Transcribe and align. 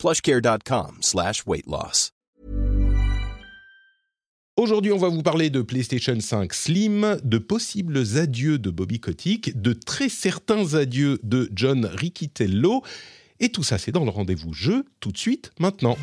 plushcare.com 0.00 0.96
slash. 1.02 1.44
Aujourd'hui, 4.56 4.92
on 4.92 4.96
va 4.96 5.08
vous 5.10 5.22
parler 5.22 5.50
de 5.50 5.60
PlayStation 5.60 6.18
5 6.18 6.54
Slim, 6.54 7.18
de 7.22 7.36
possibles 7.36 8.02
adieux 8.16 8.58
de 8.58 8.70
Bobby 8.70 8.98
Kotick, 8.98 9.60
de 9.60 9.74
très 9.74 10.08
certains 10.08 10.74
adieux 10.74 11.18
de 11.22 11.50
John 11.54 11.84
Riccitello. 11.84 12.82
Et 13.40 13.50
tout 13.50 13.62
ça, 13.62 13.76
c'est 13.76 13.92
dans 13.92 14.04
le 14.04 14.10
rendez-vous 14.10 14.54
jeu, 14.54 14.86
tout 15.00 15.12
de 15.12 15.18
suite, 15.18 15.52
maintenant. 15.58 15.98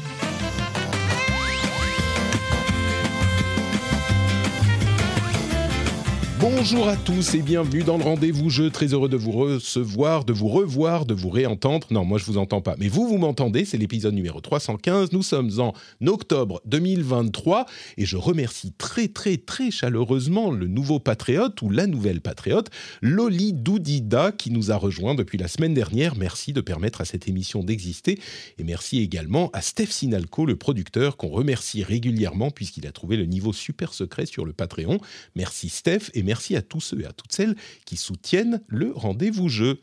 Bonjour 6.50 6.88
à 6.88 6.96
tous 6.96 7.36
et 7.36 7.42
bienvenue 7.42 7.84
dans 7.84 7.98
le 7.98 8.06
rendez-vous 8.06 8.50
jeu. 8.50 8.70
Très 8.70 8.94
heureux 8.94 9.10
de 9.10 9.18
vous 9.18 9.34
recevoir, 9.34 10.24
de 10.24 10.32
vous 10.32 10.48
revoir, 10.48 11.06
de 11.06 11.14
vous 11.14 11.30
réentendre. 11.30 11.88
Non, 11.92 12.06
moi 12.06 12.18
je 12.20 12.24
vous 12.24 12.38
entends 12.38 12.62
pas, 12.62 12.78
mais 12.80 12.88
vous, 12.88 13.06
vous 13.06 13.18
m'entendez. 13.18 13.66
C'est 13.66 13.78
l'épisode 13.78 14.14
numéro 14.14 14.40
315. 14.40 15.12
Nous 15.12 15.24
sommes 15.24 15.52
en 15.60 15.74
octobre 16.06 16.62
2023 16.64 17.66
et 17.98 18.06
je 18.06 18.16
remercie 18.16 18.72
très 18.78 19.10
très 19.10 19.36
très 19.36 19.72
chaleureusement 19.72 20.50
le 20.50 20.68
nouveau 20.68 21.00
patriote 21.00 21.62
ou 21.62 21.70
la 21.70 21.86
nouvelle 21.86 22.22
patriote, 22.22 22.70
Loli 23.02 23.52
Doudida, 23.52 24.32
qui 24.32 24.50
nous 24.50 24.72
a 24.72 24.78
rejoint 24.78 25.16
depuis 25.16 25.38
la 25.38 25.50
semaine 25.50 25.74
dernière. 25.74 26.16
Merci 26.16 26.54
de 26.54 26.62
permettre 26.62 27.02
à 27.02 27.06
cette 27.06 27.28
émission 27.28 27.62
d'exister 27.62 28.22
et 28.58 28.64
merci 28.64 29.00
également 29.00 29.50
à 29.52 29.62
Steph 29.62 29.88
Sinalco, 29.88 30.46
le 30.46 30.56
producteur, 30.56 31.18
qu'on 31.18 31.28
remercie 31.28 31.84
régulièrement 31.84 32.52
puisqu'il 32.52 32.88
a 32.88 32.94
trouvé 32.94 33.18
le 33.18 33.26
niveau 33.26 33.52
super 33.52 33.94
secret 33.94 34.26
sur 34.26 34.46
le 34.46 34.54
Patreon. 34.54 35.02
Merci 35.36 35.68
Steph 35.68 36.10
et 36.14 36.24
merci 36.24 36.37
à 36.56 36.62
tous 36.62 36.82
ceux 36.82 37.02
et 37.02 37.06
à 37.06 37.14
toutes 37.14 37.34
celles 37.34 37.56
qui 37.86 37.98
soutiennent 37.98 38.62
le 38.68 38.92
rendez-vous 38.94 39.50
jeu. 39.50 39.80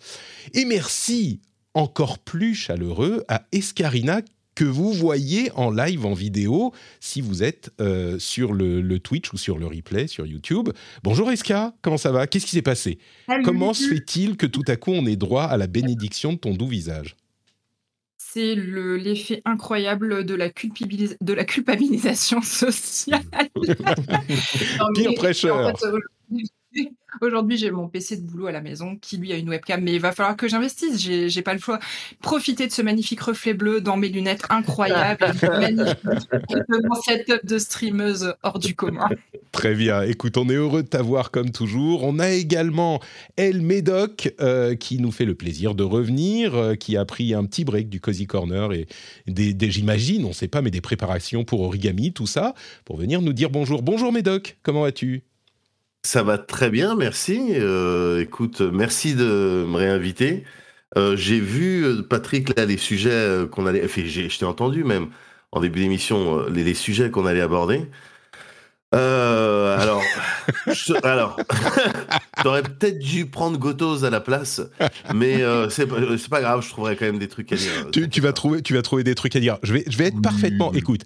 Et 0.53 0.65
merci 0.65 1.41
encore 1.75 2.19
plus 2.19 2.55
chaleureux 2.55 3.25
à 3.29 3.47
Escarina 3.53 4.23
que 4.55 4.65
vous 4.65 4.93
voyez 4.93 5.51
en 5.55 5.71
live, 5.71 6.07
en 6.07 6.15
vidéo, 6.15 6.73
si 7.01 7.21
vous 7.21 7.43
êtes 7.43 7.73
euh, 7.81 8.19
sur 8.19 8.53
le, 8.53 8.81
le, 8.81 8.99
Twitch 9.01 9.33
ou 9.33 9.37
sur 9.37 9.59
le 9.59 9.67
replay 9.67 10.07
sur 10.07 10.27
YouTube. 10.27 10.69
Bonjour 11.03 11.31
Esca, 11.31 11.75
comment 11.83 11.97
ça 11.97 12.13
va? 12.13 12.27
Qu'est-ce 12.27 12.47
qui 12.47 12.53
s'est 12.53 12.63
passé? 12.63 12.99
Comment 13.43 13.75
se 13.75 13.89
fait-il 13.89 14.37
que 14.37 14.47
tout 14.47 14.63
à 14.69 14.77
coup 14.77 14.93
on 14.93 15.07
ait 15.07 15.17
droit 15.17 15.45
à 15.45 15.57
la 15.57 15.67
bénédiction 15.67 16.35
de 16.35 16.39
ton 16.39 16.55
doux 16.55 16.69
visage? 16.69 17.17
C'est 18.17 18.55
l'effet 18.57 19.43
incroyable 19.45 20.25
de 20.25 20.35
la, 20.35 20.49
de 20.49 21.33
la 21.33 21.45
culpabilisation 21.45 22.43
sociale. 22.43 23.23
Pire 24.95 25.15
prêcheur. 25.15 25.73
Aujourd'hui, 27.21 27.57
j'ai 27.57 27.71
mon 27.71 27.89
PC 27.89 28.17
de 28.17 28.23
boulot 28.23 28.47
à 28.47 28.53
la 28.53 28.61
maison 28.61 28.97
qui 28.97 29.17
lui 29.17 29.33
a 29.33 29.37
une 29.37 29.49
webcam, 29.49 29.81
mais 29.81 29.93
il 29.93 30.01
va 30.01 30.13
falloir 30.13 30.37
que 30.37 30.49
j'investisse. 30.49 31.01
J'ai, 31.01 31.29
j'ai 31.29 31.43
pas 31.43 31.55
le 31.55 31.61
choix. 31.61 31.79
Profiter 32.21 32.67
de 32.67 32.73
ce 32.73 32.83
magnifique 32.83 33.21
reflet 33.21 33.55
bleu 33.55 33.81
dans 33.81 33.97
mes 33.97 34.09
lunettes 34.09 34.43
incroyables, 34.51 35.25
magnifique 35.43 36.05
de 36.05 36.89
mon 36.89 36.95
setup 37.03 37.47
de 37.47 37.59
streameuse 37.59 38.35
hors 38.43 38.59
du 38.59 38.75
commun. 38.75 39.09
Très 39.53 39.75
bien. 39.75 40.03
Écoute, 40.03 40.37
on 40.37 40.49
est 40.49 40.55
heureux 40.55 40.83
de 40.83 40.89
t'avoir 40.89 41.31
comme 41.31 41.51
toujours. 41.51 42.03
On 42.03 42.19
a 42.19 42.31
également 42.31 43.01
El 43.37 43.63
Médoc 43.63 44.35
euh, 44.41 44.75
qui 44.75 44.99
nous 44.99 45.13
fait 45.13 45.25
le 45.25 45.37
plaisir 45.37 45.77
de 45.77 45.85
revenir, 45.85 46.55
euh, 46.57 46.75
qui 46.75 46.97
a 46.97 47.05
pris 47.05 47.35
un 47.35 47.45
petit 47.45 47.65
break 47.65 47.89
du 47.89 48.01
Cozy 48.01 48.27
Corner 48.27 48.73
et 48.73 48.87
des, 49.29 49.71
j'imagine, 49.71 50.25
on 50.25 50.33
sait 50.33 50.49
pas, 50.49 50.63
mais 50.63 50.71
des 50.71 50.81
préparations 50.81 51.45
pour 51.45 51.61
origami, 51.61 52.13
tout 52.13 52.27
ça, 52.27 52.55
pour 52.85 52.97
venir 52.97 53.23
nous 53.23 53.33
dire 53.33 53.51
bonjour. 53.51 53.83
Bonjour 53.83 54.13
Médoc, 54.13 54.59
comment 54.63 54.83
vas-tu? 54.83 55.23
Ça 56.05 56.23
va 56.23 56.39
très 56.39 56.71
bien, 56.71 56.95
merci. 56.95 57.41
Euh, 57.55 58.21
écoute, 58.21 58.61
merci 58.61 59.15
de 59.15 59.65
me 59.67 59.77
réinviter. 59.77 60.45
Euh, 60.97 61.17
j'ai 61.17 61.41
vu, 61.41 61.85
euh, 61.85 62.03
Patrick, 62.03 62.57
là, 62.57 62.67
les 62.67 62.77
sujets 62.77 63.47
qu'on 63.51 63.67
allait. 63.67 63.85
Enfin, 63.85 64.03
je 64.07 64.39
t'ai 64.39 64.45
entendu 64.45 64.85
même 64.85 65.09
en 65.51 65.61
début 65.61 65.81
d'émission, 65.81 66.47
les, 66.49 66.63
les 66.63 66.75
sujets 66.75 67.11
qu'on 67.11 67.27
allait 67.27 67.41
aborder. 67.41 67.87
Euh, 68.95 69.77
alors, 69.79 70.03
je- 70.69 70.95
alors, 71.05 71.37
t'aurais 72.45 72.63
peut-être 72.63 72.99
dû 73.01 73.27
prendre 73.27 73.59
Gotos 73.59 74.05
à 74.05 74.11
la 74.11 74.21
place, 74.21 74.61
mais 75.13 75.43
euh, 75.43 75.69
c'est 75.69 75.87
pas, 76.29 76.41
grave, 76.41 76.63
je 76.63 76.69
trouverai 76.69 76.95
quand 76.95 77.07
même 77.07 77.19
des 77.19 77.27
trucs 77.27 77.53
à 77.53 77.57
dire. 77.57 77.71
tu, 77.91 78.09
tu 78.09 78.21
vas 78.21 78.33
trouver, 78.33 78.63
tu 78.63 78.75
vas 78.75 78.83
trouver 78.83 79.03
des 79.03 79.17
trucs 79.17 79.35
à 79.35 79.41
dire. 79.41 79.59
Je 79.65 79.73
vais, 79.73 79.85
je 79.89 79.99
vais 79.99 80.05
être 80.07 80.23
parfaitement. 80.23 80.73
Écoute, 80.75 81.01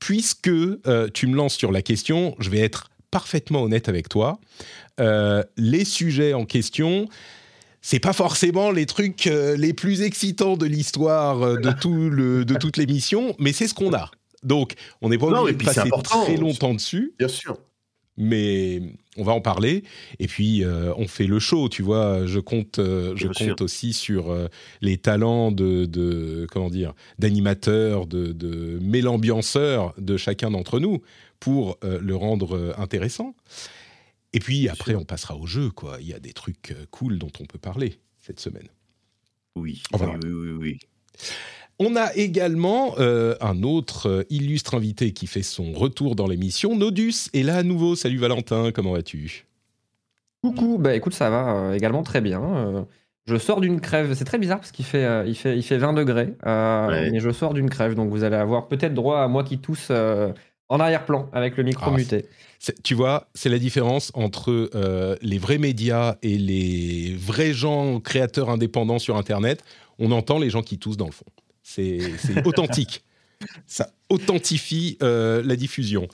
puisque 0.00 0.48
euh, 0.48 1.08
tu 1.14 1.28
me 1.28 1.36
lances 1.36 1.54
sur 1.54 1.70
la 1.70 1.82
question, 1.82 2.34
je 2.40 2.50
vais 2.50 2.58
être 2.60 2.88
parfaitement 3.10 3.62
honnête 3.62 3.88
avec 3.88 4.08
toi. 4.08 4.38
Euh, 5.00 5.42
les 5.56 5.84
sujets 5.84 6.34
en 6.34 6.44
question, 6.44 7.08
c'est 7.80 8.00
pas 8.00 8.12
forcément 8.12 8.70
les 8.70 8.86
trucs 8.86 9.26
euh, 9.26 9.56
les 9.56 9.72
plus 9.72 10.02
excitants 10.02 10.56
de 10.56 10.66
l'histoire 10.66 11.42
euh, 11.42 11.56
de 11.56 11.70
tout 11.70 12.10
le, 12.10 12.44
de 12.44 12.54
toute 12.54 12.76
l'émission, 12.76 13.34
mais 13.38 13.52
c'est 13.52 13.68
ce 13.68 13.74
qu'on 13.74 13.92
a. 13.94 14.10
Donc, 14.42 14.74
on 15.00 15.08
n'est 15.08 15.18
pas 15.18 15.26
obligé 15.26 15.56
de 15.56 15.64
passer 15.64 15.90
très 16.04 16.36
longtemps 16.36 16.74
dessus 16.74 17.12
Bien 17.18 17.26
sûr. 17.26 17.58
mais 18.16 18.82
on 19.16 19.24
va 19.24 19.32
en 19.32 19.40
parler. 19.40 19.82
Et 20.20 20.28
puis, 20.28 20.62
on 20.96 21.08
fait 21.08 21.26
le 21.26 21.40
show, 21.40 21.68
tu 21.68 21.82
vois. 21.82 22.24
Je 22.24 22.38
compte, 22.38 22.76
je 22.78 23.26
compte 23.26 23.36
sûr. 23.36 23.56
aussi 23.58 23.92
sur 23.92 24.32
les 24.80 24.96
talents 24.96 25.50
de, 25.50 25.86
de 25.86 26.46
comment 26.52 26.70
dire, 26.70 26.94
d'animateurs, 27.18 28.06
de, 28.06 28.30
de 28.30 28.78
mélambianceurs 28.80 29.92
de 29.98 30.16
chacun 30.16 30.52
d'entre 30.52 30.78
nous 30.78 31.02
pour 31.40 31.78
euh, 31.84 31.98
le 32.00 32.16
rendre 32.16 32.56
euh, 32.56 32.72
intéressant. 32.78 33.34
Et 34.32 34.40
puis 34.40 34.68
après, 34.68 34.92
sûr. 34.92 35.00
on 35.00 35.04
passera 35.04 35.36
au 35.36 35.46
jeu, 35.46 35.70
quoi. 35.70 35.98
Il 36.00 36.06
y 36.06 36.14
a 36.14 36.18
des 36.20 36.32
trucs 36.32 36.72
euh, 36.72 36.84
cool 36.90 37.18
dont 37.18 37.30
on 37.40 37.44
peut 37.46 37.58
parler 37.58 37.98
cette 38.20 38.40
semaine. 38.40 38.68
Oui, 39.56 39.82
Enfin, 39.92 40.18
oui, 40.22 40.30
oui, 40.30 40.50
oui, 40.50 40.56
oui. 40.60 40.78
On 41.80 41.94
a 41.96 42.12
également 42.16 42.94
euh, 42.98 43.36
un 43.40 43.62
autre 43.62 44.26
illustre 44.30 44.74
invité 44.74 45.12
qui 45.12 45.26
fait 45.28 45.42
son 45.42 45.72
retour 45.72 46.16
dans 46.16 46.26
l'émission. 46.26 46.76
Nodus 46.76 47.28
est 47.34 47.42
là 47.44 47.56
à 47.56 47.62
nouveau. 47.62 47.94
Salut 47.94 48.18
Valentin, 48.18 48.72
comment 48.72 48.92
vas-tu? 48.92 49.46
Coucou, 50.42 50.78
bah 50.78 50.94
écoute, 50.94 51.14
ça 51.14 51.30
va 51.30 51.56
euh, 51.56 51.72
également 51.74 52.02
très 52.02 52.20
bien. 52.20 52.42
euh, 52.42 52.82
je 53.26 53.36
sors 53.36 53.60
d'une 53.60 53.80
crève, 53.80 54.14
c'est 54.14 54.24
très 54.24 54.38
bizarre 54.38 54.58
parce 54.58 54.72
qu'il 54.72 54.84
fait, 54.84 55.04
euh, 55.04 55.24
il 55.26 55.34
fait, 55.34 55.56
il 55.56 55.62
fait 55.62 55.76
20 55.78 55.92
degrés, 55.92 56.34
euh, 56.46 56.88
Ouais. 56.88 57.10
mais 57.10 57.20
je 57.20 57.30
sors 57.30 57.52
d'une 57.54 57.68
crève, 57.68 57.94
donc 57.94 58.10
vous 58.10 58.24
allez 58.24 58.36
avoir 58.36 58.68
peut-être 58.68 58.94
droit 58.94 59.20
à 59.20 59.28
moi 59.28 59.44
qui 59.44 59.58
tousse 59.58 59.88
euh, 59.90 60.32
en 60.68 60.80
arrière-plan 60.80 61.28
avec 61.32 61.56
le 61.56 61.64
micro 61.64 61.90
Ah, 61.92 61.96
muté. 61.96 62.26
Tu 62.82 62.94
vois, 62.94 63.28
c'est 63.34 63.48
la 63.48 63.58
différence 63.58 64.10
entre 64.14 64.70
euh, 64.74 65.16
les 65.22 65.38
vrais 65.38 65.58
médias 65.58 66.16
et 66.22 66.36
les 66.38 67.14
vrais 67.16 67.52
gens 67.52 68.00
créateurs 68.00 68.50
indépendants 68.50 68.98
sur 68.98 69.16
Internet. 69.16 69.62
On 69.98 70.10
entend 70.10 70.38
les 70.38 70.50
gens 70.50 70.62
qui 70.62 70.78
toussent 70.78 70.96
dans 70.96 71.06
le 71.06 71.12
fond. 71.12 71.26
C'est 71.62 72.00
c'est 72.18 72.46
authentique. 72.46 73.04
Ça 73.66 73.90
authentifie 74.08 74.98
euh, 75.00 75.42
la 75.44 75.54
diffusion. 75.54 76.08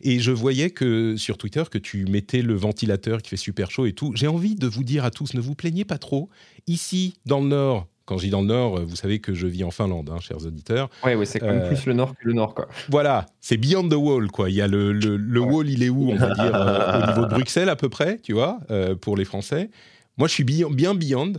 Et 0.00 0.18
je 0.18 0.30
voyais 0.30 0.70
que 0.70 1.16
sur 1.16 1.36
Twitter 1.36 1.64
que 1.70 1.76
tu 1.76 2.06
mettais 2.06 2.40
le 2.40 2.54
ventilateur 2.54 3.20
qui 3.20 3.28
fait 3.28 3.36
super 3.36 3.70
chaud 3.70 3.84
et 3.84 3.92
tout. 3.92 4.12
J'ai 4.14 4.28
envie 4.28 4.54
de 4.54 4.66
vous 4.66 4.82
dire 4.84 5.04
à 5.04 5.10
tous, 5.10 5.34
ne 5.34 5.40
vous 5.40 5.54
plaignez 5.54 5.84
pas 5.84 5.98
trop. 5.98 6.30
Ici, 6.66 7.14
dans 7.26 7.40
le 7.40 7.48
Nord, 7.48 7.86
quand 8.10 8.18
je 8.18 8.24
dis 8.24 8.30
dans 8.30 8.40
le 8.40 8.48
Nord, 8.48 8.76
euh, 8.78 8.84
vous 8.84 8.96
savez 8.96 9.20
que 9.20 9.34
je 9.34 9.46
vis 9.46 9.62
en 9.62 9.70
Finlande, 9.70 10.10
hein, 10.12 10.18
chers 10.18 10.44
auditeurs. 10.44 10.90
Ouais, 11.04 11.14
ouais, 11.14 11.24
c'est 11.24 11.38
quand 11.38 11.46
même 11.46 11.60
Euh, 11.60 11.68
plus 11.68 11.86
le 11.86 11.92
nord 11.92 12.14
que 12.14 12.26
le 12.26 12.32
nord, 12.32 12.56
quoi. 12.56 12.66
Voilà, 12.88 13.26
c'est 13.40 13.56
beyond 13.56 13.88
the 13.88 13.94
wall, 13.94 14.26
quoi. 14.32 14.50
Il 14.50 14.56
y 14.56 14.60
a 14.60 14.66
le, 14.66 14.92
le, 14.92 15.16
le 15.16 15.40
wall, 15.40 15.70
il 15.70 15.84
est 15.84 15.90
où, 15.90 16.10
on 16.10 16.16
va 16.16 16.34
dire, 16.34 16.52
euh, 16.52 17.04
au 17.04 17.06
niveau 17.06 17.26
de 17.26 17.30
Bruxelles 17.36 17.68
à 17.68 17.76
peu 17.76 17.88
près, 17.88 18.18
tu 18.18 18.32
vois, 18.32 18.58
euh, 18.72 18.96
pour 18.96 19.16
les 19.16 19.24
Français. 19.24 19.70
Moi, 20.18 20.26
je 20.26 20.32
suis 20.32 20.42
bien, 20.42 20.68
bien 20.70 20.96
beyond. 20.96 21.34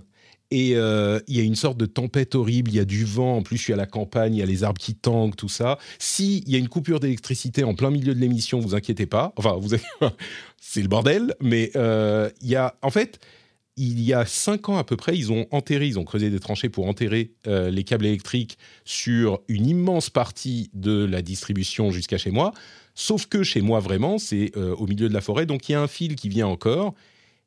Et 0.49 0.71
il 0.71 1.35
y 1.37 1.39
a 1.39 1.43
une 1.43 1.55
sorte 1.55 1.77
de 1.77 1.85
tempête 1.85 2.35
horrible, 2.35 2.71
il 2.71 2.75
y 2.75 2.79
a 2.79 2.85
du 2.85 3.03
vent, 3.05 3.37
en 3.37 3.41
plus 3.41 3.55
je 3.57 3.63
suis 3.63 3.73
à 3.73 3.77
la 3.77 3.85
campagne, 3.85 4.35
il 4.35 4.39
y 4.39 4.43
a 4.43 4.45
les 4.45 4.65
arbres 4.65 4.81
qui 4.81 4.95
tankent, 4.95 5.37
tout 5.37 5.47
ça. 5.47 5.77
S'il 5.97 6.47
y 6.49 6.55
a 6.55 6.57
une 6.57 6.67
coupure 6.67 6.99
d'électricité 6.99 7.63
en 7.63 7.73
plein 7.73 7.89
milieu 7.89 8.13
de 8.13 8.19
l'émission, 8.19 8.59
vous 8.59 8.75
inquiétez 8.75 9.05
pas. 9.05 9.31
Enfin, 9.37 9.55
vous 9.57 9.69
c'est 10.61 10.81
le 10.81 10.89
bordel, 10.89 11.35
mais 11.41 11.71
il 11.73 12.47
y 12.49 12.55
a... 12.55 12.75
En 12.81 12.89
fait, 12.91 13.19
il 13.81 13.99
y 14.01 14.13
a 14.13 14.25
cinq 14.25 14.69
ans 14.69 14.77
à 14.77 14.83
peu 14.83 14.95
près, 14.95 15.17
ils 15.17 15.31
ont 15.31 15.47
enterré, 15.49 15.87
ils 15.87 15.97
ont 15.97 16.03
creusé 16.03 16.29
des 16.29 16.39
tranchées 16.39 16.69
pour 16.69 16.87
enterrer 16.87 17.31
euh, 17.47 17.71
les 17.71 17.83
câbles 17.83 18.05
électriques 18.05 18.57
sur 18.85 19.41
une 19.47 19.65
immense 19.65 20.11
partie 20.11 20.69
de 20.73 21.03
la 21.03 21.23
distribution 21.23 21.89
jusqu'à 21.89 22.19
chez 22.19 22.29
moi. 22.29 22.53
Sauf 22.93 23.25
que 23.25 23.41
chez 23.41 23.61
moi, 23.61 23.79
vraiment, 23.79 24.19
c'est 24.19 24.51
euh, 24.55 24.75
au 24.75 24.85
milieu 24.85 25.09
de 25.09 25.13
la 25.13 25.21
forêt, 25.21 25.47
donc 25.47 25.67
il 25.67 25.71
y 25.71 25.75
a 25.75 25.81
un 25.81 25.87
fil 25.87 26.15
qui 26.15 26.29
vient 26.29 26.47
encore. 26.47 26.93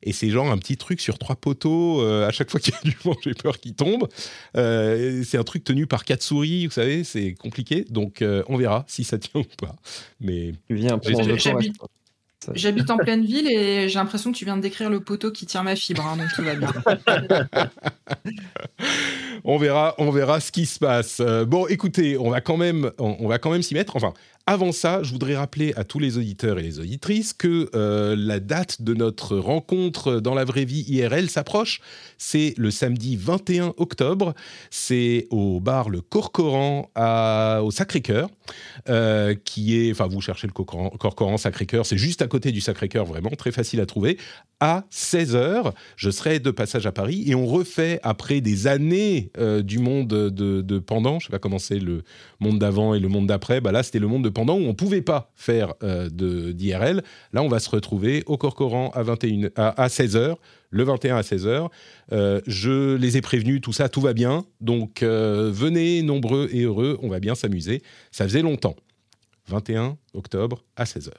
Et 0.03 0.11
c'est 0.11 0.29
genre 0.29 0.51
un 0.51 0.57
petit 0.57 0.77
truc 0.77 1.01
sur 1.01 1.17
trois 1.17 1.35
poteaux. 1.35 2.01
euh, 2.01 2.27
à 2.27 2.31
chaque 2.31 2.51
fois 2.51 2.59
qu'il 2.61 2.73
y 2.73 2.77
a 2.77 2.81
du 2.81 2.95
vent, 3.03 3.15
j'ai 3.23 3.33
peur 3.33 3.59
qu'il 3.59 3.73
tombe. 3.73 4.07
Euh, 4.55 5.23
c'est 5.25 5.37
un 5.37 5.43
truc 5.43 5.63
tenu 5.63 5.87
par 5.87 6.05
quatre 6.05 6.21
souris, 6.21 6.65
vous 6.65 6.73
savez, 6.73 7.03
c'est 7.03 7.33
compliqué. 7.33 7.85
Donc 7.89 8.21
euh, 8.21 8.43
on 8.47 8.57
verra 8.57 8.85
si 8.87 9.03
ça 9.03 9.17
tient 9.17 9.41
ou 9.41 9.45
pas. 9.57 9.75
Mais 10.19 10.53
Tu 10.67 10.75
viens 10.75 10.93
un 10.93 10.99
peu 10.99 11.11
dans 11.11 11.25
le 11.25 11.37
temps. 11.37 11.57
J'habite- 12.53 12.89
en 12.91 12.97
pleine 13.05 13.25
ville 13.25 13.47
et 13.49 13.89
j'ai 13.89 13.99
l'impression 13.99 14.31
que 14.31 14.37
tu 14.37 14.45
viens 14.45 14.57
de 14.57 14.61
décrire 14.61 14.89
le 14.89 14.99
poteau 14.99 15.31
qui 15.31 15.45
tient 15.45 15.63
ma 15.63 15.75
fibre, 15.75 16.05
hein, 16.05 16.17
donc 16.17 16.27
tout 16.35 16.43
va 16.43 16.55
bien. 16.55 16.73
on 19.43 19.57
verra, 19.57 19.95
on 19.97 20.11
verra 20.11 20.39
ce 20.39 20.51
qui 20.51 20.65
se 20.65 20.79
passe. 20.79 21.19
Euh, 21.19 21.45
bon, 21.45 21.67
écoutez, 21.67 22.17
on 22.17 22.29
va 22.29 22.41
quand 22.41 22.57
même, 22.57 22.91
on, 22.99 23.15
on 23.19 23.27
va 23.27 23.37
quand 23.39 23.51
même 23.51 23.61
s'y 23.61 23.73
mettre. 23.73 23.95
Enfin, 23.95 24.13
avant 24.47 24.71
ça, 24.71 25.01
je 25.01 25.11
voudrais 25.11 25.35
rappeler 25.35 25.73
à 25.75 25.83
tous 25.83 25.97
les 25.97 26.17
auditeurs 26.17 26.59
et 26.59 26.61
les 26.61 26.79
auditrices 26.79 27.33
que 27.33 27.69
euh, 27.75 28.15
la 28.17 28.39
date 28.39 28.81
de 28.83 28.93
notre 28.93 29.37
rencontre 29.37 30.19
dans 30.19 30.35
la 30.35 30.45
vraie 30.45 30.65
vie 30.65 30.83
IRL 30.87 31.29
s'approche. 31.29 31.79
C'est 32.17 32.53
le 32.57 32.69
samedi 32.69 33.15
21 33.17 33.73
octobre. 33.77 34.35
C'est 34.69 35.27
au 35.31 35.59
bar 35.59 35.89
Le 35.89 36.01
Corcoran 36.01 36.91
à, 36.93 37.61
au 37.63 37.71
Sacré-Cœur, 37.71 38.29
euh, 38.89 39.35
qui 39.45 39.77
est, 39.77 39.91
enfin, 39.91 40.07
vous 40.07 40.21
cherchez 40.21 40.47
le 40.47 40.53
Corcoran, 40.53 41.37
Sacré-Cœur, 41.37 41.85
c'est 41.85 41.97
juste 41.97 42.21
à 42.21 42.27
côté 42.27 42.51
du 42.51 42.61
Sacré-Cœur, 42.61 43.05
vraiment 43.05 43.29
très 43.29 43.51
facile 43.51 43.81
à 43.81 43.85
trouver. 43.85 44.17
À 44.59 44.85
16h, 44.91 45.73
je 45.95 46.09
serai 46.09 46.39
de 46.39 46.51
passage 46.51 46.85
à 46.85 46.91
Paris 46.91 47.23
et 47.27 47.35
on 47.35 47.45
refait 47.45 47.99
après 48.03 48.41
des 48.41 48.67
années 48.67 49.31
euh, 49.37 49.61
du 49.61 49.79
monde 49.79 50.07
de, 50.07 50.29
de 50.61 50.79
pendant, 50.79 51.19
je 51.19 51.27
sais 51.27 51.31
pas 51.31 51.39
comment 51.39 51.59
c'est 51.59 51.79
le 51.79 52.03
monde 52.39 52.59
d'avant 52.59 52.93
et 52.93 52.99
le 52.99 53.07
monde 53.07 53.27
d'après. 53.27 53.61
Bah 53.61 53.71
là, 53.71 53.83
c'était 53.83 53.99
le 53.99 54.07
monde 54.07 54.23
de 54.23 54.29
pendant 54.29 54.55
où 54.55 54.65
on 54.65 54.73
pouvait 54.73 55.01
pas 55.01 55.31
faire 55.35 55.73
euh, 55.83 56.09
d'IRL. 56.09 57.03
Là, 57.33 57.43
on 57.43 57.47
va 57.47 57.59
se 57.59 57.69
retrouver 57.69 58.23
au 58.27 58.37
Corcoran 58.37 58.91
à 58.93 59.03
21 59.03 59.49
à, 59.55 59.83
à 59.83 59.87
16h, 59.87 60.35
le 60.75 60.83
21 60.83 61.15
à 61.15 61.21
16h. 61.21 61.69
Euh, 62.11 62.41
je 62.45 62.95
les 62.95 63.15
ai 63.15 63.21
prévenus, 63.21 63.61
tout 63.61 63.71
ça, 63.71 63.87
tout 63.87 64.01
va 64.01 64.13
bien. 64.13 64.45
Donc 64.59 65.03
euh, 65.03 65.49
venez 65.51 66.01
nombreux 66.01 66.49
et 66.51 66.63
heureux, 66.63 66.99
on 67.01 67.07
va 67.07 67.21
bien 67.21 67.33
s'amuser. 67.33 67.81
Ça 68.11 68.25
faisait 68.25 68.41
longtemps. 68.41 68.75
21 69.47 69.97
octobre 70.13 70.65
à 70.75 70.83
16h. 70.83 71.11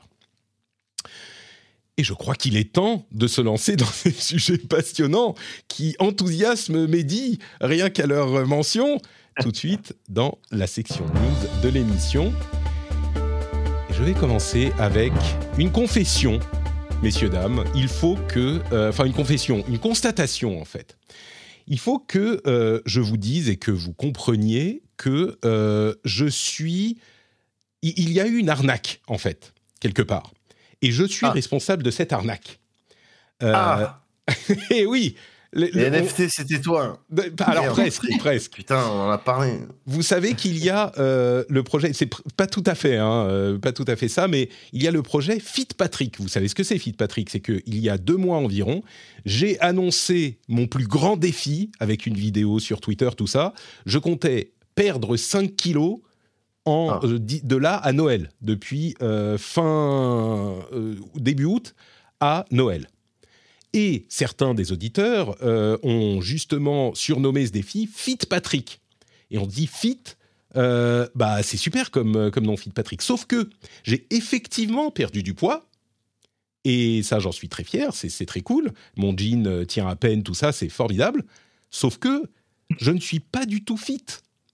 Et 1.96 2.04
je 2.04 2.12
crois 2.12 2.34
qu'il 2.34 2.58
est 2.58 2.74
temps 2.74 3.06
de 3.12 3.26
se 3.26 3.40
lancer 3.40 3.76
dans 3.76 3.86
ces 3.92 4.10
sujets 4.10 4.58
passionnants 4.58 5.34
qui 5.68 5.96
enthousiasment 6.00 6.86
Mehdi 6.86 7.38
rien 7.62 7.88
qu'à 7.88 8.06
leur 8.06 8.46
mention. 8.46 8.98
Tout 9.40 9.52
de 9.52 9.56
suite 9.56 9.94
dans 10.10 10.38
la 10.50 10.66
section 10.66 11.06
news 11.06 11.62
de 11.62 11.68
l'émission. 11.70 12.30
Je 13.90 14.02
vais 14.02 14.12
commencer 14.12 14.72
avec 14.78 15.12
une 15.56 15.72
confession, 15.72 16.40
messieurs, 17.02 17.28
dames. 17.28 17.64
Il 17.74 17.88
faut 17.88 18.16
que. 18.28 18.60
euh, 18.72 18.88
Enfin, 18.90 19.04
une 19.04 19.12
confession, 19.12 19.64
une 19.68 19.78
constatation 19.78 20.60
en 20.60 20.64
fait. 20.64 20.96
Il 21.68 21.78
faut 21.78 21.98
que 21.98 22.40
euh, 22.46 22.80
je 22.86 23.00
vous 23.00 23.16
dise 23.16 23.48
et 23.48 23.56
que 23.56 23.70
vous 23.72 23.92
compreniez 23.92 24.82
que 24.96 25.38
euh, 25.44 25.94
je 26.04 26.26
suis. 26.26 26.98
Il 27.82 28.12
y 28.12 28.20
a 28.20 28.26
eu 28.26 28.38
une 28.38 28.48
arnaque, 28.48 29.00
en 29.06 29.18
fait, 29.18 29.52
quelque 29.80 30.02
part. 30.02 30.32
Et 30.82 30.90
je 30.90 31.04
suis 31.04 31.26
Ah. 31.26 31.30
responsable 31.30 31.82
de 31.82 31.90
cette 31.90 32.12
arnaque. 32.12 32.58
Ah, 33.42 34.02
et 34.70 34.86
oui. 34.86 35.14
Le- 35.56 35.66
les 35.72 35.90
le- 35.90 35.96
NFT, 35.96 36.28
c'était 36.28 36.60
toi. 36.60 36.98
on- 37.10 37.42
alors 37.44 37.62
Merde. 37.64 37.74
presque, 37.76 38.06
presque. 38.18 38.52
Putain, 38.52 38.84
on 38.86 39.00
en 39.06 39.10
a 39.10 39.18
parlé. 39.18 39.54
Vous 39.86 40.02
savez 40.02 40.34
qu'il 40.34 40.62
y 40.62 40.70
a 40.70 40.92
euh, 40.98 41.44
le 41.48 41.62
projet, 41.62 41.92
c'est 41.92 42.08
pas 42.36 42.46
tout 42.46 42.62
à 42.66 42.74
fait, 42.74 42.96
hein, 42.96 43.26
euh, 43.28 43.58
pas 43.58 43.72
tout 43.72 43.84
à 43.88 43.96
fait 43.96 44.08
ça, 44.08 44.28
mais 44.28 44.48
il 44.72 44.82
y 44.82 44.86
a 44.86 44.90
le 44.90 45.02
projet 45.02 45.40
Fit 45.40 45.66
Patrick. 45.76 46.20
Vous 46.20 46.28
savez 46.28 46.48
ce 46.48 46.54
que 46.54 46.62
c'est 46.62 46.78
Fit 46.78 46.92
Patrick 46.92 47.30
C'est 47.30 47.40
qu'il 47.40 47.78
y 47.78 47.88
a 47.88 47.98
deux 47.98 48.16
mois 48.16 48.36
environ, 48.36 48.82
j'ai 49.24 49.58
annoncé 49.60 50.38
mon 50.48 50.66
plus 50.66 50.86
grand 50.86 51.16
défi 51.16 51.70
avec 51.80 52.06
une 52.06 52.14
vidéo 52.14 52.58
sur 52.60 52.80
Twitter, 52.80 53.08
tout 53.16 53.26
ça. 53.26 53.52
Je 53.86 53.98
comptais 53.98 54.52
perdre 54.74 55.16
5 55.16 55.56
kilos 55.56 55.98
en, 56.66 56.90
Ah. 56.90 57.00
euh, 57.04 57.18
de 57.18 57.56
là 57.56 57.76
à 57.76 57.92
Noël, 57.92 58.30
depuis 58.42 58.94
fin 59.38 60.54
début 61.14 61.44
août 61.44 61.74
à 62.20 62.44
Noël. 62.50 62.88
Et 63.78 64.06
certains 64.08 64.54
des 64.54 64.72
auditeurs 64.72 65.36
euh, 65.42 65.76
ont 65.82 66.22
justement 66.22 66.94
surnommé 66.94 67.46
ce 67.46 67.52
défi 67.52 67.86
Fit 67.92 68.16
Patrick. 68.28 68.80
Et 69.30 69.36
on 69.36 69.46
dit 69.46 69.66
Fit, 69.66 70.00
euh, 70.56 71.06
bah 71.14 71.42
c'est 71.42 71.58
super 71.58 71.90
comme, 71.90 72.16
euh, 72.16 72.30
comme 72.30 72.46
nom 72.46 72.56
Fit 72.56 72.70
Patrick. 72.70 73.02
Sauf 73.02 73.26
que 73.26 73.50
j'ai 73.84 74.06
effectivement 74.10 74.90
perdu 74.90 75.22
du 75.22 75.34
poids. 75.34 75.66
Et 76.64 77.02
ça, 77.02 77.20
j'en 77.20 77.32
suis 77.32 77.48
très 77.50 77.64
fier, 77.64 77.94
c'est 77.94 78.26
très 78.26 78.40
cool. 78.40 78.72
Mon 78.96 79.14
jean 79.16 79.64
tient 79.66 79.86
à 79.86 79.94
peine, 79.94 80.22
tout 80.24 80.34
ça, 80.34 80.50
c'est 80.52 80.68
formidable. 80.70 81.22
Sauf 81.70 81.98
que 81.98 82.22
je 82.78 82.90
ne 82.90 82.98
suis 82.98 83.20
pas 83.20 83.44
du 83.46 83.62
tout 83.62 83.76
fit. 83.76 84.02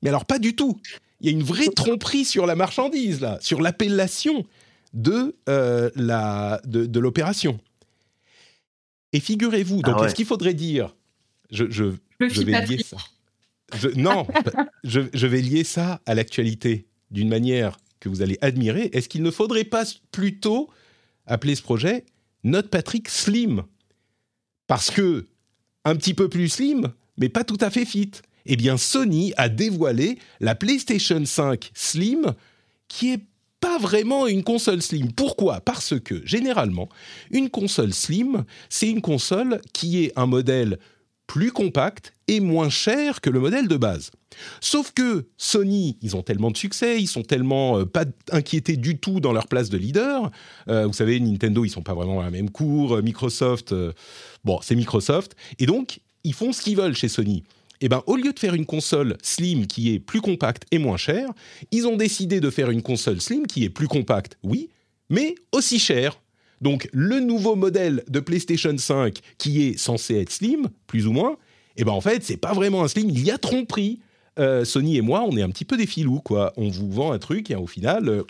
Mais 0.02 0.08
alors, 0.10 0.24
pas 0.26 0.38
du 0.40 0.54
tout. 0.56 0.78
Il 1.20 1.26
y 1.26 1.28
a 1.28 1.32
une 1.32 1.44
vraie 1.44 1.68
tromperie 1.68 2.24
sur 2.24 2.44
la 2.44 2.56
marchandise, 2.56 3.20
là, 3.20 3.38
sur 3.40 3.62
l'appellation 3.62 4.44
de, 4.92 5.36
euh, 5.48 5.88
la- 5.94 6.60
de, 6.66 6.84
de 6.86 7.00
l'opération. 7.00 7.60
Et 9.12 9.20
figurez-vous, 9.20 9.82
donc 9.82 9.94
Ah 9.96 10.00
ouais. 10.00 10.06
est-ce 10.06 10.14
qu'il 10.14 10.26
faudrait 10.26 10.54
dire? 10.54 10.94
Je, 11.50 11.70
je, 11.70 11.84
je 12.20 12.42
vais 12.42 12.64
lier 12.66 12.82
ça. 12.82 12.96
Je- 13.74 13.88
non, 13.88 14.26
je, 14.84 15.00
je 15.12 15.26
vais 15.26 15.40
lier 15.40 15.64
ça 15.64 16.00
à 16.06 16.14
l'actualité 16.14 16.86
d'une 17.10 17.28
manière 17.28 17.78
que 18.00 18.08
vous 18.08 18.22
allez 18.22 18.38
admirer. 18.40 18.90
Est-ce 18.92 19.08
qu'il 19.08 19.22
ne 19.22 19.30
faudrait 19.30 19.64
pas 19.64 19.84
plutôt 20.10 20.70
appeler 21.26 21.54
ce 21.54 21.62
projet 21.62 22.04
Notre 22.44 22.68
Patrick 22.70 23.08
Slim 23.08 23.62
Parce 24.66 24.90
que 24.90 25.26
un 25.84 25.96
petit 25.96 26.14
peu 26.14 26.28
plus 26.28 26.48
slim, 26.48 26.92
mais 27.18 27.28
pas 27.28 27.44
tout 27.44 27.58
à 27.60 27.70
fait 27.70 27.84
fit. 27.84 28.10
Eh 28.46 28.56
bien, 28.56 28.76
Sony 28.76 29.32
a 29.36 29.48
dévoilé 29.48 30.18
la 30.40 30.54
PlayStation 30.54 31.24
5 31.24 31.70
Slim, 31.74 32.34
qui 32.88 33.12
est 33.12 33.20
pas 33.62 33.78
vraiment 33.78 34.26
une 34.26 34.42
console 34.42 34.82
slim. 34.82 35.12
Pourquoi? 35.12 35.60
Parce 35.60 35.98
que 35.98 36.20
généralement, 36.26 36.88
une 37.30 37.48
console 37.48 37.94
slim, 37.94 38.44
c'est 38.68 38.90
une 38.90 39.00
console 39.00 39.60
qui 39.72 40.04
est 40.04 40.12
un 40.16 40.26
modèle 40.26 40.78
plus 41.28 41.52
compact 41.52 42.12
et 42.26 42.40
moins 42.40 42.68
cher 42.68 43.20
que 43.20 43.30
le 43.30 43.38
modèle 43.38 43.68
de 43.68 43.76
base. 43.76 44.10
Sauf 44.60 44.92
que 44.92 45.26
Sony, 45.36 45.96
ils 46.02 46.16
ont 46.16 46.22
tellement 46.22 46.50
de 46.50 46.56
succès, 46.56 47.00
ils 47.00 47.06
sont 47.06 47.22
tellement 47.22 47.78
euh, 47.78 47.86
pas 47.86 48.04
inquiétés 48.32 48.76
du 48.76 48.98
tout 48.98 49.20
dans 49.20 49.32
leur 49.32 49.46
place 49.46 49.70
de 49.70 49.78
leader. 49.78 50.30
Euh, 50.68 50.86
vous 50.86 50.92
savez, 50.92 51.20
Nintendo, 51.20 51.64
ils 51.64 51.70
sont 51.70 51.82
pas 51.82 51.94
vraiment 51.94 52.20
à 52.20 52.24
la 52.24 52.30
même 52.30 52.50
cour. 52.50 52.96
Euh, 52.96 53.02
Microsoft, 53.02 53.72
bon, 54.44 54.58
c'est 54.60 54.74
Microsoft. 54.74 55.36
Et 55.60 55.66
donc, 55.66 56.00
ils 56.24 56.34
font 56.34 56.52
ce 56.52 56.62
qu'ils 56.62 56.76
veulent 56.76 56.96
chez 56.96 57.08
Sony. 57.08 57.44
Et 57.82 57.88
ben, 57.88 58.02
au 58.06 58.16
lieu 58.16 58.32
de 58.32 58.38
faire 58.38 58.54
une 58.54 58.64
console 58.64 59.18
slim 59.22 59.66
qui 59.66 59.92
est 59.92 59.98
plus 59.98 60.20
compacte 60.20 60.64
et 60.70 60.78
moins 60.78 60.96
chère, 60.96 61.28
ils 61.72 61.86
ont 61.86 61.96
décidé 61.96 62.40
de 62.40 62.48
faire 62.48 62.70
une 62.70 62.80
console 62.80 63.20
slim 63.20 63.46
qui 63.46 63.64
est 63.64 63.70
plus 63.70 63.88
compacte, 63.88 64.38
oui, 64.44 64.70
mais 65.10 65.34
aussi 65.50 65.78
chère. 65.78 66.20
Donc, 66.60 66.88
le 66.92 67.18
nouveau 67.18 67.56
modèle 67.56 68.04
de 68.08 68.20
PlayStation 68.20 68.76
5 68.78 69.18
qui 69.36 69.62
est 69.64 69.78
censé 69.78 70.14
être 70.20 70.30
slim, 70.30 70.68
plus 70.86 71.08
ou 71.08 71.12
moins, 71.12 71.36
et 71.76 71.84
ben 71.84 71.92
en 71.92 72.00
fait, 72.00 72.22
c'est 72.22 72.36
pas 72.36 72.52
vraiment 72.52 72.84
un 72.84 72.88
slim, 72.88 73.10
il 73.10 73.24
y 73.24 73.30
a 73.30 73.38
tromperie. 73.38 74.00
Euh, 74.38 74.64
Sony 74.64 74.96
et 74.96 75.02
moi, 75.02 75.24
on 75.28 75.36
est 75.36 75.42
un 75.42 75.50
petit 75.50 75.64
peu 75.64 75.76
des 75.76 75.86
filous, 75.86 76.20
quoi. 76.20 76.52
On 76.56 76.68
vous 76.68 76.90
vend 76.90 77.12
un 77.12 77.18
truc 77.18 77.50
et 77.50 77.56
au 77.56 77.66
final, 77.66 78.08
euh, 78.08 78.22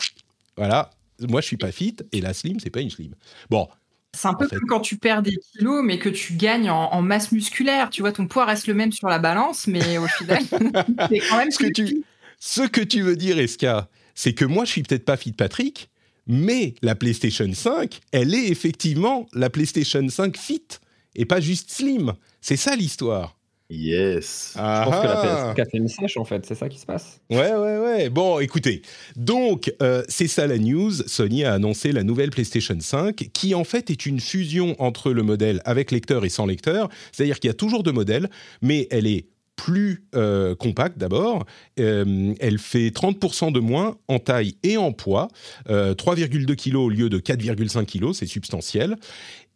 voilà, 0.57 0.91
moi 1.21 1.41
je 1.41 1.47
suis 1.47 1.57
pas 1.57 1.73
fit 1.73 1.97
et 2.13 2.21
la 2.21 2.33
slim, 2.33 2.59
c'est 2.59 2.71
pas 2.71 2.81
une 2.81 2.91
slim. 2.91 3.15
Bon, 3.51 3.69
C'est 4.15 4.29
un 4.29 4.35
peu 4.35 4.47
comme 4.47 4.67
quand 4.69 4.81
tu 4.81 4.99
perds 4.99 5.23
des 5.23 5.37
kilos, 5.53 5.83
mais 5.83 5.99
que 5.99 6.11
tu 6.11 6.35
gagnes 6.35 6.71
en, 6.71 6.93
en 6.93 7.03
masse 7.03 7.33
musculaire. 7.33 7.89
Tu 7.89 8.03
vois, 8.03 8.13
ton 8.13 8.27
poids 8.27 8.45
reste 8.45 8.67
le 8.67 8.75
même 8.75 8.93
sur 8.93 9.09
la 9.09 9.19
balance, 9.19 9.67
mais 9.67 9.97
au 9.99 10.07
final, 10.07 10.43
c'est 11.09 11.19
quand 11.21 11.39
même 11.39 11.51
ce 11.51 11.59
que 11.59 11.73
tu, 11.73 12.05
ce 12.39 12.63
que 12.63 12.81
tu 12.81 13.03
veux 13.03 13.17
dire, 13.17 13.39
Eska, 13.39 13.89
c'est 14.15 14.35
que 14.35 14.45
moi, 14.45 14.65
je 14.65 14.73
suis 14.73 14.83
peut-être 14.83 15.05
pas 15.05 15.17
fit 15.17 15.33
Patrick, 15.33 15.91
mais 16.27 16.75
la 16.83 16.95
PlayStation 16.95 17.51
5, 17.53 18.01
elle 18.13 18.35
est 18.35 18.49
effectivement 18.49 19.27
la 19.33 19.49
PlayStation 19.49 20.07
5 20.09 20.37
fit 20.37 20.67
et 21.15 21.25
pas 21.25 21.41
juste 21.41 21.71
slim. 21.71 22.13
C'est 22.41 22.57
ça 22.57 22.77
l'histoire. 22.77 23.37
Yes. 23.75 24.53
Je 24.55 24.61
pense 24.61 25.01
que 25.01 25.07
la 25.07 25.21
Ah. 25.21 25.55
PS5 25.55 25.61
a 25.61 25.65
fait 25.65 25.79
une 25.79 25.89
sèche 25.89 26.17
en 26.19 26.25
fait, 26.25 26.45
c'est 26.45 26.55
ça 26.55 26.69
qui 26.69 26.79
se 26.79 26.85
passe. 26.85 27.21
Ouais, 27.31 27.55
ouais, 27.55 27.79
ouais. 27.79 28.11
Bon, 28.11 28.39
écoutez. 28.39 28.83
Donc, 29.17 29.73
euh, 29.81 30.03
c'est 30.09 30.29
ça 30.29 30.47
la 30.47 30.59
news. 30.59 30.91
Sony 31.07 31.45
a 31.45 31.55
annoncé 31.55 31.91
la 31.93 32.03
nouvelle 32.03 32.31
PlayStation 32.31 32.77
5, 32.79 33.31
qui 33.33 33.55
en 33.55 33.65
fait 33.65 33.91
est 33.91 34.05
une 34.05 34.21
fusion 34.21 34.77
entre 34.79 35.13
le 35.13 35.23
modèle 35.23 35.63
avec 35.65 35.91
lecteur 35.91 36.25
et 36.27 36.29
sans 36.29 36.45
lecteur. 36.45 36.91
C'est-à-dire 37.13 37.41
qu'il 37.41 37.49
y 37.49 37.51
a 37.51 37.55
toujours 37.55 37.83
deux 37.83 37.93
modèles, 37.93 38.29
mais 38.61 38.89
elle 38.91 39.07
est 39.07 39.27
plus 39.55 40.05
euh, 40.17 40.55
compacte 40.57 40.99
d'abord. 40.99 41.45
Euh, 41.79 42.35
elle 42.41 42.59
fait 42.59 42.89
30% 42.89 43.53
de 43.53 43.61
moins 43.61 43.97
en 44.09 44.19
taille 44.19 44.57
et 44.65 44.77
en 44.77 44.93
poids. 44.93 45.29
Euh, 45.69 45.95
3,2 45.95 46.57
kg 46.57 46.75
au 46.77 46.89
lieu 46.89 47.09
de 47.09 47.19
4,5 47.19 47.85
kg, 47.87 48.13
c'est 48.13 48.27
substantiel. 48.27 48.97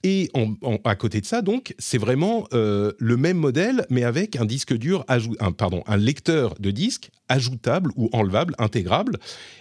Et 0.02 0.30
à 0.84 0.94
côté 0.94 1.20
de 1.20 1.26
ça, 1.26 1.42
donc, 1.42 1.74
c'est 1.78 1.98
vraiment 1.98 2.46
euh, 2.52 2.92
le 2.98 3.16
même 3.16 3.38
modèle, 3.38 3.86
mais 3.90 4.04
avec 4.04 4.36
un 4.36 4.44
disque 4.44 4.74
dur, 4.74 5.04
un 5.08 5.96
lecteur 5.96 6.54
de 6.60 6.70
disque 6.70 7.10
ajoutable 7.28 7.90
ou 7.96 8.08
enlevable, 8.12 8.54
intégrable. 8.58 9.18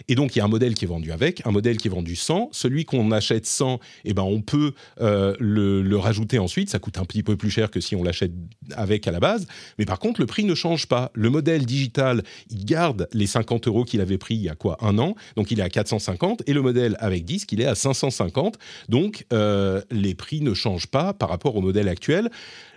Et 0.07 0.15
donc, 0.15 0.35
il 0.35 0.39
y 0.39 0.41
a 0.41 0.45
un 0.45 0.49
modèle 0.49 0.75
qui 0.75 0.85
est 0.85 0.87
vendu 0.87 1.11
avec, 1.11 1.45
un 1.45 1.51
modèle 1.51 1.77
qui 1.77 1.87
est 1.87 1.91
vendu 1.91 2.15
sans. 2.15 2.49
Celui 2.51 2.85
qu'on 2.85 3.11
achète 3.11 3.45
sans, 3.45 3.79
eh 4.03 4.13
ben, 4.13 4.23
on 4.23 4.41
peut 4.41 4.73
euh, 5.01 5.35
le, 5.39 5.97
rajouter 5.97 6.39
ensuite. 6.39 6.69
Ça 6.69 6.79
coûte 6.79 6.97
un 6.97 7.05
petit 7.05 7.23
peu 7.23 7.37
plus 7.37 7.49
cher 7.49 7.71
que 7.71 7.79
si 7.79 7.95
on 7.95 8.03
l'achète 8.03 8.33
avec 8.75 9.07
à 9.07 9.11
la 9.11 9.19
base. 9.19 9.47
Mais 9.79 9.85
par 9.85 9.99
contre, 9.99 10.19
le 10.19 10.25
prix 10.25 10.43
ne 10.43 10.55
change 10.55 10.87
pas. 10.87 11.11
Le 11.13 11.29
modèle 11.29 11.65
digital, 11.65 12.23
il 12.49 12.65
garde 12.65 13.07
les 13.13 13.27
50 13.27 13.67
euros 13.67 13.85
qu'il 13.85 14.01
avait 14.01 14.17
pris 14.17 14.35
il 14.35 14.41
y 14.41 14.49
a 14.49 14.55
quoi 14.55 14.77
Un 14.81 14.97
an. 14.99 15.15
Donc, 15.35 15.51
il 15.51 15.59
est 15.59 15.63
à 15.63 15.69
450. 15.69 16.43
Et 16.47 16.53
le 16.53 16.61
modèle 16.61 16.97
avec 16.99 17.25
disque, 17.25 17.51
il 17.51 17.61
est 17.61 17.65
à 17.65 17.75
550. 17.75 18.57
Donc, 18.89 19.25
euh, 19.33 19.81
les 19.89 20.13
prix 20.15 20.41
ne 20.41 20.53
changent 20.53 20.87
pas 20.87 21.13
par 21.13 21.29
rapport 21.29 21.55
au 21.55 21.61
modèle 21.61 21.87
actuel. 21.87 22.29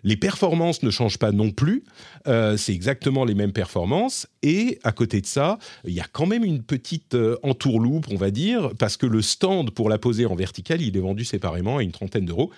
Les 0.04 0.16
performances 0.16 0.82
ne 0.82 0.90
changent 0.90 1.18
pas 1.18 1.32
non 1.32 1.50
plus. 1.50 1.84
Euh, 2.26 2.56
c'est 2.56 2.72
exactement 2.72 3.24
les 3.24 3.34
mêmes 3.34 3.52
performances. 3.52 4.26
Et 4.42 4.78
à 4.84 4.92
côté 4.92 5.20
de 5.20 5.26
ça, 5.26 5.58
il 5.84 5.94
y 5.94 6.00
a 6.00 6.06
quand 6.10 6.26
même 6.26 6.44
une 6.44 6.62
petite 6.62 7.14
euh, 7.14 7.36
entourloupe, 7.42 8.06
on 8.10 8.16
va 8.16 8.30
dire, 8.30 8.70
parce 8.78 8.96
que 8.96 9.06
le 9.06 9.22
stand 9.22 9.70
pour 9.70 9.88
la 9.88 9.98
poser 9.98 10.26
en 10.26 10.34
verticale, 10.34 10.82
il 10.82 10.96
est 10.96 11.00
vendu 11.00 11.24
séparément 11.24 11.78
à 11.78 11.82
une 11.82 11.92
trentaine 11.92 12.26
d'euros. 12.26 12.50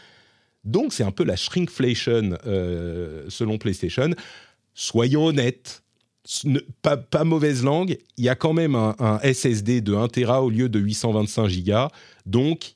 Donc, 0.64 0.92
c'est 0.92 1.04
un 1.04 1.10
peu 1.10 1.24
la 1.24 1.36
shrinkflation 1.36 2.36
euh, 2.46 3.24
selon 3.28 3.58
PlayStation. 3.58 4.10
Soyons 4.74 5.26
honnêtes. 5.26 5.82
Pas, 6.82 7.24
mauvaise 7.24 7.64
langue, 7.64 7.96
il 8.18 8.24
y 8.24 8.28
a 8.28 8.34
quand 8.34 8.52
même 8.52 8.74
un, 8.74 9.18
SSD 9.24 9.80
de 9.80 9.94
1 9.94 10.08
Tera 10.08 10.44
au 10.44 10.50
lieu 10.50 10.68
de 10.68 10.78
825 10.78 11.50
Go. 11.64 11.88
Donc, 12.26 12.74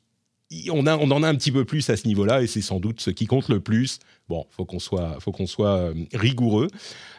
on 0.70 0.86
en 0.86 1.22
a 1.22 1.28
un 1.28 1.34
petit 1.34 1.52
peu 1.52 1.64
plus 1.64 1.88
à 1.90 1.96
ce 1.96 2.08
niveau-là 2.08 2.42
et 2.42 2.46
c'est 2.46 2.62
sans 2.62 2.80
doute 2.80 3.00
ce 3.00 3.10
qui 3.10 3.26
compte 3.26 3.48
le 3.50 3.60
plus. 3.60 4.00
Bon, 4.28 4.46
faut 4.50 4.64
qu'on 4.64 4.78
soit, 4.78 5.18
faut 5.20 5.32
qu'on 5.32 5.46
soit 5.46 5.76
euh, 5.76 5.94
rigoureux. 6.14 6.68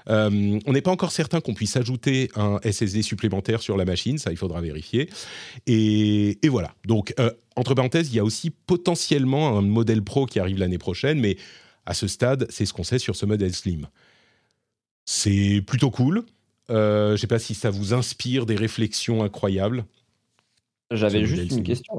Euh, 0.10 0.60
on 0.66 0.74
n'est 0.74 0.82
pas 0.82 0.92
encore 0.92 1.12
certain 1.12 1.40
qu'on 1.40 1.54
puisse 1.54 1.78
ajouter 1.78 2.30
un 2.36 2.60
SSD 2.64 3.04
supplémentaire 3.04 3.62
sur 3.62 3.78
la 3.78 3.86
machine, 3.86 4.18
ça 4.18 4.32
il 4.32 4.38
faudra 4.38 4.60
vérifier. 4.60 5.10
Et, 5.68 6.40
et 6.44 6.50
voilà. 6.50 6.74
Donc, 6.86 7.14
euh, 7.20 7.32
entre 7.56 7.76
parenthèses, 7.76 8.10
il 8.10 8.16
y 8.16 8.20
a 8.20 8.24
aussi 8.24 8.50
potentiellement 8.50 9.58
un 9.58 9.62
modèle 9.62 10.02
Pro 10.02 10.26
qui 10.26 10.40
arrive 10.40 10.58
l'année 10.58 10.80
prochaine, 10.80 11.20
mais 11.20 11.38
à 11.86 11.94
ce 11.94 12.08
stade, 12.08 12.48
c'est 12.50 12.66
ce 12.66 12.74
qu'on 12.74 12.84
sait 12.84 13.00
sur 13.00 13.16
ce 13.16 13.28
modèle 13.28 13.54
Slim. 13.54 13.88
C'est 15.06 15.62
plutôt 15.66 15.92
cool. 15.92 16.26
Euh, 16.72 17.10
je 17.10 17.12
ne 17.14 17.18
sais 17.18 17.28
pas 17.28 17.40
si 17.40 17.54
ça 17.54 17.70
vous 17.70 17.94
inspire 17.94 18.46
des 18.46 18.56
réflexions 18.56 19.24
incroyables. 19.24 19.86
J'avais 20.92 21.26
juste 21.26 21.52
une 21.52 21.64
question. 21.64 21.94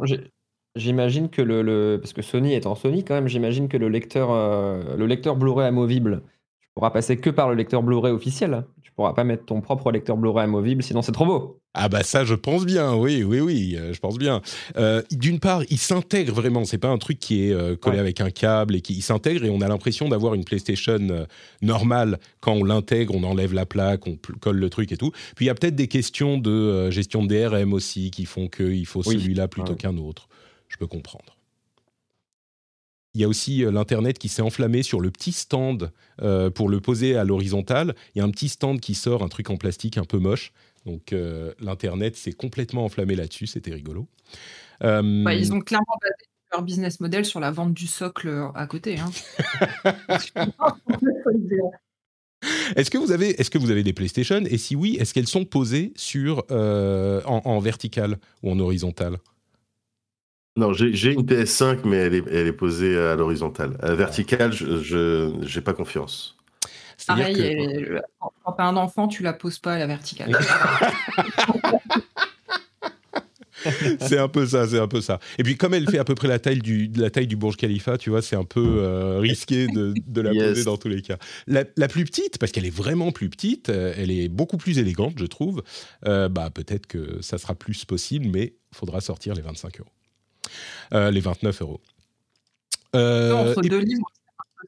J'imagine 0.77 1.29
que 1.31 1.43
le, 1.43 1.63
le- 1.63 1.99
parce 2.01 2.13
que 2.13 2.23
Sony 2.23 2.59
en 2.65 2.75
Sony 2.75 3.03
quand 3.05 3.15
même, 3.15 3.29
j'imagine 3.29 3.69
que 3.69 3.77
le 3.77 3.89
lecteur, 3.89 4.29
euh, 4.31 4.97
le 4.97 5.07
lecteur 5.07 5.35
Blu-ray 5.37 5.67
amovible, 5.67 6.23
tu 6.61 6.69
pourras 6.75 6.91
passer 6.91 7.17
que 7.17 7.31
par 7.31 7.49
le 7.49 7.55
lecteur 7.55 7.83
Blu-ray 7.83 8.13
officiel. 8.13 8.65
Tu 8.83 8.93
pourras 8.93 9.13
pas 9.15 9.25
mettre 9.25 9.45
ton 9.47 9.61
propre 9.61 9.91
lecteur 9.93 10.17
Blu-ray 10.17 10.45
amovible, 10.45 10.83
sinon 10.83 11.03
c'est 11.03 11.13
trop 11.13 11.27
beau. 11.27 11.61
Ah 11.75 11.89
bah 11.91 12.03
ça, 12.03 12.25
je 12.25 12.35
pense 12.35 12.65
bien, 12.65 12.95
oui, 12.95 13.23
oui, 13.23 13.41
oui, 13.41 13.77
euh, 13.79 13.93
je 13.93 14.01
pense 14.01 14.17
bien. 14.17 14.41
Euh, 14.79 15.03
D'une 15.13 15.41
part, 15.41 15.63
il 15.69 15.77
s'intègre 15.77 16.33
vraiment, 16.35 16.65
c'est 16.65 16.79
pas 16.79 16.89
un 16.89 16.97
truc 16.97 17.19
qui 17.19 17.47
est 17.49 17.53
euh, 17.53 17.77
collé 17.77 17.97
Ouais. 17.97 18.01
avec 18.01 18.21
un 18.23 18.31
câble 18.31 18.75
et 18.75 18.81
qui 18.81 19.03
s'intègre 19.03 19.45
et 19.45 19.51
on 19.51 19.61
a 19.61 19.69
l'impression 19.69 20.09
d'avoir 20.09 20.33
une 20.35 20.45
PlayStation 20.45 20.99
euh, 21.11 21.25
normale 21.63 22.19
quand 22.41 22.53
on 22.53 22.65
l'intègre, 22.65 23.15
on 23.15 23.23
enlève 23.25 23.53
la 23.53 23.67
plaque, 23.67 24.07
on 24.07 24.17
colle 24.41 24.57
le 24.57 24.71
truc 24.71 24.93
et 24.93 24.97
tout. 24.97 25.11
Puis 25.37 25.45
il 25.45 25.49
y 25.49 25.51
a 25.51 25.55
peut-être 25.55 25.77
des 25.77 25.89
questions 25.89 26.39
de 26.39 26.91
gestion 26.91 27.23
de 27.25 27.29
DRM 27.29 27.75
aussi 27.75 28.11
qui 28.11 28.25
font 28.25 28.49
qu'il 28.49 28.87
faut 28.87 29.03
Oui. 29.07 29.19
celui-là 29.21 29.47
plutôt 29.49 29.73
Ouais. 29.73 29.79
qu'un 29.79 29.97
autre. 29.99 30.29
Je 30.77 30.79
peux 30.79 30.87
comprendre. 30.87 31.39
Il 33.15 33.23
y 33.23 33.25
a 33.25 33.29
aussi 33.29 33.65
euh, 33.65 33.71
l'Internet 33.71 34.19
qui 34.19 34.29
s'est 34.29 34.43
enflammé 34.43 34.83
sur 34.83 35.01
le 35.01 35.11
petit 35.11 35.33
stand 35.33 35.91
euh, 36.21 36.51
pour 36.51 36.69
le 36.69 36.83
poser 36.83 37.17
à 37.17 37.25
l'horizontale. 37.25 37.95
Il 38.15 38.19
y 38.19 38.21
a 38.21 38.25
un 38.27 38.31
petit 38.31 38.51
stand 38.51 38.79
qui 38.79 38.95
sort, 38.95 39.23
un 39.23 39.29
truc 39.29 39.49
en 39.49 39.57
plastique 39.57 39.97
un 39.97 40.05
peu 40.05 40.19
moche. 40.19 40.53
Donc 40.85 41.15
euh, 41.15 41.55
l'Internet 41.59 42.15
s'est 42.17 42.35
complètement 42.35 42.85
enflammé 42.85 43.15
là-dessus, 43.15 43.47
c'était 43.47 43.73
rigolo. 43.73 44.07
Euh, 44.83 45.25
Bah, 45.25 45.33
ils 45.35 45.51
ont 45.55 45.61
clairement 45.61 45.97
basé 46.03 46.15
leur 46.53 46.63
business 46.63 47.01
model 47.01 47.25
sur 47.25 47.41
la 47.41 47.51
vente 47.51 47.73
du 47.73 47.87
socle 47.87 48.29
à 48.55 48.67
côté. 48.67 48.99
hein. 48.99 49.11
Est-ce 52.77 52.91
que, 52.91 52.99
vous 52.99 53.13
avez, 53.13 53.31
est-ce 53.41 53.49
que 53.51 53.57
vous 53.59 53.71
avez 53.71 53.83
des 53.83 53.95
PlayStation? 53.95 54.45
Et 54.45 54.59
si 54.59 54.77
oui, 54.77 54.97
est-ce 55.01 55.15
qu'elles 55.15 55.27
sont 55.27 55.47
posées 55.47 55.93
sur, 55.97 56.45
euh, 56.51 57.23
en, 57.25 57.41
en 57.47 57.59
vertical 57.61 58.19
ou 58.43 58.51
en 58.51 58.59
horizontal 58.61 59.17
Non, 60.57 60.73
j'ai 60.73 61.13
une 61.13 61.23
PS5, 61.23 61.81
mais 61.85 61.97
elle 61.97 62.15
est, 62.15 62.25
elle 62.31 62.47
est 62.47 62.53
posée 62.53 62.97
à 62.99 63.15
l'horizontale. 63.15 63.77
À 63.83 63.89
la 63.89 63.95
verticale, 63.95 64.53
je 64.53 65.31
n'ai 65.55 65.61
pas 65.63 65.75
confiance. 65.75 66.37
Pareil, 67.07 67.37
que- 67.37 67.93
euh, 67.95 68.01
quand 68.19 68.53
t'as 68.53 68.65
un 68.65 68.77
enfant, 68.77 69.07
tu 69.07 69.23
la 69.23 69.35
poses 69.35 69.59
pas 69.59 69.75
à 69.75 69.79
la 69.79 69.87
verticale. 69.87 70.33
c'est 74.01 74.19
un 74.19 74.29
peu 74.29 74.47
ça, 74.47 74.67
c'est 74.67 74.79
un 74.79 74.87
peu 74.89 75.01
ça. 75.01 75.19
Et 75.39 75.43
puis 75.43 75.57
comme 75.57 75.75
elle 75.75 75.89
fait 75.89 75.99
à 75.99 76.05
peu 76.05 76.15
près 76.15 76.29
la 76.29 76.39
taille 76.39 76.61
du, 76.61 76.91
la 76.97 77.11
taille 77.11 77.27
du 77.27 77.37
Burj 77.37 77.57
Khalifa, 77.57 77.99
tu 77.99 78.11
vois, 78.11 78.23
c'est 78.23 78.37
un 78.37 78.45
peu 78.45 78.65
euh, 78.79 79.19
risqué 79.19 79.67
de, 79.67 79.93
de 80.07 80.21
la 80.21 80.33
Yes. 80.37 80.49
poser 80.51 80.65
dans 80.65 80.77
tous 80.77 80.89
les 80.89 81.03
cas. 81.03 81.17
La, 81.47 81.65
la 81.77 81.89
plus 81.89 82.05
petite, 82.05 82.39
parce 82.39 82.53
qu'elle 82.53 82.67
est 82.67 82.75
vraiment 82.75 83.13
plus 83.13 83.29
petite, 83.29 83.69
euh, 83.71 83.93
elle 83.97 84.11
est 84.11 84.29
beaucoup 84.29 84.57
plus 84.57 84.79
élégante, 84.79 85.15
je 85.19 85.27
trouve. 85.27 85.63
euh, 86.07 86.29
bah 86.29 86.51
peut-être 86.51 86.87
que 86.87 87.21
ça 87.23 87.39
sera 87.39 87.55
plus 87.55 87.85
possible, 87.85 88.27
mais 88.33 88.55
faudra 88.73 89.01
sortir 89.01 89.35
les 89.35 89.43
25 89.43 89.81
euros, 89.81 89.91
Euh, 90.95 91.11
les 91.11 91.21
29 91.21 91.63
euros. 91.63 91.81
Euh, 92.95 93.33
Entre 93.33 93.65
et- 93.65 93.69
deux 93.69 93.81
livres, 93.81 94.07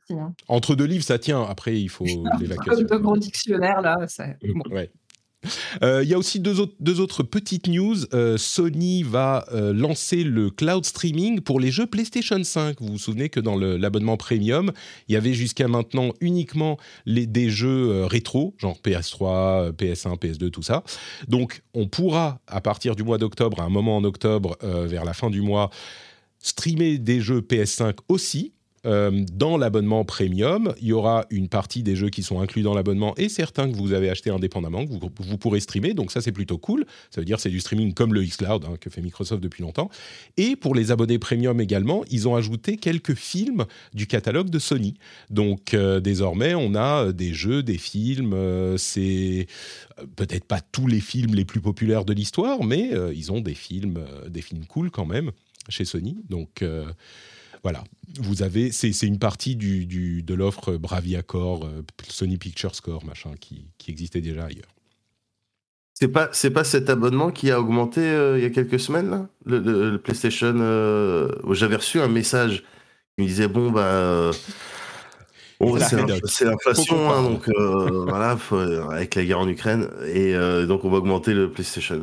c'est 0.07 0.15
aussi. 0.15 0.21
Hein. 0.21 0.35
entre 0.49 0.75
deux 0.75 0.85
livres, 0.85 1.05
ça 1.05 1.19
tient. 1.19 1.43
Après, 1.43 1.81
il 1.81 1.89
faut 1.89 2.05
l'évacuation. 2.41 2.75
Comme 2.75 2.85
deux 2.85 2.99
gros 2.99 3.17
dictionnaires, 3.17 3.81
là. 3.81 3.97
ça- 4.09 4.27
bon. 4.43 4.75
Ouais. 4.75 4.91
Euh, 5.83 6.03
Il 6.03 6.09
y 6.09 6.15
a 6.15 6.19
aussi 6.19 6.41
deux 6.41 6.61
autres, 6.61 7.23
petites 7.23 7.69
news. 7.69 7.97
Euh, 8.13 8.37
Sony 8.37 9.03
va 9.03 9.47
euh, 9.53 9.73
lancer 9.73 10.25
le 10.25 10.51
cloud 10.51 10.85
streaming 10.85 11.41
pour 11.41 11.61
les 11.61 11.71
jeux 11.71 11.87
PlayStation 11.87 12.43
5. 12.43 12.81
Vous 12.81 12.89
vous 12.89 12.99
souvenez 12.99 13.29
que 13.29 13.41
dans 13.41 13.57
l'abonnement 13.57 14.17
premium, 14.17 14.73
il 15.09 15.15
y 15.15 15.17
avait 15.17 15.35
jusqu'à 15.35 15.69
maintenant 15.69 16.13
uniquement 16.21 16.79
les, 17.07 17.27
des 17.27 17.51
jeux 17.51 18.05
rétro, 18.05 18.55
genre 18.59 18.79
PS3, 18.85 19.25
euh, 19.25 19.73
PS1, 19.73 20.19
PS2, 20.19 20.51
tout 20.51 20.63
ça. 20.63 20.83
Donc, 21.29 21.63
on 21.75 21.87
pourra, 21.87 22.41
à 22.47 22.61
partir 22.61 22.97
du 22.97 23.03
mois 23.03 23.19
d'octobre, 23.19 23.61
à 23.61 23.65
un 23.65 23.69
moment 23.69 23.97
en 23.97 24.05
octobre, 24.05 24.57
vers 24.63 25.05
la 25.05 25.13
fin 25.13 25.31
du 25.31 25.43
mois, 25.43 25.71
streamer 26.39 26.99
des 26.99 27.21
jeux 27.21 27.41
PS5 27.41 27.97
aussi. 28.09 28.53
Euh, 28.87 29.25
dans 29.33 29.57
l'abonnement 29.57 30.05
premium, 30.05 30.73
il 30.81 30.89
y 30.89 30.93
aura 30.93 31.27
une 31.31 31.49
partie 31.49 31.83
des 31.83 31.97
jeux 31.97 32.11
qui 32.11 32.23
sont 32.23 32.41
inclus 32.41 32.63
dans 32.63 32.75
l'abonnement 32.75 33.15
et 33.17 33.29
certains 33.29 33.71
que 33.71 33.77
vous 33.77 33.93
avez 33.93 34.09
achetés 34.09 34.31
indépendamment, 34.31 34.87
que 34.87 34.93
vous, 34.93 35.39
pourrez 35.39 35.61
streamer. 35.61 35.95
Donc 35.95 36.13
ça, 36.13 36.21
c'est 36.21 36.33
plutôt 36.33 36.59
cool. 36.59 36.87
Ça 37.11 37.21
veut 37.21 37.25
dire 37.25 37.41
c'est 37.41 37.51
du 37.51 37.61
streaming 37.61 37.95
comme 37.95 38.15
le 38.15 38.23
xCloud 38.23 38.65
hein, 38.65 38.77
que 38.81 38.91
fait 38.91 39.01
Microsoft 39.01 39.43
depuis 39.43 39.63
longtemps. 39.63 39.91
Et 40.37 40.57
pour 40.57 40.75
les 40.75 40.91
abonnés 40.91 41.19
premium 41.19 41.61
également, 41.61 42.05
ils 42.11 42.29
ont 42.29 42.37
ajouté 42.37 42.77
quelques 42.77 43.15
films 43.15 43.67
du 43.95 44.07
catalogue 44.07 44.51
de 44.51 44.59
Sony. 44.59 44.95
Donc 45.31 45.75
euh, 45.75 46.01
désormais, 46.01 46.55
on 46.55 46.75
a 46.75 47.07
euh, 47.07 47.13
des 47.13 47.35
jeux, 47.35 47.63
des 47.63 47.79
films. 47.79 48.35
c'est 48.77 49.47
peut-être 50.17 50.45
pas 50.45 50.61
tous 50.61 50.87
les 50.87 51.01
films 51.01 51.35
les 51.35 51.45
plus 51.45 51.61
populaires 51.61 52.05
de 52.05 52.13
l'histoire, 52.13 52.63
mais 52.63 52.91
ils 53.15 53.33
ont 53.33 53.41
des 53.41 53.55
films, 53.55 54.05
des 54.29 54.43
films 54.43 54.65
cool 54.67 54.91
quand 54.91 55.07
même 55.07 55.33
chez 55.69 55.85
Sony. 55.85 56.19
Donc 56.29 56.63
voilà, 57.63 57.83
vous 58.21 58.43
avez, 58.43 58.71
c'est 58.73 58.91
une 59.07 59.19
partie 59.19 59.57
du, 59.57 59.85
du- 59.87 60.23
de 60.23 60.35
l'offre 60.35 60.77
Bravia 60.77 61.23
Core, 61.23 61.65
euh, 61.67 61.83
Sony 62.09 62.39
Pictures 62.39 62.73
Core, 62.83 63.05
machin, 63.05 63.31
qui, 63.41 63.67
qui 63.79 63.91
existait 63.91 64.21
déjà 64.21 64.45
ailleurs. 64.47 64.75
C'est 65.95 66.09
pas, 66.09 66.29
c'est 66.33 66.51
pas 66.51 66.63
cet 66.65 66.91
abonnement 66.91 67.31
qui 67.33 67.51
a 67.51 67.59
augmenté 67.61 68.01
euh, 68.01 68.39
il 68.39 68.43
y 68.43 68.47
a 68.47 68.51
quelques 68.51 68.79
semaines, 68.79 69.11
là? 69.11 69.29
Le, 69.45 69.59
le- 69.59 69.91
le 69.91 69.99
PlayStation. 69.99 70.55
euh, 70.61 71.29
J'avais 71.53 71.77
reçu 71.77 72.01
un 72.01 72.07
message 72.09 72.63
qui 73.17 73.25
me 73.25 73.27
disait 73.27 73.49
bon, 73.49 73.71
bah. 73.73 73.81
euh, 73.85 74.33
bon, 75.59 75.77
C'est 76.25 76.45
l'inflation, 76.45 77.11
hein, 77.11 77.23
donc 77.23 77.49
voilà, 78.09 78.37
faut- 78.37 78.57
avec 78.59 79.17
la 79.17 79.25
guerre 79.25 79.41
en 79.41 79.49
Ukraine, 79.49 79.89
et 80.07 80.35
donc 80.69 80.85
on 80.85 80.91
va 80.91 80.99
augmenter 80.99 81.35
le 81.35 81.51
PlayStation. 81.51 82.01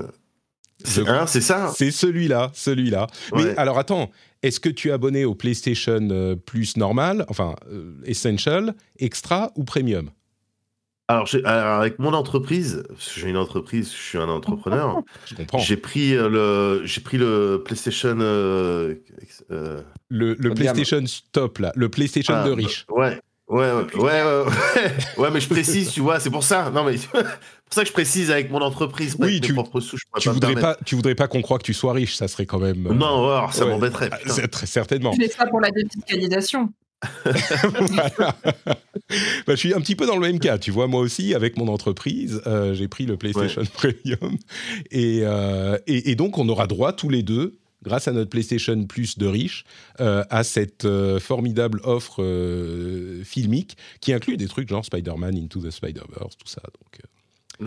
C'est 0.86 1.08
hein, 1.08 1.26
ça 1.28 1.72
C'est 1.76 1.92
celui-là, 1.92 2.52
celui-là. 2.54 3.08
Mais 3.36 3.56
alors 3.58 3.78
attends, 3.78 4.12
est-ce 4.44 4.60
que 4.60 4.70
tu 4.70 4.90
es 4.90 4.92
abonné 4.92 5.26
au 5.26 5.36
PlayStation 5.36 6.08
euh, 6.12 6.36
Plus 6.36 6.78
normal, 6.78 7.26
enfin 7.30 7.56
euh, 7.72 7.94
Essential, 8.06 8.76
Extra 9.00 9.52
ou 9.56 9.64
Premium? 9.64 10.10
Alors, 11.08 11.28
avec 11.46 12.00
mon 12.00 12.14
entreprise, 12.14 12.84
j'ai 12.98 13.30
une 13.30 13.38
entreprise, 13.38 13.92
je 13.92 14.02
suis 14.02 14.18
un 14.18 14.28
entrepreneur, 14.28 15.04
Je 15.26 15.36
comprends. 15.36 15.60
j'ai 15.60 15.78
pris 15.78 16.16
euh, 16.16 16.30
le, 16.30 16.86
j'ai 16.86 17.02
pris 17.02 17.20
le 17.20 17.62
PlayStation. 17.64 18.18
euh, 18.20 18.96
Le. 20.10 20.36
PlayStation 20.56 21.04
Top, 21.32 21.60
là, 21.60 21.72
le 21.76 21.90
PlayStation 21.90 22.34
ah, 22.36 22.48
de 22.48 22.52
riche. 22.52 22.88
Ouais, 22.90 23.20
Ouais, 23.48 23.72
ouais, 23.72 23.96
ouais, 23.96 24.24
ouais, 24.24 24.44
ouais, 25.18 25.30
mais 25.32 25.40
je 25.40 25.48
précise, 25.50 25.92
tu 25.92 26.00
vois, 26.02 26.20
c'est 26.20 26.32
pour 26.32 26.44
ça. 26.44 26.72
Non, 26.72 26.84
mais 26.84 26.98
c'est 26.98 27.08
pour 27.10 27.22
ça 27.70 27.82
que 27.84 27.88
je 27.88 27.94
précise 27.94 28.32
avec 28.32 28.50
mon 28.50 28.60
entreprise. 28.62 29.16
Oui, 29.20 29.40
tu- 29.40 29.54
propres 29.54 29.80
sous, 29.82 29.98
je 29.98 30.04
pourrais 30.10 30.22
Tu 30.22 30.30
me 30.30 30.34
voudrais 30.34 30.56
pas, 30.56 30.78
tu 30.86 30.96
voudrais 30.96 31.14
pas 31.16 31.28
qu'on 31.28 31.42
croit 31.44 31.60
que 31.60 31.64
tu 31.64 31.74
sois 31.76 31.94
riche, 31.94 32.16
ça 32.16 32.28
serait 32.28 32.46
quand 32.48 32.60
même. 32.60 32.88
euh, 32.88 32.94
Non, 32.94 33.28
alors, 33.30 33.54
ça 33.54 33.66
ouais. 33.66 33.72
m'embêterait. 33.72 34.10
Ah, 34.12 34.48
très 34.48 34.66
certainement. 34.66 35.12
Tu 35.12 35.22
fais 35.22 35.30
ça 35.30 35.46
pour 35.46 35.62
la 35.62 35.70
défiscalisation. 35.72 36.70
Voilà. 37.24 38.36
Bah, 39.46 39.54
je 39.54 39.56
suis 39.56 39.74
un 39.74 39.80
petit 39.82 39.96
peu 39.96 40.08
dans 40.08 40.16
le 40.16 40.22
même 40.22 40.40
cas, 40.40 40.58
tu 40.58 40.72
vois. 40.72 40.88
Moi 40.88 41.00
aussi, 41.02 41.36
avec 41.36 41.58
mon 41.58 41.68
entreprise, 41.68 42.42
euh, 42.48 42.74
j'ai 42.74 42.88
pris 42.88 43.06
le 43.06 43.18
PlayStation 43.18 43.62
Premium, 43.76 44.38
et, 44.90 45.20
euh, 45.24 45.78
et, 45.86 46.10
et 46.12 46.16
donc 46.16 46.40
on 46.40 46.50
aura 46.50 46.66
droit 46.66 46.92
tous 46.92 47.10
les 47.10 47.22
deux, 47.22 47.60
grâce 47.86 48.08
à 48.08 48.12
notre 48.12 48.30
PlayStation 48.30 48.84
Plus 48.86 49.18
de 49.18 49.26
riches, 49.28 49.66
euh, 50.02 50.24
à 50.30 50.44
cette 50.44 50.86
euh, 50.86 51.20
formidable 51.20 51.80
offre 51.84 52.22
euh, 52.24 53.24
filmique 53.24 53.78
qui 54.02 54.14
inclut 54.14 54.38
des 54.38 54.48
trucs 54.48 54.70
genre 54.70 54.84
Spider-Man 54.86 55.36
Into 55.38 55.62
the 55.62 55.72
Spider-Verse, 55.72 56.38
tout 56.38 56.48
ça. 56.48 56.62
Donc 56.64 57.00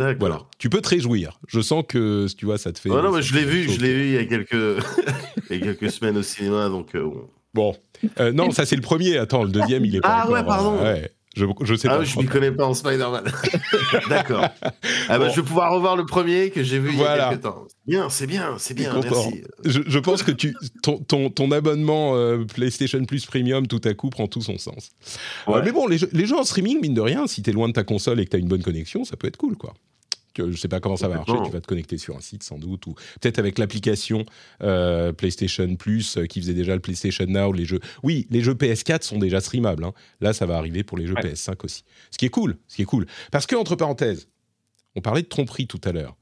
euh, 0.00 0.14
voilà, 0.18 0.42
tu 0.58 0.68
peux 0.68 0.80
te 0.82 0.88
réjouir. 0.88 1.40
Je 1.48 1.60
sens 1.60 1.82
que 1.88 2.26
tu 2.36 2.44
vois, 2.44 2.58
ça 2.58 2.72
te 2.72 2.78
fait. 2.78 2.90
Ouais, 2.90 3.02
non, 3.02 3.10
mais 3.14 3.22
je 3.22 3.34
l'ai 3.34 3.44
vu, 3.44 3.70
je 3.70 3.80
l'ai 3.80 3.94
vu 3.94 4.06
il 4.08 4.12
y 4.14 4.18
a 4.18 4.24
quelques, 4.26 4.52
il 5.50 5.56
y 5.56 5.62
a 5.62 5.74
quelques 5.74 5.90
semaines 5.90 6.16
au 6.18 6.22
cinéma, 6.22 6.68
donc 6.68 6.94
bon. 6.96 7.28
Bon, 7.54 7.74
Euh, 8.20 8.30
non, 8.30 8.50
ça 8.50 8.66
c'est 8.66 8.76
le 8.76 8.82
premier. 8.82 9.16
Attends, 9.16 9.42
le 9.42 9.50
deuxième, 9.50 9.84
il 9.84 9.96
est 9.96 10.00
pas 10.00 10.18
Ah 10.20 10.24
encore, 10.24 10.34
ouais, 10.34 10.44
pardon. 10.44 10.76
euh, 10.78 10.92
ouais. 10.94 11.10
Je, 11.36 11.44
je 11.62 11.74
sais 11.74 11.88
Ah, 11.90 11.98
pas. 11.98 12.04
je 12.04 12.18
m'y 12.18 12.26
connais 12.26 12.50
pas 12.50 12.66
en 12.66 12.74
Spider-Man. 12.74 13.24
D'accord. 14.08 14.48
Ah 15.08 15.18
bah, 15.18 15.26
Bon. 15.26 15.30
je 15.30 15.36
vais 15.40 15.46
pouvoir 15.46 15.72
revoir 15.72 15.96
le 15.96 16.04
premier 16.06 16.50
que 16.50 16.62
j'ai 16.62 16.78
vu 16.78 16.88
il 16.88 16.94
y 16.94 16.98
Voilà. 16.98 17.28
a 17.28 17.30
quelques 17.30 17.42
temps. 17.42 17.66
Bien, 17.86 18.08
c'est 18.10 18.26
bien, 18.26 18.56
c'est 18.58 18.74
bien, 18.74 18.98
merci. 19.02 19.42
Je, 19.64 19.80
je 19.86 19.98
pense 19.98 20.22
que 20.22 20.30
tu, 20.32 20.54
ton, 20.82 20.98
ton, 20.98 21.30
ton 21.30 21.50
abonnement 21.52 22.16
euh, 22.16 22.44
PlayStation 22.44 23.04
Plus 23.04 23.24
Premium 23.26 23.66
tout 23.66 23.80
à 23.84 23.94
coup 23.94 24.10
prend 24.10 24.26
tout 24.26 24.40
son 24.42 24.58
sens. 24.58 24.90
Euh, 25.48 25.62
mais 25.64 25.72
bon, 25.72 25.86
les 25.86 25.98
les 26.12 26.26
jeux 26.26 26.36
en 26.36 26.44
streaming, 26.44 26.80
mine 26.80 26.94
de 26.94 27.00
rien, 27.00 27.26
si 27.26 27.42
t'es 27.42 27.52
loin 27.52 27.68
de 27.68 27.72
ta 27.74 27.84
console 27.84 28.20
et 28.20 28.24
que 28.24 28.30
t'as 28.30 28.38
une 28.38 28.48
bonne 28.48 28.62
connexion, 28.62 29.04
ça 29.04 29.16
peut 29.16 29.26
être 29.28 29.36
cool, 29.36 29.56
quoi. 29.56 29.74
Je 30.50 30.56
sais 30.56 30.68
pas 30.68 30.80
comment 30.80 30.96
ça 30.96 31.08
va 31.08 31.16
marcher, 31.16 31.32
tu 31.44 31.50
vas 31.50 31.60
te 31.60 31.66
connecter 31.66 31.98
sur 31.98 32.16
un 32.16 32.20
site 32.20 32.42
sans 32.42 32.58
doute, 32.58 32.86
ou 32.86 32.94
peut-être 33.20 33.38
avec 33.38 33.58
l'application 33.58 34.24
euh, 34.62 35.12
PlayStation 35.12 35.74
Plus 35.76 36.16
euh, 36.16 36.26
qui 36.26 36.40
faisait 36.40 36.54
déjà 36.54 36.74
le 36.74 36.80
PlayStation 36.80 37.26
Now, 37.26 37.52
les 37.52 37.64
jeux. 37.64 37.80
Oui, 38.02 38.26
les 38.30 38.40
jeux 38.42 38.54
PS4 38.54 39.02
sont 39.02 39.18
déjà 39.18 39.40
streamables. 39.40 39.84
hein. 39.84 39.92
Là, 40.20 40.32
ça 40.32 40.46
va 40.46 40.56
arriver 40.56 40.82
pour 40.84 40.98
les 40.98 41.06
jeux 41.06 41.14
Ouais. 41.14 41.32
PS5 41.32 41.64
aussi. 41.64 41.84
Ce 42.10 42.18
qui 42.18 42.26
est 42.26 42.30
cool, 42.30 42.56
ce 42.68 42.76
qui 42.76 42.82
est 42.82 42.86
cool. 42.86 43.06
Parce 43.32 43.46
que, 43.46 43.56
entre 43.56 43.74
parenthèses, 43.76 44.28
on 44.94 45.00
parlait 45.00 45.22
de 45.22 45.28
tromperie 45.28 45.66
tout 45.66 45.80
à 45.84 45.92
l'heure. 45.92 46.16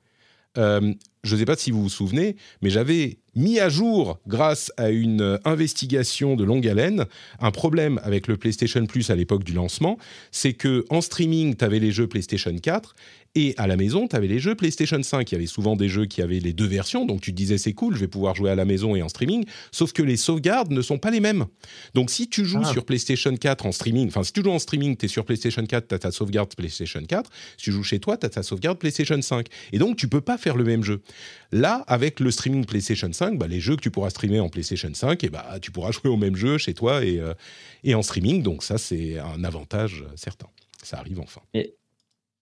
Euh, 0.59 0.95
je 1.23 1.35
ne 1.35 1.41
sais 1.41 1.45
pas 1.45 1.57
si 1.57 1.71
vous 1.71 1.83
vous 1.83 1.89
souvenez, 1.91 2.37
mais 2.63 2.71
j'avais 2.71 3.19
mis 3.35 3.59
à 3.59 3.69
jour, 3.69 4.19
grâce 4.27 4.73
à 4.79 4.89
une 4.91 5.39
investigation 5.45 6.37
de 6.37 6.45
longue 6.45 6.67
haleine, 6.67 7.05
un 7.41 7.51
problème 7.51 8.01
avec 8.05 8.27
le 8.27 8.37
PlayStation 8.39 8.87
Plus 8.87 9.11
à 9.11 9.17
l'époque 9.17 9.45
du 9.45 9.53
lancement. 9.53 9.99
C'est 10.31 10.55
que 10.55 10.85
en 10.89 11.01
streaming, 11.03 11.57
tu 11.57 11.65
avais 11.65 11.79
les 11.81 11.91
jeux 11.93 12.07
PlayStation 12.07 12.57
4 12.57 12.95
et 13.37 13.55
à 13.59 13.67
la 13.67 13.77
maison, 13.77 14.09
tu 14.09 14.17
avais 14.17 14.27
les 14.27 14.39
jeux 14.39 14.55
PlayStation 14.55 15.01
5. 15.01 15.31
Il 15.31 15.35
y 15.35 15.37
avait 15.37 15.47
souvent 15.47 15.77
des 15.77 15.89
jeux 15.89 16.07
qui 16.07 16.23
avaient 16.23 16.41
les 16.41 16.53
deux 16.53 16.67
versions, 16.67 17.05
donc 17.07 17.21
tu 17.21 17.31
te 17.33 17.37
disais 17.37 17.59
c'est 17.59 17.75
cool, 17.75 17.95
je 17.95 18.01
vais 18.01 18.09
pouvoir 18.09 18.35
jouer 18.35 18.51
à 18.51 18.55
la 18.55 18.65
maison 18.65 18.97
et 18.97 19.03
en 19.03 19.09
streaming. 19.09 19.45
Sauf 19.71 19.93
que 19.93 20.03
les 20.03 20.17
sauvegardes 20.17 20.73
ne 20.73 20.81
sont 20.83 20.99
pas 20.99 21.11
les 21.11 21.21
mêmes. 21.21 21.45
Donc 21.95 22.11
si 22.11 22.29
tu 22.29 22.45
joues 22.45 22.63
Ah. 22.65 22.73
sur 22.73 22.85
PlayStation 22.85 23.37
4 23.37 23.67
en 23.67 23.73
streaming, 23.73 24.09
enfin 24.09 24.25
si 24.25 24.33
tu 24.33 24.43
joues 24.43 24.51
en 24.51 24.59
streaming, 24.59 24.97
tu 24.97 25.05
es 25.05 25.09
sur 25.09 25.25
PlayStation 25.25 25.65
4, 25.65 25.89
tu 25.89 25.95
as 25.95 25.99
ta 25.99 26.11
sauvegarde 26.11 26.55
PlayStation 26.57 27.01
4. 27.07 27.31
Si 27.59 27.65
tu 27.65 27.73
joues 27.73 27.83
chez 27.85 28.01
toi, 28.01 28.17
tu 28.17 28.25
as 28.27 28.31
ta 28.31 28.43
sauvegarde 28.43 28.79
PlayStation 28.79 29.21
5. 29.21 29.47
Et 29.73 29.79
donc 29.79 29.97
tu 29.97 30.09
peux 30.09 30.23
pas 30.23 30.39
faire 30.39 30.57
le 30.57 30.65
même 30.65 30.83
jeu. 30.83 31.03
Là, 31.53 31.85
avec 31.87 32.21
le 32.21 32.31
streaming 32.31 32.65
PlayStation 32.65 33.13
5, 33.13 33.39
bah, 33.39 33.47
les 33.47 33.61
jeux 33.61 33.77
que 33.77 33.83
tu 33.83 33.91
pourras 33.91 34.11
streamer 34.11 34.41
en 34.41 34.49
PlayStation 34.49 34.91
5, 34.93 35.23
et 35.25 35.29
bah, 35.29 35.59
tu 35.61 35.71
pourras 35.71 35.93
jouer 35.93 36.11
au 36.11 36.17
même 36.17 36.37
jeu 36.37 36.59
chez 36.59 36.75
toi 36.75 37.05
et, 37.05 37.21
euh, 37.21 37.35
et 37.85 37.95
en 37.95 38.03
streaming. 38.03 38.43
Donc 38.43 38.63
ça, 38.63 38.79
c'est 38.79 39.19
un 39.19 39.45
avantage 39.45 40.05
certain. 40.17 40.47
Ça 40.83 40.99
arrive 40.99 41.21
enfin. 41.21 41.41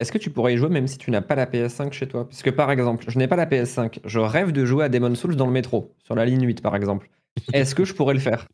Est-ce 0.05 0.13
que 0.13 0.19
tu 0.19 0.29
pourrais 0.29 0.53
y 0.53 0.59
jouer 0.59 0.69
même 0.69 0.87
si 0.87 0.99
tu 0.99 1.11
n'as 1.11 1.23
pas 1.23 1.35
la 1.35 1.47
PS5 1.47 1.91
chez 1.95 2.07
toi? 2.07 2.29
Parce 2.29 2.43
que 2.43 2.51
par 2.51 2.71
exemple, 2.71 3.07
je 3.09 3.19
n'ai 3.19 3.27
pas 3.27 3.37
la 3.37 3.47
PS5, 3.47 4.01
je 4.05 4.19
rêve 4.19 4.53
de 4.53 4.67
jouer 4.67 4.85
à 4.85 4.91
Demon's 4.91 5.19
Souls 5.19 5.35
dans 5.35 5.47
le 5.47 5.53
métro, 5.53 5.95
sur 6.05 6.15
la 6.15 6.27
ligne 6.27 6.45
8 6.45 6.61
par 6.61 6.77
exemple. 6.77 7.09
Est-ce 7.53 7.75
que 7.75 7.85
je 7.85 7.95
pourrais 7.95 8.15
le 8.15 8.21
faire? 8.21 8.47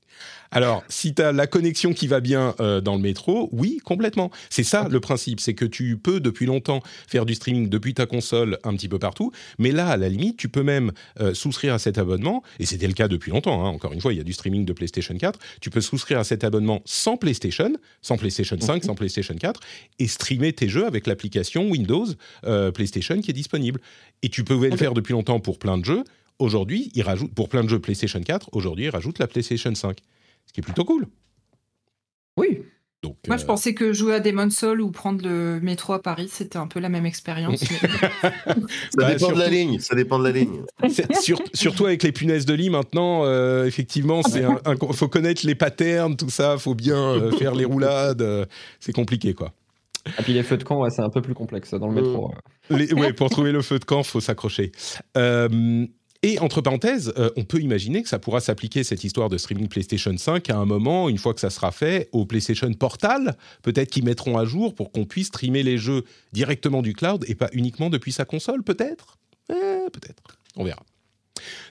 Alors, 0.51 0.83
si 0.89 1.15
tu 1.15 1.23
as 1.23 1.33
la 1.33 1.47
connexion 1.47 1.93
qui 1.93 2.09
va 2.09 2.21
bien 2.21 2.55
euh, 2.61 2.81
dans 2.81 2.97
le 2.97 3.01
métro, 3.01 3.49
oui, 3.53 3.79
complètement. 3.85 4.31
C'est 4.49 4.65
ça 4.65 4.89
le 4.91 5.01
principe, 5.01 5.39
c'est 5.41 5.55
que 5.55 5.65
tu 5.65 5.97
peux 5.97 6.19
depuis 6.19 6.47
longtemps 6.47 6.83
faire 7.07 7.25
du 7.25 7.35
streaming 7.35 7.69
depuis 7.69 7.95
ta 7.95 8.07
console 8.07 8.59
un 8.65 8.75
petit 8.75 8.89
peu 8.89 8.99
partout, 8.99 9.31
mais 9.59 9.71
là, 9.71 9.89
à 9.89 9.97
la 9.97 10.09
limite, 10.09 10.37
tu 10.37 10.49
peux 10.49 10.65
même 10.65 10.93
euh, 11.21 11.35
souscrire 11.35 11.75
à 11.75 11.79
cet 11.79 11.99
abonnement, 11.99 12.43
et 12.59 12.67
c'était 12.67 12.89
le 12.89 12.95
cas 12.95 13.07
depuis 13.07 13.31
longtemps, 13.31 13.65
hein, 13.65 13.69
encore 13.69 13.93
une 13.93 14.01
fois, 14.01 14.13
il 14.13 14.17
y 14.17 14.21
a 14.21 14.25
du 14.25 14.33
streaming 14.33 14.65
de 14.65 14.73
PlayStation 14.73 15.17
4, 15.17 15.39
tu 15.61 15.71
peux 15.71 15.81
souscrire 15.81 16.19
à 16.19 16.25
cet 16.25 16.43
abonnement 16.43 16.83
sans 16.85 17.17
PlayStation, 17.17 17.73
sans 18.03 18.17
PlayStation 18.17 18.59
5, 18.61 18.85
sans 18.85 18.95
PlayStation 18.97 19.37
4, 19.37 19.61
et 20.01 20.09
streamer 20.09 20.53
tes 20.53 20.69
jeux 20.69 20.87
avec 20.87 21.07
l'application 21.07 21.69
Windows 21.69 22.07
euh, 22.45 22.73
PlayStation 22.73 23.21
qui 23.21 23.31
est 23.31 23.35
disponible. 23.35 23.81
Et 24.23 24.29
tu 24.29 24.45
pouvais 24.45 24.69
le 24.69 24.77
faire 24.77 24.93
depuis 24.95 25.13
longtemps 25.13 25.41
pour 25.41 25.59
plein 25.59 25.79
de 25.79 25.85
jeux. 25.85 26.05
Aujourd'hui, 26.41 26.91
il 26.95 27.03
rajoute, 27.03 27.33
pour 27.35 27.49
plein 27.49 27.63
de 27.63 27.69
jeux 27.69 27.79
PlayStation 27.79 28.21
4, 28.21 28.49
aujourd'hui, 28.53 28.87
il 28.87 28.91
rajoute 28.91 29.19
la 29.19 29.27
PlayStation 29.27 29.75
5. 29.75 29.99
Ce 30.47 30.53
qui 30.53 30.61
est 30.61 30.63
plutôt 30.63 30.85
cool. 30.85 31.07
Oui. 32.37 32.63
Donc, 33.03 33.17
Moi, 33.29 33.37
euh, 33.37 33.39
je 33.39 33.47
pensais 33.47 33.73
que 33.75 33.93
jouer 33.95 34.15
à 34.15 34.21
Demon's 34.21 34.55
Soul 34.57 34.81
ou 34.83 34.91
prendre 34.91 35.23
le 35.26 35.59
métro 35.61 35.93
à 35.95 36.03
Paris, 36.03 36.29
c'était 36.31 36.59
un 36.59 36.67
peu 36.67 36.81
la 36.81 36.89
même 36.91 37.07
expérience. 37.07 37.63
mais- 37.71 37.89
Ça 38.53 38.55
Bah, 38.97 39.15
dépend 39.15 39.33
de 39.33 39.39
la 39.39 39.49
ligne, 39.49 39.79
ça 39.81 39.95
dépend 39.95 40.19
de 40.19 40.25
la 40.25 40.33
ligne. 40.33 40.63
sur- 41.23 41.41
surtout 41.55 41.87
avec 41.87 42.03
les 42.03 42.13
punaises 42.13 42.45
de 42.47 42.53
lit 42.55 42.69
maintenant, 42.69 43.25
euh, 43.25 43.65
effectivement, 43.65 44.21
un, 44.35 44.59
un- 44.73 44.93
faut 44.93 45.09
connaître 45.09 45.47
les 45.47 45.55
patterns, 45.55 46.17
tout 46.17 46.29
ça, 46.31 46.59
faut 46.59 46.75
bien 46.75 46.97
euh, 46.99 47.33
faire 47.33 47.55
les 47.55 47.65
roulades, 47.65 48.21
euh, 48.23 48.45
c'est 48.81 48.93
compliqué 48.93 49.33
quoi. 49.35 49.53
Et 50.19 50.23
puis 50.23 50.33
les 50.35 50.43
feux 50.43 50.57
de 50.59 50.65
camp, 50.65 50.81
ouais, 50.81 50.91
c'est 50.91 51.03
un 51.03 51.11
peu 51.11 51.21
plus 51.23 51.35
complexe 51.35 51.73
dans 51.75 51.89
le 51.89 51.95
métro. 51.95 52.33
Les- 52.71 52.93
ouais, 52.95 53.13
pour 53.15 53.29
trouver 53.31 53.53
le 53.53 53.61
feu 53.63 53.79
de 53.79 53.85
camp, 53.85 54.03
faut 54.03 54.21
s'accrocher. 54.21 54.73
Euh, 55.17 55.87
et 56.23 56.39
entre 56.39 56.61
parenthèses, 56.61 57.15
euh, 57.17 57.30
on 57.37 57.45
peut 57.45 57.61
imaginer 57.61 58.02
que 58.02 58.09
ça 58.09 58.19
pourra 58.19 58.41
s'appliquer 58.41 58.85
cette 58.85 59.04
histoire 59.04 59.30
de 59.30 59.39
streaming 59.39 59.69
PlayStation 59.69 60.15
5 60.15 60.50
à 60.50 60.56
un 60.56 60.67
moment, 60.67 61.09
une 61.09 61.17
fois 61.17 61.33
que 61.33 61.41
ça 61.41 61.49
sera 61.49 61.73
fait, 61.73 62.11
au 62.13 62.26
PlayStation 62.26 62.71
Portal, 62.75 63.39
peut-être 63.63 63.91
qu'ils 63.91 64.04
mettront 64.04 64.37
à 64.37 64.45
jour 64.45 64.75
pour 64.75 64.93
qu'on 64.93 65.06
puisse 65.06 65.28
streamer 65.28 65.63
les 65.63 65.78
jeux 65.78 66.04
directement 66.33 66.83
du 66.83 66.93
cloud 66.93 67.25
et 67.26 67.35
pas 67.35 67.49
uniquement 67.52 67.89
depuis 67.89 68.13
sa 68.13 68.26
console, 68.26 68.63
peut-être? 68.63 69.17
Eh, 69.50 69.89
peut-être. 69.91 70.23
On 70.56 70.65
verra. 70.65 70.83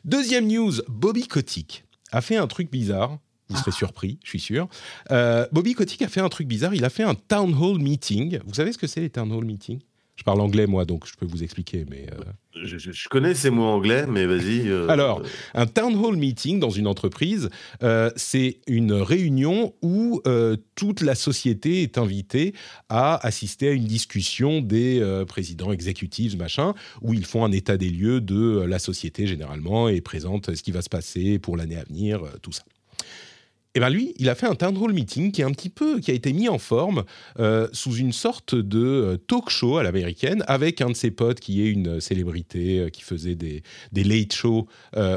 Deuxième 0.03 0.47
news, 0.47 0.73
Bobby 0.87 1.27
Kotick 1.27 1.83
a 2.11 2.21
fait 2.21 2.37
un 2.37 2.47
truc 2.47 2.71
bizarre. 2.71 3.19
Vous 3.49 3.57
serez 3.57 3.71
surpris, 3.71 4.19
je 4.23 4.29
suis 4.29 4.39
sûr. 4.39 4.67
Euh, 5.11 5.47
Bobby 5.51 5.73
Kotick 5.73 6.01
a 6.01 6.07
fait 6.07 6.21
un 6.21 6.29
truc 6.29 6.47
bizarre. 6.47 6.73
Il 6.73 6.85
a 6.85 6.89
fait 6.89 7.03
un 7.03 7.15
town 7.15 7.53
hall 7.53 7.79
meeting. 7.79 8.39
Vous 8.45 8.53
savez 8.55 8.73
ce 8.73 8.77
que 8.77 8.87
c'est 8.87 9.01
les 9.01 9.09
town 9.09 9.31
hall 9.31 9.45
meetings 9.45 9.81
Je 10.19 10.23
parle 10.25 10.41
anglais 10.41 10.67
moi, 10.67 10.83
donc 10.83 11.07
je 11.07 11.13
peux 11.15 11.25
vous 11.25 11.43
expliquer. 11.43 11.85
Mais 11.89 12.05
euh, 12.11 12.21
Je, 12.65 12.77
je- 12.77 12.91
je 12.91 13.07
connais 13.07 13.33
ces 13.33 13.49
mots 13.49 13.63
anglais, 13.63 14.05
mais 14.05 14.25
vas-y. 14.25 14.67
euh, 14.67 14.85
Alors, 14.89 15.21
un 15.53 15.65
town 15.65 15.95
hall 15.95 16.17
meeting 16.17 16.59
dans 16.59 16.69
une 16.71 16.87
entreprise, 16.87 17.49
euh, 17.83 18.11
c'est 18.17 18.59
une 18.67 18.91
réunion 18.91 19.73
où 19.81 20.21
toute 20.75 20.99
la 20.99 21.15
société 21.15 21.83
est 21.83 21.97
invitée 21.97 22.53
à 22.89 23.25
assister 23.25 23.69
à 23.69 23.71
une 23.71 23.85
discussion 23.85 24.59
des 24.59 25.01
présidents 25.25 25.71
exécutifs, 25.71 26.35
machin, 26.35 26.73
où 27.01 27.13
ils 27.13 27.25
font 27.25 27.45
un 27.45 27.51
état 27.53 27.77
des 27.77 27.89
lieux 27.89 28.19
de 28.19 28.59
la 28.67 28.79
société 28.79 29.25
généralement 29.25 29.87
et 29.87 30.01
présentent 30.01 30.53
ce 30.53 30.61
qui 30.63 30.71
va 30.73 30.81
se 30.81 30.89
passer 30.89 31.39
pour 31.39 31.55
l'année 31.55 31.77
à 31.77 31.85
venir, 31.85 32.21
tout 32.41 32.51
ça. 32.51 32.63
Et 33.75 33.79
ben 33.79 33.89
lui, 33.91 34.15
il 34.17 34.29
a 34.29 34.35
fait 34.35 34.47
un 34.47 34.55
town 34.55 34.75
meeting 34.91 35.31
qui 35.31 35.41
est 35.41 35.43
un 35.43 35.51
petit 35.51 35.69
peu, 35.69 35.99
qui 35.99 36.09
a 36.09 36.15
été 36.15 36.33
mis 36.33 36.49
en 36.49 36.57
forme 36.57 37.03
euh, 37.39 37.67
sous 37.71 37.93
une 37.93 38.13
sorte 38.13 38.55
de 38.55 38.83
euh, 38.83 39.17
talk 39.17 39.51
show 39.51 39.77
à 39.77 39.83
l'américaine 39.83 40.43
avec 40.47 40.81
un 40.81 40.89
de 40.89 40.95
ses 40.95 41.11
potes 41.11 41.39
qui 41.39 41.61
est 41.61 41.69
une 41.69 42.01
célébrité 42.01 42.79
euh, 42.79 42.89
qui 42.89 43.03
faisait 43.03 43.35
des, 43.35 43.61
late 43.93 44.33
shows 44.33 44.67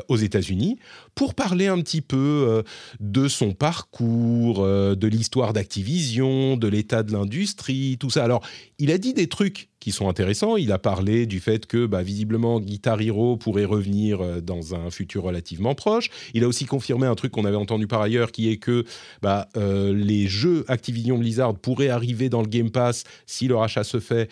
aux 0.08 0.16
États-Unis 0.16 0.78
pour 1.14 1.34
parler 1.34 1.66
un 1.66 1.80
petit 1.80 2.00
peu 2.00 2.16
euh, 2.48 2.62
de 3.00 3.28
son 3.28 3.52
parcours, 3.52 4.60
euh, 4.60 4.94
de 4.94 5.06
l'histoire 5.06 5.52
d'Activision, 5.52 6.56
de 6.56 6.68
l'état 6.68 7.02
de 7.02 7.12
l'industrie, 7.12 7.96
tout 8.00 8.10
ça. 8.10 8.24
Alors, 8.24 8.42
il 8.78 8.90
a 8.90 8.98
dit 8.98 9.12
des 9.12 9.26
trucs 9.26 9.68
qui 9.78 9.92
sont 9.92 10.08
intéressants. 10.08 10.56
Il 10.56 10.72
a 10.72 10.78
parlé 10.78 11.26
du 11.26 11.40
fait 11.40 11.66
que, 11.66 11.86
bah, 11.86 12.02
visiblement, 12.02 12.60
Guitar 12.60 13.00
Hero 13.00 13.36
pourrait 13.36 13.64
revenir 13.64 14.20
euh, 14.20 14.40
dans 14.40 14.74
un 14.74 14.90
futur 14.90 15.24
relativement 15.24 15.74
proche. 15.74 16.08
Il 16.34 16.44
a 16.44 16.48
aussi 16.48 16.64
confirmé 16.64 17.06
un 17.06 17.14
truc 17.14 17.32
qu'on 17.32 17.44
avait 17.44 17.56
entendu 17.56 17.86
par 17.86 18.00
ailleurs, 18.00 18.32
qui 18.32 18.48
est 18.48 18.56
que 18.56 18.84
bah, 19.20 19.48
les 19.54 20.28
jeux 20.28 20.64
Activision 20.68 21.18
Blizzard 21.18 21.54
pourraient 21.54 21.88
arriver 21.88 22.28
dans 22.28 22.42
le 22.42 22.48
Game 22.48 22.70
Pass 22.70 23.04
si 23.26 23.48
le 23.48 23.56
rachat 23.56 23.84
se 23.84 24.00
fait, 24.00 24.30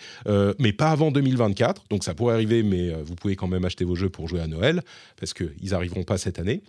mais 0.59 0.73
pas 0.73 0.91
avant 0.91 1.11
2024. 1.11 1.83
Donc 1.89 2.03
ça 2.03 2.13
pourrait 2.13 2.33
arriver, 2.33 2.63
mais 2.63 2.91
vous 3.03 3.15
pouvez 3.15 3.35
quand 3.35 3.47
même 3.47 3.65
acheter 3.65 3.83
vos 3.83 3.95
jeux 3.95 4.09
pour 4.09 4.27
jouer 4.27 4.41
à 4.41 4.47
Noël, 4.47 4.81
parce 5.19 5.33
qu'ils 5.33 5.71
n'arriveront 5.71 6.03
pas 6.03 6.17
cette 6.17 6.39
année. 6.39 6.61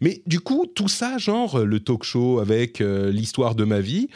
Mais 0.00 0.22
du 0.26 0.40
coup, 0.40 0.66
tout 0.66 0.88
ça, 0.88 1.18
genre 1.18 1.60
euh, 1.60 1.64
le 1.64 1.80
talk 1.80 2.02
show 2.02 2.38
avec 2.38 2.80
euh, 2.80 3.10
l'histoire 3.10 3.54
de 3.54 3.64
ma 3.64 3.80
vie, 3.80 4.08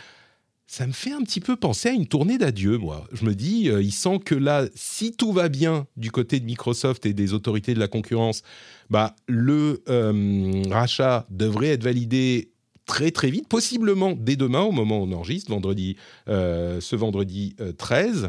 ça 0.67 0.87
me 0.87 0.93
fait 0.93 1.13
un 1.13 1.21
petit 1.21 1.41
peu 1.41 1.57
penser 1.57 1.91
à 1.91 1.93
une 1.93 2.07
tournée 2.07 2.39
d'adieu, 2.39 2.79
moi. 2.79 3.07
Je 3.13 3.25
me 3.25 3.35
dis, 3.35 3.69
euh, 3.69 3.83
il 3.83 3.93
sent 3.93 4.21
que 4.25 4.35
là, 4.35 4.67
si 4.75 5.13
tout 5.13 5.33
va 5.33 5.49
bien 5.49 5.87
du 5.97 6.11
côté 6.11 6.41
de 6.41 6.45
Microsoft 6.45 7.07
et 7.07 7.13
des 7.13 7.33
autorités 7.33 7.75
de 7.75 7.81
la 7.81 7.89
concurrence, 7.89 8.43
bah, 8.91 9.15
le 9.29 9.83
rachat 10.71 11.27
devrait 11.31 11.69
être 11.69 11.85
validé 11.85 12.51
très 12.87 13.11
très 13.11 13.31
vite, 13.31 13.49
possiblement 13.49 14.15
dès 14.19 14.37
demain 14.37 14.61
au 14.61 14.73
moment 14.73 15.01
où 15.01 15.05
on 15.05 15.13
enregistre, 15.13 15.51
vendredi, 15.51 15.97
ce 16.27 16.97
vendredi 16.97 17.57
13. 17.79 18.29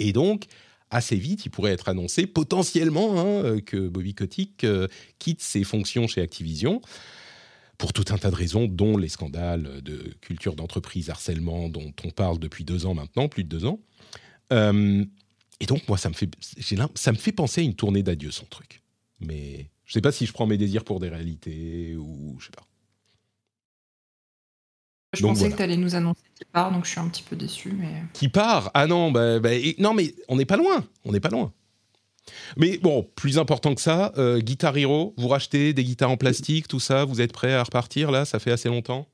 Et 0.00 0.12
donc, 0.12 0.46
assez 0.94 1.16
vite, 1.16 1.46
il 1.46 1.50
pourrait 1.50 1.72
être 1.72 1.88
annoncé 1.88 2.26
potentiellement 2.26 3.18
hein, 3.18 3.60
que 3.60 3.88
Bobby 3.88 4.14
Kotick 4.14 4.66
quitte 5.18 5.42
ses 5.42 5.64
fonctions 5.64 6.06
chez 6.06 6.20
Activision 6.20 6.80
pour 7.82 7.92
tout 7.92 8.04
un 8.10 8.18
tas 8.18 8.30
de 8.30 8.36
raisons, 8.36 8.66
dont 8.66 8.96
les 8.96 9.08
scandales 9.08 9.82
de 9.82 10.14
culture 10.20 10.54
d'entreprise, 10.54 11.10
harcèlement, 11.10 11.68
dont 11.68 11.92
on 12.04 12.10
parle 12.10 12.38
depuis 12.38 12.62
deux 12.62 12.86
ans 12.86 12.94
maintenant, 12.94 13.28
plus 13.28 13.42
de 13.42 13.48
deux 13.48 13.64
ans. 13.64 13.80
Euh, 14.52 15.04
et 15.58 15.66
donc, 15.66 15.88
moi, 15.88 15.98
ça 15.98 16.08
me, 16.08 16.14
fait, 16.14 16.30
ça 16.94 17.10
me 17.10 17.16
fait 17.16 17.32
penser 17.32 17.60
à 17.60 17.64
une 17.64 17.74
tournée 17.74 18.04
d'adieu, 18.04 18.30
son 18.30 18.46
truc. 18.46 18.82
Mais 19.18 19.70
je 19.84 19.90
ne 19.90 19.94
sais 19.94 20.00
pas 20.00 20.12
si 20.12 20.26
je 20.26 20.32
prends 20.32 20.46
mes 20.46 20.58
désirs 20.58 20.84
pour 20.84 21.00
des 21.00 21.08
réalités 21.08 21.96
ou 21.96 22.36
je 22.38 22.46
sais 22.46 22.52
pas. 22.52 22.66
Je 25.12 25.22
pensais 25.22 25.50
que 25.50 25.56
tu 25.56 25.62
allais 25.62 25.76
nous 25.76 25.94
annoncer 25.94 26.22
qu'il 26.34 26.46
part, 26.46 26.72
donc 26.72 26.86
je 26.86 26.90
suis 26.90 27.00
un 27.00 27.08
petit 27.08 27.22
peu 27.22 27.36
déçu. 27.36 27.74
Mais... 27.78 28.02
Qui 28.14 28.28
part? 28.28 28.70
Ah 28.72 28.86
non, 28.86 29.10
bah, 29.10 29.40
bah 29.40 29.50
non, 29.78 29.92
mais 29.92 30.14
on 30.28 30.36
n'est 30.36 30.46
pas 30.46 30.56
loin. 30.56 30.84
On 31.04 31.12
n'est 31.12 31.20
pas 31.20 31.28
loin. 31.28 31.52
Mais 32.56 32.78
bon, 32.78 33.08
plus 33.16 33.38
important 33.38 33.74
que 33.74 33.80
ça, 33.80 34.12
euh, 34.16 34.38
Guitar 34.38 34.76
Hero, 34.76 35.14
vous 35.18 35.28
rachetez 35.28 35.72
des 35.72 35.84
guitares 35.84 36.10
en 36.10 36.16
plastique, 36.16 36.68
tout 36.68 36.80
ça, 36.80 37.04
vous 37.04 37.20
êtes 37.20 37.32
prêt 37.32 37.54
à 37.54 37.62
repartir 37.62 38.10
là 38.10 38.24
Ça 38.24 38.38
fait 38.38 38.52
assez 38.52 38.68
longtemps? 38.68 39.08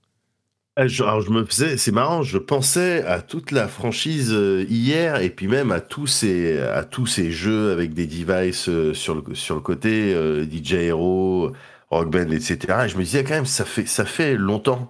Euh, 0.78 0.88
alors 1.00 1.20
je 1.20 1.30
me 1.30 1.44
faisais, 1.44 1.76
c'est 1.76 1.90
marrant, 1.90 2.22
je 2.22 2.38
pensais 2.38 3.02
à 3.04 3.20
toute 3.20 3.50
la 3.50 3.66
franchise 3.66 4.30
euh, 4.32 4.64
hier 4.68 5.20
et 5.22 5.30
puis 5.30 5.48
même 5.48 5.72
à 5.72 5.80
tous 5.80 6.06
ces, 6.06 6.60
à 6.60 6.84
tous 6.84 7.06
ces 7.06 7.32
jeux 7.32 7.72
avec 7.72 7.94
des 7.94 8.06
devices 8.06 8.68
sur 8.92 9.14
le 9.14 9.34
sur 9.34 9.54
le 9.54 9.60
côté, 9.60 10.14
DJ 10.50 10.74
Hero, 10.74 11.52
Rock 11.90 12.10
Band, 12.10 12.30
etc. 12.30 12.58
Et 12.84 12.88
je 12.88 12.96
me 12.96 13.02
disais 13.02 13.24
quand 13.24 13.34
même, 13.34 13.46
ça 13.46 13.64
fait 13.64 13.86
ça 13.86 14.04
fait 14.04 14.36
longtemps 14.36 14.88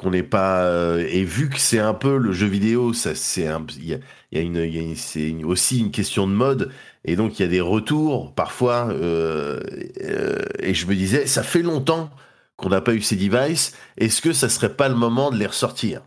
qu'on 0.00 0.10
n'est 0.10 0.22
pas 0.22 0.96
et 0.98 1.24
vu 1.24 1.50
que 1.50 1.58
c'est 1.58 1.78
un 1.78 1.92
peu 1.92 2.16
le 2.16 2.32
jeu 2.32 2.46
vidéo, 2.46 2.94
ça 2.94 3.14
c'est 3.14 3.46
il 3.76 3.88
y 3.88 3.94
a, 3.94 5.46
aussi 5.46 5.78
une 5.78 5.90
question 5.90 6.26
de 6.26 6.32
mode 6.32 6.72
et 7.04 7.16
donc 7.16 7.38
il 7.38 7.42
y 7.42 7.44
a 7.44 7.48
des 7.48 7.60
retours 7.60 8.34
parfois. 8.34 8.88
Euh, 8.90 9.60
euh, 10.02 10.42
et 10.58 10.74
je 10.74 10.86
me 10.86 10.94
disais, 10.94 11.26
ça 11.26 11.42
fait 11.42 11.62
longtemps 11.62 12.10
qu'on 12.56 12.68
n'a 12.68 12.80
pas 12.80 12.94
eu 12.94 13.00
ces 13.00 13.16
devices. 13.16 13.74
Est-ce 13.96 14.20
que 14.20 14.32
ça 14.32 14.48
serait 14.48 14.74
pas 14.74 14.88
le 14.88 14.94
moment 14.94 15.30
de 15.30 15.36
les 15.36 15.46
ressortir? 15.46 16.02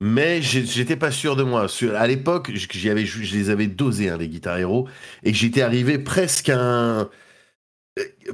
Mais 0.00 0.42
j'étais 0.42 0.96
pas 0.96 1.10
sûr 1.10 1.36
de 1.36 1.44
moi. 1.44 1.66
À 1.96 2.06
l'époque, 2.06 2.50
je 2.52 3.36
les 3.36 3.50
avais 3.50 3.66
dosés, 3.66 4.10
hein, 4.10 4.18
les 4.18 4.28
Guitar 4.28 4.58
Hero, 4.58 4.88
et 5.22 5.32
j'étais 5.32 5.62
arrivé 5.62 5.98
presque 5.98 6.48
à 6.48 6.58
un, 6.60 7.08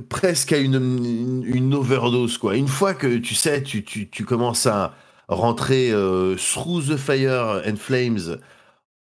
presque 0.09 0.53
à 0.53 0.59
une, 0.59 1.75
overdose, 1.75 2.39
quoi. 2.39 2.57
Une 2.57 2.69
fois 2.69 2.95
que 2.95 3.19
tu 3.19 3.35
sais, 3.35 3.63
tu, 3.63 4.25
commences 4.25 4.67
à 4.67 4.95
rentrer 5.29 5.91
euh, 5.93 6.37
through 6.37 6.87
the 6.89 6.97
fire 6.97 7.63
and 7.67 7.77
flames 7.77 8.39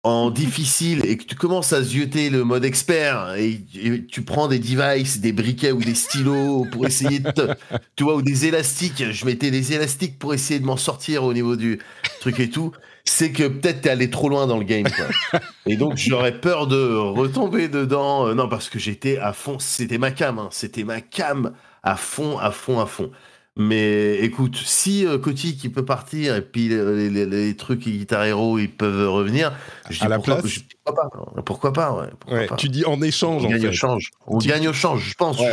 en 0.02 0.30
difficile 0.30 1.04
et 1.04 1.18
que 1.18 1.24
tu 1.24 1.34
commences 1.34 1.74
à 1.74 1.82
zioter 1.82 2.30
le 2.30 2.42
mode 2.42 2.64
expert 2.64 3.34
et, 3.34 3.60
tu 4.08 4.22
prends 4.22 4.48
des 4.48 4.58
devices, 4.58 5.20
des 5.20 5.32
briquets 5.32 5.72
ou 5.72 5.80
des 5.80 5.94
stylos 5.94 6.66
pour 6.72 6.86
essayer 6.86 7.18
de, 7.18 7.54
tu 7.96 8.04
vois, 8.04 8.16
ou 8.16 8.22
des 8.22 8.46
élastiques. 8.46 9.04
Je 9.10 9.26
mettais 9.26 9.50
des 9.50 9.74
élastiques 9.74 10.18
pour 10.18 10.32
essayer 10.32 10.58
de 10.58 10.64
m'en 10.64 10.78
sortir 10.78 11.24
au 11.24 11.34
niveau 11.34 11.56
du 11.56 11.78
truc 12.20 12.40
et 12.40 12.48
tout. 12.48 12.72
C'est 13.10 13.32
que 13.32 13.48
peut-être 13.48 13.80
t'es 13.80 13.90
allé 13.90 14.08
trop 14.08 14.28
loin 14.28 14.46
dans 14.46 14.56
le 14.56 14.62
game, 14.62 14.84
quoi. 14.84 15.40
Et 15.66 15.76
donc 15.76 15.96
j'aurais 15.96 16.40
peur 16.40 16.68
de 16.68 16.94
retomber 16.94 17.66
dedans. 17.66 18.28
Euh, 18.28 18.34
non, 18.34 18.48
parce 18.48 18.68
que 18.70 18.78
j'étais 18.78 19.18
à 19.18 19.32
fond. 19.32 19.58
C'était 19.58 19.98
ma 19.98 20.12
cam, 20.12 20.38
hein. 20.38 20.48
c'était 20.52 20.84
ma 20.84 21.00
cam 21.00 21.52
à 21.82 21.96
fond, 21.96 22.38
à 22.38 22.52
fond, 22.52 22.78
à 22.78 22.86
fond. 22.86 23.10
Mais 23.56 24.14
écoute, 24.20 24.56
si 24.56 25.04
euh, 25.06 25.18
qui 25.18 25.68
peut 25.70 25.84
partir 25.84 26.36
et 26.36 26.40
puis 26.40 26.68
les, 26.68 27.56
trucs 27.56 27.84
et 27.88 27.90
Guitar 27.90 28.24
Hero 28.24 28.60
ils 28.60 28.70
peuvent 28.70 29.10
revenir, 29.10 29.52
je 29.90 30.04
à 30.04 30.08
la 30.08 30.16
pourquoi, 30.16 30.38
place, 30.38 30.60
pourquoi 30.84 31.10
pas 31.10 31.42
Pourquoi 31.42 31.72
pas, 31.72 31.92
ouais, 31.92 32.32
ouais, 32.32 32.48
Tu 32.58 32.68
dis 32.68 32.84
en 32.84 33.02
échange. 33.02 33.42
On 33.42 33.48
en 33.48 33.50
gagne 33.50 33.62
fait. 33.62 33.68
au 33.68 33.72
change. 33.72 34.12
On 34.28 34.38
gagne 34.38 34.68
au 34.68 34.72
change, 34.72 35.02
je 35.02 35.14
pense. 35.14 35.36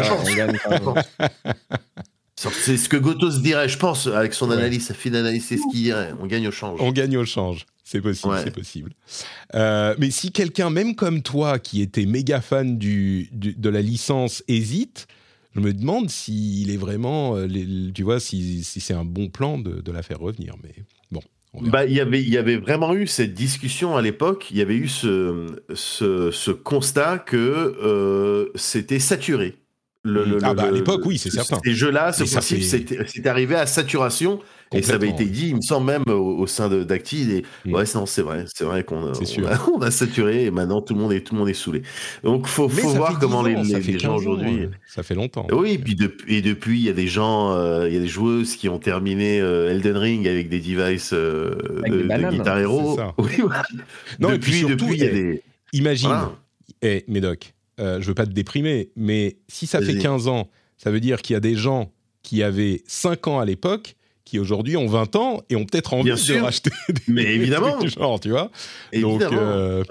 c'est 2.38 2.78
ce 2.78 2.88
que 2.88 2.98
Gotos 2.98 3.40
dirait, 3.42 3.68
je 3.68 3.78
pense, 3.78 4.08
avec 4.08 4.34
son 4.34 4.52
analyse, 4.52 4.86
sa 4.86 4.94
fine 4.94 5.16
analyse, 5.16 5.46
c'est 5.46 5.58
ce 5.58 5.64
qu'il 5.72 5.84
dirait. 5.84 6.14
On 6.22 6.28
gagne 6.28 6.48
au 6.48 6.52
change. 6.52 6.80
On 6.82 6.92
gagne 6.92 7.18
au 7.18 7.26
change. 7.26 7.66
C'est 7.84 8.02
possible, 8.02 8.36
c'est 8.44 8.54
possible. 8.54 8.92
Euh, 9.56 9.96
mais 9.98 10.12
si 10.12 10.32
quelqu'un, 10.32 10.70
même 10.70 10.94
comme 10.94 11.22
toi, 11.22 11.58
qui 11.58 11.82
était 11.82 12.06
méga 12.06 12.42
fan 12.42 12.78
du, 12.78 13.30
du, 13.32 13.54
de 13.56 13.70
la 13.70 13.82
licence, 13.82 14.44
hésite, 14.50 15.08
je 15.56 15.62
me 15.62 15.74
demande 15.74 16.10
s'il 16.10 16.70
est 16.70 16.78
vraiment, 16.78 17.38
euh, 17.38 17.48
tu 17.94 18.04
vois, 18.04 18.20
si, 18.20 18.64
si 18.64 18.82
c'est 18.82 18.94
un 18.94 19.06
bon 19.06 19.30
plan 19.30 19.58
de, 19.58 19.82
de, 19.82 19.92
la 19.92 20.04
faire 20.04 20.20
revenir. 20.20 20.56
Mais 20.62 20.76
bon. 21.12 21.22
Bah, 21.62 21.86
y 21.86 22.02
avait, 22.02 22.22
il 22.22 22.30
y 22.30 22.38
avait 22.38 22.58
vraiment 22.58 22.94
eu 22.94 23.08
cette 23.08 23.34
discussion 23.34 23.96
à 23.96 24.02
l'époque. 24.02 24.48
Il 24.52 24.58
y 24.58 24.62
avait 24.62 24.76
eu 24.76 24.90
ce, 24.90 25.48
ce, 25.74 26.30
ce 26.30 26.52
constat 26.52 27.20
que 27.20 27.38
euh, 27.38 28.52
c'était 28.56 29.00
saturé. 29.00 29.56
Le, 30.08 30.26
le, 30.26 30.38
ah 30.44 30.54
bah 30.54 30.64
à 30.64 30.72
l'époque, 30.72 31.02
oui, 31.06 31.18
c'est 31.18 31.32
certain. 31.32 31.60
Ces 31.64 31.74
jeux-là, 31.74 32.14
ce 32.14 32.24
principe, 32.24 32.64
fait... 32.64 33.08
c'est 33.08 33.28
arrivé 33.28 33.56
à 33.56 33.66
saturation. 33.66 34.40
Et 34.74 34.82
ça 34.82 34.96
avait 34.96 35.10
été 35.10 35.26
dit, 35.26 35.50
il 35.50 35.56
me 35.56 35.62
semble 35.62 35.86
même 35.88 36.04
au, 36.08 36.40
au 36.40 36.48
sein 36.48 36.70
d'Acti. 36.70 37.32
Et... 37.32 37.46
Mm. 37.66 37.74
Ouais, 37.74 37.84
non, 37.96 38.06
c'est 38.06 38.22
vrai, 38.22 38.46
c'est 38.54 38.66
vrai 38.66 38.84
qu'on 38.84 39.12
on 39.12 39.46
a, 39.46 39.70
on 39.76 39.82
a, 39.82 39.92
saturé 39.92 40.46
et 40.46 40.52
maintenant 40.52 40.82
tout 40.82 40.94
le 40.94 41.00
monde 41.00 41.14
est 41.14 41.22
tout 41.22 41.34
le 41.36 41.40
monde 41.40 41.50
est 41.50 41.54
saoulé. 41.54 41.84
Donc 42.24 42.48
faut, 42.48 42.68
faut 42.68 42.90
voir 42.90 43.18
comment 43.20 43.42
les, 43.44 43.56
les, 43.56 43.80
les 43.80 44.00
gens 44.00 44.16
aujourd'hui. 44.16 44.70
Ça 44.86 45.04
fait 45.04 45.16
longtemps. 45.16 45.48
Oui, 45.52 45.74
et 45.74 45.78
puis 45.78 45.96
depuis, 45.96 46.36
et 46.36 46.42
depuis, 46.42 46.80
il 46.80 46.86
y 46.86 46.90
a 46.90 46.94
des 46.94 47.08
gens, 47.08 47.54
euh, 47.54 47.88
il 47.88 47.94
y 47.94 47.98
a 47.98 48.02
des 48.02 48.08
joueuses 48.08 48.56
qui 48.56 48.68
ont 48.70 48.80
terminé 48.80 49.40
euh, 49.40 49.72
Elden 49.72 49.98
Ring 49.98 50.28
avec 50.28 50.50
des 50.50 50.60
devices 50.60 51.12
euh, 51.14 51.56
avec 51.86 51.92
de, 51.94 52.02
de 52.04 52.32
Guitar 52.32 52.60
Hero. 52.60 53.00
Oui, 53.18 53.32
non, 54.20 54.30
depuis, 54.30 54.36
et 54.36 54.40
puis 54.40 54.54
surtout, 54.60 54.76
depuis, 54.76 54.96
il 54.96 55.04
y 55.04 55.08
a 55.08 55.12
des. 55.12 55.44
Imagine, 55.74 56.08
voilà. 56.10 56.32
eh, 56.82 57.04
Médoc, 57.08 57.54
euh, 57.80 58.02
je 58.02 58.08
veux 58.08 58.14
pas 58.16 58.26
te 58.26 58.32
déprimer, 58.32 58.92
mais 58.96 59.38
si 59.48 59.68
ça 59.68 59.82
fait 59.82 59.98
15 59.98 60.28
ans, 60.28 60.50
ça 60.78 60.92
veut 60.92 61.00
dire 61.00 61.22
qu'il 61.22 61.34
y 61.34 61.38
a 61.38 61.40
des 61.40 61.56
gens 61.56 61.92
qui 62.24 62.44
avaient 62.44 62.84
5 62.88 63.28
ans 63.28 63.40
à 63.40 63.46
l'époque 63.46 63.96
qui 64.26 64.40
aujourd'hui 64.40 64.76
ont 64.76 64.88
20 64.88 65.16
ans 65.16 65.42
et 65.50 65.56
ont 65.56 65.64
peut-être 65.66 65.94
envie 65.94 66.04
Bien 66.06 66.16
de 66.16 66.20
sûr. 66.20 66.44
racheter 66.44 66.70
des, 66.90 67.02
Mais 67.08 67.24
évidemment. 67.36 67.80
du 67.80 67.90
genre, 67.90 68.20
tu 68.20 68.30
vois. 68.30 68.52
Évidemment. 68.92 69.18
Donc, 69.20 69.32
euh, 69.32 69.84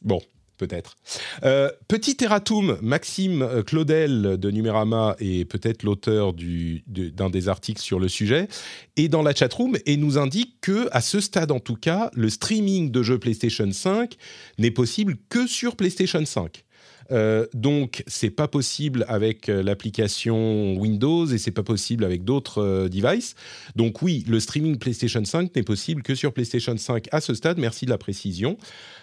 bon, 0.00 0.20
peut-être. 0.58 0.96
Euh, 1.42 1.68
petit 1.88 2.16
erratum, 2.20 2.78
Maxime 2.82 3.64
Claudel 3.66 4.36
de 4.38 4.50
Numérama 4.52 5.16
est 5.18 5.44
peut-être 5.44 5.82
l'auteur 5.82 6.34
d'un 6.34 7.30
des 7.30 7.48
articles 7.48 7.82
sur 7.82 7.98
le 7.98 8.06
sujet, 8.06 8.46
est 8.96 9.08
dans 9.08 9.22
la 9.22 9.34
chatroom 9.34 9.76
et 9.86 9.96
nous 9.96 10.18
indique 10.18 10.60
que, 10.60 10.88
à 10.92 11.00
ce 11.00 11.20
stade 11.20 11.50
en 11.50 11.58
tout 11.60 11.76
cas, 11.76 12.10
le 12.14 12.30
streaming 12.30 12.92
de 12.92 13.02
jeux 13.02 13.18
PlayStation 13.18 13.70
5 13.72 14.14
n'est 14.58 14.70
possible 14.70 15.16
que 15.30 15.48
sur 15.48 15.74
PlayStation 15.74 16.24
5. 16.24 16.64
Euh, 17.10 17.46
donc, 17.54 18.02
c'est 18.06 18.30
pas 18.30 18.48
possible 18.48 19.04
avec 19.08 19.48
euh, 19.48 19.62
l'application 19.62 20.74
Windows 20.74 21.26
et 21.26 21.38
c'est 21.38 21.50
pas 21.50 21.62
possible 21.62 22.04
avec 22.04 22.24
d'autres 22.24 22.62
euh, 22.62 22.88
devices. 22.88 23.34
Donc, 23.76 24.02
oui, 24.02 24.24
le 24.28 24.40
streaming 24.40 24.78
PlayStation 24.78 25.24
5 25.24 25.54
n'est 25.54 25.62
possible 25.62 26.02
que 26.02 26.14
sur 26.14 26.32
PlayStation 26.32 26.76
5 26.76 27.08
à 27.12 27.20
ce 27.20 27.34
stade. 27.34 27.58
Merci 27.58 27.84
de 27.84 27.90
la 27.90 27.98
précision. 27.98 28.58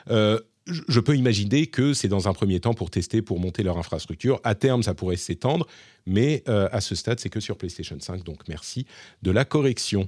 Euh, 0.10 0.40
je 0.68 1.00
peux 1.00 1.16
imaginer 1.16 1.68
que 1.68 1.94
c'est 1.94 2.08
dans 2.08 2.28
un 2.28 2.34
premier 2.34 2.60
temps 2.60 2.74
pour 2.74 2.90
tester, 2.90 3.22
pour 3.22 3.40
monter 3.40 3.62
leur 3.62 3.78
infrastructure. 3.78 4.40
À 4.44 4.56
terme, 4.56 4.82
ça 4.82 4.96
pourrait 4.96 5.16
s'étendre, 5.16 5.68
mais 6.08 6.44
à 6.48 6.82
ce 6.82 6.96
stade, 6.96 7.20
c'est 7.20 7.30
que 7.30 7.40
sur 7.40 7.56
PlayStation 7.56 7.96
5. 8.00 8.24
Donc, 8.24 8.48
merci 8.48 8.88
de 9.22 9.30
la 9.30 9.46
correction. 9.46 10.08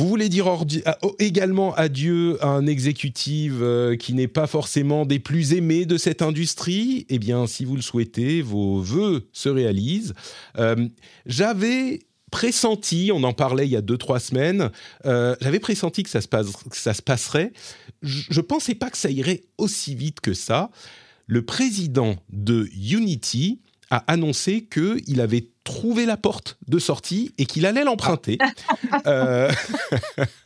Vous 0.00 0.08
voulez 0.08 0.30
dire 0.30 0.46
également 1.18 1.74
adieu 1.74 2.42
à 2.42 2.48
un 2.48 2.66
exécutif 2.66 3.52
euh, 3.60 3.96
qui 3.96 4.14
n'est 4.14 4.28
pas 4.28 4.46
forcément 4.46 5.04
des 5.04 5.18
plus 5.18 5.52
aimés 5.52 5.84
de 5.84 5.98
cette 5.98 6.22
industrie? 6.22 7.04
Eh 7.10 7.18
bien, 7.18 7.46
si 7.46 7.66
vous 7.66 7.76
le 7.76 7.82
souhaitez, 7.82 8.40
vos 8.40 8.80
vœux 8.80 9.28
se 9.34 9.50
réalisent. 9.50 10.14
Euh, 10.56 10.88
J'avais 11.26 11.98
pressenti, 12.30 13.10
on 13.12 13.22
en 13.24 13.34
parlait 13.34 13.66
il 13.66 13.72
y 13.72 13.76
a 13.76 13.82
deux 13.82 13.98
trois 13.98 14.20
semaines, 14.20 14.70
euh, 15.04 15.36
j'avais 15.42 15.60
pressenti 15.60 16.02
que 16.02 16.08
ça 16.08 16.22
se, 16.22 16.28
que 16.28 16.76
ça 16.78 16.94
se 16.94 17.02
passerait. 17.02 17.52
Je 18.00 18.40
ne 18.40 18.42
pensais 18.42 18.74
pas 18.74 18.88
que 18.88 18.96
ça 18.96 19.10
irait 19.10 19.42
aussi 19.58 19.94
vite 19.94 20.22
que 20.22 20.32
ça. 20.32 20.70
Le 21.26 21.44
président 21.44 22.16
de 22.32 22.70
Unity 22.90 23.60
a 23.90 23.98
annoncé 24.10 24.64
qu'il 24.64 25.20
avait 25.20 25.48
trouvé 25.64 26.06
la 26.06 26.16
porte 26.16 26.56
de 26.68 26.78
sortie 26.78 27.32
et 27.38 27.44
qu'il 27.44 27.66
allait 27.66 27.84
l'emprunter. 27.84 28.38
euh... 29.06 29.50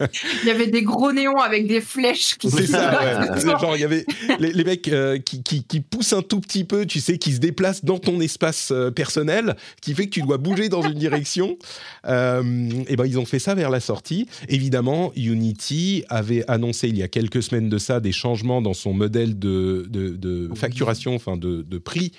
Il 0.43 0.49
y 0.49 0.51
avait 0.51 0.67
des 0.67 0.83
gros 0.83 1.13
néons 1.13 1.39
avec 1.39 1.67
des 1.67 1.81
flèches. 1.81 2.37
Qui 2.37 2.51
C'est 2.51 2.67
ça, 2.67 3.31
ouais. 3.35 3.41
Genre, 3.41 3.77
il 3.77 3.81
y 3.81 3.85
avait 3.85 4.05
les, 4.39 4.53
les 4.53 4.65
mecs 4.65 4.89
euh, 4.89 5.19
qui, 5.19 5.43
qui, 5.43 5.65
qui, 5.65 5.81
poussent 5.81 6.13
un 6.13 6.23
tout 6.23 6.41
petit 6.41 6.65
peu, 6.65 6.87
tu 6.87 7.01
sais, 7.01 7.19
qui 7.19 7.33
se 7.33 7.39
déplacent 7.39 7.85
dans 7.85 7.99
ton 7.99 8.21
espace 8.21 8.71
euh, 8.73 8.91
personnel, 8.91 9.57
qui 9.81 9.95
fait 9.95 10.07
que 10.07 10.11
tu 10.11 10.23
dois 10.23 10.39
bouger 10.39 10.69
dans 10.69 10.83
une 10.83 10.99
direction. 10.99 11.57
Et 12.05 12.97
ben, 12.97 13.07
ils 13.07 13.19
ont 13.19 13.25
fait 13.25 13.39
ça 13.39 13.55
vers 13.55 13.71
la 13.71 13.81
sortie. 13.81 14.27
Évidemment, 14.49 15.13
Unity 15.17 16.05
avait 16.09 16.45
annoncé 16.49 16.89
il 16.89 16.99
y 16.99 17.03
a 17.03 17.09
quelques 17.09 17.43
semaines 17.43 17.69
de 17.69 17.79
ça 17.79 18.01
des 18.01 18.13
changements 18.13 18.63
dans 18.63 18.75
son 18.75 18.93
modèle 18.93 19.39
de, 19.39 19.87
de, 19.89 20.11
de 20.11 20.51
facturation, 20.55 21.15
enfin 21.15 21.37
de, 21.37 21.63
de 21.63 21.79
prix 21.79 22.13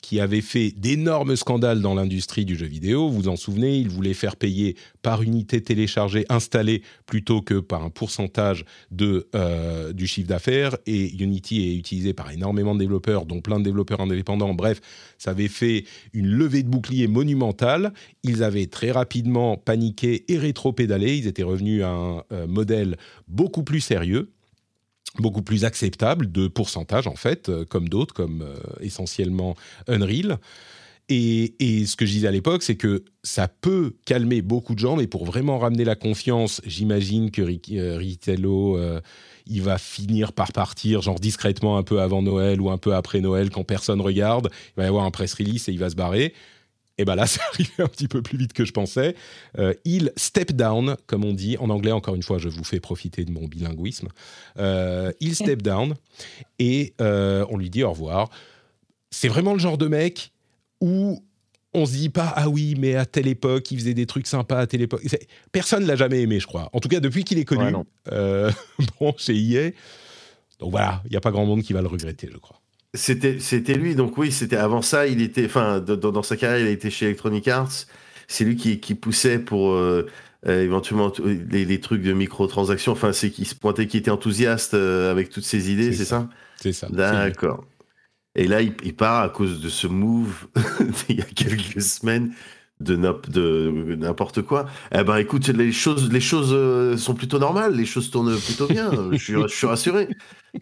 qui 0.00 0.20
avait 0.20 0.40
fait 0.40 0.72
d'énormes 0.76 1.36
scandales 1.36 1.80
dans 1.80 1.94
l'industrie 1.94 2.44
du 2.44 2.56
jeu 2.56 2.66
vidéo. 2.66 3.08
Vous 3.08 3.22
vous 3.22 3.28
en 3.28 3.36
souvenez, 3.36 3.78
il 3.78 3.88
voulait 3.88 4.14
faire 4.14 4.36
payer 4.36 4.76
par 5.02 5.22
unité 5.22 5.60
téléchargée, 5.60 6.26
installée, 6.28 6.82
plutôt 7.06 7.42
que 7.42 7.60
par 7.60 7.84
un 7.84 7.90
pourcentage 7.90 8.64
euh, 9.00 9.92
du 9.92 10.06
chiffre 10.06 10.28
d'affaires. 10.28 10.76
Et 10.86 11.14
Unity 11.22 11.68
est 11.68 11.76
utilisé 11.76 12.12
par 12.12 12.30
énormément 12.30 12.74
de 12.74 12.80
développeurs, 12.80 13.26
dont 13.26 13.40
plein 13.40 13.58
de 13.58 13.64
développeurs 13.64 14.00
indépendants. 14.00 14.54
Bref, 14.54 14.80
ça 15.18 15.30
avait 15.30 15.48
fait 15.48 15.84
une 16.12 16.28
levée 16.28 16.62
de 16.62 16.68
bouclier 16.68 17.08
monumentale. 17.08 17.92
Ils 18.22 18.42
avaient 18.42 18.66
très 18.66 18.90
rapidement 18.90 19.56
paniqué 19.56 20.24
et 20.32 20.38
rétro-pédalé. 20.38 21.16
Ils 21.16 21.26
étaient 21.26 21.42
revenus 21.42 21.82
à 21.82 21.90
un 21.90 22.22
euh, 22.32 22.46
modèle 22.46 22.96
beaucoup 23.28 23.62
plus 23.62 23.80
sérieux 23.80 24.30
beaucoup 25.22 25.42
plus 25.42 25.64
acceptable 25.64 26.30
de 26.30 26.48
pourcentage 26.48 27.06
en 27.06 27.16
fait, 27.16 27.48
euh, 27.48 27.64
comme 27.64 27.88
d'autres, 27.88 28.14
comme 28.14 28.42
euh, 28.42 28.56
essentiellement 28.80 29.56
Unreal. 29.88 30.38
Et, 31.08 31.54
et, 31.60 31.86
ce 31.86 31.94
que 31.94 32.04
je 32.04 32.12
disais 32.12 32.26
à 32.26 32.32
l'époque, 32.32 32.64
c'est 32.64 32.74
que 32.74 33.04
ça 33.22 33.46
peut 33.46 33.94
calmer 34.06 34.42
beaucoup 34.42 34.74
de 34.74 34.80
gens, 34.80 34.96
mais 34.96 35.06
pour 35.06 35.24
vraiment 35.24 35.58
ramener 35.58 35.84
la 35.84 35.94
confiance, 35.94 36.60
j'imagine 36.66 37.30
que 37.30 37.42
euh, 37.42 37.96
Ritello, 37.96 38.76
il 39.46 39.62
va 39.62 39.78
finir 39.78 40.32
par 40.32 40.52
partir, 40.52 41.02
genre 41.02 41.20
discrètement 41.20 41.78
un 41.78 41.84
peu 41.84 42.00
avant 42.00 42.22
Noël 42.22 42.60
ou 42.60 42.70
un 42.70 42.78
peu 42.78 42.94
après 42.94 43.20
Noël, 43.20 43.50
quand 43.50 43.62
personne 43.62 44.00
regarde. 44.00 44.50
Il 44.76 44.80
va 44.80 44.84
y 44.84 44.88
avoir 44.88 45.04
un 45.04 45.12
press 45.12 45.34
release 45.34 45.68
et 45.68 45.72
il 45.72 45.78
va 45.78 45.90
se 45.90 45.94
barrer. 45.94 46.34
Et 46.98 47.04
bien 47.04 47.14
là, 47.14 47.26
c'est 47.26 47.40
arrivé 47.52 47.72
un 47.78 47.88
petit 47.88 48.08
peu 48.08 48.22
plus 48.22 48.38
vite 48.38 48.52
que 48.52 48.64
je 48.64 48.72
pensais. 48.72 49.14
Euh, 49.58 49.74
il 49.84 50.12
step 50.16 50.52
down, 50.52 50.96
comme 51.06 51.24
on 51.24 51.32
dit 51.32 51.56
en 51.58 51.70
anglais. 51.70 51.92
Encore 51.92 52.14
une 52.14 52.22
fois, 52.22 52.38
je 52.38 52.48
vous 52.48 52.64
fais 52.64 52.80
profiter 52.80 53.24
de 53.24 53.32
mon 53.32 53.46
bilinguisme. 53.46 54.08
Euh, 54.58 55.12
il 55.20 55.34
step 55.34 55.62
down 55.62 55.94
et 56.58 56.94
euh, 57.00 57.44
on 57.50 57.56
lui 57.56 57.70
dit 57.70 57.82
au 57.82 57.90
revoir. 57.90 58.30
C'est 59.10 59.28
vraiment 59.28 59.52
le 59.52 59.58
genre 59.58 59.78
de 59.78 59.86
mec 59.86 60.32
où 60.80 61.22
on 61.72 61.86
se 61.86 61.92
dit 61.92 62.08
pas 62.08 62.32
ah 62.36 62.48
oui, 62.48 62.74
mais 62.78 62.96
à 62.96 63.04
telle 63.04 63.26
époque, 63.26 63.70
il 63.70 63.78
faisait 63.78 63.94
des 63.94 64.06
trucs 64.06 64.26
sympas 64.26 64.58
à 64.58 64.66
telle 64.66 64.82
époque. 64.82 65.02
Personne 65.52 65.86
l'a 65.86 65.96
jamais 65.96 66.22
aimé, 66.22 66.40
je 66.40 66.46
crois. 66.46 66.70
En 66.72 66.80
tout 66.80 66.88
cas, 66.88 67.00
depuis 67.00 67.24
qu'il 67.24 67.38
est 67.38 67.44
connu. 67.44 67.72
bon, 69.00 69.14
chez 69.18 69.36
EA. 69.36 69.70
Donc 70.58 70.70
voilà, 70.70 71.02
il 71.04 71.10
n'y 71.10 71.16
a 71.16 71.20
pas 71.20 71.30
grand 71.30 71.44
monde 71.44 71.62
qui 71.62 71.74
va 71.74 71.82
le 71.82 71.88
regretter, 71.88 72.30
je 72.32 72.38
crois. 72.38 72.60
C'était, 72.96 73.38
c'était 73.38 73.74
lui, 73.74 73.94
donc 73.94 74.18
oui, 74.18 74.32
c'était 74.32 74.56
avant 74.56 74.82
ça, 74.82 75.06
il 75.06 75.22
était, 75.22 75.46
enfin, 75.46 75.80
dans, 75.80 76.22
sa 76.22 76.36
carrière, 76.36 76.60
il 76.60 76.66
a 76.66 76.70
été 76.70 76.90
chez 76.90 77.06
Electronic 77.06 77.46
Arts. 77.48 77.86
C'est 78.28 78.44
lui 78.44 78.56
qui, 78.56 78.80
qui, 78.80 78.94
poussait 78.94 79.38
pour 79.38 79.72
euh, 79.72 80.06
euh, 80.48 80.64
éventuellement 80.64 81.12
les, 81.50 81.80
trucs 81.80 82.02
de 82.02 82.12
microtransactions. 82.12 82.92
Enfin, 82.92 83.12
c'est 83.12 83.30
qui 83.30 83.44
se 83.44 83.54
pointait, 83.54 83.86
qui 83.86 83.98
était 83.98 84.10
enthousiaste 84.10 84.74
euh, 84.74 85.10
avec 85.10 85.30
toutes 85.30 85.44
ses 85.44 85.70
idées, 85.70 85.92
c'est, 85.92 86.04
ça, 86.04 86.28
C'est 86.60 86.72
ça. 86.72 86.88
D'accord. 86.90 87.64
Et 88.34 88.48
là, 88.48 88.62
il, 88.62 88.74
il, 88.82 88.94
part 88.94 89.22
à 89.22 89.28
cause 89.28 89.60
de 89.60 89.68
ce 89.68 89.86
move 89.86 90.48
il 91.08 91.18
y 91.18 91.20
a 91.20 91.24
quelques 91.24 91.80
semaines 91.80 92.32
de 92.80 92.96
n'importe 92.96 94.42
quoi. 94.42 94.66
Eh 94.94 95.02
ben, 95.02 95.16
écoute, 95.16 95.48
les 95.48 95.72
choses, 95.72 96.12
les 96.12 96.20
choses 96.20 96.98
sont 97.00 97.14
plutôt 97.14 97.38
normales, 97.38 97.74
les 97.74 97.86
choses 97.86 98.10
tournent 98.10 98.36
plutôt 98.38 98.66
bien. 98.66 98.90
je, 99.12 99.16
suis, 99.16 99.32
je 99.34 99.48
suis 99.48 99.66
rassuré. 99.66 100.08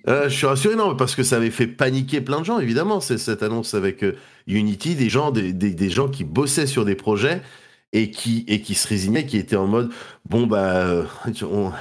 Euh, 0.08 0.28
je 0.28 0.34
suis 0.34 0.46
rassuré, 0.46 0.76
non, 0.76 0.94
parce 0.96 1.14
que 1.14 1.22
ça 1.22 1.36
avait 1.36 1.50
fait 1.50 1.66
paniquer 1.66 2.20
plein 2.20 2.40
de 2.40 2.44
gens, 2.44 2.58
évidemment, 2.58 3.00
cette 3.00 3.42
annonce 3.42 3.74
avec 3.74 4.02
euh, 4.02 4.16
Unity, 4.46 4.94
des 4.94 5.08
gens, 5.08 5.30
des, 5.30 5.52
des, 5.52 5.90
gens 5.90 6.08
qui 6.08 6.24
bossaient 6.24 6.66
sur 6.66 6.84
des 6.84 6.94
projets 6.94 7.42
et 7.92 8.10
qui, 8.10 8.44
et 8.48 8.60
qui 8.60 8.74
se 8.74 8.88
résignaient, 8.88 9.26
qui 9.26 9.38
étaient 9.38 9.56
en 9.56 9.66
mode, 9.66 9.90
bon, 10.28 10.46
bah, 10.46 10.86
euh, 10.86 11.04
on, 11.42 11.72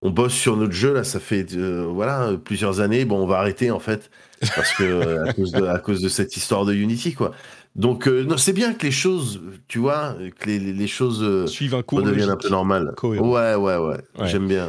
on 0.00 0.10
bosse 0.10 0.34
sur 0.34 0.56
notre 0.56 0.72
jeu, 0.72 0.94
là, 0.94 1.04
ça 1.04 1.20
fait, 1.20 1.54
voilà, 1.54 2.32
plusieurs 2.42 2.80
années, 2.80 3.04
bon, 3.04 3.22
on 3.22 3.26
va 3.26 3.38
arrêter, 3.38 3.70
en 3.70 3.80
fait, 3.80 4.10
parce 4.56 4.72
que, 4.72 5.28
à, 5.28 5.32
cause 5.32 5.52
de, 5.52 5.64
à 5.66 5.78
cause 5.78 6.00
de 6.00 6.08
cette 6.08 6.36
histoire 6.36 6.64
de 6.64 6.74
Unity, 6.74 7.14
quoi. 7.14 7.32
Donc, 7.74 8.06
non, 8.06 8.36
c'est 8.36 8.52
bien 8.52 8.74
que 8.74 8.84
les 8.84 8.92
choses, 8.92 9.40
tu 9.66 9.78
vois, 9.78 10.16
que 10.38 10.46
les, 10.46 10.58
les, 10.58 10.86
choses 10.86 11.50
suivent 11.50 11.74
un 11.74 11.82
cours 11.82 12.02
deviennent 12.02 12.30
un 12.30 12.36
peu 12.36 12.50
normales. 12.50 12.94
Ouais, 13.02 13.18
ouais, 13.18 13.54
ouais, 13.54 13.76
ouais. 13.76 14.28
j'aime 14.28 14.46
bien 14.46 14.68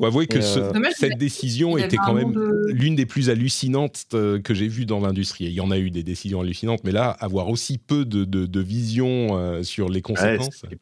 faut 0.00 0.06
avouer 0.06 0.26
que 0.26 0.38
euh, 0.38 0.90
cette 0.96 1.18
décision 1.18 1.76
était 1.76 1.98
quand 1.98 2.14
même 2.14 2.32
l'une 2.68 2.96
des 2.96 3.04
plus 3.04 3.28
hallucinantes 3.28 4.06
euh, 4.14 4.40
que 4.40 4.54
j'ai 4.54 4.66
vues 4.66 4.86
dans 4.86 5.00
l'industrie. 5.00 5.44
Il 5.44 5.52
y 5.52 5.60
en 5.60 5.70
a 5.70 5.78
eu 5.78 5.90
des 5.90 6.02
décisions 6.02 6.40
hallucinantes, 6.40 6.80
mais 6.84 6.92
là, 6.92 7.10
avoir 7.10 7.48
aussi 7.48 7.76
peu 7.76 8.06
de, 8.06 8.24
de, 8.24 8.60
vision 8.60 9.36
euh, 9.36 9.62
sur 9.62 9.90
les 9.90 10.00
conséquences. 10.00 10.62
Ouais, 10.62 10.76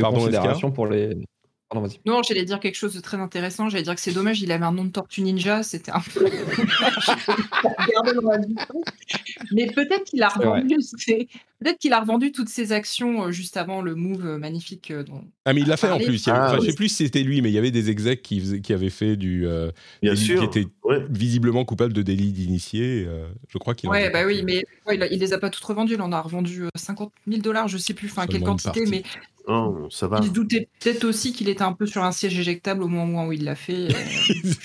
Pardon, 0.00 0.18
considération 0.18 0.72
pour 0.72 0.88
les, 0.88 1.16
non, 2.06 2.22
j'allais 2.22 2.44
dire 2.44 2.60
quelque 2.60 2.76
chose 2.76 2.94
de 2.94 3.00
très 3.00 3.16
intéressant. 3.16 3.68
J'allais 3.68 3.84
dire 3.84 3.94
que 3.94 4.00
c'est 4.00 4.12
dommage, 4.12 4.40
il 4.42 4.52
avait 4.52 4.64
un 4.64 4.72
nom 4.72 4.84
de 4.84 4.90
Tortue 4.90 5.22
Ninja. 5.22 5.62
C'était 5.62 5.92
un 5.92 6.00
peu. 6.00 6.24
Mais 9.52 9.66
peut-être 9.66 10.04
qu'il 10.04 10.22
a 10.22 10.28
revendu. 10.28 10.76
Peut-être 11.64 11.78
qu'il 11.78 11.92
a 11.92 12.00
revendu 12.00 12.30
toutes 12.30 12.50
ses 12.50 12.72
actions 12.72 13.24
euh, 13.24 13.30
juste 13.30 13.56
avant 13.56 13.80
le 13.80 13.94
move 13.94 14.26
euh, 14.26 14.38
magnifique 14.38 14.90
euh, 14.90 15.02
dont. 15.02 15.24
Ah 15.46 15.54
mais 15.54 15.62
il 15.62 15.66
l'a 15.66 15.78
fait 15.78 15.90
en 15.90 15.98
plus. 15.98 16.28
Ah, 16.28 16.56
je 16.60 16.66
sais 16.66 16.74
plus 16.74 16.88
si 16.88 17.04
c'était 17.04 17.22
lui, 17.22 17.40
mais 17.40 17.50
il 17.50 17.54
y 17.54 17.58
avait 17.58 17.70
des 17.70 17.88
execs 17.88 18.20
qui, 18.20 18.60
qui 18.60 18.72
avaient 18.72 18.90
fait 18.90 19.16
du. 19.16 19.46
Bien 20.02 20.16
sûr. 20.16 20.40
Qui 20.40 20.60
étaient 20.60 20.70
visiblement 21.08 21.64
coupables 21.64 21.92
de 21.92 22.02
délit 22.02 22.32
d'initié. 22.32 23.08
je 23.48 23.58
crois 23.58 23.74
qu'il. 23.74 23.88
Ouais, 23.88 24.10
bah 24.10 24.26
oui, 24.26 24.42
mais 24.44 24.64
il, 24.90 25.08
il, 25.10 25.18
les 25.18 25.32
a 25.32 25.38
pas 25.38 25.50
toutes 25.50 25.64
revendues. 25.64 25.94
Il 25.94 26.02
en 26.02 26.12
a 26.12 26.20
revendu 26.20 26.64
50 26.76 27.12
000 27.28 27.40
dollars, 27.40 27.68
je 27.68 27.78
sais 27.78 27.94
plus, 27.94 28.08
enfin 28.08 28.26
quelle 28.26 28.42
quantité, 28.42 28.84
mais 28.86 29.02
Oh, 29.46 29.88
ça 29.90 30.08
va. 30.08 30.20
Il 30.22 30.28
se 30.28 30.32
doutait 30.32 30.68
peut-être 30.80 31.04
aussi 31.04 31.32
qu'il 31.32 31.48
était 31.48 31.62
un 31.62 31.74
peu 31.74 31.86
sur 31.86 32.02
un 32.02 32.12
siège 32.12 32.38
éjectable 32.38 32.82
au 32.82 32.88
moment 32.88 33.26
où 33.26 33.32
il 33.32 33.44
l'a 33.44 33.54
fait. 33.54 33.88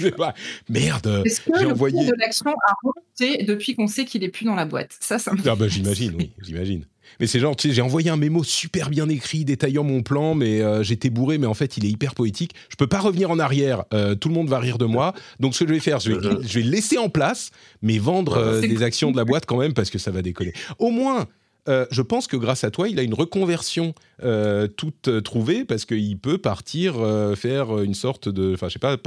Euh, 0.01 0.11
Merde 0.69 1.21
Est-ce 1.25 1.41
que 1.41 1.61
le 1.61 1.71
envoyé... 1.71 2.07
de 2.07 2.13
l'action 2.17 2.51
a 2.51 2.73
remonté 2.81 3.43
depuis 3.43 3.75
qu'on 3.75 3.87
sait 3.87 4.05
qu'il 4.05 4.23
est 4.23 4.29
plus 4.29 4.45
dans 4.45 4.55
la 4.55 4.65
boîte? 4.65 4.95
Ça, 5.01 5.19
ça 5.19 5.33
me... 5.33 5.39
Ah 5.45 5.55
bah, 5.55 5.67
j'imagine, 5.67 6.13
oui, 6.17 6.31
j'imagine. 6.41 6.85
Mais 7.19 7.27
c'est 7.27 7.39
genre, 7.39 7.55
tu 7.55 7.67
sais, 7.67 7.73
j'ai 7.73 7.81
envoyé 7.81 8.09
un 8.09 8.15
mémo 8.15 8.43
super 8.43 8.89
bien 8.89 9.09
écrit, 9.09 9.43
détaillant 9.43 9.83
mon 9.83 10.03
plan, 10.03 10.35
mais 10.35 10.61
euh, 10.61 10.83
j'étais 10.83 11.09
bourré, 11.09 11.37
mais 11.39 11.47
en 11.47 11.55
fait, 11.55 11.75
il 11.75 11.85
est 11.85 11.89
hyper 11.89 12.13
poétique. 12.13 12.53
Je 12.69 12.75
peux 12.75 12.87
pas 12.87 12.99
revenir 12.99 13.31
en 13.31 13.39
arrière, 13.39 13.83
euh, 13.93 14.15
tout 14.15 14.29
le 14.29 14.35
monde 14.35 14.47
va 14.47 14.59
rire 14.59 14.77
de 14.77 14.85
moi. 14.85 15.13
Donc, 15.39 15.55
ce 15.55 15.63
que 15.63 15.69
je 15.69 15.73
vais 15.73 15.79
faire, 15.81 15.99
je 15.99 16.13
vais, 16.13 16.29
je 16.47 16.59
vais 16.59 16.65
laisser 16.65 16.97
en 16.97 17.09
place, 17.09 17.51
mais 17.81 17.97
vendre 17.97 18.61
des 18.61 18.83
actions 18.83 19.11
de 19.11 19.17
la 19.17 19.25
boîte 19.25 19.45
quand 19.45 19.57
même, 19.57 19.73
parce 19.73 19.89
que 19.89 19.97
ça 19.97 20.11
va 20.11 20.21
décoller. 20.21 20.53
Au 20.77 20.91
moins, 20.91 21.27
euh, 21.69 21.85
je 21.91 22.01
pense 22.01 22.27
que 22.27 22.35
grâce 22.35 22.63
à 22.63 22.71
toi, 22.71 22.89
il 22.89 22.99
a 22.99 23.03
une 23.03 23.13
reconversion 23.13 23.93
euh, 24.23 24.67
toute 24.67 25.07
euh, 25.07 25.21
trouvée 25.21 25.65
parce 25.65 25.85
qu'il 25.85 26.17
peut 26.17 26.37
partir 26.37 26.95
faire 27.35 27.79
une 27.79 27.93
sorte 27.93 28.27
de, 28.27 28.53
enfin, 28.53 28.67
je 28.67 28.73
sais 28.73 28.79
pas, 28.79 28.97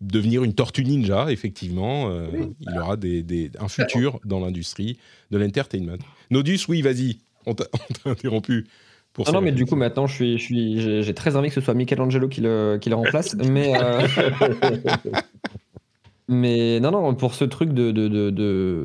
devenir 0.00 0.44
une 0.44 0.54
tortue 0.54 0.84
ninja. 0.84 1.30
Effectivement, 1.30 2.10
il 2.60 2.78
aura 2.78 2.96
des, 2.96 3.50
un 3.58 3.68
futur 3.68 4.20
dans 4.24 4.40
l'industrie 4.40 4.98
de 5.30 5.38
l'entertainment. 5.38 5.98
Nodus, 6.30 6.60
oui, 6.68 6.82
vas-y, 6.82 7.18
on 7.46 7.54
t'a 7.54 7.64
interrompu. 8.04 8.66
Pour 9.12 9.28
ah 9.28 9.32
non, 9.32 9.40
mais 9.40 9.50
du 9.50 9.66
coup, 9.66 9.74
maintenant, 9.74 10.06
je 10.06 10.14
suis, 10.14 10.38
je 10.38 10.42
suis, 10.44 11.02
j'ai 11.02 11.14
très 11.14 11.34
envie 11.34 11.48
que 11.48 11.54
ce 11.54 11.60
soit 11.60 11.74
Michelangelo 11.74 12.28
qui 12.28 12.40
le, 12.40 12.78
qui 12.80 12.90
le 12.90 12.94
remplace. 12.94 13.34
mais 13.34 13.72
Mais 16.32 16.78
non, 16.78 16.92
non, 16.92 17.12
pour 17.16 17.34
ce 17.34 17.44
truc 17.44 17.72
de, 17.72 17.90
de, 17.90 18.06
de, 18.06 18.30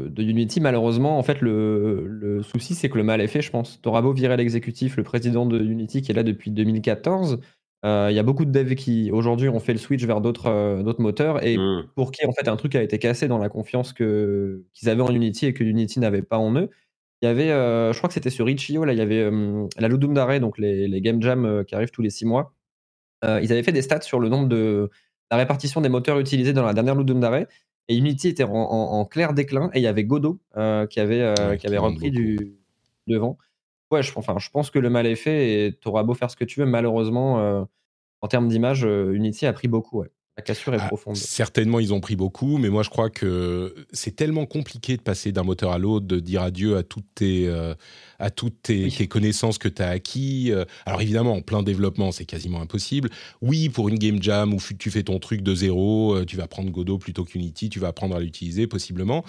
de, 0.10 0.23
Unity, 0.23 0.60
malheureusement, 0.60 1.19
en 1.19 1.21
fait, 1.21 1.41
le, 1.41 2.08
le 2.08 2.41
souci, 2.41 2.73
c'est 2.73 2.89
que 2.89 2.97
le 2.97 3.03
mal 3.03 3.21
est 3.21 3.27
fait, 3.27 3.43
je 3.43 3.51
pense. 3.51 3.79
T'auras 3.84 4.01
beau 4.01 4.13
virer 4.13 4.36
l'exécutif, 4.36 4.97
le 4.97 5.03
président 5.03 5.45
de 5.45 5.60
Unity 5.60 6.01
qui 6.01 6.12
est 6.12 6.15
là 6.15 6.23
depuis 6.23 6.49
2014. 6.49 7.39
Euh, 7.86 8.08
il 8.10 8.15
y 8.15 8.19
a 8.19 8.23
beaucoup 8.23 8.45
de 8.45 8.51
devs 8.51 8.73
qui, 8.73 9.12
aujourd'hui, 9.12 9.47
ont 9.47 9.60
fait 9.60 9.73
le 9.73 9.77
switch 9.77 10.03
vers 10.05 10.21
d'autres 10.21 10.47
euh, 10.47 10.81
d'autres 10.81 11.01
moteurs 11.01 11.45
et 11.45 11.55
mmh. 11.55 11.89
pour 11.93 12.12
qui, 12.12 12.25
en 12.25 12.31
fait, 12.31 12.47
un 12.47 12.55
truc 12.55 12.73
a 12.73 12.81
été 12.81 12.97
cassé 12.97 13.27
dans 13.27 13.38
la 13.38 13.47
confiance 13.47 13.93
qu'ils 13.93 14.89
avaient 14.89 15.03
en 15.03 15.13
Unity 15.13 15.45
et 15.45 15.53
que 15.53 15.63
Unity 15.63 15.99
n'avait 15.99 16.23
pas 16.23 16.39
en 16.39 16.55
eux. 16.55 16.71
Il 17.21 17.25
y 17.25 17.27
avait, 17.27 17.51
euh, 17.51 17.93
je 17.93 17.97
crois 17.99 18.08
que 18.08 18.15
c'était 18.15 18.31
sur 18.31 18.49
Itch.io, 18.49 18.86
là, 18.86 18.93
il 18.93 18.97
y 18.97 19.01
avait 19.01 19.29
la 19.77 19.88
Ludum 19.88 20.15
Dare, 20.15 20.39
donc 20.39 20.58
les, 20.58 20.88
les 20.88 21.01
game 21.01 21.21
jams 21.21 21.63
qui 21.67 21.75
arrivent 21.75 21.91
tous 21.91 22.01
les 22.01 22.10
six 22.10 22.25
mois. 22.25 22.53
ils 23.23 23.51
avaient 23.51 23.63
fait 23.63 23.71
des 23.71 23.84
stats 23.84 24.01
sur 24.01 24.19
le 24.19 24.29
nombre 24.29 24.47
de 24.47 24.89
la 25.32 25.38
répartition 25.38 25.82
des 25.82 25.90
moteurs 25.90 26.20
utilisés 26.20 26.54
dans 26.54 26.66
la 26.66 26.74
dernière 26.74 26.96
Ludum 26.96 27.20
Dare. 27.20 27.46
Et 27.88 27.96
Unity 27.96 28.30
était 28.30 28.44
en, 28.44 29.06
clair 29.06 29.34
déclin 29.34 29.70
et 29.74 29.80
il 29.80 29.84
y 29.84 29.88
avait 29.88 30.04
Godot 30.04 30.40
euh, 30.58 30.88
qui 30.88 31.00
avait, 31.00 31.22
euh, 31.22 31.56
qui 31.56 31.68
avait 31.68 31.78
repris 31.78 32.10
du 32.10 32.56
devant. 33.06 33.38
Ouais, 33.92 34.02
je, 34.02 34.12
enfin, 34.16 34.38
je 34.40 34.50
pense 34.50 34.72
que 34.72 34.80
le 34.80 34.90
mal 34.90 35.06
est 35.06 35.16
fait 35.16 35.68
et 35.68 35.78
tu 35.80 35.88
auras 35.88 36.02
beau 36.02 36.16
faire 36.16 36.32
ce 36.32 36.36
que 36.36 36.46
tu 36.46 36.60
veux. 36.60 36.66
Malheureusement, 36.66 37.40
euh, 37.40 37.64
en 38.22 38.28
termes 38.28 38.48
d'image, 38.48 38.82
Unity 38.84 39.46
a 39.46 39.54
pris 39.54 39.68
beaucoup. 39.68 40.00
Ouais. 40.00 40.12
La 40.36 40.44
cassure 40.44 40.74
est 40.74 40.80
ah, 40.82 40.88
profonde. 40.88 41.16
Certainement, 41.16 41.80
ils 41.80 41.94
ont 41.94 42.02
pris 42.02 42.16
beaucoup, 42.16 42.58
mais 42.58 42.70
moi 42.70 42.82
je 42.82 42.90
crois 42.90 43.12
que 43.12 43.86
c'est 43.94 44.16
tellement 44.16 44.48
compliqué 44.48 44.98
de 44.98 45.02
passer 45.04 45.32
d'un 45.32 45.44
moteur 45.44 45.72
à 45.72 45.78
l'autre, 45.78 46.08
de 46.08 46.20
dire 46.20 46.42
adieu 46.42 46.78
à 46.78 46.84
toutes 46.84 47.06
tes, 47.14 47.48
à 48.19 48.30
toutes 48.30 48.63
tes, 48.63 48.89
connaissances 49.08 49.58
que 49.58 49.67
tu 49.67 49.82
as 49.82 49.89
acquis. 49.89 50.51
Euh, 50.51 50.65
alors 50.86 51.01
évidemment, 51.01 51.34
en 51.34 51.41
plein 51.41 51.63
développement, 51.63 52.12
c'est 52.12 52.25
quasiment 52.25 52.62
impossible. 52.62 53.10
Oui, 53.41 53.69
pour 53.69 53.89
une 53.89 53.97
game 53.97 54.21
jam 54.21 54.54
où 54.54 54.60
tu 54.78 54.91
fais 54.91 55.04
ton 55.04 55.19
truc 55.19 55.41
de 55.41 55.54
zéro, 55.54 56.15
euh, 56.15 56.25
tu 56.25 56.38
vas 56.38 56.47
prendre 56.47 56.69
Godot 56.71 56.97
plutôt 56.97 57.23
qu'Unity, 57.23 57.69
tu 57.69 57.80
vas 57.80 57.89
apprendre 57.89 58.15
à 58.15 58.19
l'utiliser 58.19 58.67
possiblement. 58.67 59.23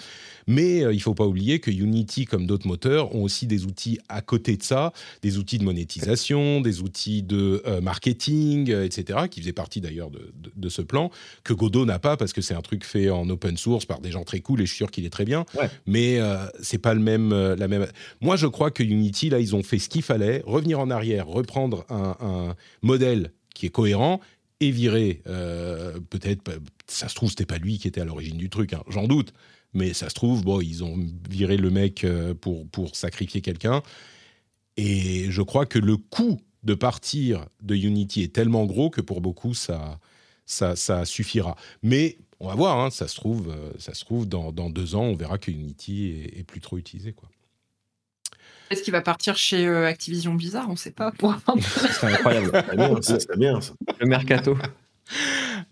Mais 0.47 0.83
euh, 0.83 0.93
il 0.93 1.01
faut 1.01 1.13
pas 1.13 1.25
oublier 1.25 1.59
que 1.59 1.71
Unity, 1.71 2.25
comme 2.25 2.47
d'autres 2.47 2.67
moteurs, 2.67 3.13
ont 3.15 3.23
aussi 3.23 3.47
des 3.47 3.65
outils 3.65 3.99
à 4.09 4.21
côté 4.21 4.57
de 4.57 4.63
ça, 4.63 4.93
des 5.21 5.37
outils 5.37 5.57
de 5.57 5.63
monétisation, 5.63 6.61
des 6.61 6.81
outils 6.81 7.23
de 7.23 7.63
marketing, 7.81 8.71
etc., 8.71 9.19
qui 9.29 9.41
faisaient 9.41 9.53
partie 9.53 9.81
d'ailleurs 9.81 10.09
de, 10.09 10.69
ce 10.69 10.81
plan 10.81 11.11
que 11.45 11.53
Godot 11.53 11.85
n'a 11.85 11.97
pas 11.97 12.17
parce 12.17 12.33
que 12.33 12.41
c'est 12.41 12.53
un 12.53 12.61
truc 12.61 12.83
fait 12.83 13.09
en 13.09 13.29
open 13.29 13.55
source 13.55 13.85
par 13.85 14.01
des 14.01 14.11
gens 14.11 14.23
très 14.23 14.41
cool 14.41 14.61
et 14.61 14.65
je 14.65 14.71
suis 14.71 14.77
sûr 14.77 14.91
qu'il 14.91 15.05
est 15.05 15.09
très 15.09 15.23
bien. 15.23 15.45
Ouais. 15.57 15.69
Mais 15.85 16.19
euh, 16.19 16.45
c'est 16.61 16.77
pas 16.77 16.93
le 16.93 16.99
même, 16.99 17.29
la 17.31 17.67
même. 17.67 17.87
Moi, 18.19 18.35
je 18.35 18.47
crois 18.47 18.69
que 18.69 18.76
Unity 18.83 19.29
là, 19.29 19.39
ils 19.39 19.55
ont 19.55 19.63
fait 19.63 19.79
ce 19.79 19.89
qu'il 19.89 20.01
fallait, 20.01 20.43
revenir 20.45 20.79
en 20.79 20.89
arrière, 20.89 21.27
reprendre 21.27 21.85
un, 21.89 22.55
modèle 22.81 23.31
qui 23.55 23.65
est 23.65 23.69
cohérent 23.69 24.19
et 24.59 24.71
virer. 24.71 25.21
euh, 25.27 25.99
Peut-être, 26.09 26.41
pas- 26.41 26.53
ça 26.87 27.07
se 27.09 27.15
trouve, 27.15 27.29
c'était 27.29 27.45
pas 27.45 27.57
lui 27.57 27.77
qui 27.79 27.87
était 27.87 28.01
à 28.01 28.05
l'origine 28.05 28.37
du 28.37 28.49
truc, 28.49 28.73
hein, 28.73 28.83
j'en 28.89 29.07
doute. 29.07 29.33
Mais 29.73 29.93
ça 29.93 30.09
se 30.09 30.15
trouve, 30.15 30.43
bon, 30.43 30.61
ils 30.61 30.83
ont 30.83 30.97
viré 31.29 31.57
le 31.57 31.69
mec 31.69 32.03
euh, 32.03 32.33
pour, 32.33 32.67
pour 32.69 32.95
sacrifier 32.95 33.41
quelqu'un. 33.41 33.83
Et 34.77 35.29
je 35.29 35.41
crois 35.41 35.65
que 35.65 35.79
le 35.79 35.97
coût 35.97 36.39
de 36.63 36.73
partir 36.73 37.45
de 37.61 37.75
Unity 37.75 38.23
est 38.23 38.33
tellement 38.33 38.65
gros 38.65 38.89
que 38.89 39.01
pour 39.01 39.21
beaucoup, 39.21 39.53
ça, 39.53 39.99
ça, 40.45 40.75
ça 40.75 41.05
suffira. 41.05 41.55
Mais 41.83 42.17
on 42.39 42.47
va 42.47 42.55
voir, 42.55 42.79
hein, 42.79 42.89
ça 42.89 43.07
se 43.07 43.15
trouve, 43.15 43.49
euh, 43.49 43.71
ça 43.79 43.93
se 43.93 44.05
trouve 44.05 44.27
dans, 44.27 44.51
dans 44.51 44.69
deux 44.69 44.95
ans, 44.95 45.03
on 45.03 45.15
verra 45.15 45.37
que 45.37 45.51
Unity 45.51 46.07
est, 46.07 46.39
est 46.39 46.43
plus 46.43 46.61
trop 46.61 46.77
utilisé. 46.77 47.13
Quoi. 47.13 47.29
Est-ce 48.69 48.83
qu'il 48.83 48.91
va 48.91 49.01
partir 49.01 49.37
chez 49.37 49.65
euh, 49.65 49.87
Activision 49.87 50.33
Blizzard 50.33 50.65
On 50.67 50.73
ne 50.73 50.77
sait 50.77 50.91
pas. 50.91 51.11
Pour 51.17 51.35
C'est 51.99 52.07
incroyable. 52.07 52.51
C'est 52.69 52.75
bien, 52.75 53.01
ça 53.01 53.19
serait 53.19 53.37
bien. 53.37 53.61
ça. 53.61 53.73
le 53.99 54.07
mercato. 54.07 54.57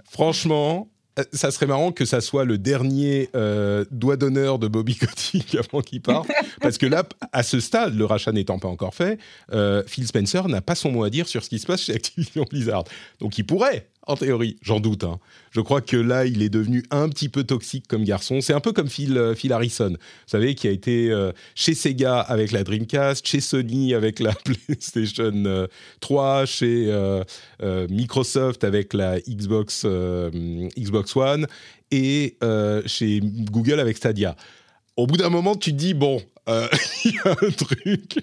Franchement, 0.10 0.90
euh, 1.20 1.24
ça 1.34 1.52
serait 1.52 1.66
marrant 1.66 1.92
que 1.92 2.06
ça 2.06 2.22
soit 2.22 2.46
le 2.46 2.58
dernier 2.58 3.30
euh, 3.36 3.86
doigt 3.92 4.18
d'honneur 4.18 4.60
de 4.60 4.68
Bobby 4.68 4.96
Kotick 4.98 5.56
avant 5.56 5.82
qu'il 5.82 6.02
parte. 6.02 6.30
parce 6.62 6.78
que 6.78 6.86
là, 6.86 7.04
à 7.32 7.44
ce 7.44 7.60
stade, 7.60 7.96
le 7.96 8.06
rachat 8.06 8.32
n'étant 8.32 8.60
pas 8.60 8.68
encore 8.68 8.94
fait, 8.94 9.18
euh, 9.52 9.84
Phil 9.88 10.08
Spencer 10.08 10.48
n'a 10.48 10.62
pas 10.62 10.76
son 10.76 10.92
mot 10.92 11.04
à 11.04 11.10
dire 11.10 11.28
sur 11.28 11.44
ce 11.44 11.50
qui 11.50 11.60
se 11.60 11.66
passe 11.66 11.84
chez 11.84 11.94
Activision 11.94 12.46
Blizzard. 12.50 12.84
Donc 13.20 13.38
il 13.38 13.46
pourrait, 13.46 13.90
en 14.08 14.16
théorie, 14.16 14.58
j'en 14.62 14.80
doute. 14.80 15.04
hein. 15.04 15.20
Je 15.52 15.62
crois 15.62 15.82
que 15.82 15.98
là, 15.98 16.26
il 16.26 16.42
est 16.42 16.50
devenu 16.50 16.84
un 16.92 17.10
petit 17.10 17.30
peu 17.30 17.44
toxique 17.44 17.86
comme 17.88 18.04
garçon. 18.04 18.42
C'est 18.42 18.54
un 18.54 18.60
peu 18.60 18.72
comme 18.72 18.90
Phil, 18.90 19.18
euh, 19.18 19.36
Phil 19.36 19.52
Harrison, 19.54 19.90
vous 19.92 19.98
savez, 20.28 20.54
qui 20.56 20.68
a 20.68 20.72
été 20.72 21.12
euh, 21.12 21.32
chez 21.56 21.74
Sega 21.74 22.20
avec 22.20 22.52
la 22.52 22.64
Dreamcast, 22.64 23.26
chez 23.28 23.40
Sony 23.40 23.94
avec 23.94 24.20
la 24.20 24.34
PlayStation 24.68 25.32
euh, 25.46 25.68
3, 26.02 26.46
chez 26.46 26.86
euh, 26.90 27.24
euh, 27.64 27.88
Microsoft 27.90 28.64
avec 28.64 28.94
la 28.94 29.20
Xbox, 29.22 29.86
Xbox 30.78 31.16
One 31.16 31.48
et 31.92 32.38
chez 32.86 33.22
Google 33.22 33.80
avec 33.80 33.98
Stadia. 33.98 34.36
Au 34.98 35.08
bout 35.08 35.18
d'un 35.18 35.30
moment, 35.30 35.56
tu 35.56 35.72
te 35.72 35.78
dis, 35.78 35.94
bon, 35.94 36.22
euh, 36.48 36.68
il 37.06 37.12
y 37.14 37.18
a 37.26 37.32
un 37.32 37.52
truc. 37.52 38.20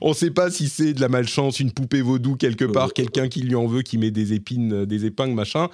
On 0.00 0.10
ne 0.10 0.14
sait 0.14 0.30
pas 0.30 0.50
si 0.50 0.68
c'est 0.68 0.94
de 0.94 1.00
la 1.00 1.08
malchance, 1.08 1.60
une 1.60 1.72
poupée 1.72 2.00
vaudou 2.00 2.36
quelque 2.36 2.64
part, 2.64 2.92
quelqu'un 2.92 3.28
qui 3.28 3.42
lui 3.42 3.54
en 3.54 3.66
veut, 3.66 3.82
qui 3.82 3.98
met 3.98 4.10
des 4.10 4.32
épines, 4.32 4.72
euh, 4.72 4.86
des 4.86 5.04
épingles, 5.04 5.34
machin. 5.34 5.68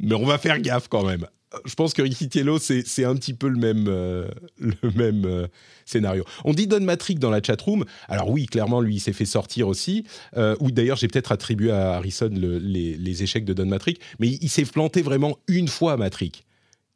Mais 0.00 0.14
on 0.14 0.24
va 0.26 0.38
faire 0.38 0.60
gaffe 0.60 0.88
quand 0.88 1.04
même. 1.04 1.26
Je 1.66 1.74
pense 1.76 1.92
que 1.94 2.02
Ricky 2.02 2.28
Tiello, 2.28 2.58
c'est 2.58 3.04
un 3.04 3.14
petit 3.14 3.32
peu 3.32 3.46
le 3.46 3.56
même, 3.58 3.86
euh, 3.86 4.26
le 4.58 4.90
même 4.96 5.24
euh, 5.24 5.46
scénario. 5.84 6.24
On 6.44 6.52
dit 6.52 6.66
Don 6.66 6.80
Matrick 6.80 7.20
dans 7.20 7.30
la 7.30 7.40
chatroom. 7.40 7.84
Alors 8.08 8.28
oui, 8.28 8.46
clairement, 8.46 8.80
lui, 8.80 8.96
il 8.96 9.00
s'est 9.00 9.12
fait 9.12 9.24
sortir 9.24 9.68
aussi. 9.68 10.04
Euh, 10.36 10.56
ou 10.58 10.72
d'ailleurs, 10.72 10.96
j'ai 10.96 11.06
peut-être 11.06 11.30
attribué 11.30 11.70
à 11.70 11.92
Harrison 11.92 12.28
le- 12.32 12.58
les, 12.58 12.96
les 12.96 13.22
échecs 13.22 13.44
de 13.44 13.52
Don 13.52 13.66
Matrick. 13.66 14.00
Mais 14.18 14.26
il, 14.26 14.38
il 14.42 14.48
s'est 14.48 14.64
planté 14.64 15.02
vraiment 15.02 15.38
une 15.46 15.68
fois 15.68 15.96
Matrick. 15.96 16.44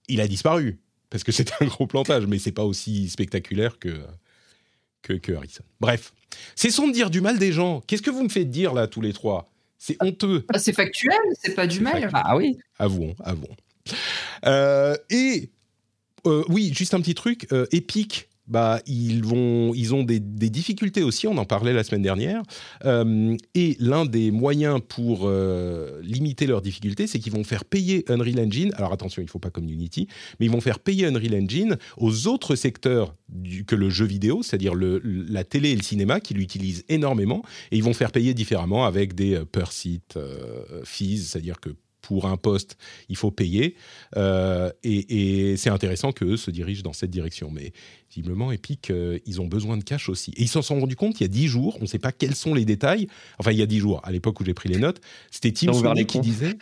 Il 0.09 0.21
a 0.21 0.27
disparu. 0.27 0.81
Parce 1.11 1.25
que 1.25 1.33
c'était 1.33 1.53
un 1.61 1.67
gros 1.67 1.87
plantage. 1.87 2.27
Mais 2.27 2.39
c'est 2.39 2.53
pas 2.53 2.65
aussi 2.65 3.09
spectaculaire 3.09 3.79
que, 3.79 4.01
que, 5.03 5.13
que 5.15 5.33
Harrison. 5.33 5.65
Bref. 5.81 6.13
Cessons 6.55 6.89
de 6.89 6.93
dire 6.93 7.11
du 7.11 7.21
mal 7.21 7.39
des 7.39 7.53
gens. 7.53 7.81
Qu'est-ce 7.87 8.03
que 8.03 8.11
vous 8.11 8.23
me 8.23 8.29
faites 8.29 8.51
dire 8.51 8.75
là, 8.75 8.87
tous 8.87 9.01
les 9.01 9.13
trois? 9.13 9.51
C'est 9.79 9.97
honteux. 10.03 10.45
Ah, 10.53 10.59
c'est 10.59 10.73
factuel, 10.73 11.17
c'est 11.41 11.55
pas 11.55 11.67
du 11.67 11.77
C'est 11.77 11.83
mal. 11.83 11.93
factuel. 12.03 12.23
Ah 12.25 12.37
oui. 12.37 12.59
Avouons, 12.79 13.15
avouons. 13.25 13.57
Euh, 14.45 14.97
et 15.09 15.51
euh, 16.27 16.45
oui, 16.49 16.73
juste 16.75 16.95
un 16.95 17.01
petit 17.01 17.15
truc. 17.15 17.47
euh, 17.53 17.67
Epic, 17.73 18.29
bah, 18.49 18.81
ils, 18.87 19.23
vont, 19.25 19.73
ils 19.75 19.95
ont 19.95 20.03
des, 20.03 20.21
des 20.21 20.51
difficultés 20.51 21.03
aussi, 21.03 21.27
on 21.27 21.37
en 21.37 21.45
parlait 21.45 21.73
la 21.73 21.85
semaine 21.85 22.03
dernière. 22.03 22.43
Euh, 22.85 23.37
et 23.55 23.77
l'un 23.79 24.07
des 24.07 24.31
moyens 24.31 24.81
pour 24.87 25.23
euh, 25.25 26.01
limiter 26.03 26.47
leurs 26.47 26.63
difficultés, 26.63 27.07
c'est 27.07 27.19
qu'ils 27.19 27.33
vont 27.33 27.45
faire 27.45 27.65
payer 27.65 28.05
Unreal 28.09 28.41
Engine. 28.41 28.73
Alors 28.77 28.93
attention, 28.93 29.23
il 29.23 29.27
ne 29.27 29.31
faut 29.31 29.39
pas 29.39 29.51
comme 29.51 29.69
Unity, 29.69 30.09
mais 30.41 30.47
ils 30.47 30.53
vont 30.53 30.61
faire 30.61 30.79
payer 30.79 31.07
Unreal 31.07 31.35
Engine 31.35 31.77
aux 31.97 32.27
autres 32.27 32.57
secteurs 32.57 33.15
que 33.67 33.77
le 33.77 33.91
jeu 33.91 34.07
vidéo, 34.07 34.43
c'est-à-dire 34.43 34.73
la 34.75 35.45
télé 35.45 35.71
et 35.71 35.77
le 35.77 35.83
cinéma, 35.83 36.21
qui 36.21 36.35
l'utilisent 36.35 36.85
énormément. 36.89 37.43
Et 37.71 37.77
ils 37.77 37.85
vont 37.85 37.93
faire 37.93 38.13
payer 38.13 38.35
différemment 38.35 38.87
avec 38.87 39.15
des 39.15 39.35
euh, 39.35 39.45
per 39.45 39.71
seat 39.71 40.17
euh, 40.17 40.83
fees, 40.85 41.29
c'est-à-dire 41.29 41.61
que 41.61 41.71
pour 42.09 42.25
un 42.25 42.39
poste, 42.39 42.79
il 43.11 43.17
faut 43.17 43.31
payer. 43.31 43.75
Euh, 44.17 44.73
et 44.83 45.51
et 45.51 45.57
c'est 45.59 45.69
intéressant 45.69 46.11
qu'eux 46.11 46.39
se 46.39 46.51
dirigent 46.51 46.83
dans 46.83 46.95
cette 46.95 47.11
direction. 47.11 47.51
Mais 47.51 47.75
visiblement, 48.09 48.51
Epic, 48.51 48.89
euh, 48.89 49.19
ils 49.27 49.43
ont 49.43 49.47
besoin 49.47 49.77
de 49.77 49.85
cash 49.85 50.09
aussi. 50.09 50.31
Et 50.39 50.45
ils 50.45 50.49
s'en 50.49 50.63
sont 50.63 50.81
rendus 50.81 50.97
compte 50.97 51.21
il 51.21 51.25
y 51.25 51.27
a 51.27 51.29
10 51.29 51.49
jours, 51.49 51.77
on 51.81 51.83
ne 51.83 51.87
sait 51.87 51.99
pas 51.99 52.11
quels 52.11 52.35
sont 52.35 52.55
les 52.55 52.65
détails. 52.65 53.09
Enfin, 53.39 53.53
il 53.53 53.59
y 53.59 53.63
a 53.63 53.67
10 53.67 53.79
jours, 53.79 54.01
à 54.05 54.11
l'époque 54.11 54.41
où 54.41 54.45
j'ai 54.45 54.55
pris 54.55 54.71
les 54.71 54.79
notes, 54.79 55.03
c'était 55.31 55.53
Tim 55.53 55.75
Sweeney 55.75 56.07
qui 56.07 56.21
disait... 56.21 56.57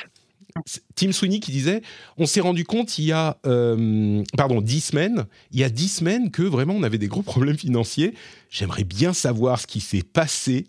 Tim 0.95 1.13
Sweeney 1.13 1.39
qui 1.39 1.53
disait, 1.53 1.83
on 2.17 2.25
s'est 2.25 2.41
rendu 2.41 2.65
compte 2.65 2.99
il 2.99 3.05
y 3.05 3.13
a, 3.13 3.37
euh, 3.45 4.25
pardon, 4.39 4.63
10 4.63 4.81
semaines, 4.81 5.27
il 5.53 5.61
y 5.61 5.65
a 5.65 5.69
10 5.69 5.89
semaines 5.89 6.31
que 6.31 6.43
vraiment 6.43 6.73
on 6.75 6.83
avait 6.83 6.97
des 6.97 7.09
gros 7.09 7.21
problèmes 7.23 7.59
financiers. 7.59 8.15
J'aimerais 8.49 8.85
bien 8.85 9.13
savoir 9.13 9.61
ce 9.61 9.67
qui 9.67 9.81
s'est 9.81 10.03
passé 10.03 10.67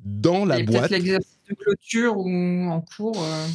dans 0.00 0.44
la 0.44 0.60
boîte. 0.60 0.88
peut-être 0.88 0.90
l'exercice 0.90 1.38
de 1.48 1.54
clôture 1.54 2.16
ou 2.16 2.28
en 2.68 2.80
cours. 2.80 3.22
euh, 3.22 3.46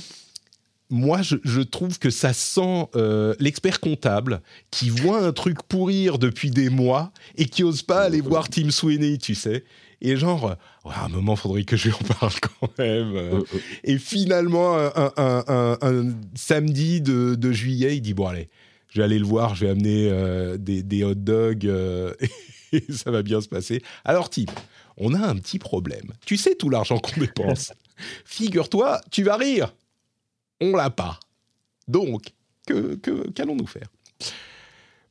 moi, 0.91 1.21
je, 1.21 1.37
je 1.43 1.61
trouve 1.61 1.97
que 1.99 2.09
ça 2.09 2.33
sent 2.33 2.87
euh, 2.95 3.33
l'expert 3.39 3.79
comptable 3.79 4.41
qui 4.69 4.89
voit 4.89 5.25
un 5.25 5.31
truc 5.31 5.63
pourrir 5.63 6.19
depuis 6.19 6.51
des 6.51 6.69
mois 6.69 7.11
et 7.35 7.45
qui 7.45 7.63
ose 7.63 7.81
pas 7.81 8.01
aller 8.03 8.21
voir 8.21 8.49
Tim 8.49 8.69
Sweeney, 8.69 9.17
tu 9.17 9.33
sais. 9.33 9.63
Et 10.01 10.17
genre, 10.17 10.45
euh, 10.51 10.53
Ouais, 10.83 10.93
à 10.95 11.05
un 11.05 11.09
moment, 11.09 11.35
faudrait 11.35 11.63
que 11.63 11.77
je 11.77 11.89
lui 11.89 11.93
en 11.95 12.13
parle 12.13 12.33
quand 12.59 12.77
même. 12.79 13.15
euh. 13.15 13.41
Et 13.83 13.97
finalement, 13.97 14.75
un, 14.77 14.91
un- 14.95 15.13
un- 15.17 15.43
un- 15.47 15.77
un 15.81 16.13
samedi 16.35 17.01
de, 17.01 17.35
de 17.35 17.51
juillet, 17.51 17.95
il 17.97 18.01
dit 18.01 18.13
Bon, 18.13 18.27
allez, 18.27 18.49
je 18.89 18.99
vais 18.99 19.03
aller 19.05 19.19
le 19.19 19.25
voir, 19.25 19.55
je 19.55 19.65
vais 19.65 19.71
amener 19.71 20.09
euh, 20.11 20.57
des, 20.57 20.81
des 20.83 21.03
hot 21.03 21.13
dogs 21.15 21.65
et 22.73 22.83
ça 22.91 23.11
va 23.11 23.21
bien 23.21 23.41
se 23.41 23.47
passer. 23.47 23.81
Alors, 24.03 24.29
Tim, 24.29 24.45
on 24.97 25.13
a 25.13 25.19
un 25.25 25.35
petit 25.35 25.59
problème. 25.59 26.11
Tu 26.25 26.35
sais 26.35 26.55
tout 26.55 26.69
l'argent 26.69 26.97
qu'on 26.97 27.19
dépense. 27.19 27.71
Figure-toi, 28.25 29.01
tu 29.11 29.23
vas 29.23 29.37
rire. 29.37 29.73
On 30.61 30.75
l'a 30.75 30.89
pas. 30.89 31.19
Donc, 31.87 32.33
que 32.65 32.95
qu'allons-nous 33.31 33.67
faire? 33.67 33.87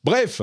Bref, 0.05 0.41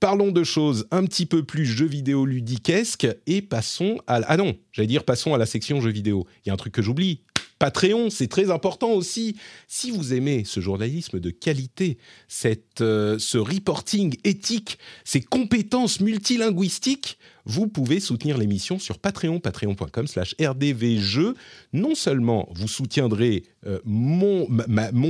parlons 0.00 0.32
de 0.32 0.42
choses 0.42 0.88
un 0.90 1.04
petit 1.04 1.26
peu 1.26 1.44
plus 1.44 1.66
jeux 1.66 1.86
vidéo 1.86 2.26
ludiquesques 2.26 3.08
et 3.26 3.42
passons 3.42 3.98
à... 4.06 4.20
Ah 4.26 4.36
j'allais 4.72 4.88
dire 4.88 5.04
passons 5.04 5.34
à 5.34 5.38
la 5.38 5.46
section 5.46 5.80
jeux 5.80 5.90
vidéo. 5.90 6.26
Il 6.44 6.48
y 6.48 6.50
a 6.50 6.54
un 6.54 6.56
truc 6.56 6.72
que 6.72 6.82
j'oublie. 6.82 7.22
Patreon, 7.58 8.10
c'est 8.10 8.26
très 8.26 8.50
important 8.50 8.92
aussi. 8.92 9.36
Si 9.66 9.90
vous 9.90 10.12
aimez 10.12 10.44
ce 10.44 10.60
journalisme 10.60 11.20
de 11.20 11.30
qualité, 11.30 11.96
cette, 12.28 12.82
euh, 12.82 13.18
ce 13.18 13.38
reporting 13.38 14.14
éthique, 14.24 14.78
ces 15.04 15.22
compétences 15.22 16.00
multilinguistiques, 16.00 17.18
vous 17.46 17.66
pouvez 17.66 18.00
soutenir 18.00 18.36
l'émission 18.36 18.78
sur 18.78 18.98
Patreon, 18.98 19.40
patreon.com 19.40 20.06
slash 20.06 20.34
rdvjeux. 20.40 21.34
Non 21.72 21.94
seulement 21.94 22.48
vous 22.52 22.68
soutiendrez 22.68 23.44
euh, 23.66 23.78
mon, 23.84 24.46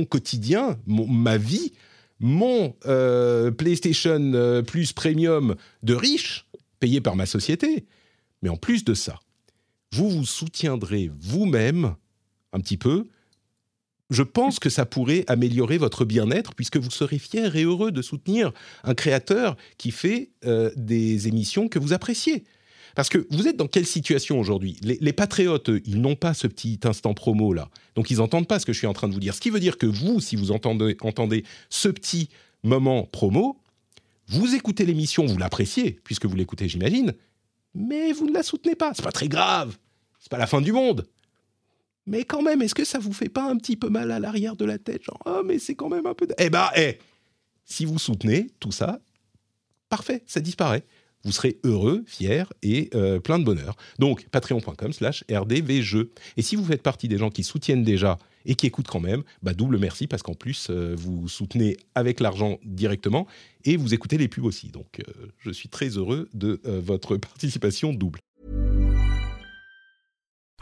quotidien, 0.05 0.77
mon- 0.85 1.07
ma 1.07 1.37
vie, 1.37 1.73
mon 2.19 2.75
euh, 2.85 3.51
PlayStation 3.51 4.63
Plus 4.65 4.93
Premium 4.93 5.55
de 5.83 5.93
riche, 5.95 6.45
payé 6.79 7.01
par 7.01 7.15
ma 7.15 7.25
société, 7.25 7.85
mais 8.41 8.49
en 8.49 8.57
plus 8.57 8.85
de 8.85 8.93
ça, 8.93 9.19
vous 9.91 10.09
vous 10.09 10.25
soutiendrez 10.25 11.11
vous-même 11.19 11.95
un 12.53 12.59
petit 12.59 12.77
peu. 12.77 13.07
Je 14.09 14.23
pense 14.23 14.59
que 14.59 14.69
ça 14.69 14.85
pourrait 14.85 15.25
améliorer 15.27 15.77
votre 15.77 16.05
bien-être 16.05 16.55
puisque 16.55 16.77
vous 16.77 16.91
serez 16.91 17.19
fier 17.19 17.55
et 17.55 17.63
heureux 17.63 17.91
de 17.91 18.01
soutenir 18.01 18.53
un 18.83 18.93
créateur 18.93 19.57
qui 19.77 19.91
fait 19.91 20.29
euh, 20.45 20.71
des 20.77 21.27
émissions 21.27 21.67
que 21.67 21.77
vous 21.77 21.93
appréciez. 21.93 22.45
Parce 22.95 23.09
que 23.09 23.27
vous 23.29 23.47
êtes 23.47 23.57
dans 23.57 23.67
quelle 23.67 23.85
situation 23.85 24.39
aujourd'hui? 24.39 24.77
Les, 24.81 25.13
patriotes, 25.13 25.69
ils 25.85 26.01
n'ont 26.01 26.15
pas 26.15 26.33
ce 26.33 26.47
petit 26.47 26.79
instant 26.83 27.13
promo 27.13 27.53
là. 27.53 27.69
Donc 27.95 28.09
ils 28.09 28.17
n'entendent 28.17 28.47
pas 28.47 28.59
ce 28.59 28.65
que 28.65 28.73
je 28.73 28.77
suis 28.79 28.87
en 28.87 28.93
train 28.93 29.07
de 29.07 29.13
vous 29.13 29.19
dire. 29.19 29.35
Ce 29.35 29.41
qui 29.41 29.51
veut 29.51 29.59
dire 29.59 29.77
que 29.77 29.85
vous, 29.85 30.19
si 30.19 30.35
vous 30.35 30.51
entendez, 30.51 30.97
entendez 31.01 31.43
ce 31.69 31.89
petit 31.89 32.29
moment 32.63 33.03
promo, 33.03 33.59
vous 34.27 34.55
écoutez 34.55 34.85
l'émission, 34.85 35.25
vous 35.25 35.37
l'appréciez, 35.37 35.99
puisque 36.03 36.25
vous 36.25 36.35
l'écoutez, 36.35 36.67
j'imagine, 36.67 37.13
mais 37.75 38.13
vous 38.13 38.25
ne 38.25 38.33
la 38.33 38.41
soutenez 38.41 38.75
pas. 38.75 38.93
C'est 38.95 39.03
pas 39.03 39.11
très 39.11 39.27
grave. 39.27 39.77
C'est 40.19 40.31
pas 40.31 40.39
la 40.39 40.47
fin 40.47 40.61
du 40.61 40.71
monde. 40.71 41.07
Mais 42.07 42.23
quand 42.23 42.41
même, 42.41 42.61
est-ce 42.61 42.73
que 42.73 42.85
ça 42.85 42.99
vous 42.99 43.13
fait 43.13 43.29
pas 43.29 43.43
un 43.43 43.57
petit 43.57 43.75
peu 43.75 43.89
mal 43.89 44.11
à 44.11 44.19
l'arrière 44.19 44.55
de 44.55 44.65
la 44.65 44.79
tête 44.79 45.03
Genre, 45.03 45.21
oh, 45.25 45.41
mais 45.45 45.59
c'est 45.59 45.75
quand 45.75 45.89
même 45.89 46.05
un 46.05 46.13
peu. 46.13 46.25
Eh 46.39 46.49
ben, 46.49 46.69
eh 46.75 46.97
Si 47.65 47.83
vous 47.83 47.99
soutenez 47.99 48.49
tout 48.61 48.71
ça, 48.71 48.99
parfait, 49.89 50.23
ça 50.25 50.39
disparaît. 50.39 50.85
vous 51.23 51.33
serez 51.33 51.59
heureux, 51.65 52.05
fier 52.07 52.51
et 52.63 52.89
euh, 52.95 53.19
plein 53.19 53.39
de 53.39 53.43
bonheur. 53.43 53.75
Donc, 53.99 54.25
patreon.com 54.29 54.93
slash 54.93 55.25
rdvjeux. 55.29 56.11
Et 56.37 56.41
si 56.41 56.55
vous 56.55 56.63
faites 56.63 56.81
partie 56.81 57.09
des 57.09 57.17
gens 57.17 57.29
qui 57.29 57.43
soutiennent 57.43 57.83
déjà 57.83 58.17
et 58.45 58.55
qui 58.55 58.67
écoutent 58.67 58.87
quand 58.87 59.01
même, 59.01 59.23
bah, 59.43 59.53
double 59.53 59.77
merci 59.77 60.07
parce 60.07 60.23
qu'en 60.23 60.33
plus, 60.33 60.67
euh, 60.69 60.95
vous 60.97 61.27
soutenez 61.27 61.75
avec 61.93 62.21
l'argent 62.21 62.57
directement 62.63 63.27
et 63.65 63.75
vous 63.75 63.93
écoutez 63.93 64.17
les 64.17 64.29
pubs 64.29 64.45
aussi. 64.45 64.69
Donc, 64.69 65.01
euh, 65.01 65.11
je 65.39 65.51
suis 65.51 65.67
très 65.67 65.89
heureux 65.89 66.29
de 66.33 66.61
votre 66.63 67.17
participation 67.17 67.91
double. 67.91 68.19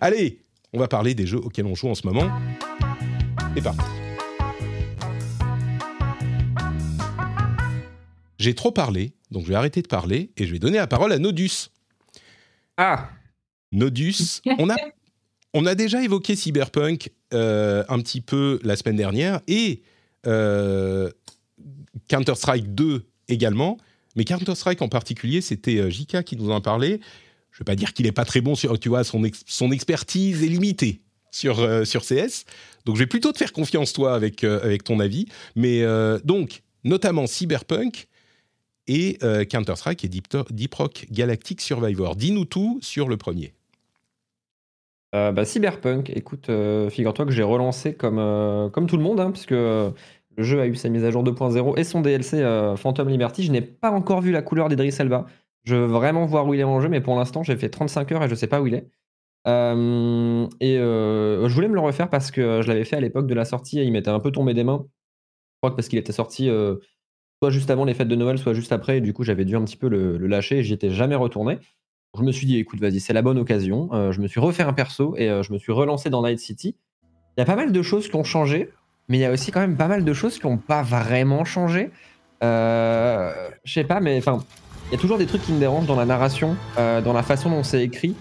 Allez, 0.00 0.40
on 0.72 0.78
va 0.78 0.88
parler 0.88 1.14
des 1.14 1.26
jeux 1.26 1.38
auxquels 1.38 1.66
on 1.66 1.74
joue 1.74 1.88
en 1.88 1.94
ce 1.94 2.06
moment. 2.06 2.30
C'est 3.54 3.62
parti. 3.62 3.82
J'ai 8.38 8.54
trop 8.54 8.72
parlé, 8.72 9.12
donc 9.30 9.44
je 9.44 9.50
vais 9.50 9.54
arrêter 9.54 9.82
de 9.82 9.86
parler 9.86 10.32
et 10.36 10.46
je 10.46 10.52
vais 10.52 10.58
donner 10.58 10.78
la 10.78 10.88
parole 10.88 11.12
à 11.12 11.18
Nodus. 11.18 11.68
Ah 12.76 13.10
Nodus, 13.70 14.40
on 14.58 14.68
a, 14.68 14.76
on 15.54 15.64
a 15.66 15.74
déjà 15.74 16.02
évoqué 16.02 16.34
Cyberpunk 16.34 17.10
euh, 17.34 17.84
un 17.88 18.00
petit 18.00 18.20
peu 18.20 18.58
la 18.64 18.74
semaine 18.76 18.96
dernière 18.96 19.40
et 19.46 19.82
euh, 20.26 21.10
Counter-Strike 22.08 22.74
2 22.74 23.04
également. 23.28 23.78
Mais 24.16 24.24
Counter-Strike 24.24 24.82
en 24.82 24.88
particulier, 24.88 25.40
c'était 25.40 25.78
euh, 25.78 25.90
JK 25.90 26.24
qui 26.24 26.36
nous 26.36 26.50
en 26.50 26.60
parlait. 26.60 27.00
Je 27.52 27.56
ne 27.56 27.58
vais 27.60 27.64
pas 27.72 27.76
dire 27.76 27.92
qu'il 27.92 28.06
n'est 28.06 28.12
pas 28.12 28.24
très 28.24 28.40
bon 28.40 28.54
sur, 28.54 28.78
tu 28.80 28.88
vois, 28.88 29.04
son, 29.04 29.24
ex- 29.24 29.44
son 29.46 29.70
expertise 29.72 30.42
est 30.42 30.46
limitée 30.48 31.00
sur, 31.30 31.60
euh, 31.60 31.84
sur 31.84 32.02
CS. 32.02 32.44
Donc 32.86 32.96
je 32.96 33.00
vais 33.00 33.06
plutôt 33.06 33.30
te 33.30 33.38
faire 33.38 33.52
confiance, 33.52 33.92
toi, 33.92 34.14
avec, 34.14 34.42
euh, 34.42 34.60
avec 34.62 34.84
ton 34.84 35.00
avis. 35.00 35.26
Mais 35.54 35.82
euh, 35.82 36.18
donc, 36.24 36.62
notamment 36.84 37.26
Cyberpunk 37.26 38.08
et 38.88 39.18
Counter-Strike 39.48 40.04
et 40.04 40.08
Deep, 40.08 40.26
Deep 40.50 40.74
Rock 40.74 41.06
Galactic 41.12 41.60
Survivor. 41.60 42.16
Dis-nous 42.16 42.46
tout 42.46 42.80
sur 42.82 43.08
le 43.08 43.16
premier. 43.16 43.54
Bah, 45.12 45.44
Cyberpunk, 45.44 46.10
écoute, 46.10 46.50
figure-toi 46.90 47.26
que 47.26 47.30
j'ai 47.30 47.44
relancé 47.44 47.94
comme, 47.94 48.70
comme 48.72 48.88
tout 48.88 48.96
le 48.96 49.04
monde, 49.04 49.20
hein, 49.20 49.30
puisque 49.30 49.52
le 49.52 49.92
jeu 50.36 50.60
a 50.60 50.66
eu 50.66 50.74
sa 50.74 50.88
mise 50.88 51.04
à 51.04 51.12
jour 51.12 51.22
2.0 51.22 51.78
et 51.78 51.84
son 51.84 52.00
DLC 52.00 52.42
Phantom 52.76 53.08
Liberty. 53.08 53.44
Je 53.44 53.52
n'ai 53.52 53.60
pas 53.60 53.92
encore 53.92 54.20
vu 54.20 54.32
la 54.32 54.42
couleur 54.42 54.68
d'Idris 54.68 54.94
Elba. 54.98 55.26
Je 55.64 55.76
veux 55.76 55.86
vraiment 55.86 56.26
voir 56.26 56.46
où 56.46 56.54
il 56.54 56.60
est 56.60 56.64
en 56.64 56.80
jeu, 56.80 56.88
mais 56.88 57.00
pour 57.00 57.16
l'instant, 57.16 57.42
j'ai 57.42 57.56
fait 57.56 57.68
35 57.68 58.12
heures 58.12 58.24
et 58.24 58.28
je 58.28 58.34
sais 58.34 58.48
pas 58.48 58.60
où 58.60 58.66
il 58.66 58.74
est. 58.74 58.88
Euh, 59.46 60.46
et 60.60 60.78
euh, 60.78 61.48
je 61.48 61.54
voulais 61.54 61.68
me 61.68 61.74
le 61.74 61.80
refaire 61.80 62.08
parce 62.08 62.30
que 62.30 62.62
je 62.62 62.68
l'avais 62.68 62.84
fait 62.84 62.96
à 62.96 63.00
l'époque 63.00 63.26
de 63.26 63.34
la 63.34 63.44
sortie 63.44 63.80
et 63.80 63.84
il 63.84 63.92
m'était 63.92 64.10
un 64.10 64.20
peu 64.20 64.30
tombé 64.30 64.54
des 64.54 64.64
mains. 64.64 64.84
Je 64.84 65.58
crois 65.60 65.70
que 65.70 65.76
parce 65.76 65.88
qu'il 65.88 65.98
était 65.98 66.12
sorti 66.12 66.48
euh, 66.48 66.76
soit 67.40 67.50
juste 67.50 67.70
avant 67.70 67.84
les 67.84 67.94
fêtes 67.94 68.08
de 68.08 68.16
Noël, 68.16 68.38
soit 68.38 68.54
juste 68.54 68.72
après, 68.72 68.98
et 68.98 69.00
du 69.00 69.12
coup, 69.12 69.24
j'avais 69.24 69.44
dû 69.44 69.56
un 69.56 69.64
petit 69.64 69.76
peu 69.76 69.88
le, 69.88 70.16
lâcher 70.18 70.58
et 70.58 70.62
j'y 70.62 70.72
étais 70.72 70.90
jamais 70.90 71.16
retourné. 71.16 71.58
Je 72.16 72.22
me 72.22 72.32
suis 72.32 72.46
dit, 72.46 72.58
écoute, 72.58 72.78
vas-y, 72.78 73.00
c'est 73.00 73.14
la 73.14 73.22
bonne 73.22 73.38
occasion. 73.38 73.88
Je 74.12 74.20
me 74.20 74.28
suis 74.28 74.38
refait 74.38 74.64
un 74.64 74.74
perso 74.74 75.16
et 75.16 75.28
je 75.42 75.52
me 75.52 75.58
suis 75.58 75.72
relancé 75.72 76.10
dans 76.10 76.22
Night 76.22 76.38
City. 76.38 76.76
Il 77.36 77.40
y 77.40 77.42
a 77.42 77.46
pas 77.46 77.56
mal 77.56 77.72
de 77.72 77.82
choses 77.82 78.10
qui 78.10 78.16
ont 78.16 78.24
changé, 78.24 78.68
mais 79.08 79.16
il 79.16 79.20
y 79.22 79.24
a 79.24 79.32
aussi 79.32 79.50
quand 79.50 79.60
même 79.60 79.78
pas 79.78 79.88
mal 79.88 80.04
de 80.04 80.12
choses 80.12 80.38
qui 80.38 80.46
n'ont 80.46 80.58
pas 80.58 80.82
vraiment 80.82 81.46
changé. 81.46 81.90
Je 82.42 83.48
sais 83.64 83.84
pas, 83.84 84.00
mais 84.00 84.18
enfin, 84.18 84.44
y 84.92 84.94
a 84.94 84.98
toujours 84.98 85.16
des 85.16 85.26
trucs 85.26 85.42
qui 85.42 85.52
me 85.52 85.58
dérangent 85.58 85.86
dans 85.86 85.96
la 85.96 86.04
narration, 86.04 86.54
euh, 86.78 87.00
dans 87.00 87.14
la 87.14 87.22
façon 87.22 87.48
dont 87.48 87.62
c'est 87.62 87.82
écrit. 87.82 88.14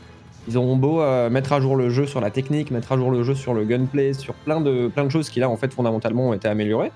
Ils 0.47 0.57
auront 0.57 0.78
beau 0.78 1.01
euh, 1.01 1.30
mettre 1.30 1.51
à 1.51 1.59
jour 1.59 1.76
le 1.76 1.89
jeu 1.89 2.05
sur 2.05 2.22
la 2.22 2.32
technique, 2.32 2.72
mettre 2.72 2.93
à 2.93 2.97
jour 2.97 3.11
le 3.11 3.24
jeu 3.24 3.36
sur 3.36 3.53
le 3.53 3.65
gunplay, 3.65 4.13
sur 4.13 4.34
plein 4.34 4.61
de, 4.61 4.88
plein 4.88 5.03
de 5.03 5.09
choses 5.09 5.30
qui 5.30 5.41
là, 5.41 5.49
en 5.49 5.57
fait, 5.57 5.74
fondamentalement, 5.74 6.30
ont 6.30 6.34
été 6.34 6.47
améliorées. 6.47 6.93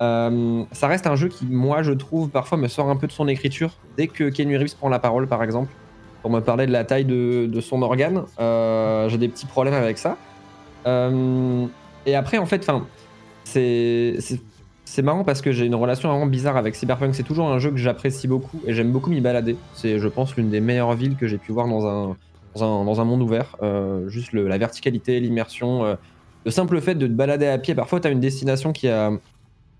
Euh, 0.00 0.62
ça 0.70 0.86
reste 0.86 1.08
un 1.08 1.16
jeu 1.16 1.26
qui, 1.26 1.44
moi, 1.46 1.82
je 1.82 1.92
trouve, 1.92 2.28
parfois 2.28 2.56
me 2.56 2.68
sort 2.68 2.88
un 2.88 2.94
peu 2.94 3.08
de 3.08 3.12
son 3.12 3.26
écriture. 3.26 3.72
Dès 3.96 4.06
que 4.06 4.30
Keanu 4.30 4.58
Reeves 4.58 4.76
prend 4.76 4.88
la 4.88 5.00
parole, 5.00 5.26
par 5.26 5.42
exemple, 5.42 5.72
pour 6.22 6.30
me 6.30 6.40
parler 6.40 6.66
de 6.66 6.72
la 6.72 6.84
taille 6.84 7.04
de, 7.04 7.60
son 7.60 7.82
organe, 7.82 8.22
j'ai 8.38 9.18
des 9.18 9.28
petits 9.28 9.46
problèmes 9.46 9.74
avec 9.74 9.98
ça. 9.98 10.16
Et 10.86 12.14
après, 12.14 12.38
en 12.38 12.46
fait, 12.46 12.70
c'est 13.44 14.18
c'est- 14.86 15.02
marrant 15.02 15.24
parce 15.24 15.42
que 15.42 15.52
j'ai 15.52 15.66
une 15.66 15.74
relation 15.74 16.08
vraiment 16.08 16.26
bizarre 16.26 16.56
avec 16.56 16.74
Cyberpunk. 16.74 17.14
C'est 17.14 17.22
toujours 17.22 17.48
un 17.48 17.58
jeu 17.58 17.70
que 17.70 17.76
j'apprécie 17.76 18.26
beaucoup 18.28 18.62
et 18.66 18.72
j'aime 18.72 18.92
beaucoup 18.92 19.10
m'y 19.10 19.20
balader. 19.20 19.56
C'est, 19.74 19.98
je 19.98 20.08
pense, 20.08 20.34
l'une 20.36 20.48
des 20.50 20.60
meilleures 20.60 20.94
villes 20.94 21.16
que 21.16 21.26
j'ai 21.26 21.38
pu 21.38 21.52
voir 21.52 21.68
dans 21.68 21.86
un, 21.86 22.16
dans 22.54 22.62
un, 22.64 22.84
dans 22.84 23.00
un 23.00 23.04
monde 23.04 23.22
ouvert. 23.22 23.56
Euh, 23.62 24.08
juste 24.08 24.32
le- 24.32 24.48
la 24.48 24.56
verticalité, 24.58 25.20
l'immersion, 25.20 25.84
euh, 25.84 25.96
le 26.44 26.50
simple 26.50 26.80
fait 26.80 26.94
de 26.94 27.06
te 27.06 27.12
balader 27.12 27.46
à 27.46 27.58
pied. 27.58 27.74
Parfois, 27.74 28.00
tu 28.00 28.08
as 28.08 28.10
une 28.10 28.20
destination 28.20 28.72
qui 28.72 28.88
a 28.88 29.10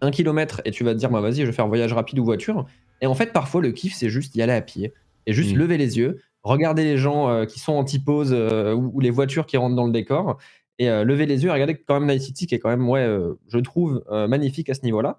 un 0.03 0.11
kilomètre 0.11 0.61
et 0.65 0.71
tu 0.73 0.85
vas 0.85 0.93
te 0.93 0.99
dire, 0.99 1.11
bah, 1.11 1.21
vas-y, 1.21 1.37
je 1.41 1.47
vais 1.47 1.53
faire 1.53 1.65
un 1.65 1.69
voyage 1.69 1.93
rapide 1.93 2.19
ou 2.19 2.25
voiture. 2.25 2.67
Et 3.01 3.07
en 3.07 3.15
fait, 3.15 3.33
parfois, 3.33 3.63
le 3.63 3.73
kiff, 3.73 3.95
c'est 3.95 4.11
juste 4.11 4.35
y 4.35 4.43
aller 4.43 4.53
à 4.53 4.61
pied 4.61 4.93
et 5.27 5.33
juste 5.33 5.55
Mm. 5.55 5.59
lever 5.59 5.79
les 5.79 5.97
yeux, 5.99 6.21
regarder 6.43 6.85
les 6.85 6.99
gens 6.99 7.29
euh, 7.31 7.45
qui 7.47 7.61
sont 7.61 7.73
en 7.73 7.85
typose 7.85 8.33
ou, 8.33 8.91
ou 8.95 9.01
les 9.01 9.11
voitures 9.11 9.47
qui 9.47 9.57
rentrent 9.57 9.77
dans 9.77 9.87
le 9.87 9.93
décor 9.93 10.39
et 10.79 10.89
euh, 10.91 11.05
lever 11.05 11.27
les 11.27 11.43
yeux 11.43 11.49
et 11.49 11.53
regarder 11.53 11.75
quand 11.77 11.99
même 12.01 12.09
Night 12.09 12.23
City 12.23 12.47
qui 12.47 12.55
est 12.55 12.59
quand 12.59 12.69
même, 12.69 12.89
ouais, 12.89 13.01
euh, 13.01 13.35
je 13.49 13.59
trouve 13.59 14.05
euh, 14.11 14.29
magnifique 14.29 14.69
à 14.71 14.75
ce 14.75 14.83
niveau-là. 14.83 15.19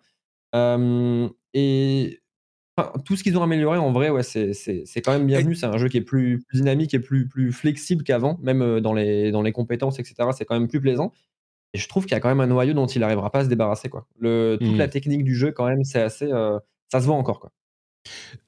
Et 1.53 2.19
enfin, 2.77 2.91
tout 3.05 3.15
ce 3.15 3.23
qu'ils 3.23 3.37
ont 3.37 3.43
amélioré, 3.43 3.77
en 3.77 3.91
vrai, 3.91 4.09
ouais, 4.09 4.23
c'est 4.23 4.53
c'est- 4.53 4.83
c'est 4.85 5.01
quand 5.01 5.11
même 5.13 5.25
bienvenu. 5.27 5.55
C'est 5.55 5.65
un 5.65 5.77
jeu 5.77 5.87
qui 5.89 5.97
est 5.97 6.01
plus, 6.01 6.39
plus 6.47 6.59
dynamique 6.59 6.93
et 6.93 6.99
plus, 6.99 7.27
plus 7.27 7.51
flexible 7.51 8.03
qu'avant, 8.03 8.37
même 8.41 8.79
dans 8.79 8.93
les, 8.93 9.31
dans 9.31 9.41
les 9.41 9.51
compétences, 9.51 9.99
etc. 9.99 10.29
C'est 10.37 10.45
quand 10.45 10.59
même 10.59 10.67
plus 10.67 10.81
plaisant. 10.81 11.11
Et 11.73 11.79
je 11.79 11.87
trouve 11.89 12.05
qu'il 12.05 12.13
y 12.13 12.15
a 12.15 12.19
quand 12.19 12.29
même 12.29 12.39
un 12.39 12.47
noyau 12.47 12.73
dont 12.73 12.85
il 12.87 13.01
n'arrivera 13.01 13.31
pas 13.31 13.39
à 13.39 13.43
se 13.43 13.49
débarrasser. 13.49 13.89
Quoi. 13.89 14.07
Le, 14.19 14.57
toute 14.59 14.77
la 14.77 14.87
technique 14.87 15.23
du 15.23 15.35
jeu, 15.35 15.51
quand 15.51 15.67
même, 15.67 15.83
c'est 15.83 16.01
assez. 16.01 16.27
ça 16.29 17.01
se 17.01 17.05
voit 17.05 17.15
encore. 17.15 17.39
Quoi. 17.39 17.51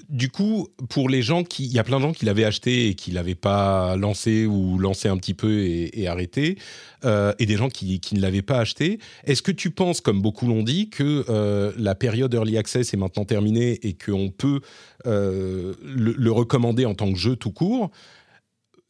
Du 0.09 0.29
coup, 0.29 0.69
pour 0.89 1.07
les 1.07 1.21
gens 1.21 1.43
qui, 1.43 1.65
il 1.65 1.71
y 1.71 1.77
a 1.77 1.83
plein 1.83 1.97
de 1.97 2.01
gens 2.01 2.13
qui 2.13 2.25
l'avaient 2.25 2.43
acheté 2.43 2.87
et 2.87 2.95
qui 2.95 3.11
l'avaient 3.11 3.35
pas 3.35 3.95
lancé 3.95 4.47
ou 4.47 4.79
lancé 4.79 5.07
un 5.07 5.17
petit 5.17 5.35
peu 5.35 5.59
et, 5.61 6.07
arrêté, 6.07 6.57
euh, 7.05 7.31
et 7.37 7.45
des 7.45 7.55
gens 7.55 7.69
qui, 7.69 7.99
qui 7.99 8.15
ne 8.15 8.21
l'avaient 8.21 8.41
pas 8.41 8.59
acheté. 8.59 8.97
Est-ce 9.25 9.43
que 9.43 9.51
tu 9.51 9.69
penses, 9.69 10.01
comme 10.01 10.19
beaucoup 10.19 10.47
l'ont 10.47 10.63
dit, 10.63 10.89
que 10.89 11.25
euh, 11.29 11.71
la 11.77 11.93
période 11.93 12.33
early 12.33 12.57
access 12.57 12.91
est 12.91 12.97
maintenant 12.97 13.23
terminée 13.23 13.79
et 13.87 13.93
qu'on 13.93 14.31
peut 14.31 14.61
euh, 15.05 15.75
le, 15.83 16.15
le 16.17 16.31
recommander 16.31 16.85
en 16.85 16.95
tant 16.95 17.11
que 17.13 17.19
jeu 17.19 17.35
tout 17.35 17.51
court? 17.51 17.91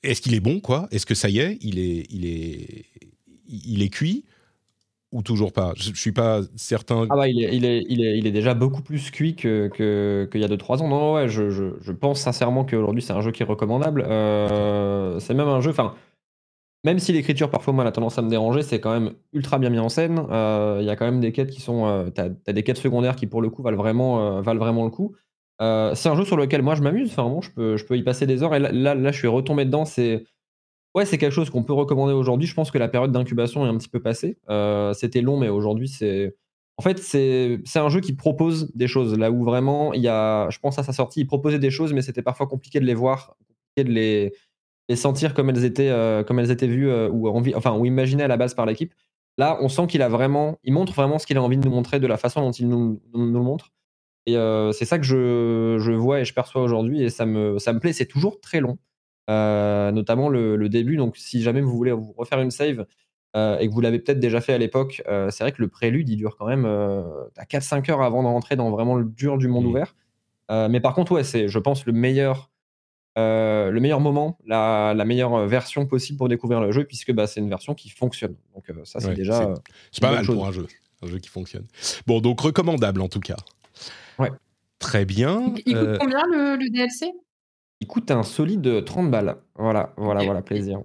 Est-ce 0.04 0.22
qu'il 0.22 0.36
est 0.36 0.40
bon, 0.40 0.62
quoi? 0.62 0.88
Est-ce 0.92 1.06
que 1.06 1.16
ça 1.16 1.30
y 1.30 1.40
est, 1.40 1.58
il 1.60 1.80
est, 1.80 2.06
il 2.10 2.26
est, 2.26 2.86
il 3.50 3.82
est 3.82 3.90
cuit? 3.90 4.24
Ou 5.12 5.24
toujours 5.24 5.52
pas 5.54 5.74
Je, 5.76 5.92
je 5.94 6.00
suis 6.00 6.12
pas 6.12 6.42
certain. 6.56 7.08
Ah 7.10 7.16
bah, 7.16 7.28
il 7.28 7.44
est, 7.44 7.56
il 7.56 7.66
est, 7.66 7.84
il 7.90 8.04
est, 8.04 8.18
il 8.18 8.28
est 8.28 8.32
déjà 8.32 8.54
beaucoup 8.54 8.82
plus 8.84 9.10
cuit 9.12 9.36
que- 9.36 9.68
que- 9.68 10.28
qu'il 10.32 10.42
y 10.42 10.44
a 10.44 10.48
2-3 10.48 10.82
ans. 10.82 10.88
Non, 10.88 11.14
ouais, 11.16 11.28
je, 11.30 11.50
je, 11.50 11.64
je 11.82 11.92
pense 11.92 12.20
sincèrement 12.22 12.64
qu'aujourd'hui, 12.66 13.02
c'est 13.02 13.14
un 13.14 13.22
jeu 13.22 13.32
qui 13.32 13.42
est 13.44 13.46
recommandable. 13.46 14.04
Euh, 14.08 15.20
c'est 15.20 15.34
même 15.34 15.48
un 15.48 15.62
jeu. 15.62 15.72
Enfin, 15.72 15.96
même 16.86 17.00
si 17.00 17.12
l'écriture, 17.12 17.50
parfois, 17.50 17.74
moi, 17.74 17.86
a 17.86 17.92
tendance 17.92 18.18
à 18.18 18.22
me 18.22 18.30
déranger, 18.30 18.62
c'est 18.64 18.80
quand 18.80 18.92
même 18.92 19.14
ultra 19.34 19.60
bien 19.60 19.70
mis 19.70 19.80
en 19.80 19.90
scène. 19.90 20.24
Euh, 20.32 20.78
Il 20.82 20.86
y 20.88 20.90
a 20.90 20.96
quand 20.96 21.06
même 21.06 21.20
des 21.20 21.32
quêtes 21.34 21.50
qui 21.52 21.62
sont. 21.62 21.88
euh, 21.88 22.10
T'as 22.10 22.30
as 22.48 22.54
des 22.54 22.64
quêtes 22.64 22.78
secondaires 22.78 23.16
qui, 23.16 23.28
pour 23.28 23.42
le 23.42 23.50
coup, 23.50 23.64
valent 23.64 23.78
vraiment, 23.78 24.38
euh, 24.38 24.42
valent 24.42 24.60
vraiment 24.60 24.86
le 24.86 24.92
coup. 24.92 25.16
C'est 25.62 26.08
un 26.10 26.16
jeu 26.16 26.24
sur 26.24 26.38
lequel 26.38 26.62
moi 26.62 26.76
je 26.76 26.82
m'amuse. 26.82 27.10
Enfin, 27.12 27.24
bon, 27.24 27.42
je 27.42 27.52
peux, 27.52 27.76
je 27.78 27.86
peux 27.86 27.98
y 27.98 28.04
passer 28.04 28.26
des 28.26 28.44
heures. 28.44 28.56
Et 28.56 28.60
là, 28.60 28.72
là, 28.72 28.96
là, 28.96 29.12
je 29.12 29.18
suis 29.18 29.28
retombé 29.28 29.66
dedans. 29.66 29.86
C'est. 29.86 30.24
Ouais, 30.96 31.06
c'est 31.06 31.18
quelque 31.18 31.34
chose 31.34 31.50
qu'on 31.50 31.64
peut 31.64 31.74
recommander 31.74 32.14
aujourd'hui. 32.14 32.48
Je 32.48 32.56
pense 32.56 32.72
que 32.72 32.78
la 32.78 32.88
période 32.88 33.12
d'incubation 33.12 33.66
est 33.66 33.70
un 33.70 33.78
petit 33.78 33.90
peu 33.90 34.02
passée. 34.02 34.38
Euh, 34.50 34.94
C'était 34.94 35.22
long, 35.22 35.38
mais 35.38 35.50
aujourd'hui, 35.50 35.88
c'est. 35.88 36.36
En 36.78 36.82
fait, 36.82 36.98
c'est 37.00 37.60
un 37.76 37.90
jeu 37.90 38.00
qui 38.00 38.14
propose 38.14 38.72
des 38.74 38.88
choses. 38.88 39.18
Là 39.18 39.32
où 39.32 39.44
vraiment, 39.44 39.94
il 39.94 40.02
y 40.02 40.08
a. 40.08 40.50
Je 40.50 40.58
pense 40.60 40.80
à 40.80 40.84
sa 40.84 40.94
sortie, 40.94 41.22
il 41.22 41.28
proposait 41.28 41.60
des 41.60 41.70
choses, 41.70 41.94
mais 41.94 42.02
c'était 42.02 42.24
parfois 42.24 42.48
compliqué 42.48 42.80
de 42.80 42.86
les 42.86 42.96
voir, 42.96 43.36
compliqué 43.76 43.90
de 43.90 43.94
les, 43.94 44.34
les 44.90 44.96
sentir 44.96 45.34
comme 45.34 45.50
elles 45.50 45.66
étaient, 45.66 45.90
euh, 45.90 46.24
comme 46.24 46.40
elles 46.40 46.52
étaient 46.52 46.68
vues 46.68 46.90
euh, 46.90 47.10
ou, 47.10 47.28
envie, 47.30 47.54
enfin, 47.54 47.76
ou 47.78 47.86
imaginées 47.86 48.24
à 48.24 48.28
la 48.28 48.38
base 48.38 48.56
par 48.56 48.66
l'équipe. 48.66 48.94
Là, 49.38 49.58
on 49.62 49.70
sent 49.70 49.88
qu'il 49.88 50.02
a 50.02 50.10
vraiment. 50.10 50.58
Il 50.64 50.74
montre 50.74 50.94
vraiment 50.94 51.20
ce 51.20 51.28
qu'il 51.28 51.38
a 51.38 51.44
envie 51.44 51.58
de 51.58 51.66
nous 51.66 51.72
montrer 51.74 52.00
de 52.00 52.08
la 52.08 52.18
façon 52.18 52.42
dont 52.42 52.52
il 52.52 52.68
nous, 52.68 53.02
nous, 53.14 53.44
montre. 53.44 53.72
Et 54.26 54.34
c'est 54.74 54.86
ça 54.86 55.00
que 55.00 55.06
je, 55.06 55.78
je 55.80 55.92
vois 55.92 56.22
et 56.22 56.26
je 56.26 56.34
perçois 56.34 56.62
aujourd'hui. 56.62 57.04
Et 57.04 57.10
ça 57.10 57.26
me, 57.26 57.58
ça 57.60 57.74
me 57.74 57.80
plaît. 57.80 57.94
C'est 57.94 58.06
toujours 58.06 58.42
très 58.42 58.60
long. 58.60 58.78
Euh, 59.30 59.92
notamment 59.92 60.28
le, 60.30 60.56
le 60.56 60.70
début. 60.70 60.98
Donc, 60.98 61.16
si 61.18 61.42
jamais 61.44 61.62
vous 61.62 61.76
voulez 61.78 61.92
vous 61.92 62.14
refaire 62.18 62.40
une 62.42 62.50
save, 62.52 62.86
euh, 63.36 63.60
et 63.60 63.68
que 63.70 63.74
vous 63.74 63.82
l'avez 63.82 64.00
peut-être 64.00 64.20
déjà 64.20 64.42
fait 64.42 64.54
à 64.54 64.58
l'époque, 64.58 65.04
euh, 65.08 65.30
c'est 65.30 65.44
vrai 65.44 65.52
que 65.52 65.62
le 65.62 65.68
prélude, 65.68 66.10
il 66.10 66.16
dure 66.18 66.36
quand 66.36 66.48
même 66.48 66.66
euh, 66.66 67.04
à 67.38 67.46
4-5 67.46 67.92
heures 67.92 68.02
avant 68.02 68.24
de 68.24 68.28
rentrer 68.28 68.56
dans 68.56 68.72
vraiment 68.72 68.96
le 68.96 69.06
dur 69.06 69.38
du 69.38 69.48
monde 69.48 69.66
Mhm. 69.66 69.70
ouvert. 69.70 69.96
Euh, 70.50 70.68
mais 70.68 70.80
par 70.80 70.96
contre, 70.96 71.12
ouais, 71.12 71.24
c'est, 71.24 71.48
je 71.48 71.60
pense, 71.60 71.86
le 71.86 71.92
meilleur, 71.94 72.50
euh, 73.20 73.70
le 73.70 73.80
meilleur 73.80 74.00
moment, 74.00 74.40
la, 74.48 74.94
la 74.96 75.06
meilleure 75.06 75.46
version 75.46 75.86
possible 75.86 76.18
pour 76.18 76.28
découvrir 76.28 76.60
le 76.60 76.72
jeu, 76.72 76.86
puisque 76.86 77.12
bah, 77.14 77.28
c'est 77.28 77.40
une 77.40 77.50
version 77.50 77.76
qui 77.76 77.90
fonctionne. 77.92 78.36
Donc 78.56 78.68
euh, 78.72 78.82
ça, 78.84 79.00
c'est 79.00 79.10
Ouais, 79.10 79.14
déjà... 79.14 79.34
c'est- 79.56 79.62
C'est 79.92 80.02
pas 80.02 80.12
mal 80.12 80.24
chose. 80.26 80.36
pour 80.36 80.48
un 80.48 80.52
jeu. 80.52 80.66
Un 81.04 81.08
jeu 81.08 81.20
qui 81.20 81.30
fonctionne. 81.30 81.66
Bon, 82.08 82.20
donc 82.22 82.40
recommandable 82.42 83.00
en 83.02 83.08
tout 83.10 83.20
cas. 83.22 83.38
Ouais. 84.18 84.32
Très 84.80 85.06
bien. 85.06 85.54
Il 85.68 85.76
coûte 85.76 85.76
Euh, 85.76 85.98
combien 86.00 86.24
le, 86.32 86.56
le 86.58 86.70
DLC 86.72 87.12
il 87.82 87.88
coûte 87.88 88.12
un 88.12 88.24
solide 88.24 88.84
30 88.86 89.10
balles. 89.12 89.38
Voilà, 89.56 89.94
voilà, 89.98 90.24
voilà, 90.24 90.42
plaisir. 90.42 90.82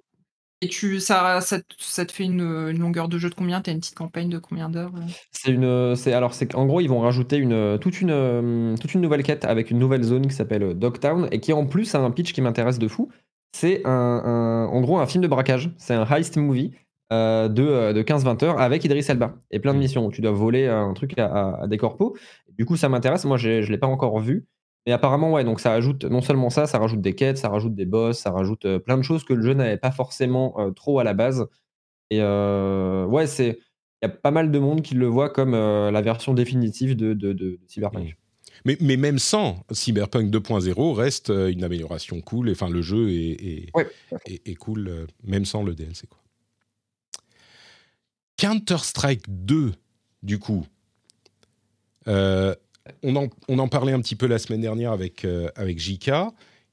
Et 0.61 0.69
tu, 0.69 0.99
ça, 0.99 1.41
ça, 1.43 1.61
te- 1.61 1.75
ça 1.79 2.07
te 2.07 2.13
fait 2.13 2.25
une, 2.25 2.41
une 2.41 2.79
longueur 2.79 3.09
de 3.09 3.19
jeu 3.19 3.29
de 3.29 3.35
combien? 3.35 3.61
T'as 3.61 3.73
une 3.73 3.81
petite 3.81 3.97
campagne 3.97 4.31
de 4.31 4.39
combien 4.39 4.71
d'heures 4.71 4.93
C'est 5.31 5.51
une, 5.51 5.95
c'est 5.95 6.13
alors 6.15 6.33
c'est 6.33 6.47
qu'en 6.47 6.65
gros 6.65 6.81
ils 6.81 6.89
vont 6.89 7.01
rajouter 7.01 7.37
une 7.37 7.79
toute 7.81 8.01
une 8.01 8.75
toute 8.81 8.95
une 8.95 9.03
nouvelle 9.03 9.23
quête 9.23 9.45
avec 9.45 9.71
une 9.71 9.79
nouvelle 9.79 10.03
zone 10.05 10.27
qui 10.27 10.35
s'appelle 10.35 10.73
Dogtown 10.75 11.29
et 11.33 11.41
qui 11.41 11.53
en 11.53 11.67
plus 11.67 11.95
a 11.95 11.99
un 12.01 12.11
pitch 12.11 12.33
qui 12.33 12.41
m'intéresse 12.41 12.79
de 12.79 12.89
fou. 12.89 13.11
C'est 13.53 13.83
un, 13.87 13.91
un- 13.91 14.67
en 14.69 14.81
gros 14.81 14.99
un 14.99 15.07
film 15.07 15.23
de 15.23 15.29
braquage. 15.29 15.71
C'est 15.77 15.95
un 15.95 16.07
heist 16.07 16.37
movie 16.39 16.73
euh, 17.13 17.49
de, 17.49 17.93
de 17.93 18.03
15-20 18.03 18.43
heures 18.43 18.59
avec 18.61 18.85
Idris 18.85 19.05
Elba 19.09 19.35
et 19.51 19.59
plein 19.61 19.75
de 19.75 19.79
Mm. 19.79 19.81
missions 19.81 20.07
où 20.07 20.11
tu 20.13 20.23
dois 20.23 20.33
voler 20.33 20.67
un 20.67 20.95
truc 20.95 21.19
à, 21.19 21.27
à- 21.27 21.63
à 21.65 21.67
des 21.67 21.77
corpos. 21.77 22.15
Du 22.57 22.65
coup 22.65 22.77
ça 22.79 22.89
m'intéresse. 22.89 23.25
Moi 23.27 23.37
je 23.37 23.71
l'ai 23.71 23.79
pas 23.79 23.87
encore 23.89 24.19
vu. 24.21 24.47
Mais 24.87 24.93
apparemment, 24.93 25.33
ouais, 25.33 25.45
donc 25.45 25.61
ça 25.61 25.73
ajoute 25.73 26.05
non 26.05 26.21
seulement 26.21 26.51
ça, 26.51 26.67
ça 26.67 26.79
rajoute 26.79 27.01
des 27.01 27.15
quêtes, 27.15 27.39
ça 27.39 27.49
rajoute 27.49 27.75
des 27.75 27.87
boss, 27.87 28.19
ça 28.19 28.31
rajoute 28.31 28.67
euh, 28.67 28.79
plein 28.79 28.99
de 28.99 29.03
choses 29.03 29.25
que 29.25 29.33
le 29.33 29.43
jeu 29.43 29.55
n'avait 29.55 29.79
pas 29.79 29.91
forcément 29.91 30.55
euh, 30.61 30.71
trop 30.73 30.99
à 30.99 31.05
la 31.05 31.15
base. 31.15 31.47
Et 32.11 32.21
euh, 32.21 33.07
ouais, 33.07 33.27
c'est 33.27 33.59
il 34.03 34.07
y 34.07 34.11
a 34.11 34.11
pas 34.11 34.31
mal 34.31 34.51
de 34.51 34.59
monde 34.59 34.83
qui 34.83 34.95
le 34.95 35.07
voit 35.07 35.31
comme 35.31 35.53
la 35.53 36.03
version 36.03 36.35
définitive 36.35 36.95
de, 36.95 37.15
de, 37.15 37.59
Cyberpunk. 37.67 38.15
mais, 38.67 38.77
mais 38.83 38.99
même 38.99 39.19
sans 39.19 39.65
Cyberpunk 39.71 40.31
2.0 40.31 40.93
reste 40.93 41.31
une 41.31 41.65
amélioration 41.65 42.21
cool. 42.21 42.51
Enfin, 42.51 42.69
le 42.69 42.83
jeu 42.83 43.09
est, 43.09 43.31
est, 43.43 43.67
Ouais. 43.75 43.89
est- 44.27 44.47
est 44.47 44.55
cool, 44.57 45.07
même 45.23 45.47
sans 45.47 45.63
le 45.63 45.75
DLC. 45.75 46.07
Quoi. 46.07 46.19
Counter-Strike 48.37 49.25
2, 49.29 49.73
du 50.23 50.39
coup. 50.39 50.67
Euh, 52.09 52.55
on, 53.03 53.17
en, 53.17 53.29
on 53.49 53.59
en 53.59 53.69
parlait 53.69 53.93
un 53.93 54.01
petit 54.01 54.17
peu 54.17 54.27
la 54.27 54.39
semaine 54.39 54.61
dernière 54.61 54.93
avec, 54.93 55.25
euh, 55.25 55.49
avec 55.57 55.79
JK. 55.79 56.11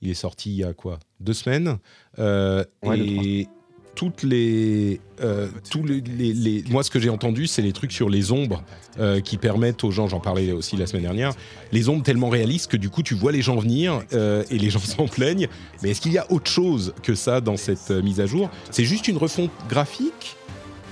Il 0.02 0.10
est 0.10 0.14
sorti 0.16 0.50
il 0.52 0.58
y 0.58 0.64
a 0.64 0.74
quoi? 0.74 1.00
Deux 1.20 1.34
semaines. 1.34 1.78
Euh, 2.20 2.64
Ouais, 2.84 2.98
et 3.00 3.48
toutes 3.94 4.24
les, 4.24 5.00
euh, 5.22 5.48
tous 5.70 5.84
les, 5.86 6.00
les- 6.02 6.34
les- 6.34 6.64
moi, 6.70 6.82
ce 6.82 6.90
que 6.90 7.00
j'ai 7.00 7.10
entendu, 7.10 7.46
c'est 7.46 7.62
les 7.62 7.74
trucs 7.74 7.92
sur 7.92 8.10
les 8.10 8.32
ombres 8.32 8.64
euh, 9.00 9.20
qui 9.20 9.38
permettent 9.38 9.84
aux 9.84 9.92
gens, 9.92 10.08
j'en 10.08 10.22
parlais 10.22 10.54
aussi 10.54 10.78
la 10.78 10.88
semaine 10.88 11.04
dernière, 11.04 11.34
les 11.74 11.88
ombres 11.90 12.02
tellement 12.02 12.30
réalistes 12.30 12.72
que 12.72 12.78
du 12.78 12.90
coup, 12.90 13.04
tu 13.04 13.14
vois 13.16 13.32
les 13.34 13.42
gens 13.42 13.58
venir 13.58 14.02
euh, 14.14 14.44
et 14.50 14.58
les 14.58 14.70
gens 14.70 14.80
s'en 14.80 15.08
plaignent. 15.08 15.48
Mais 15.84 15.92
est-ce 15.92 16.02
qu'il 16.02 16.14
y 16.14 16.18
a 16.18 16.32
autre 16.32 16.50
chose 16.50 16.94
que 17.04 17.14
ça 17.16 17.42
dans 17.42 17.58
cette 17.58 17.92
mise 17.92 18.20
à 18.22 18.26
jour? 18.26 18.50
C'est 18.72 18.86
juste 18.86 19.08
une 19.08 19.18
refonte 19.18 19.52
graphique? 19.70 20.36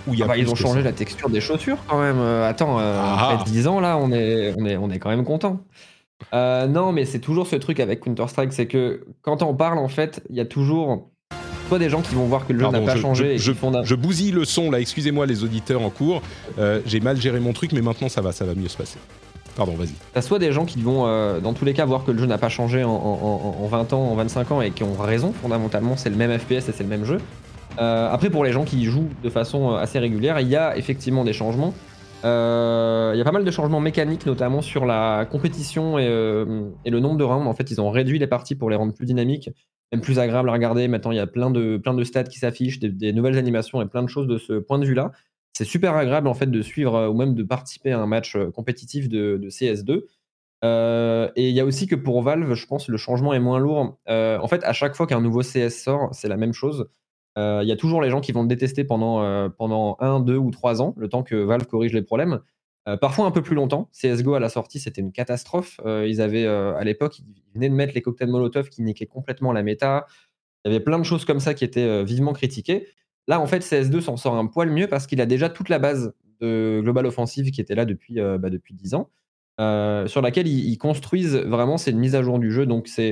Y 0.08 0.22
a 0.22 0.26
Ah 0.26 0.28
bah, 0.30 0.38
ils 0.38 0.50
ont 0.50 0.56
changé 0.56 0.82
la 0.84 0.92
texture 0.92 1.30
des 1.30 1.42
chaussures 1.42 1.78
quand 1.88 2.00
même. 2.00 2.18
Euh, 2.20 2.48
attends, 2.50 2.80
euh, 2.80 3.00
Ah. 3.02 3.32
après 3.34 3.52
10 3.52 3.68
ans 3.68 3.80
là, 3.80 3.98
on 3.98 4.12
est, 4.12 4.54
on 4.58 4.66
est, 4.66 4.78
on 4.78 4.90
est 4.90 5.00
quand 5.00 5.10
même 5.10 5.24
content. 5.26 5.62
Euh, 6.34 6.68
non, 6.68 6.92
mais 6.92 7.06
c'est 7.06 7.20
toujours 7.20 7.48
ce 7.48 7.56
truc 7.56 7.80
avec 7.80 8.02
Counter-Strike, 8.02 8.52
c'est 8.54 8.68
que 8.68 9.06
quand 9.22 9.42
on 9.42 9.54
parle, 9.56 9.78
en 9.78 9.88
fait, 9.88 10.22
il 10.30 10.36
y 10.36 10.42
a 10.42 10.46
toujours 10.46 11.10
soit 11.70 11.80
des 11.80 11.90
gens 11.90 12.02
qui 12.02 12.16
vont 12.16 12.26
voir 12.26 12.46
que 12.48 12.52
le 12.54 12.60
jeu 12.60 12.68
n'a 12.70 12.82
pas 12.82 12.96
je- 12.96 13.02
changé 13.02 13.38
je- 13.38 13.52
et 13.52 13.56
d'un- 13.72 13.84
Je 13.84 13.96
bousille 13.96 14.32
le 14.32 14.44
son 14.44 14.72
là, 14.72 14.80
excusez-moi 14.80 15.26
les 15.28 15.44
auditeurs 15.44 15.82
en 15.84 15.90
cours. 15.92 16.22
Euh, 16.58 16.82
j'ai 16.86 17.00
mal 17.00 17.16
géré 17.22 17.40
mon 17.40 17.54
truc, 17.54 17.72
mais 17.74 17.82
maintenant 17.82 18.10
ça 18.10 18.22
va, 18.22 18.32
ça 18.32 18.44
va 18.44 18.56
mieux 18.56 18.68
se 18.68 18.76
passer. 18.78 18.98
Pardon, 19.56 19.74
vas-y. 19.78 19.90
T'as 20.14 20.22
soit 20.22 20.40
des 20.40 20.52
gens 20.52 20.66
qui 20.66 20.82
vont, 20.82 21.06
euh, 21.06 21.40
dans 21.40 21.54
tous 21.54 21.66
les 21.66 21.74
cas, 21.74 21.86
voir 21.86 22.06
que 22.06 22.12
le 22.12 22.18
jeu 22.20 22.26
n'a 22.26 22.38
pas 22.38 22.50
changé 22.50 22.84
en, 22.84 22.90
en- 22.90 23.56
en- 23.60 23.64
en 23.64 23.68
20 23.68 23.94
ans, 23.94 24.02
en 24.12 24.16
25 24.16 24.52
ans, 24.52 24.62
et 24.62 24.72
qui 24.72 24.84
ont 24.84 24.94
raison, 24.96 25.32
fondamentalement, 25.42 25.96
c'est 25.96 26.10
le 26.10 26.16
même 26.16 26.38
FPS 26.38 26.70
et 26.70 26.72
c'est 26.74 26.84
le 26.84 26.90
même 26.90 27.06
jeu. 27.06 27.20
Euh, 27.78 28.10
après, 28.10 28.30
pour 28.30 28.44
les 28.44 28.52
gens 28.52 28.66
qui 28.66 28.86
jouent 28.86 29.10
de 29.24 29.30
façon 29.30 29.72
euh, 29.72 29.76
assez 29.76 30.00
régulière, 30.00 30.40
il 30.40 30.48
y 30.48 30.56
a 30.56 30.78
effectivement 30.78 31.24
des 31.24 31.34
changements. 31.34 31.74
Euh, 32.26 33.12
Il 33.14 33.18
y 33.18 33.22
a 33.22 33.24
pas 33.24 33.32
mal 33.32 33.46
de 33.46 33.52
changements 33.52 33.80
mécaniques, 33.80 34.26
notamment 34.26 34.62
sur 34.62 34.86
la 34.86 35.26
compétition 35.30 35.98
et, 35.98 36.08
le 36.08 37.00
nombre 37.00 37.18
de 37.18 37.24
rounds. 37.24 37.48
En 37.48 37.54
fait, 37.54 37.72
ils 37.72 37.80
ont 37.80 37.90
réduit 37.90 38.20
les 38.20 38.28
parties 38.28 38.56
pour 38.56 38.70
les 38.70 38.76
rendre 38.76 38.94
plus 38.94 39.06
dynamiques, 39.06 39.50
même 39.92 40.02
plus 40.02 40.20
agréables 40.20 40.50
à 40.50 40.54
regarder. 40.54 40.88
Maintenant, 40.88 41.12
il 41.12 41.18
y 41.18 41.22
a 41.22 41.28
plein 41.28 41.50
de, 41.50 41.78
plein 41.78 41.94
de 41.94 42.04
stats 42.04 42.24
qui 42.24 42.40
s'affichent, 42.40 42.80
des, 42.80 43.14
nouvelles 43.14 43.38
animations 43.38 43.82
et 43.82 43.86
plein 43.86 44.04
de 44.04 44.10
choses 44.10 44.28
de 44.28 44.38
ce 44.38 44.54
point 44.54 44.80
de 44.80 44.86
vue-là. 44.86 45.12
C'est 45.54 45.66
super 45.66 45.96
agréable 45.96 46.28
en 46.28 46.34
fait 46.34 46.48
de 46.48 46.62
suivre 46.62 47.08
ou 47.08 47.14
même 47.14 47.36
de 47.36 47.44
participer 47.44 47.92
à 47.92 48.00
un 48.00 48.06
match 48.06 48.38
compétitif 48.54 49.08
de, 49.10 49.38
de 49.38 49.50
CS2. 49.50 50.04
Euh, 50.66 51.30
et 51.38 51.50
il 51.50 51.56
y 51.56 51.62
a 51.62 51.66
aussi 51.66 51.88
que 51.88 51.96
pour 51.96 52.22
Valve, 52.22 52.54
je 52.54 52.66
pense, 52.66 52.90
le 52.90 52.98
changement 52.98 53.34
est 53.34 53.40
moins 53.40 53.60
lourd. 53.60 53.98
En 54.08 54.48
fait, 54.48 54.64
à 54.66 54.74
chaque 54.74 54.96
fois 54.96 55.08
qu'un 55.08 55.22
nouveau 55.22 55.42
CS 55.42 55.70
sort, 55.70 56.10
c'est 56.12 56.28
la 56.28 56.38
même 56.38 56.54
chose. 56.54 56.90
Euh, 57.38 57.62
Il 57.64 57.70
y 57.70 57.72
a 57.72 57.76
toujours 57.76 58.02
les 58.02 58.10
gens 58.10 58.22
qui 58.22 58.32
vont 58.32 58.42
le 58.42 58.48
détester 58.48 58.84
pendant, 58.84 59.22
euh, 59.24 59.50
pendant 59.50 59.98
un, 60.00 60.20
deux 60.20 60.38
ou 60.38 60.52
trois 60.52 60.82
ans, 60.82 60.94
le 60.98 61.08
temps 61.10 61.24
que 61.24 61.36
Valve 61.36 61.66
corrige 61.66 61.94
les 61.94 62.02
problèmes. 62.02 62.40
Euh, 62.88 62.98
parfois 62.98 63.26
un 63.26 63.32
peu 63.32 63.42
plus 63.42 63.56
longtemps. 63.56 63.90
CSGO 63.94 64.34
à 64.34 64.40
la 64.40 64.50
sortie, 64.50 64.80
c'était 64.80 65.02
une 65.02 65.12
catastrophe. 65.12 65.80
Ils 65.86 66.22
avaient, 66.22 66.48
à 66.48 66.84
l'époque, 66.84 67.20
ils 67.20 67.54
venaient 67.54 67.70
de 67.70 67.76
mettre 67.76 67.94
les 67.94 68.02
cocktails 68.02 68.30
Molotov 68.30 68.70
qui 68.70 68.82
niquaient 68.82 69.06
complètement 69.06 69.52
la 69.52 69.64
méta. 69.64 70.08
Il 70.66 70.72
y 70.72 70.76
avait 70.76 70.84
plein 70.84 71.00
de 71.00 71.04
choses 71.04 71.26
comme 71.26 71.40
ça 71.40 71.54
qui 71.54 71.64
étaient 71.64 72.04
vivement 72.04 72.34
critiquées. 72.34 72.88
Là, 73.28 73.40
en 73.40 73.48
fait, 73.48 73.60
CS2 73.60 74.02
s'en 74.02 74.18
sort 74.18 74.36
un 74.36 74.48
poil 74.48 74.72
mieux 74.72 74.88
parce 74.88 75.06
qu'il 75.06 75.22
a 75.22 75.26
déjà 75.26 75.50
toute 75.50 75.70
la 75.70 75.78
base 75.78 76.14
de 76.42 76.80
Global 76.82 77.06
Offensive 77.06 77.52
qui 77.52 77.62
était 77.62 77.76
là 77.76 77.86
depuis, 77.86 78.16
bah, 78.16 78.50
depuis 78.50 78.74
10 78.74 78.96
ans, 78.96 79.10
sur 80.08 80.22
laquelle 80.22 80.48
ils, 80.48 80.70
ils 80.70 80.78
construisent 80.78 81.36
vraiment, 81.36 81.78
c'est 81.78 81.92
une 81.92 82.00
mise 82.00 82.16
à 82.16 82.24
jour 82.24 82.40
du 82.40 82.52
jeu. 82.52 82.66
Donc, 82.66 82.88
ça, 82.88 83.04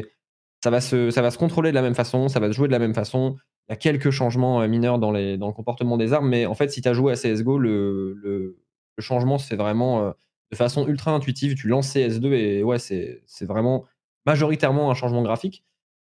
va 0.65 0.81
se, 0.81 1.11
ça 1.11 1.21
va 1.21 1.29
se 1.29 1.37
contrôler 1.37 1.69
de 1.69 1.75
la 1.75 1.83
même 1.83 1.95
façon, 1.95 2.29
ça 2.29 2.39
va 2.39 2.47
se 2.47 2.53
jouer 2.53 2.67
de 2.67 2.73
la 2.73 2.79
même 2.79 2.95
façon. 2.95 3.35
Il 3.69 3.73
y 3.73 3.73
a 3.73 3.75
quelques 3.75 4.11
changements 4.11 4.61
euh, 4.61 4.67
mineurs 4.67 4.99
dans, 4.99 5.11
le 5.11 5.51
comportement 5.51 5.97
des 5.97 6.13
armes, 6.13 6.29
mais 6.29 6.45
en 6.45 6.55
fait, 6.55 6.69
si 6.69 6.81
tu 6.81 6.87
as 6.87 6.93
joué 6.93 7.11
à 7.11 7.15
CSGO, 7.15 7.57
le, 7.57 8.57
changement 8.99 9.37
se 9.37 9.47
fait 9.47 9.55
vraiment 9.55 10.01
euh, 10.01 10.11
de 10.51 10.57
façon 10.57 10.87
ultra 10.87 11.11
intuitive. 11.11 11.55
Tu 11.55 11.67
lances 11.67 11.93
CS2 11.95 12.33
et 12.33 12.63
ouais, 12.63 12.79
c'est, 12.79 13.21
vraiment 13.41 13.85
majoritairement 14.25 14.89
un 14.91 14.93
changement 14.93 15.21
graphique. 15.21 15.63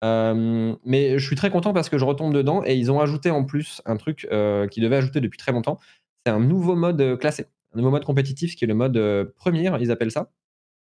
Euh, 0.03 0.75
mais 0.85 1.17
je 1.17 1.25
suis 1.25 1.35
très 1.35 1.49
content 1.49 1.73
parce 1.73 1.89
que 1.89 1.97
je 1.97 2.05
retombe 2.05 2.33
dedans 2.33 2.61
et 2.63 2.75
ils 2.75 2.91
ont 2.91 2.99
ajouté 2.99 3.31
en 3.31 3.43
plus 3.43 3.81
un 3.85 3.97
truc 3.97 4.27
euh, 4.31 4.67
qu'ils 4.67 4.83
devaient 4.83 4.97
ajouter 4.97 5.21
depuis 5.21 5.37
très 5.37 5.51
longtemps. 5.51 5.79
C'est 6.25 6.31
un 6.31 6.39
nouveau 6.39 6.75
mode 6.75 7.17
classé, 7.19 7.47
un 7.73 7.77
nouveau 7.77 7.89
mode 7.89 8.05
compétitif 8.05 8.55
qui 8.55 8.65
est 8.65 8.67
le 8.67 8.75
mode 8.75 9.33
premier, 9.35 9.71
ils 9.79 9.91
appellent 9.91 10.11
ça. 10.11 10.31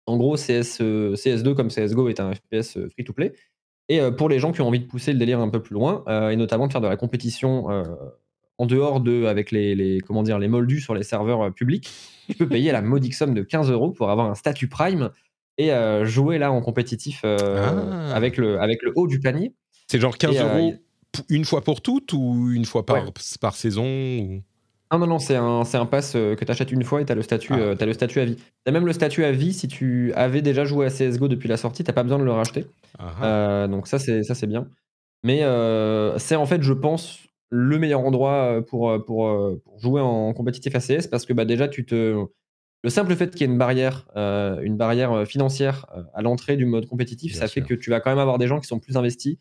En 0.07 0.17
gros, 0.17 0.35
CS, 0.35 0.81
euh, 0.81 1.15
CS2 1.15 1.55
comme 1.55 1.69
CSGO 1.69 2.09
est 2.09 2.19
un 2.19 2.33
FPS 2.33 2.77
free-to-play. 2.89 3.33
Et 3.89 4.01
euh, 4.01 4.11
pour 4.11 4.29
les 4.29 4.39
gens 4.39 4.51
qui 4.51 4.61
ont 4.61 4.67
envie 4.67 4.79
de 4.79 4.85
pousser 4.85 5.13
le 5.13 5.19
délire 5.19 5.39
un 5.39 5.49
peu 5.49 5.61
plus 5.61 5.73
loin, 5.73 6.03
euh, 6.07 6.29
et 6.29 6.35
notamment 6.35 6.67
de 6.67 6.71
faire 6.71 6.81
de 6.81 6.87
la 6.87 6.97
compétition 6.97 7.69
euh, 7.69 7.83
en 8.57 8.65
dehors 8.65 8.99
de, 9.01 9.25
avec 9.25 9.51
les, 9.51 9.75
les, 9.75 9.99
comment 9.99 10.23
dire, 10.23 10.39
les 10.39 10.47
moldus 10.47 10.81
sur 10.81 10.95
les 10.95 11.03
serveurs 11.03 11.53
publics, 11.53 11.89
tu 12.27 12.35
peux 12.35 12.47
payer 12.47 12.71
la 12.71 12.81
modique 12.83 13.13
somme 13.13 13.33
de 13.33 13.43
15 13.43 13.69
euros 13.71 13.91
pour 13.91 14.09
avoir 14.09 14.29
un 14.29 14.35
statut 14.35 14.67
Prime 14.67 15.11
et 15.57 15.71
euh, 15.71 16.05
jouer 16.05 16.37
là 16.37 16.51
en 16.51 16.61
compétitif 16.61 17.21
euh, 17.25 17.37
Ah. 18.11 18.15
avec, 18.15 18.37
le, 18.37 18.59
avec 18.59 18.81
le 18.81 18.91
haut 18.95 19.07
du 19.07 19.19
panier. 19.19 19.53
C'est 19.87 19.99
genre 19.99 20.17
15 20.17 20.35
Et, 20.35 20.39
euh, 20.39 20.57
euros 20.57 20.73
une 21.29 21.45
fois 21.45 21.61
pour 21.61 21.81
toutes 21.81 22.11
ou 22.13 22.49
une 22.51 22.65
fois 22.65 22.85
par, 22.85 22.97
Ouais. 23.05 23.11
par 23.39 23.55
saison 23.55 23.85
ou- 23.85 24.41
Non, 24.91 24.99
non, 24.99 25.07
non, 25.07 25.19
c'est 25.19 25.35
un, 25.35 25.63
c'est 25.65 25.77
un 25.77 25.85
pass 25.85 26.13
euh, 26.15 26.35
que 26.35 26.45
tu 26.45 26.51
achètes 26.51 26.71
une 26.71 26.83
fois 26.83 27.01
et 27.01 27.05
tu 27.05 27.11
as 27.11 27.15
le 27.15 27.21
statut, 27.23 27.53
Ah. 27.53 27.59
euh, 27.59 27.75
t'as 27.75 27.85
le 27.85 27.93
statut 27.93 28.19
à 28.19 28.25
vie. 28.25 28.35
Tu 28.35 28.43
as 28.67 28.71
même 28.71 28.85
le 28.85 28.93
statut 28.93 29.23
à 29.23 29.31
vie 29.31 29.51
si 29.53 29.67
tu 29.67 30.13
avais 30.13 30.41
déjà 30.41 30.63
joué 30.63 30.85
à 30.85 30.89
CSGO 30.89 31.27
depuis 31.27 31.49
la 31.49 31.57
sortie, 31.57 31.83
tu 31.83 31.91
pas 31.91 32.03
besoin 32.03 32.19
de 32.19 32.23
le 32.23 32.31
racheter. 32.31 32.67
Ah, 32.99 33.13
ah. 33.19 33.25
Euh, 33.25 33.67
donc 33.67 33.87
ça, 33.87 33.97
c'est 33.99 34.23
ça, 34.23 34.35
c'est 34.35 34.47
bien. 34.47 34.67
Mais 35.23 35.39
c'est 36.19 36.35
en 36.35 36.45
fait, 36.45 36.61
je 36.61 36.73
pense, 36.73 37.19
le 37.49 37.79
meilleur 37.79 38.01
endroit 38.01 38.61
pour, 38.67 38.93
pour, 39.05 39.59
pour 39.63 39.79
jouer 39.79 40.01
en 40.01 40.33
compétitif 40.33 40.75
ACS 40.75 41.07
parce 41.07 41.25
que 41.25 41.33
bah, 41.33 41.45
déjà, 41.45 41.67
tu 41.67 41.83
te... 41.85 42.23
le 42.83 42.89
simple 42.89 43.15
fait 43.15 43.31
qu'il 43.31 43.41
y 43.41 43.43
ait 43.43 43.51
une 43.51 43.57
barrière, 43.57 44.05
une 44.15 44.77
barrière 44.77 45.25
financière 45.27 45.87
à 46.13 46.21
l'entrée 46.21 46.57
du 46.57 46.65
mode 46.65 46.85
compétitif, 46.85 47.31
Bien 47.31 47.41
ça 47.41 47.47
sûr. 47.47 47.63
fait 47.63 47.67
que 47.67 47.73
tu 47.73 47.89
vas 47.89 48.01
quand 48.01 48.11
même 48.11 48.19
avoir 48.19 48.37
des 48.37 48.45
gens 48.47 48.59
qui 48.59 48.67
sont 48.67 48.79
plus 48.79 48.97
investis, 48.97 49.37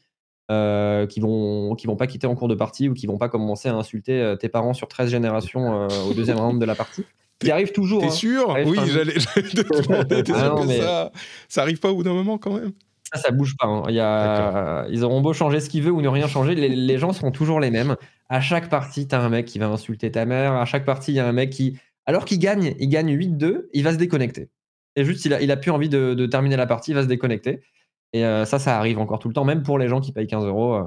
euh, 0.51 1.07
qui 1.07 1.20
vont 1.20 1.74
qui 1.74 1.86
vont 1.86 1.97
pas 1.97 2.07
quitter 2.07 2.26
en 2.26 2.34
cours 2.34 2.49
de 2.49 2.55
partie 2.55 2.88
ou 2.88 2.95
qui 2.95 3.07
vont 3.07 3.16
pas 3.18 3.28
commencer 3.28 3.68
à 3.68 3.74
insulter 3.74 4.20
euh, 4.20 4.36
tes 4.36 4.49
parents 4.49 4.74
sur 4.74 4.88
13 4.88 5.11
générations 5.11 5.82
euh, 5.82 5.88
au 6.11 6.14
deuxième 6.14 6.38
round 6.38 6.61
de 6.61 6.66
la 6.66 6.74
partie. 6.74 7.05
Qui 7.40 7.51
arrive 7.51 7.72
toujours. 7.72 8.01
T'es 8.01 8.07
hein. 8.09 8.11
sûr 8.11 8.57
Oui, 8.64 8.78
j'allais 8.86 9.12
te 9.14 9.88
demander. 9.88 10.22
T'es 10.22 10.32
Ah 10.34 10.38
sûr 10.40 10.55
non, 10.57 10.62
que 10.62 10.66
mais- 10.68 10.78
ça, 10.80 11.11
ça 11.49 11.62
arrive 11.62 11.80
pas 11.80 11.90
au 11.90 11.97
bout 11.97 12.03
d'un 12.05 12.12
moment 12.14 12.38
quand 12.38 12.55
même? 12.55 12.72
Ça, 13.12 13.20
ça 13.20 13.30
bouge 13.32 13.55
pas. 13.59 13.66
hein. 13.66 13.82
Il 13.88 13.95
y 13.95 14.01
a... 14.01 14.86
Ils 14.90 15.05
auront 15.05 15.20
beau 15.20 15.32
changer 15.32 15.61
ce 15.61 15.68
qu'ils 15.68 15.82
veulent 15.82 15.92
ou 15.92 16.01
ne 16.01 16.09
rien 16.09 16.26
changer, 16.28 16.55
les, 16.55 16.68
les 16.68 16.99
gens 16.99 17.12
seront 17.12 17.30
toujours 17.32 17.61
les 17.61 17.70
mêmes. 17.70 17.97
À 18.28 18.40
chaque 18.40 18.68
partie, 18.70 19.07
t'as 19.07 19.20
un 19.20 19.28
mec 19.28 19.47
qui 19.47 19.59
va 19.59 19.66
insulter 19.66 20.11
ta 20.11 20.24
mère. 20.24 20.53
À 20.55 20.64
chaque 20.64 20.84
partie, 20.84 21.12
il 21.12 21.16
y 21.16 21.20
a 21.20 21.26
un 21.26 21.32
mec 21.32 21.51
qui, 21.51 21.76
alors 22.07 22.24
qu'il 22.24 22.38
gagne, 22.38 22.74
il 22.78 22.88
gagne 22.88 23.14
8-2, 23.16 23.66
il 23.72 23.82
va 23.84 23.92
se 23.92 23.99
déconnecter. 23.99 24.49
Et 24.97 25.05
juste, 25.05 25.24
il 25.24 25.34
a, 25.34 25.42
il 25.42 25.51
a 25.51 25.57
plus 25.57 25.70
envie 25.70 25.88
de, 25.88 26.14
de 26.14 26.26
terminer 26.26 26.57
la 26.57 26.66
partie, 26.66 26.92
il 26.92 26.95
va 26.95 27.03
se 27.03 27.09
déconnecter. 27.09 27.61
Et 28.14 28.24
euh, 28.24 28.44
ça, 28.46 28.58
ça 28.58 28.78
arrive 28.78 28.98
encore 28.98 29.18
tout 29.18 29.28
le 29.28 29.34
temps, 29.34 29.44
même 29.44 29.62
pour 29.62 29.78
les 29.78 29.88
gens 29.88 30.00
qui 30.00 30.12
payent 30.12 30.26
15 30.26 30.44
euros. 30.46 30.74
euh. 30.74 30.84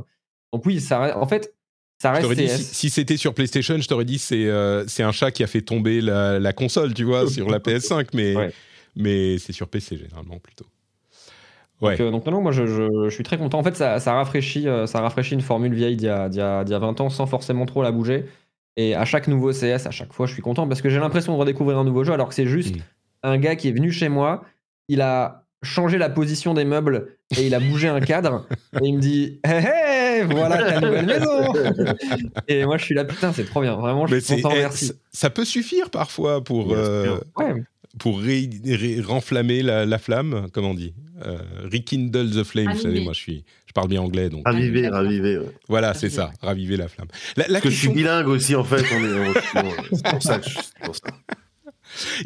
Donc 0.54 0.66
oui, 0.66 0.80
ça, 0.82 1.16
en 1.20 1.28
fait, 1.28 1.54
Ça 2.02 2.12
reste 2.12 2.32
dit, 2.34 2.48
si, 2.50 2.90
c'était 2.90 3.18
sur 3.18 3.34
PlayStation, 3.34 3.78
je 3.80 3.88
t'aurais 3.88 4.06
dit 4.06 4.18
c'est 4.18 4.46
euh, 4.48 4.86
c'est 4.88 5.04
un 5.04 5.12
chat 5.12 5.30
qui 5.32 5.44
a 5.44 5.48
fait 5.48 5.62
tomber 5.62 6.00
la, 6.02 6.40
la 6.40 6.54
console, 6.54 6.94
tu 6.94 7.04
vois, 7.04 7.28
sur 7.30 7.50
la 7.50 7.60
PS5, 7.66 8.08
mais, 8.14 8.36
Ouais. 8.36 8.52
mais 8.96 9.38
c'est 9.40 9.52
sur 9.54 9.68
PC 9.68 9.98
généralement 9.98 10.40
plutôt. 10.40 10.66
Ouais. 11.82 11.92
Donc, 11.98 12.02
euh, 12.02 12.12
donc 12.12 12.26
non, 12.26 12.32
non, 12.32 12.42
moi 12.42 12.52
je, 12.52 12.66
je- 12.66 13.06
je 13.06 13.14
suis 13.14 13.24
très 13.24 13.38
content. 13.38 13.60
En 13.60 13.64
fait, 13.64 13.76
ça, 13.76 14.00
ça 14.00 14.14
rafraîchit, 14.14 14.68
euh, 14.68 14.88
ça 14.88 15.02
rafraîchit 15.02 15.34
une 15.36 15.42
formule 15.42 15.74
vieille 15.76 15.96
d'il 15.98 16.08
y, 16.08 16.10
a, 16.10 16.28
d'il 16.30 16.40
y 16.40 16.42
a- 16.42 16.64
d'il 16.64 16.72
y 16.72 16.76
a 16.76 16.80
20 16.80 17.00
ans 17.02 17.10
sans 17.10 17.28
forcément 17.28 17.66
trop 17.68 17.84
la 17.84 17.92
bouger. 17.92 18.26
Et 18.78 18.96
à 18.96 19.06
chaque 19.06 19.28
nouveau 19.28 19.52
CS, 19.52 19.86
à 19.86 19.92
chaque 19.92 20.14
fois, 20.14 20.28
je 20.28 20.34
suis 20.34 20.42
content 20.42 20.68
parce 20.68 20.82
que 20.82 20.90
j'ai 20.90 21.00
l'impression 21.00 21.34
de 21.34 21.38
redécouvrir 21.40 21.78
un 21.78 21.84
nouveau 21.84 22.04
jeu 22.04 22.14
alors 22.14 22.30
que 22.30 22.36
c'est 22.36 22.48
juste 22.48 22.76
Mm. 22.76 22.80
un 23.24 23.38
gars 23.38 23.56
qui 23.56 23.68
est 23.70 23.72
venu 23.74 23.92
chez 23.92 24.08
moi, 24.10 24.44
il 24.88 25.02
a 25.02 25.44
changé 25.64 25.98
la 25.98 26.10
position 26.10 26.54
des 26.54 26.66
meubles 26.66 27.08
et 27.36 27.48
il 27.48 27.56
a 27.56 27.60
bougé 27.60 27.88
un 27.88 28.00
cadre 28.00 28.48
et 28.82 28.86
il 28.88 28.96
me 28.96 29.00
dit 29.02 29.40
Hé 29.46 29.50
hé, 30.22 30.24
voilà 30.24 30.58
ta 30.58 30.80
nouvelle 30.82 31.06
maison 31.06 31.54
Et 32.48 32.66
moi 32.66 32.78
je 32.78 32.84
suis 32.86 32.96
là, 32.96 33.06
putain, 33.06 33.34
c'est 33.34 33.46
trop 33.46 33.62
bien, 33.62 33.76
vraiment, 33.76 34.06
je 34.08 34.16
Mais 34.16 34.22
suis 34.22 34.36
content, 34.42 34.52
eh, 34.56 34.60
merci. 34.60 34.92
ça- 35.12 35.30
peut 35.30 35.46
suffire 35.46 35.90
parfois 35.90 36.44
pour, 36.44 36.74
euh. 36.74 37.18
Ouais, 37.38 37.64
pour 38.00 38.22
ré- 38.22 38.50
ré- 38.66 39.02
renflammer 39.02 39.64
la, 39.64 39.86
la 39.86 39.98
flamme, 39.98 40.48
comment 40.54 40.72
on 40.72 40.76
dit 40.76 40.94
euh, 41.26 41.38
Rekindle 41.72 42.30
the 42.30 42.44
flame, 42.44 42.72
vous 42.74 42.80
savez, 42.80 43.00
moi 43.00 43.14
je, 43.14 43.20
suis, 43.20 43.44
je 43.66 43.74
parle 43.74 43.88
bien 43.88 44.02
anglais, 44.02 44.30
donc 44.30 44.44
Raviver, 44.46 44.90
raviver. 44.90 45.40
ouais. 45.40 45.46
voilà, 45.68 45.96
c'est 45.96 46.12
ça, 46.12 46.32
raviver 46.42 46.78
la 46.78 46.88
flamme. 46.88 47.08
La, 47.36 47.46
la 47.48 47.54
Parce 47.54 47.64
que 47.64 47.70
je 47.72 47.76
suis 47.78 47.90
bilingue 47.90 48.28
aussi, 48.28 48.54
en 48.56 48.64
fait. 48.64 48.84
On 48.94 49.04
est, 49.04 49.30
on- 49.56 49.60
on- 49.62 49.96
c'est 49.96 50.06
pour 50.12 50.22
ça. 50.22 50.38
que 50.38 50.48
je- 50.48 50.86
pour 50.86 50.96
ça. 50.96 51.02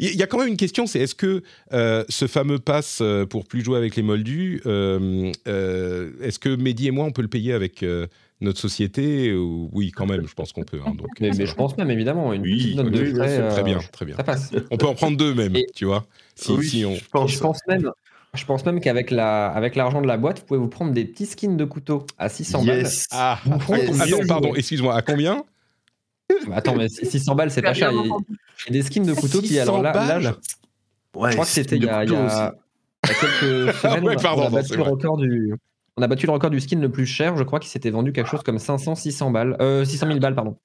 Il 0.00 0.14
y 0.14 0.22
a 0.22 0.26
quand 0.26 0.38
même 0.38 0.48
une 0.48 0.56
question, 0.56 0.86
c'est 0.86 1.00
est-ce 1.00 1.14
que 1.14 1.42
euh, 1.72 2.04
ce 2.08 2.26
fameux 2.26 2.58
pass 2.58 2.98
euh, 3.00 3.26
pour 3.26 3.44
plus 3.46 3.62
jouer 3.64 3.78
avec 3.78 3.96
les 3.96 4.02
moldus, 4.02 4.60
euh, 4.66 5.32
euh, 5.48 6.10
est-ce 6.22 6.38
que 6.38 6.54
Mehdi 6.54 6.88
et 6.88 6.90
moi, 6.90 7.04
on 7.04 7.12
peut 7.12 7.22
le 7.22 7.28
payer 7.28 7.52
avec 7.52 7.82
euh, 7.82 8.06
notre 8.40 8.58
société 8.58 9.32
ou- 9.34 9.70
Oui, 9.72 9.90
quand 9.92 10.06
même, 10.06 10.26
je 10.26 10.34
pense 10.34 10.52
qu'on 10.52 10.64
peut. 10.64 10.80
hein, 10.84 10.94
donc, 10.96 11.06
mais, 11.20 11.32
je 11.32 11.54
pense 11.54 11.76
même 11.78 11.90
évidemment, 11.90 12.32
une 12.32 12.42
Oui, 12.42 12.56
petite 12.56 12.76
note 12.76 12.86
oui, 12.86 12.92
de 12.92 13.14
frais. 13.14 13.48
Très 13.50 13.60
euh, 13.60 13.62
bien, 13.64 13.78
très 13.92 14.04
bien. 14.04 14.16
ça 14.16 14.24
passe. 14.24 14.50
On 14.70 14.76
peut 14.76 14.86
en 14.86 14.94
prendre 14.94 15.16
deux 15.16 15.34
même, 15.34 15.54
Et- 15.56 15.66
tu 15.74 15.84
vois 15.84 16.04
si, 16.34 16.52
oui, 16.52 16.66
si 16.68 16.84
on... 16.84 16.94
je 16.94 17.04
pense. 17.10 17.30
je 17.32 17.38
pense 17.38 17.58
même, 17.68 17.90
je 18.34 18.44
pense 18.46 18.64
même 18.64 18.80
qu'avec 18.80 19.10
la, 19.10 19.46
avec 19.48 19.76
l'argent 19.76 20.00
de 20.00 20.06
la 20.06 20.16
boîte, 20.16 20.40
vous 20.40 20.46
pouvez 20.46 20.60
vous 20.60 20.68
prendre 20.68 20.92
des 20.92 21.04
petits 21.04 21.26
skins 21.26 21.56
de 21.56 21.64
couteau 21.64 22.06
à 22.18 22.28
600 22.28 22.64
Yes. 22.64 23.04
Ah, 23.10 23.38
prenez 23.60 23.86
com- 23.86 23.94
mieux 23.96 24.00
attends, 24.02 24.16
jouer. 24.16 24.26
pardon, 24.26 24.54
excuse-moi, 24.54 24.94
à 24.96 25.02
combien? 25.02 25.34
balles. 25.34 25.42
Bah, 26.48 26.56
attends, 26.56 26.74
mais 26.74 26.88
600 26.88 27.34
balles, 27.34 27.50
c'est 27.50 27.62
pas 27.62 27.74
cher. 27.74 27.90
Il 27.92 27.96
y, 27.96 28.00
a, 28.00 28.02
il 28.68 28.74
y 28.76 28.78
a 28.78 28.82
des 28.82 28.86
skins 28.86 29.04
de 29.06 29.14
couteau 29.14 29.40
qui, 29.40 29.58
alors 29.58 29.80
là, 29.82 29.92
600 29.92 30.06
là, 30.06 30.20
je, 30.20 30.24
balles 30.28 30.36
Ouais, 31.14 31.30
je 31.30 31.36
crois 31.36 31.44
que 31.44 31.50
c'était 31.52 31.76
il 31.76 31.84
y 31.84 31.88
a, 31.88 32.04
il 32.04 32.10
y 32.10 32.14
quelques 32.14 33.74
semaines, 33.76 34.04
Ouais, 34.04 34.14
on 34.14 34.18
a- 34.18 34.22
pardon, 34.22 34.42
on, 34.42 34.46
a 34.46 34.50
non, 34.50 34.56
battu 34.56 34.76
le 34.76 34.82
record 34.82 35.16
du, 35.18 35.54
on 35.96 36.02
a 36.02 36.06
battu 36.06 36.26
le 36.26 36.32
record 36.32 36.50
du 36.50 36.60
skin 36.60 36.78
le 36.80 36.90
plus 36.90 37.06
cher. 37.06 37.36
Je 37.36 37.42
crois 37.42 37.60
qu'il 37.60 37.70
s'était 37.70 37.90
vendu 37.90 38.12
quelque 38.12 38.28
chose 38.28 38.42
comme 38.42 38.58
500, 38.58 38.94
600 38.94 39.30
balles, 39.30 39.56
euh, 39.60 39.84
600 39.84 40.06
000 40.06 40.18
balles, 40.20 40.34
pardon. 40.34 40.56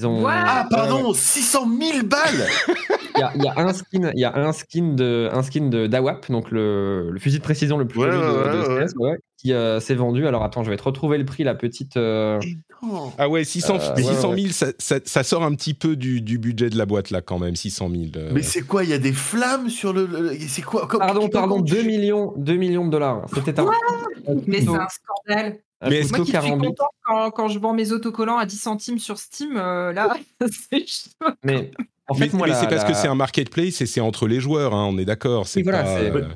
Ils 0.00 0.06
ont- 0.06 0.22
What 0.22 0.32
Ah, 0.34 0.66
pardon, 0.70 1.12
600 1.12 1.66
000 1.80 2.06
balles 2.06 2.46
y 3.18 3.22
a, 3.22 3.32
il 3.34 3.42
y 3.44 3.48
a 3.48 3.54
un 3.58 3.72
skin, 3.72 4.10
il 4.14 4.20
y 4.20 4.24
a 4.24 4.36
un 4.36 4.52
skin 4.52 4.94
de, 4.94 5.28
un 5.32 5.42
skin 5.42 5.68
de 5.68 5.86
d'AWAP, 5.86 6.30
donc 6.30 6.50
le, 6.50 7.10
le 7.10 7.18
fusil 7.18 7.38
de 7.38 7.42
précision 7.42 7.76
le 7.78 7.86
plus 7.86 8.00
Ouais, 8.00 8.08
connu 8.08 8.20
de, 8.20 8.26
ouais, 8.26 8.52
de 8.66 8.68
ouais, 8.78 8.86
CS, 8.86 8.94
ouais, 8.96 9.18
qui 9.36 9.52
euh, 9.52 9.80
s'est 9.80 9.94
vendu. 9.94 10.26
Alors 10.26 10.42
attends, 10.44 10.62
je 10.64 10.70
vais 10.70 10.76
te 10.76 10.82
retrouver 10.82 11.18
le 11.18 11.24
prix, 11.24 11.44
la 11.44 11.54
petite. 11.54 11.96
euh. 11.96 12.38
Ah 13.18 13.28
ouais, 13.28 13.42
600, 13.42 13.74
Euh, 13.80 13.94
ouais, 13.96 14.02
600 14.02 14.30
ouais. 14.30 14.40
000, 14.42 14.52
ça, 14.52 14.66
ça- 14.78 15.00
ça 15.04 15.22
sort 15.24 15.42
un 15.42 15.52
petit 15.54 15.74
peu 15.74 15.96
du, 15.96 16.20
du 16.20 16.38
budget 16.38 16.70
de 16.70 16.78
la 16.78 16.86
boîte 16.86 17.10
là 17.10 17.20
quand 17.22 17.38
même, 17.40 17.56
600 17.56 17.90
000. 17.90 18.02
euh. 18.16 18.30
Mais 18.32 18.42
c'est 18.42 18.62
quoi 18.62 18.84
Il 18.84 18.90
y 18.90 18.92
a 18.92 18.98
des 18.98 19.12
flammes 19.12 19.68
sur 19.68 19.92
le. 19.92 20.06
le- 20.06 20.36
C'est 20.46 20.62
quoi 20.62 20.86
Comme- 20.86 21.00
Pardon, 21.00 21.28
pardon, 21.28 21.56
comme- 21.56 21.64
2 21.68 21.82
millions, 21.82 22.32
2 22.36 22.54
millions 22.54 22.86
de 22.86 22.90
dollars. 22.92 23.26
C'était 23.34 23.58
un, 23.58 23.66
Mais 24.46 24.60
c'est 24.60 24.68
un 24.68 24.86
scandale. 24.88 25.58
Mais 25.88 26.02
Moi 26.10 26.18
qui 26.24 26.32
suis 26.32 26.50
contente 26.50 26.76
quand, 27.04 27.30
quand 27.30 27.46
je 27.48 27.58
vends 27.60 27.72
mes 27.72 27.92
autocollants 27.92 28.38
à 28.38 28.46
10 28.46 28.58
centimes 28.60 28.98
sur 28.98 29.16
Steam, 29.18 29.56
euh, 29.56 29.92
là, 29.92 30.16
c'est 30.70 30.84
chaud. 30.88 31.10
Mais 31.44 31.70
en 32.08 32.14
mais 32.18 32.28
fait, 32.28 32.36
mais 32.36 32.46
la- 32.48 32.54
c'est 32.54 32.68
parce 32.68 32.84
que 32.84 32.94
c'est 32.94 33.08
un 33.08 33.14
marketplace 33.14 33.80
et 33.80 33.86
c'est 33.86 34.00
entre 34.00 34.26
les 34.26 34.40
joueurs, 34.40 34.74
hein, 34.74 34.86
on 34.90 34.98
est 34.98 35.04
d'accord. 35.04 35.46
C'est 35.46 35.62
voilà, 35.62 35.82
pas, 35.84 35.98
c'est- 35.98 36.10
euh, 36.10 36.28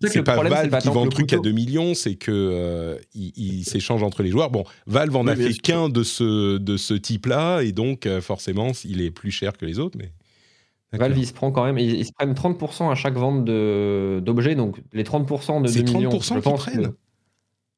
C'est 0.00 0.08
c'est 0.08 0.22
pas 0.24 0.32
problème, 0.32 0.52
c'est 0.54 0.58
Valve 0.62 0.70
pas 0.72 0.80
qui 0.80 0.88
vend 0.88 1.04
le 1.04 1.10
truc 1.10 1.32
à 1.32 1.36
couteau. 1.36 1.48
2 1.48 1.54
millions, 1.54 1.94
c'est 1.94 2.16
que 2.16 2.32
euh, 2.32 2.96
il, 3.14 3.32
il 3.36 3.64
s'échange 3.64 4.02
entre 4.02 4.24
les 4.24 4.30
joueurs. 4.30 4.50
Bon, 4.50 4.64
Valve 4.88 5.14
en 5.14 5.28
a 5.28 5.34
Oui, 5.34 5.44
fait 5.44 5.54
qu'un 5.60 5.88
de 5.88 6.02
ce, 6.02 6.58
de 6.58 6.76
ce 6.76 6.94
type-là 6.94 7.60
et 7.62 7.70
donc 7.70 8.06
euh, 8.06 8.20
forcément 8.20 8.72
il 8.84 9.00
est 9.00 9.12
plus 9.12 9.30
cher 9.30 9.56
que 9.56 9.64
les 9.64 9.78
autres. 9.78 9.96
Mais 9.98 10.10
D'accord. 10.92 11.06
Valve, 11.08 11.18
il 11.20 11.26
se 11.26 11.32
prend 11.32 11.52
quand 11.52 11.64
même, 11.64 11.78
ils, 11.78 11.94
ils 12.00 12.04
se 12.04 12.12
prennent 12.12 12.34
30% 12.34 12.90
à 12.90 12.96
chaque 12.96 13.14
vente 13.14 13.44
de- 13.44 14.20
d'objets, 14.24 14.56
donc 14.56 14.78
les 14.92 15.04
30% 15.04 15.60
de 15.60 15.66
2 15.66 15.72
C'est 15.72 15.82
millions. 15.84 16.10
30% 16.10 16.20
je 16.20 16.32
qu'ils 16.34 16.42
pense 16.42 16.64
que- 16.64 16.70
prennent? 16.72 16.92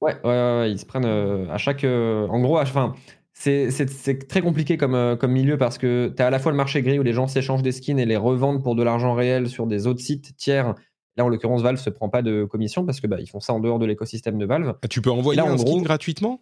Ouais, 0.01 0.15
ouais, 0.25 0.31
ouais, 0.31 0.59
ouais, 0.61 0.71
ils 0.73 0.79
se 0.79 0.87
prennent 0.87 1.05
euh, 1.05 1.47
à 1.51 1.59
chaque. 1.59 1.85
euh, 1.85 2.27
en 2.29 2.41
gros, 2.41 2.57
à- 2.57 2.63
enfin, 2.63 2.95
c'est 3.35 4.29
très 4.29 4.41
compliqué 4.41 4.77
comme, 4.77 4.95
euh, 4.95 5.17
comme 5.17 5.33
milieu 5.33 5.59
parce 5.59 5.77
que 5.77 6.13
tu 6.17 6.23
as 6.23 6.29
à 6.29 6.31
la 6.31 6.39
fois 6.39 6.53
le 6.53 6.57
marché 6.57 6.83
gris 6.83 6.99
où 6.99 7.03
les 7.03 7.13
gens 7.13 7.27
s'échangent 7.27 7.63
des 7.63 7.73
skins 7.73 7.99
et 7.99 8.07
les 8.07 8.17
revendent 8.17 8.63
pour 8.63 8.75
de 8.77 8.83
l'argent 8.83 9.13
réel 9.15 9.49
sur 9.49 9.67
des 9.67 9.87
autres 9.87 10.01
sites 10.01 10.37
tiers. 10.37 10.75
Là, 11.17 11.25
en 11.25 11.29
l'occurrence, 11.29 11.63
Valve 11.63 11.79
se 11.79 11.91
prend 11.91 12.09
pas 12.09 12.23
de 12.23 12.45
commission 12.45 12.85
parce 12.87 13.01
que 13.01 13.07
bah, 13.07 13.19
ils 13.21 13.29
font 13.29 13.41
ça 13.41 13.53
en 13.53 13.61
dehors 13.61 13.79
de 13.79 13.87
l'écosystème 13.87 14.39
de 14.39 14.47
Valve. 14.47 14.75
Ah, 14.83 14.89
tu 14.89 15.01
peux 15.03 15.11
envoyer 15.11 15.37
Là, 15.41 15.45
en 15.47 15.51
un 15.53 15.59
skin 15.59 15.65
gros- 15.71 15.83
gratuitement? 15.83 16.41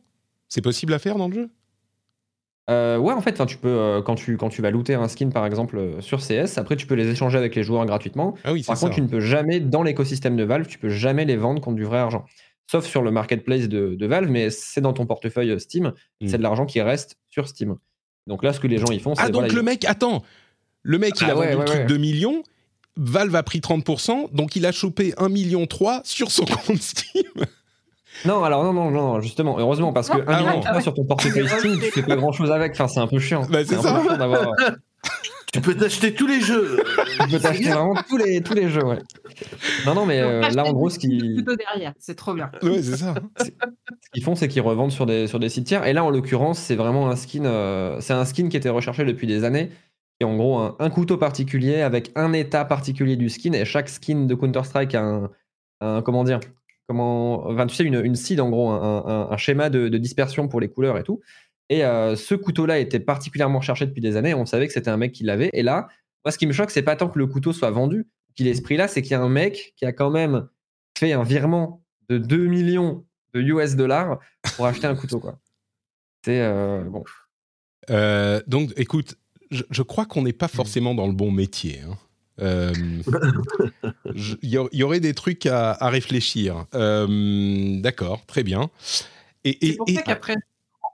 C'est 0.48 0.62
possible 0.62 0.92
à 0.94 0.98
faire 0.98 1.16
dans 1.16 1.28
le 1.28 1.34
jeu? 1.34 1.50
Euh, 2.70 2.96
ouais, 2.96 3.12
en 3.12 3.20
fait, 3.20 3.44
tu 3.46 3.56
peux 3.56 3.68
euh, 3.68 4.02
quand 4.02 4.14
tu 4.14 4.36
quand 4.36 4.48
tu 4.48 4.62
vas 4.62 4.70
looter 4.70 4.94
un 4.94 5.08
skin 5.08 5.30
par 5.30 5.44
exemple 5.46 5.76
euh, 5.78 6.00
sur 6.00 6.20
CS, 6.20 6.58
après 6.58 6.76
tu 6.76 6.86
peux 6.86 6.94
les 6.94 7.08
échanger 7.10 7.36
avec 7.36 7.56
les 7.56 7.64
joueurs 7.64 7.84
gratuitement. 7.86 8.34
Ah 8.44 8.52
oui, 8.52 8.62
Par 8.62 8.76
ça. 8.76 8.86
contre, 8.86 8.94
tu 8.94 9.02
ne 9.02 9.08
peux 9.08 9.18
jamais, 9.20 9.58
dans 9.58 9.82
l'écosystème 9.82 10.36
de 10.36 10.44
Valve, 10.44 10.66
tu 10.68 10.78
peux 10.78 10.88
jamais 10.88 11.24
les 11.24 11.36
vendre 11.36 11.60
contre 11.60 11.76
du 11.76 11.84
vrai 11.84 11.98
argent. 11.98 12.24
Sauf 12.70 12.86
sur 12.86 13.02
le 13.02 13.10
marketplace 13.10 13.68
de, 13.68 13.94
de 13.94 14.06
Valve, 14.06 14.30
mais 14.30 14.48
c'est 14.50 14.80
dans 14.80 14.92
ton 14.92 15.04
portefeuille 15.06 15.50
euh, 15.50 15.58
Steam, 15.58 15.92
Mm. 16.20 16.28
c'est 16.28 16.38
de 16.38 16.42
l'argent 16.42 16.64
qui 16.66 16.80
reste 16.80 17.16
sur 17.28 17.46
Steam. 17.48 17.76
Donc 18.26 18.42
là, 18.44 18.52
ce 18.52 18.60
que 18.60 18.66
les 18.68 18.78
gens 18.78 18.86
ils 18.92 19.00
font, 19.00 19.14
c'est. 19.14 19.22
Ah 19.22 19.26
donc 19.28 19.42
voilà, 19.42 19.52
le 19.54 19.60
ils- 19.60 19.64
mec, 19.64 19.84
attends, 19.84 20.22
le 20.82 20.98
mec 20.98 21.20
il 21.20 21.26
Ah 21.28 21.32
a 21.32 21.36
ouais, 21.36 21.46
vendu 21.46 21.52
le 21.54 21.58
ouais, 21.58 21.64
truc 21.66 21.78
ouais. 21.80 21.86
2 21.86 21.96
millions, 21.98 22.42
Valve 22.96 23.34
a 23.34 23.42
pris 23.42 23.58
30%, 23.60 24.32
donc 24.32 24.54
il 24.56 24.64
a 24.66 24.72
chopé 24.72 25.12
1 25.18 25.28
million 25.28 25.66
3 25.66 26.00
sur 26.04 26.30
son 26.30 26.44
compte 26.66 26.80
Steam. 26.80 27.24
Non, 28.26 28.44
alors 28.44 28.62
non, 28.62 28.72
non, 28.72 28.90
non, 28.90 29.20
justement, 29.20 29.58
heureusement, 29.58 29.92
parce 29.92 30.08
que 30.08 30.18
Ah, 30.26 30.36
1 30.36 30.40
million 30.40 30.60
trois 30.60 30.80
sur 30.80 30.94
ton 30.94 31.04
portefeuille 31.04 31.48
Steam, 31.48 31.78
tu 31.80 31.90
fais 31.90 32.02
pas 32.02 32.16
grand 32.16 32.32
chose 32.32 32.50
avec, 32.52 32.72
enfin, 32.72 32.86
c'est 32.86 33.00
un 33.00 33.06
peu 33.08 33.18
chiant. 33.18 33.44
Bah, 33.50 33.64
c'est 33.64 33.74
un 33.76 33.82
ça. 33.82 34.02
Tu 35.52 35.60
peux 35.60 35.74
t'acheter 35.74 36.14
tous 36.14 36.26
les 36.26 36.40
jeux. 36.40 36.78
Tu 37.20 37.28
peux 37.28 37.38
t'acheter 37.38 37.64
vraiment 37.70 37.94
tous 38.08 38.16
les, 38.16 38.42
tous 38.42 38.54
les 38.54 38.70
jeux, 38.70 38.84
ouais. 38.84 38.98
Non, 39.84 39.94
non, 39.94 40.06
mais 40.06 40.20
euh, 40.20 40.48
là, 40.50 40.64
en 40.64 40.72
gros, 40.72 40.88
ce 40.88 40.94
skins 40.94 41.10
de 41.16 41.22
qui. 41.22 41.34
couteau 41.36 41.56
derrière, 41.56 41.92
c'est 41.98 42.14
trop 42.14 42.32
bien. 42.32 42.50
ouais, 42.62 42.82
c'est 42.82 42.96
ça. 42.96 43.14
ce 43.38 43.50
qu'ils 44.14 44.22
font, 44.22 44.34
c'est 44.34 44.48
qu'ils 44.48 44.62
revendent 44.62 44.92
sur 44.92 45.04
des, 45.04 45.26
sur 45.26 45.38
des 45.38 45.50
sites 45.50 45.66
tiers. 45.66 45.86
Et 45.86 45.92
là, 45.92 46.04
en 46.04 46.10
l'occurrence, 46.10 46.58
c'est 46.58 46.74
vraiment 46.76 47.10
un 47.10 47.16
skin. 47.16 47.44
euh, 47.44 48.00
c'est 48.00 48.14
un 48.14 48.24
skin 48.24 48.48
qui 48.48 48.56
était 48.56 48.70
recherché 48.70 49.04
depuis 49.04 49.26
des 49.26 49.44
années. 49.44 49.70
Et 50.20 50.24
en 50.24 50.36
gros, 50.36 50.56
un, 50.58 50.74
un 50.78 50.88
couteau 50.88 51.18
particulier 51.18 51.82
avec 51.82 52.12
un 52.14 52.32
état 52.32 52.64
particulier 52.64 53.16
du 53.16 53.28
skin. 53.28 53.52
Et 53.52 53.64
chaque 53.66 53.90
skin 53.90 54.24
de 54.24 54.34
Counter-Strike 54.34 54.94
a 54.94 55.02
un, 55.02 55.30
un- 55.82 56.00
Comment 56.02 56.24
dire 56.24 56.40
comment, 56.88 57.46
enfin, 57.46 57.66
Tu 57.66 57.74
sais, 57.74 57.84
une, 57.84 58.02
une 58.04 58.16
seed, 58.16 58.40
en 58.40 58.48
gros, 58.48 58.70
un, 58.70 59.04
un- 59.06 59.28
un 59.30 59.36
schéma 59.36 59.68
de, 59.68 59.88
de 59.88 59.98
dispersion 59.98 60.48
pour 60.48 60.60
les 60.60 60.68
couleurs 60.68 60.96
et 60.96 61.02
tout. 61.02 61.20
Et 61.68 61.84
euh, 61.84 62.16
ce 62.16 62.34
couteau-là 62.34 62.78
était 62.78 63.00
particulièrement 63.00 63.58
recherché 63.60 63.86
depuis 63.86 64.00
des 64.02 64.16
années. 64.16 64.34
On 64.34 64.46
savait 64.46 64.66
que 64.66 64.72
c'était 64.72 64.90
un 64.90 64.96
mec 64.96 65.12
qui 65.12 65.24
l'avait. 65.24 65.50
Et 65.52 65.62
là, 65.62 65.88
moi, 66.24 66.32
ce 66.32 66.38
qui 66.38 66.46
me 66.46 66.52
choque, 66.52 66.70
c'est 66.70 66.82
pas 66.82 66.96
tant 66.96 67.08
que 67.08 67.18
le 67.18 67.26
couteau 67.26 67.52
soit 67.52 67.70
vendu, 67.70 68.06
qu'il 68.34 68.46
ait 68.48 68.54
ce 68.54 68.62
prix-là, 68.62 68.88
c'est 68.88 69.02
qu'il 69.02 69.12
y 69.12 69.14
a 69.14 69.20
un 69.22 69.28
mec 69.28 69.72
qui 69.76 69.84
a 69.86 69.92
quand 69.92 70.10
même 70.10 70.48
fait 70.98 71.12
un 71.12 71.22
virement 71.22 71.82
de 72.08 72.18
2 72.18 72.46
millions 72.46 73.04
de 73.34 73.40
US 73.40 73.76
dollars 73.76 74.18
pour 74.56 74.66
acheter 74.66 74.86
un 74.86 74.94
couteau, 74.94 75.18
quoi. 75.20 75.38
C'est 76.24 76.40
euh, 76.42 76.82
bon. 76.84 77.02
Euh, 77.90 78.40
donc 78.46 78.72
écoute, 78.76 79.16
je, 79.50 79.62
je 79.70 79.82
crois 79.82 80.04
qu'on 80.06 80.22
n'est 80.22 80.32
pas 80.32 80.48
forcément 80.48 80.94
dans 80.94 81.06
le 81.06 81.12
bon 81.14 81.30
métier. 81.30 81.80
hein. 81.80 81.96
Euh, 82.40 82.72
Il 84.42 84.48
y, 84.48 84.56
il 84.72 84.78
y 84.78 84.82
aurait 84.82 85.00
des 85.00 85.14
trucs 85.14 85.46
à, 85.46 85.72
à 85.72 85.90
réfléchir. 85.90 86.66
Euh, 86.74 87.80
D'accord, 87.80 88.24
très 88.26 88.42
bien. 88.42 88.70
Et, 89.44 89.58
C'est 89.60 89.76
pour 89.76 89.88
et- 89.88 89.94
ça 89.94 90.02
qu'après, 90.02 90.34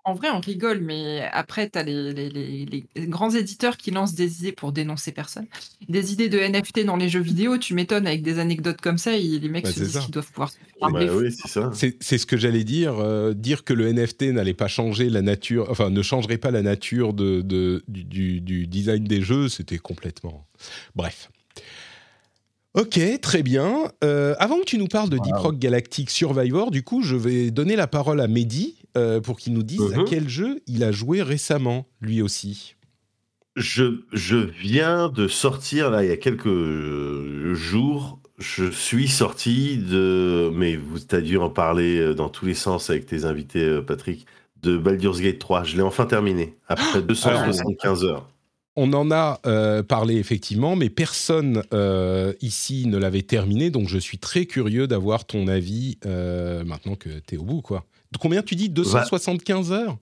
en 0.08 0.14
vrai, 0.14 0.28
on 0.32 0.40
rigole, 0.40 0.80
mais 0.80 1.28
après, 1.32 1.68
tu 1.70 1.78
as 1.78 1.82
les, 1.82 2.12
les- 2.12 2.30
les- 2.30 2.86
les 2.96 3.06
grands 3.06 3.30
éditeurs 3.30 3.76
qui 3.76 3.90
lancent 3.90 4.14
des 4.14 4.40
idées 4.40 4.52
pour 4.52 4.72
dénoncer 4.72 5.12
personne. 5.12 5.46
Des 5.88 6.12
idées 6.12 6.28
de 6.28 6.38
NFT 6.38 6.84
dans 6.84 6.96
les 6.96 7.08
jeux 7.08 7.20
vidéo, 7.20 7.58
tu 7.58 7.74
m'étonnes, 7.74 8.06
avec 8.06 8.22
des 8.22 8.38
anecdotes 8.38 8.80
comme 8.80 8.98
ça, 8.98 9.16
et 9.16 9.22
les 9.22 9.48
mecs 9.48 9.64
Bah, 9.64 9.70
se 9.72 9.78
c'est 9.78 9.84
disent 9.86 9.98
qu'ils 10.00 10.10
doivent 10.12 10.30
pouvoir 10.32 10.50
se 10.50 10.56
faire 10.56 10.90
Bah 10.90 11.00
oui, 11.14 11.30
c'est 11.32 11.48
ça. 11.48 11.70
C'est 11.74 11.96
c'est 12.02 12.18
ce 12.18 12.26
que 12.26 12.36
j'allais 12.36 12.64
dire. 12.64 12.98
euh, 12.98 13.34
dire 13.34 13.64
que 13.64 13.72
le 13.74 13.86
NFT 13.92 14.32
n'allait 14.32 14.54
pas 14.54 14.68
changer 14.68 15.10
la 15.10 15.22
nature, 15.22 15.66
enfin 15.70 15.90
ne 15.90 16.02
changerait 16.02 16.38
pas 16.38 16.50
la 16.50 16.62
nature 16.62 17.12
de, 17.14 17.42
de- 17.42 17.84
du, 17.88 18.04
du- 18.04 18.40
du 18.40 18.66
design 18.66 19.04
des 19.04 19.20
jeux, 19.22 19.48
c'était 19.48 19.78
complètement. 19.78 20.46
Bref. 20.96 21.30
Ok, 22.74 23.00
très 23.22 23.42
bien. 23.42 23.90
Euh, 24.04 24.34
avant 24.38 24.58
que 24.60 24.64
tu 24.64 24.78
nous 24.78 24.86
parles 24.86 25.08
de 25.10 25.18
Deep 25.18 25.34
Rock 25.36 25.58
Galactic 25.58 26.10
Survivor, 26.10 26.70
du 26.70 26.82
coup, 26.82 27.02
je 27.02 27.16
vais 27.16 27.50
donner 27.50 27.74
la 27.76 27.86
parole 27.88 28.20
à 28.20 28.28
Mehdi 28.28 28.76
euh, 28.96 29.20
pour 29.20 29.38
qu'il 29.38 29.52
nous 29.52 29.62
dise 29.62 29.80
à 29.94 29.98
Mhm. 29.98 30.04
quel 30.08 30.28
jeu 30.28 30.60
il 30.66 30.82
a 30.84 30.92
joué 30.92 31.22
récemment, 31.22 31.86
lui 32.00 32.22
aussi. 32.22 32.74
Je, 33.56 34.02
je 34.12 34.36
viens 34.36 35.08
de 35.08 35.26
sortir, 35.26 35.90
là, 35.90 36.04
il 36.04 36.08
y 36.08 36.12
a 36.12 36.16
quelques 36.16 36.46
euh, 36.46 37.54
jours, 37.54 38.20
je 38.38 38.70
suis 38.70 39.08
sorti 39.08 39.78
de, 39.78 40.50
mais 40.54 40.76
vous 40.76 41.00
as 41.10 41.20
dû 41.20 41.38
en 41.38 41.50
parler 41.50 41.98
euh, 41.98 42.14
dans 42.14 42.28
tous 42.28 42.46
les 42.46 42.54
sens 42.54 42.88
avec 42.90 43.06
tes 43.06 43.24
invités, 43.24 43.80
Patrick, 43.84 44.26
de 44.62 44.76
Baldur's 44.76 45.20
Gate 45.20 45.38
3. 45.40 45.64
Je 45.64 45.76
l'ai 45.76 45.82
enfin 45.82 46.06
terminé 46.06 46.54
après 46.68 47.02
275 47.02 48.04
heures. 48.04 48.28
On 48.76 48.92
en 48.92 49.10
a 49.10 49.40
euh, 49.44 49.82
parlé 49.82 50.16
effectivement, 50.18 50.76
mais 50.76 50.88
personne 50.88 51.64
euh, 51.74 52.32
ici 52.40 52.86
ne 52.86 52.96
l'avait 52.96 53.22
terminé, 53.22 53.70
donc 53.70 53.88
je 53.88 53.98
suis 53.98 54.18
très 54.18 54.46
curieux 54.46 54.86
d'avoir 54.86 55.24
ton 55.24 55.48
avis 55.48 55.98
euh, 56.06 56.62
maintenant 56.62 56.94
que 56.94 57.08
tu 57.26 57.34
es 57.34 57.38
au 57.38 57.42
bout. 57.42 57.60
Quoi. 57.60 57.84
Combien 58.20 58.42
tu 58.42 58.54
dis? 58.54 58.68
275 58.68 59.72
heures? 59.72 59.96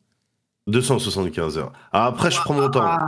275 0.69 1.59
heures. 1.59 1.73
Alors 1.93 2.07
après, 2.07 2.31
je 2.31 2.41
prends 2.41 2.55
mon 2.55 2.69
temps. 2.69 2.99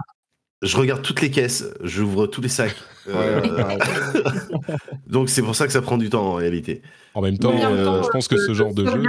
Je 0.61 0.77
regarde 0.77 1.03
toutes 1.03 1.21
les 1.21 1.31
caisses, 1.31 1.65
j'ouvre 1.83 2.27
tous 2.27 2.41
les 2.41 2.49
sacs. 2.49 2.75
donc 5.07 5.29
c'est 5.29 5.43
pour 5.43 5.55
ça 5.55 5.67
que 5.67 5.73
ça 5.73 5.83
prend 5.83 5.99
du 5.99 6.11
temps 6.11 6.27
en 6.27 6.35
réalité. 6.35 6.83
En 7.15 7.23
même 7.23 7.39
temps, 7.39 7.57
je 7.57 8.11
pense 8.11 8.29
que 8.29 8.37
ce 8.37 8.55
genre 8.55 8.75
de 8.75 8.85
jeu. 8.85 9.03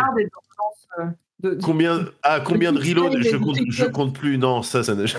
Combien, 1.62 2.06
ah, 2.22 2.42
combien 2.42 2.74
de 2.74 2.80
reload 2.80 3.22
je 3.22 3.38
compte, 3.38 3.58
je 3.70 3.86
compte 3.86 4.14
plus. 4.14 4.38
Non, 4.38 4.62
ça, 4.62 4.84
ça 4.84 4.94
ne. 4.94 5.06
je 5.06 5.16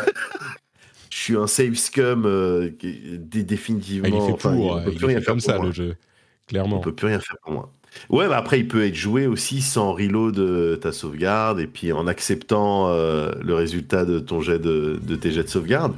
suis 1.11 1.37
un 1.37 1.47
save 1.47 1.75
scum 1.75 2.25
euh, 2.27 2.71
définitivement. 3.19 4.09
Ah, 4.13 4.15
il 4.15 4.33
fait 4.33 4.39
pour, 4.39 4.83
peut 4.83 4.93
plus 4.93 5.07
rien 5.07 5.21
faire 5.21 5.27
comme 5.27 5.41
ça 5.41 5.59
le 5.59 5.73
jeu, 5.73 5.97
clairement. 6.47 6.77
On 6.77 6.81
peut 6.81 6.95
plus 6.95 7.07
rien 7.07 7.21
faire 7.21 7.37
pour 7.43 7.53
moi. 7.53 7.73
Ouais, 8.09 8.29
bah 8.29 8.37
après 8.37 8.61
il 8.61 8.69
peut 8.69 8.87
être 8.87 8.95
joué 8.95 9.27
aussi 9.27 9.61
sans 9.63 9.93
reload 9.93 10.39
euh, 10.39 10.77
ta 10.77 10.93
sauvegarde 10.93 11.59
et 11.61 11.67
puis 11.67 11.93
en 11.93 12.07
acceptant 12.07 12.89
euh, 12.89 13.33
le 13.43 13.55
résultat 13.55 14.05
de 14.05 14.21
ton 14.21 14.41
jet 14.41 14.59
de, 14.59 15.01
de 15.03 15.17
tes 15.17 15.33
jets 15.33 15.45
de 15.45 15.49
sauvegarde. 15.49 15.95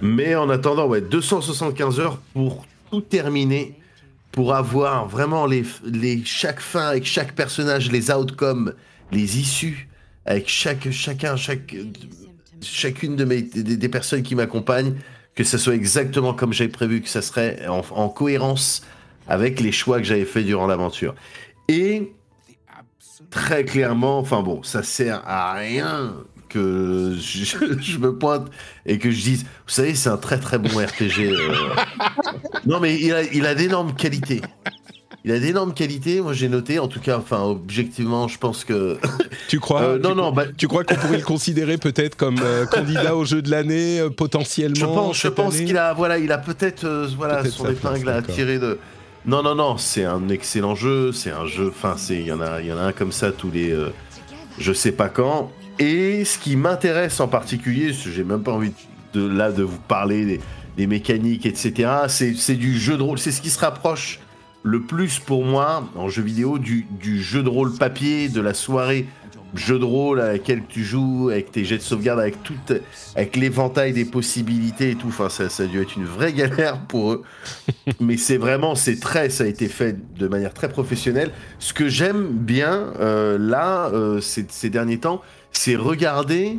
Mais 0.00 0.34
en 0.34 0.48
attendant, 0.48 0.86
ouais, 0.86 1.00
275 1.00 2.00
heures 2.00 2.18
pour 2.32 2.64
tout 2.90 3.02
terminer, 3.02 3.74
pour 4.32 4.54
avoir 4.54 5.06
vraiment 5.08 5.46
les, 5.46 5.64
les 5.84 6.24
chaque 6.24 6.60
fin 6.60 6.88
avec 6.88 7.04
chaque 7.04 7.34
personnage, 7.34 7.90
les 7.90 8.10
outcomes 8.10 8.72
les 9.12 9.38
issues 9.38 9.88
avec 10.24 10.48
chaque, 10.48 10.90
chacun, 10.90 11.36
chaque, 11.36 11.74
chacune 12.60 13.16
de 13.16 13.24
mes, 13.24 13.42
des, 13.42 13.88
personnes 13.88 14.22
qui 14.22 14.34
m'accompagnent, 14.34 14.94
que 15.34 15.44
ce 15.44 15.58
soit 15.58 15.74
exactement 15.74 16.34
comme 16.34 16.52
j'avais 16.52 16.70
prévu, 16.70 17.00
que 17.00 17.08
ça 17.08 17.22
serait 17.22 17.66
en, 17.68 18.08
cohérence 18.08 18.82
avec 19.28 19.60
les 19.60 19.72
choix 19.72 19.98
que 19.98 20.04
j'avais 20.04 20.24
fait 20.24 20.42
durant 20.42 20.66
l'aventure. 20.66 21.14
Et 21.68 22.12
très 23.30 23.64
clairement, 23.64 24.18
enfin 24.18 24.42
bon, 24.42 24.62
ça 24.62 24.82
sert 24.82 25.22
à 25.26 25.54
rien 25.54 26.14
que 26.48 27.16
je, 27.20 27.98
me 27.98 28.16
pointe 28.16 28.48
et 28.84 28.98
que 28.98 29.10
je 29.10 29.22
dise, 29.22 29.42
vous 29.42 29.72
savez, 29.72 29.94
c'est 29.94 30.08
un 30.08 30.16
très 30.16 30.38
très 30.38 30.58
bon 30.58 30.68
RPG. 30.68 31.20
Euh. 31.20 31.54
non, 32.66 32.80
mais 32.80 32.98
il 33.00 33.12
a, 33.12 33.22
il 33.22 33.46
a 33.46 33.54
d'énormes 33.54 33.94
qualités. 33.94 34.42
Il 35.26 35.32
a 35.32 35.40
d'énormes 35.40 35.74
qualités, 35.74 36.20
moi 36.20 36.32
j'ai 36.34 36.48
noté, 36.48 36.78
en 36.78 36.86
tout 36.86 37.00
cas, 37.00 37.18
enfin 37.18 37.42
objectivement, 37.42 38.28
je 38.28 38.38
pense 38.38 38.64
que. 38.64 38.96
Tu 39.48 39.58
crois 39.58 39.82
euh, 39.82 39.98
Non, 39.98 40.10
tu 40.10 40.16
non, 40.16 40.32
bah... 40.32 40.44
tu 40.56 40.68
crois 40.68 40.84
qu'on 40.84 40.94
pourrait 40.94 41.18
le 41.18 41.24
considérer 41.24 41.78
peut-être 41.78 42.14
comme 42.14 42.38
euh, 42.40 42.64
candidat 42.66 43.16
au 43.16 43.24
jeu 43.24 43.42
de 43.42 43.50
l'année 43.50 43.98
euh, 43.98 44.08
potentiellement 44.08 44.74
Je 44.76 44.84
pense, 44.84 45.20
je 45.20 45.28
pense 45.28 45.56
qu'il 45.56 45.76
a, 45.78 45.92
voilà, 45.94 46.18
il 46.18 46.30
a 46.30 46.38
peut-être, 46.38 46.86
voilà, 47.16 47.44
son 47.44 47.68
épingle 47.68 48.08
à 48.08 48.22
tirer 48.22 48.60
de. 48.60 48.78
Non, 49.26 49.42
non, 49.42 49.56
non, 49.56 49.76
c'est 49.76 50.04
un 50.04 50.28
excellent 50.28 50.74
jeu, 50.74 51.10
c'est 51.12 51.32
un 51.32 51.46
jeu, 51.46 51.68
enfin, 51.68 51.96
il 52.10 52.22
y 52.22 52.32
en 52.32 52.40
a, 52.40 52.60
y 52.62 52.72
en 52.72 52.78
un 52.78 52.92
comme 52.92 53.10
ça 53.10 53.32
tous 53.32 53.50
les, 53.50 53.76
je 54.58 54.72
sais 54.72 54.92
pas 54.92 55.08
quand. 55.08 55.50
Et 55.78 56.24
ce 56.24 56.38
qui 56.38 56.56
m'intéresse 56.56 57.20
en 57.20 57.28
particulier, 57.28 57.92
j'ai 57.92 58.24
même 58.24 58.42
pas 58.42 58.52
envie 58.52 58.72
de 59.12 59.26
là 59.26 59.52
de 59.52 59.62
vous 59.62 59.78
parler 59.88 60.40
des 60.76 60.86
mécaniques, 60.86 61.44
etc. 61.44 62.06
C'est 62.08 62.54
du 62.54 62.78
jeu 62.78 62.96
de 62.96 63.02
rôle, 63.02 63.18
c'est 63.18 63.32
ce 63.32 63.42
qui 63.42 63.50
se 63.50 63.58
rapproche 63.58 64.20
le 64.62 64.80
plus 64.80 65.20
pour 65.20 65.44
moi 65.44 65.88
en 65.94 66.08
jeu 66.08 66.22
vidéo 66.22 66.58
du, 66.58 66.86
jeu 67.02 67.42
de 67.42 67.48
rôle 67.48 67.72
papier, 67.74 68.28
de 68.28 68.40
la 68.40 68.52
soirée 68.54 69.06
jeu 69.54 69.78
de 69.78 69.84
rôle 69.84 70.20
à 70.20 70.32
laquelle 70.32 70.62
tu 70.68 70.84
joues, 70.84 71.30
avec 71.30 71.52
tes 71.52 71.64
jets 71.64 71.78
de 71.78 71.82
sauvegarde, 71.82 72.20
avec 72.20 72.42
tout, 72.42 72.54
avec 73.14 73.36
l'éventail 73.36 73.92
des 73.92 74.04
possibilités 74.04 74.90
et 74.90 74.94
tout. 74.94 75.08
Enfin, 75.08 75.28
ça, 75.28 75.48
ça 75.48 75.64
a 75.64 75.66
dû 75.66 75.80
être 75.80 75.96
une 75.96 76.04
vraie 76.04 76.32
galère 76.32 76.80
pour 76.80 77.12
eux. 77.12 77.22
Mais 78.00 78.16
c'est 78.16 78.36
vraiment, 78.36 78.74
c'est 78.74 78.98
très, 78.98 79.30
ça 79.30 79.44
a 79.44 79.46
été 79.46 79.68
fait 79.68 79.96
de 80.16 80.28
manière 80.28 80.54
très 80.54 80.68
professionnelle. 80.68 81.30
Ce 81.58 81.72
que 81.72 81.88
j'aime 81.88 82.28
bien 82.28 82.92
euh, 83.00 83.38
là, 83.38 83.90
euh, 83.92 84.20
ces, 84.20 84.70
derniers 84.70 84.98
temps, 84.98 85.22
c'est 85.52 85.76
regarder 85.76 86.58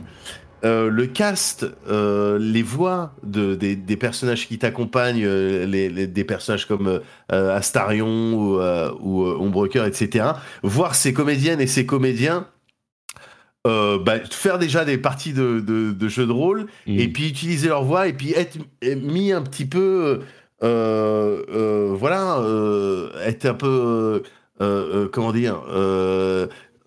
euh, 0.66 0.90
le 0.90 1.06
cast, 1.06 1.68
euh, 1.88 2.40
les 2.40 2.64
voix 2.64 3.14
de, 3.22 3.54
des, 3.54 3.98
personnages 3.98 4.48
qui 4.48 4.58
t'accompagnent, 4.58 5.24
euh, 5.24 5.68
les, 5.68 6.08
des 6.08 6.24
personnages 6.24 6.66
comme 6.66 7.02
Astarion 7.30 8.34
ou, 8.34 8.60
ou 9.02 9.24
Ombreker, 9.24 9.86
etc. 9.86 10.26
Voir 10.64 10.96
ces 10.96 11.14
comédiennes 11.14 11.62
et 11.62 11.68
ces 11.68 11.86
comédiens 11.86 12.48
bah, 14.04 14.20
faire 14.30 14.60
déjà 14.60 14.86
des 14.86 14.98
parties 14.98 15.34
de, 15.34 15.60
de, 15.60 16.08
jeux 16.08 16.26
de 16.26 16.32
rôle 16.32 16.68
mmh. 16.88 17.00
et 17.00 17.08
puis 17.08 17.28
utiliser 17.28 17.68
leur 17.68 17.84
voix 17.84 18.08
et 18.08 18.14
puis 18.14 18.34
être 18.34 18.58
mis 18.84 19.32
un 19.32 19.42
petit 19.42 19.66
peu, 19.66 20.22
voilà, 20.62 22.42
être 23.26 23.46
un 23.46 23.54
peu, 23.54 24.24
comment 25.12 25.32
dire 25.32 25.62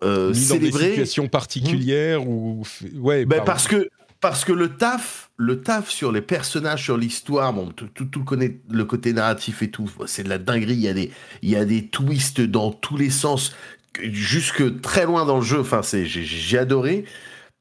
euh, 0.03 0.33
Mis 0.33 0.49
dans 0.49 0.57
des 0.57 0.73
situations 0.73 1.29
particulières 1.29 2.27
ou 2.27 2.63
ouais 2.97 3.27
ben 3.27 3.43
parce 3.45 3.69
que 3.69 3.91
parce 4.21 4.47
que 4.47 4.53
le 4.53 4.71
taf 4.77 5.31
le 5.37 5.61
taf 5.61 5.91
sur 5.91 6.11
les 6.11 6.23
personnages 6.23 6.85
sur 6.85 6.97
l'histoire 6.97 7.53
bon 7.53 7.71
tout, 7.71 7.89
tout, 7.93 8.07
tout, 8.07 8.25
le, 8.35 8.55
le 8.71 8.85
côté 8.87 9.13
narratif 9.13 9.63
et 9.63 9.71
tout 9.71 9.91
c'est 10.07 10.23
de 10.23 10.31
la 10.31 10.39
dinguerie 10.39 10.75
il 10.75 10.81
y 10.81 10.89
a 10.89 10.95
des 10.95 11.11
il 11.43 11.51
y 11.51 11.57
a 11.57 11.67
des 11.67 11.87
twists 11.87 12.41
dans 12.41 12.73
tous 12.73 12.97
les 12.97 13.11
sens 13.11 13.55
jusque 14.03 14.81
très 14.81 15.05
loin 15.05 15.27
dans 15.27 15.37
le 15.37 15.45
jeu 15.45 15.61
enfin 15.61 15.83
c'est 15.83 16.07
j'ai 16.07 16.59
adoré 16.59 17.05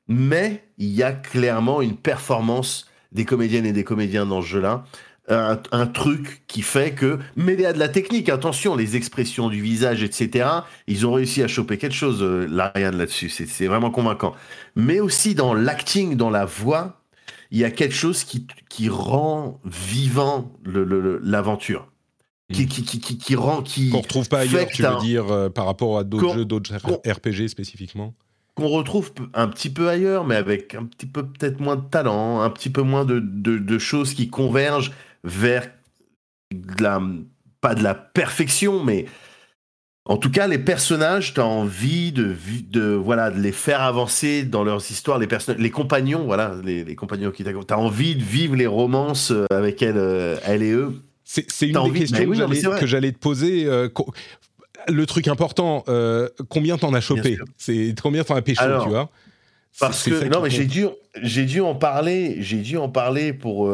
mais 0.08 0.64
il 0.78 0.90
y 0.90 1.04
a 1.04 1.12
clairement 1.12 1.82
une 1.82 1.96
performance 1.96 2.88
des 3.12 3.26
comédiennes 3.26 3.66
et 3.66 3.74
des 3.74 3.84
comédiens 3.84 4.26
dans 4.26 4.42
ce 4.42 4.48
jeu 4.48 4.62
là 4.62 4.86
un, 5.30 5.86
truc 5.88 6.44
qui 6.48 6.62
fait 6.62 6.92
que, 6.92 7.20
mêlé 7.36 7.66
à 7.66 7.74
de 7.74 7.80
la 7.80 7.90
technique, 7.90 8.30
attention, 8.30 8.76
les 8.76 8.96
expressions 8.96 9.50
du 9.50 9.62
visage, 9.62 10.04
etc., 10.04 10.50
ils 10.88 11.06
ont 11.06 11.14
réussi 11.14 11.44
à 11.44 11.48
choper 11.48 11.78
quelque 11.78 11.96
chose, 11.96 12.22
euh, 12.22 12.48
l'Ariane 12.50 12.98
là-dessus, 12.98 13.30
c'est 13.30 13.68
vraiment 13.68 13.92
convaincant. 13.92 14.36
Mais 14.76 15.00
aussi 15.00 15.36
dans 15.36 15.54
l'acting, 15.54 16.16
dans 16.16 16.30
la 16.30 16.46
voix, 16.46 17.02
il 17.52 17.60
y 17.60 17.64
a 17.64 17.72
quelque 17.72 17.96
chose 17.96 18.24
qui, 18.24 18.48
rend 18.90 19.60
vivant 19.66 20.54
l'aventure. 20.64 21.92
Qui, 22.52 22.68
qui, 22.68 22.84
qui, 22.84 23.18
qui, 23.18 23.36
rend. 23.36 23.62
Qui 23.62 23.90
Qu'on 23.90 24.02
retrouve 24.02 24.28
pas 24.28 24.40
ailleurs, 24.40 24.68
tu 24.68 24.84
veux 24.84 25.00
dire, 25.00 25.32
euh, 25.32 25.50
par 25.50 25.66
rapport 25.66 25.98
à 25.98 26.04
d'autres 26.04 26.34
jeux, 26.34 26.46
d'autres 26.46 26.76
RPG 26.76 27.48
spécifiquement 27.48 28.14
qu'on 28.56 28.68
retrouve 28.68 29.14
un 29.34 29.48
petit 29.48 29.70
peu 29.70 29.88
ailleurs, 29.88 30.26
mais 30.26 30.36
avec 30.36 30.76
un 30.76 30.84
petit 30.84 31.06
peu 31.06 31.26
peut-être 31.26 31.62
moins 31.62 31.78
de 31.78 31.88
talent, 31.90 32.42
un 32.42 32.50
petit 32.50 32.70
peu 32.70 32.82
moins 32.82 33.06
de, 33.06 33.20
de, 33.20 33.58
de 33.58 33.80
choses 33.80 34.14
qui 34.14 34.30
convergent 34.30 34.92
vers 35.24 35.70
la, 36.78 37.02
pas 37.62 37.74
de 37.74 37.84
la 37.84 37.96
perfection, 37.96 38.84
mais 38.84 39.06
en 40.06 40.18
tout 40.18 40.32
cas, 40.32 40.48
les 40.48 40.58
personnages, 40.58 41.36
tu 41.36 41.40
as 41.40 41.46
envie 41.46 42.12
de, 42.12 42.36
de, 42.64 42.94
voilà, 42.94 43.30
de 43.30 43.40
les 43.40 43.52
faire 43.52 43.82
avancer 43.82 44.44
dans 44.44 44.64
leurs 44.64 44.90
histoires, 44.90 45.20
les, 45.20 45.28
les 45.58 45.70
compagnons, 45.70 46.26
voilà, 46.26 46.56
les, 46.64 46.96
compagnons 46.96 47.30
qui 47.30 47.44
t'accompagnent. 47.44 47.68
Tu 47.68 47.74
as 47.76 47.80
envie 47.80 48.16
de 48.16 48.24
vivre 48.24 48.56
les 48.56 48.66
romances 48.66 49.30
euh, 49.30 49.46
avec 49.52 49.84
elle, 49.84 49.98
euh, 49.98 50.38
elle 50.44 50.64
et 50.64 50.72
eux. 50.72 50.94
C'est 51.32 51.68
une 51.68 51.92
des 51.92 52.00
questions 52.00 52.72
que 52.80 52.88
j'allais 52.88 53.12
te 53.12 53.20
poser. 53.20 53.66
Euh, 53.66 53.88
le 54.88 55.06
truc 55.06 55.28
important, 55.28 55.84
combien 56.50 56.78
t'en 56.78 56.94
as 56.94 57.02
chopé? 57.02 57.38
C'est 57.58 57.94
combien 58.02 58.24
t'en 58.24 58.36
as 58.36 58.42
pêché, 58.42 58.66
tu 58.84 58.90
vois? 58.90 59.10
Parce 59.80 60.04
que 60.04 60.28
non, 60.28 60.42
mais 60.42 60.50
j'ai 60.50 60.66
dû, 60.66 60.88
j'ai 61.22 61.46
dû 61.46 61.62
en 61.62 61.76
parler. 61.76 62.38
J'ai 62.40 62.58
dû 62.58 62.78
en 62.78 62.90
parler 62.90 63.34
pour 63.34 63.70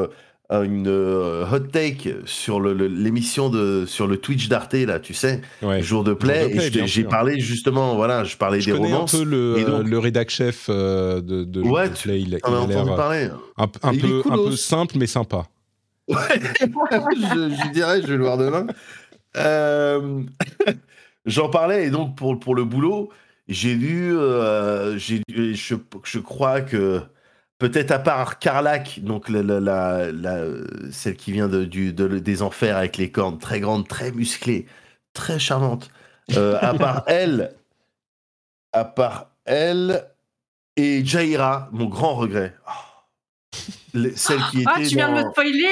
une 0.51 0.87
euh, 0.87 1.45
hot 1.51 1.59
take 1.71 2.17
sur 2.25 2.59
l'émission 2.59 3.49
de 3.49 3.85
sur 3.87 4.07
le 4.07 4.17
Twitch 4.17 4.47
d'Arte 4.47 4.73
là, 4.73 4.99
tu 4.99 5.13
sais, 5.13 5.41
jour 5.79 6.03
de 6.03 6.13
play. 6.13 6.69
j'ai 6.85 7.03
parlé 7.03 7.39
justement, 7.39 7.95
voilà, 7.95 8.23
je 8.23 8.37
parlais 8.37 8.59
des 8.59 8.71
romances. 8.71 9.13
un 9.13 9.17
peu 9.19 9.23
le, 9.23 9.55
euh, 9.57 9.83
le 9.83 9.99
rédac 9.99 10.29
chef 10.29 10.67
euh, 10.69 11.21
de, 11.21 11.43
de, 11.43 11.61
ouais, 11.61 11.89
de 11.89 11.95
play. 11.95 12.21
Il, 12.21 12.35
a. 12.35 12.37
Un, 13.57 13.67
peu, 13.67 14.23
un 14.29 14.37
peu 14.37 14.55
simple 14.55 14.97
mais 14.97 15.07
sympa. 15.07 15.45
Ouais, 16.07 16.39
je, 16.61 17.71
dirais, 17.71 18.01
je 18.01 18.07
vais 18.07 18.17
le 18.17 18.23
voir 18.23 18.37
demain. 18.37 18.67
J'en 21.25 21.49
parlais 21.49 21.87
et 21.87 21.89
donc 21.89 22.15
pour 22.15 22.39
pour 22.39 22.55
le 22.55 22.63
boulot, 22.63 23.11
j'ai 23.47 23.73
lu, 23.73 24.15
j'ai 24.97 25.23
je, 25.27 25.75
je 26.03 26.19
crois 26.19 26.61
que 26.61 27.01
Peut-être 27.57 27.91
à 27.91 27.99
part 27.99 28.39
Carlac, 28.39 28.99
donc 29.01 29.29
la, 29.29 30.09
celle 30.91 31.15
qui 31.15 31.31
vient 31.31 31.47
de, 31.47 31.63
du, 31.63 31.93
des 31.93 32.41
enfers 32.41 32.75
avec 32.75 32.97
les 32.97 33.11
cornes 33.11 33.39
très 33.39 33.61
grandes, 33.61 33.87
très 33.87 34.11
musclées, 34.11 34.65
très 35.13 35.39
charmante. 35.39 35.89
Euh, 36.35 36.57
à 36.61 36.73
part 36.73 37.03
elle, 37.07 37.55
à 38.73 38.83
part 38.83 39.31
elle 39.45 40.05
et 40.75 41.05
Jaira, 41.05 41.69
mon 41.71 41.85
grand 41.85 42.15
regret. 42.15 42.53
Oh. 42.67 42.84
Celle 44.15 44.39
qui 44.51 44.63
ah, 44.65 44.75
tu 44.77 44.95
viens 44.95 45.09
de 45.09 45.23
me 45.23 45.31
spoiler 45.31 45.67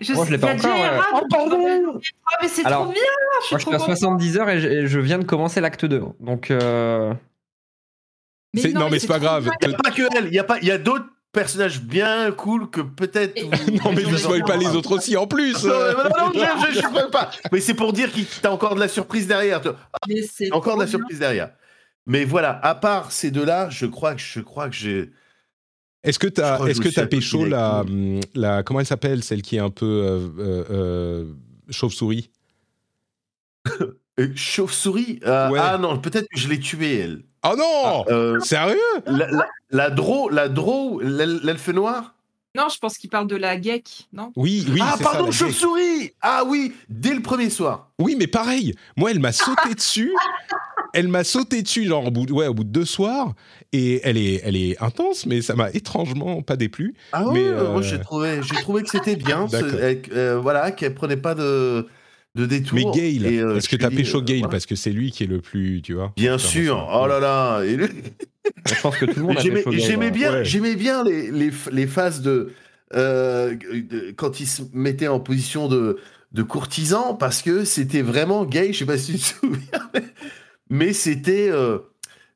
Je 0.00 0.12
Moi, 0.12 0.26
je 0.26 0.30
l'ai 0.32 0.38
pas 0.38 0.54
encore. 0.54 1.04
Oh, 1.14 1.26
pardon 1.30 2.00
ah, 2.26 2.36
mais 2.42 2.48
c'est 2.48 2.62
trop 2.62 2.86
bien 2.86 3.02
Je 3.40 3.46
suis 3.46 3.54
moi, 3.54 3.78
je 3.78 3.82
suis 3.82 3.92
à 3.92 3.96
70 3.96 4.38
heures 4.38 4.50
et 4.50 4.86
je, 4.86 4.98
viens 4.98 5.18
de 5.18 5.24
commencer 5.24 5.60
l'acte 5.60 5.84
2. 5.84 6.02
Donc. 6.20 6.50
Euh... 6.50 7.12
Mais 8.54 8.70
non, 8.72 8.88
mais 8.90 8.98
c'est 8.98 9.06
pas 9.06 9.18
grave. 9.18 9.50
Il 9.62 9.68
n'y 9.68 9.74
a 9.74 9.78
pas 9.78 9.90
que 9.90 10.02
elle, 10.16 10.26
il 10.26 10.34
y 10.34 10.38
a, 10.38 10.44
pas- 10.44 10.58
il 10.58 10.68
y 10.68 10.70
a 10.70 10.78
d'autres 10.78 11.06
personnages 11.32 11.80
bien 11.80 12.32
cool 12.32 12.70
que 12.70 12.80
peut-être. 12.80 13.40
Non, 13.84 13.92
mais 13.94 14.02
ne 14.02 14.16
spoil 14.16 14.44
pas 14.44 14.56
les 14.56 14.68
autres 14.68 14.96
aussi 14.96 15.16
en 15.16 15.26
plus. 15.26 15.64
Non, 15.64 15.74
non, 15.74 16.32
non, 16.32 16.32
je, 16.34 16.66
je, 16.68 16.74
je 16.74 16.78
spoil 16.88 17.10
pas. 17.10 17.30
Mais 17.52 17.60
c'est 17.60 17.74
pour 17.74 17.92
dire 17.92 18.10
qu'il 18.10 18.26
t'as 18.26 18.50
encore 18.50 18.74
de 18.74 18.80
la 18.80 18.88
surprise 18.88 19.26
derrière. 19.26 19.60
Mais 20.08 20.22
c'est 20.22 20.52
Encore 20.52 20.76
de 20.76 20.82
la 20.82 20.88
surprise 20.88 21.18
derrière. 21.18 21.50
Mais 22.06 22.24
voilà, 22.24 22.58
à 22.62 22.74
part 22.74 23.12
ces 23.12 23.30
deux-là, 23.30 23.68
je 23.70 23.84
crois 23.84 24.14
que 24.14 24.20
je 24.20 24.40
crois 24.40 24.68
que 24.68 24.74
j'ai. 24.74 25.10
Est-ce 26.04 26.18
que 26.18 26.28
crois 26.28 26.58
que 26.66 26.70
est-ce 26.70 26.80
que 26.80 27.04
pécho 27.06 27.44
la, 27.44 27.80
hum, 27.80 28.20
la, 28.34 28.62
comment 28.62 28.80
elle 28.80 28.86
s'appelle, 28.86 29.22
celle 29.24 29.42
qui 29.42 29.56
est 29.56 29.60
un 29.60 29.70
peu 29.70 29.84
euh, 29.86 30.28
euh, 30.38 30.64
euh, 30.70 31.24
chauve-souris? 31.70 32.30
Chauve-souris? 34.34 35.20
Euh, 35.26 35.50
Ouais. 35.50 35.58
Ah 35.62 35.78
non, 35.78 35.98
peut-être 35.98 36.26
que 36.32 36.38
je 36.38 36.48
l'ai 36.48 36.58
tuée, 36.58 36.98
elle. 36.98 37.22
Oh 37.44 37.54
non 37.56 38.04
Euh, 38.08 38.40
Sérieux? 38.40 38.76
la, 39.06 39.30
la, 39.30 39.46
la 39.70 39.90
dro, 39.90 40.28
la 40.28 40.48
dro, 40.48 41.00
l'el- 41.00 41.40
l'elfe 41.42 41.68
noir? 41.68 42.14
Non, 42.56 42.68
je 42.68 42.78
pense 42.78 42.98
qu'il 42.98 43.10
parle 43.10 43.28
de 43.28 43.36
la 43.36 43.60
geek, 43.60 44.08
non? 44.12 44.32
Oui, 44.34 44.66
oui. 44.70 44.80
Ah, 44.82 44.94
c'est 44.96 45.04
ça, 45.04 45.10
pardon, 45.12 45.30
chauve-souris 45.30 46.12
Ah 46.20 46.42
oui, 46.46 46.72
dès 46.88 47.14
le 47.14 47.22
premier 47.22 47.50
soir. 47.50 47.90
Oui, 48.00 48.16
mais 48.18 48.26
pareil. 48.26 48.74
Moi, 48.96 49.10
elle 49.12 49.20
m'a 49.20 49.30
sauté 49.32 49.74
dessus. 49.76 50.12
Elle 50.94 51.08
m'a 51.08 51.24
sauté 51.24 51.62
dessus, 51.62 51.84
genre 51.86 52.06
au 52.06 52.10
bout, 52.10 52.26
de, 52.26 52.32
ouais, 52.32 52.46
au 52.46 52.54
bout 52.54 52.64
de 52.64 52.70
deux 52.70 52.84
soirs. 52.84 53.34
Et 53.72 54.00
elle 54.04 54.16
est, 54.16 54.40
elle 54.44 54.56
est 54.56 54.80
intense, 54.82 55.26
mais 55.26 55.42
ça 55.42 55.54
m'a 55.54 55.70
étrangement 55.70 56.42
pas 56.42 56.56
déplu. 56.56 56.94
Ah 57.12 57.24
Mais, 57.32 57.40
oui, 57.40 57.46
euh, 57.48 57.72
moi 57.72 57.82
j'ai 57.82 58.00
trouvé, 58.00 58.40
j'ai 58.42 58.54
trouvé 58.62 58.82
que 58.82 58.88
c'était 58.90 59.16
bien, 59.16 59.46
ce- 59.48 59.56
euh, 59.56 59.94
euh, 60.12 60.38
voilà, 60.40 60.70
qu'elle 60.70 60.94
prenait 60.94 61.16
pas 61.18 61.34
de, 61.34 61.86
de 62.34 62.46
détour. 62.46 62.94
Mais 62.96 63.38
euh, 63.38 63.56
est-ce 63.56 63.66
je 63.66 63.76
que 63.76 63.76
t'as 63.76 63.90
pécho 63.90 64.18
euh, 64.18 64.22
Gale 64.22 64.38
voilà. 64.38 64.50
Parce 64.50 64.64
que 64.66 64.74
c'est 64.76 64.90
lui 64.92 65.10
qui 65.10 65.24
est 65.24 65.26
le 65.28 65.40
plus, 65.40 65.82
tu 65.82 65.92
vois. 65.94 66.12
Bien 66.16 66.38
sûr. 66.38 66.88
Oh 66.92 67.06
là 67.06 67.20
là. 67.20 67.62
Et 67.64 67.76
Je 67.78 68.80
pense 68.80 68.96
que 68.96 69.04
tout 69.04 69.20
le 69.20 69.26
monde 69.26 69.36
a 69.38 69.40
J'aimais 69.42 69.64
j'aimais 69.72 70.10
bien, 70.10 70.32
Ouais. 70.32 70.44
j'aimais 70.44 70.74
bien 70.76 71.04
les, 71.04 71.30
les, 71.30 71.50
les 71.70 71.86
phases 71.86 72.22
de, 72.22 72.52
euh, 72.94 73.54
de- 73.54 74.12
quand 74.16 74.40
il 74.40 74.46
se 74.46 74.62
mettait 74.72 75.08
en 75.08 75.20
position 75.20 75.68
de, 75.68 75.98
de 76.32 76.42
courtisan 76.42 77.14
parce 77.14 77.42
que 77.42 77.64
c'était 77.64 78.00
vraiment 78.02 78.46
gay. 78.46 78.72
Je 78.72 78.78
sais 78.78 78.86
pas 78.86 78.96
si 78.96 79.12
tu 79.12 79.18
te 79.18 79.24
souviens, 79.46 79.90
mais, 80.70 80.92
c'était 80.92 81.48
euh, 81.50 81.78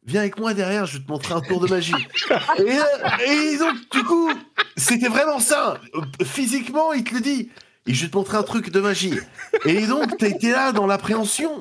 viens 0.07 0.21
avec 0.21 0.39
moi 0.39 0.55
derrière, 0.55 0.87
je 0.87 0.99
vais 0.99 1.05
te 1.05 1.11
montrer 1.11 1.35
un 1.35 1.41
tour 1.41 1.61
de 1.61 1.69
magie. 1.69 1.95
et, 2.59 2.63
euh, 2.63 2.83
et 3.27 3.59
donc 3.59 3.75
du 3.91 4.03
coup, 4.05 4.31
c'était 4.77 5.09
vraiment 5.09 5.39
ça. 5.41 5.79
Physiquement, 6.25 6.93
il 6.93 7.05
te 7.05 7.15
le 7.15 7.21
dit. 7.21 7.51
Et 7.87 7.95
je 7.95 8.05
vais 8.05 8.11
te 8.11 8.17
montrer 8.17 8.37
un 8.37 8.43
truc 8.45 8.71
de 8.71 8.81
magie. 8.81 9.19
Et 9.65 9.87
donc, 9.87 10.17
t'as 10.17 10.29
été 10.29 10.51
là 10.53 10.71
dans 10.73 10.87
l'appréhension 10.87 11.59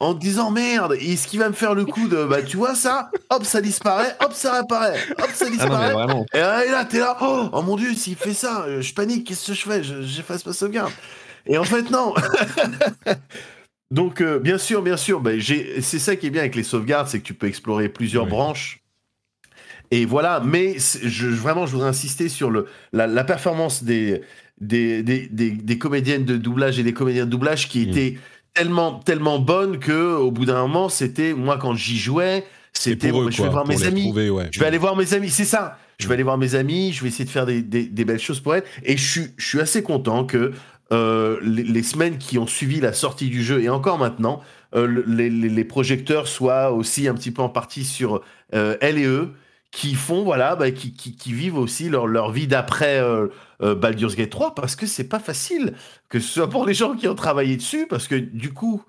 en 0.00 0.14
te 0.14 0.18
disant 0.18 0.50
merde, 0.50 0.94
est-ce 1.00 1.28
qu'il 1.28 1.38
va 1.38 1.48
me 1.48 1.54
faire 1.54 1.74
le 1.76 1.84
coup 1.84 2.08
de 2.08 2.24
bah 2.24 2.42
tu 2.42 2.56
vois 2.56 2.74
ça, 2.74 3.08
hop 3.30 3.44
ça 3.44 3.60
disparaît, 3.60 4.16
hop 4.20 4.32
ça 4.32 4.50
réapparaît, 4.54 4.98
hop 5.16 5.30
ça 5.32 5.44
Ah 5.46 5.48
non, 5.48 5.50
disparaît. 5.56 5.92
vraiment. 5.92 6.26
et, 6.34 6.38
là, 6.40 6.84
t'es 6.84 6.98
là, 6.98 7.16
oh, 7.20 7.48
oh 7.52 7.62
mon 7.62 7.76
dieu, 7.76 7.94
s'il 7.94 8.16
fait 8.16 8.34
ça, 8.34 8.62
euh, 8.66 8.82
je 8.82 8.92
panique, 8.94 9.28
qu'est-ce 9.28 9.46
que 9.46 9.54
je 9.54 9.62
fais? 9.62 9.84
Je- 9.84 10.02
J'efface 10.02 10.44
ma 10.44 10.52
sauvegarde. 10.52 10.90
Et 11.46 11.56
en 11.56 11.62
fait, 11.62 11.88
non. 11.90 12.14
Donc, 13.92 14.22
euh, 14.22 14.38
bien 14.38 14.56
sûr, 14.56 14.80
bien 14.82 14.96
sûr, 14.96 15.22
j'ai- 15.36 15.82
c'est 15.82 15.98
ça 15.98 16.16
qui 16.16 16.26
est 16.26 16.30
bien 16.30 16.40
avec 16.40 16.54
les 16.56 16.62
sauvegardes, 16.62 17.08
c'est 17.08 17.18
que 17.20 17.24
tu 17.24 17.34
peux 17.34 17.46
explorer 17.46 17.90
plusieurs 17.90 18.24
Oui. 18.24 18.30
branches. 18.30 18.80
Et 19.90 20.06
voilà, 20.06 20.40
mais 20.42 20.76
je, 20.78 21.28
vraiment, 21.28 21.66
je 21.66 21.72
voudrais 21.72 21.90
insister 21.90 22.30
sur 22.30 22.50
le, 22.50 22.66
la, 22.94 23.06
la 23.06 23.22
performance 23.24 23.84
des, 23.84 24.22
des, 24.58 25.02
des, 25.02 25.28
des, 25.30 25.50
des 25.50 25.78
comédiennes 25.78 26.24
de 26.24 26.38
doublage 26.38 26.78
et 26.78 26.82
des 26.82 26.94
comédiens 26.94 27.26
de 27.26 27.30
doublage 27.30 27.68
qui 27.68 27.80
Mm. 27.80 27.90
étaient 27.90 28.18
tellement, 28.54 28.94
tellement 29.00 29.38
bonnes 29.38 29.78
que 29.78 30.14
au 30.14 30.30
bout 30.30 30.46
d'un 30.46 30.62
moment, 30.62 30.88
c'était, 30.88 31.34
moi, 31.34 31.58
quand 31.58 31.74
j'y 31.74 31.98
jouais, 31.98 32.46
c'était, 32.72 33.08
je 33.08 33.42
vais 33.42 33.48
voir 33.50 33.66
mes 33.66 33.84
amis. 33.84 34.10
Je 34.50 34.58
vais 34.58 34.66
aller 34.66 34.78
voir 34.78 34.96
mes 34.96 35.12
amis, 35.12 35.28
c'est 35.28 35.44
ça. 35.44 35.78
Je 35.98 36.06
vais 36.08 36.12
Mm. 36.12 36.14
aller 36.14 36.22
voir 36.22 36.38
mes 36.38 36.54
amis, 36.54 36.92
je 36.94 37.02
vais 37.02 37.08
essayer 37.08 37.26
de 37.26 37.30
faire 37.30 37.44
des, 37.44 37.60
belles 37.60 38.18
choses 38.18 38.40
pour 38.40 38.54
elles. 38.54 38.64
Et 38.84 38.96
je 38.96 39.20
suis 39.38 39.60
assez 39.60 39.82
content 39.82 40.24
que 40.24 40.52
euh, 40.92 41.38
les, 41.42 41.62
les 41.64 41.82
semaines 41.82 42.18
qui 42.18 42.38
ont 42.38 42.46
suivi 42.46 42.80
la 42.80 42.92
sortie 42.92 43.28
du 43.28 43.42
jeu, 43.42 43.60
et 43.62 43.68
encore 43.68 43.98
maintenant, 43.98 44.40
euh, 44.74 44.86
le- 44.86 45.04
les, 45.06 45.30
les- 45.30 45.48
les 45.48 45.64
projecteurs 45.64 46.28
soient 46.28 46.70
aussi 46.72 47.08
un 47.08 47.14
petit 47.14 47.30
peu 47.30 47.42
en 47.42 47.48
partie 47.48 47.84
sur 47.84 48.20
euh, 48.54 48.76
et 48.80 49.04
eux, 49.04 49.30
qui 49.70 49.94
font, 49.94 50.22
voilà, 50.22 50.54
bah, 50.54 50.70
qui, 50.70 50.92
qui- 50.92 51.16
qui 51.16 51.32
vivent 51.32 51.56
aussi 51.56 51.88
leur, 51.88 52.06
leur 52.06 52.30
vie 52.30 52.46
d'après 52.46 52.98
euh, 53.00 53.28
euh, 53.62 53.74
Baldur's 53.74 54.16
Gate 54.16 54.28
3, 54.30 54.54
parce 54.54 54.76
que 54.76 54.84
c'est 54.86 55.08
pas 55.08 55.18
facile, 55.18 55.72
que 56.10 56.20
ce 56.20 56.28
soit 56.28 56.50
pour 56.50 56.66
les 56.66 56.74
gens 56.74 56.94
qui 56.94 57.08
ont 57.08 57.14
travaillé 57.14 57.56
dessus, 57.56 57.86
parce 57.88 58.06
que 58.06 58.14
du 58.16 58.52
coup, 58.52 58.82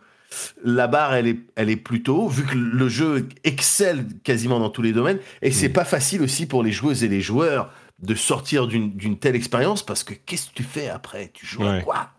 la 0.66 0.88
barre, 0.88 1.14
elle 1.14 1.28
est, 1.28 1.40
elle 1.56 1.70
est 1.70 1.76
plutôt, 1.78 2.28
vu 2.28 2.44
que 2.44 2.56
le 2.56 2.90
jeu 2.90 3.28
excelle 3.46 4.06
quasiment 4.24 4.60
dans 4.60 4.70
tous 4.70 4.82
les 4.82 4.92
domaines, 4.92 5.20
et 5.42 5.52
c'est 5.52 5.70
Mm. 5.70 5.74
pas 5.74 5.86
facile 5.86 6.22
aussi 6.22 6.48
pour 6.48 6.64
les 6.64 6.72
joueuses 6.74 7.04
et 7.04 7.08
les 7.08 7.22
joueurs 7.22 7.70
de 8.04 8.16
sortir 8.16 8.68
d'une 8.68 9.20
telle 9.20 9.36
expérience, 9.36 9.84
parce 9.84 10.04
que 10.04 10.14
qu'est-ce 10.14 10.50
que 10.50 10.56
tu 10.56 10.64
fais 10.64 10.90
après? 10.90 11.32
Tu 11.34 11.46
joues 11.46 11.66
à 11.68 11.74
Ouais. 11.74 11.84
quoi? 11.84 12.12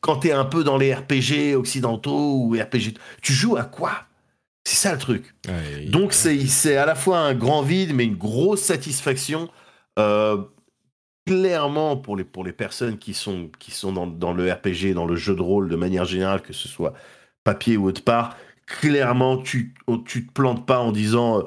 Quand 0.00 0.18
t'es 0.18 0.32
un 0.32 0.44
peu 0.44 0.64
dans 0.64 0.78
les 0.78 0.94
RPG 0.94 1.56
occidentaux 1.56 2.36
ou 2.44 2.52
RPG, 2.54 2.94
tu 3.22 3.32
joues 3.32 3.56
à 3.56 3.64
quoi? 3.64 4.06
C'est 4.64 4.76
ça 4.76 4.92
le 4.92 4.98
truc. 4.98 5.34
Ouais, 5.46 5.86
Donc 5.86 6.12
c'est 6.12 6.46
c'est 6.46 6.76
à 6.76 6.86
la 6.86 6.94
fois 6.94 7.20
un 7.20 7.34
grand 7.34 7.62
vide, 7.62 7.94
mais 7.94 8.04
une 8.04 8.16
grosse 8.16 8.62
satisfaction. 8.62 9.50
euh, 9.98 10.42
clairement 11.26 11.96
pour 11.96 12.16
les, 12.16 12.24
pour 12.24 12.44
les 12.44 12.52
personnes 12.52 12.98
qui 12.98 13.14
sont, 13.14 13.50
qui 13.58 13.70
sont 13.70 13.92
dans, 13.92 14.06
dans 14.06 14.32
le 14.32 14.50
RPG, 14.52 14.94
dans 14.94 15.06
le 15.06 15.16
jeu 15.16 15.34
de 15.34 15.42
rôle 15.42 15.68
de 15.68 15.76
manière 15.76 16.04
générale, 16.04 16.42
que 16.42 16.52
ce 16.52 16.68
soit 16.68 16.94
papier 17.44 17.76
ou 17.76 17.86
autre 17.86 18.02
part, 18.04 18.36
clairement 18.66 19.38
tu, 19.38 19.74
tu 20.06 20.26
te 20.26 20.32
plantes 20.32 20.66
pas 20.66 20.80
en 20.80 20.92
disant 20.92 21.44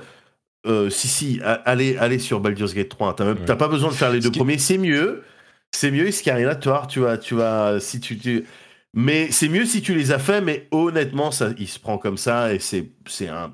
euh, 0.68 0.90
si 0.90 1.08
si 1.08 1.42
allez, 1.44 1.98
allez 1.98 2.20
sur 2.20 2.40
Baldur's 2.40 2.74
Gate 2.74 2.90
3 2.90 3.16
t'as 3.16 3.26
même- 3.26 3.38
Ouais. 3.40 3.46
t'as 3.46 3.56
pas 3.56 3.68
besoin 3.68 3.90
de 3.90 3.96
faire 3.96 4.12
les 4.12 4.20
deux 4.20 4.32
premiers. 4.32 4.58
C'est 4.58 4.78
mieux. 4.78 5.24
C'est 5.72 5.90
mieux 5.92 6.12
Scarinatoire 6.12 6.88
tu 6.88 7.00
vas 7.00 7.18
tu 7.18 7.34
vas 7.36 7.80
si 7.80 8.00
tu, 8.00 8.18
tu- 8.18 8.44
mais 8.94 9.32
c'est 9.32 9.48
mieux 9.48 9.66
si 9.66 9.82
tu 9.82 9.96
les 9.96 10.12
as 10.12 10.20
fait 10.20 10.42
mais 10.42 10.68
honnêtement 10.72 11.32
ça 11.32 11.50
il 11.58 11.68
se 11.68 11.80
prend 11.80 11.98
comme 11.98 12.18
ça 12.18 12.54
et 12.54 12.60
c'est 12.60 12.92
c'est 13.08 13.30
un 13.30 13.54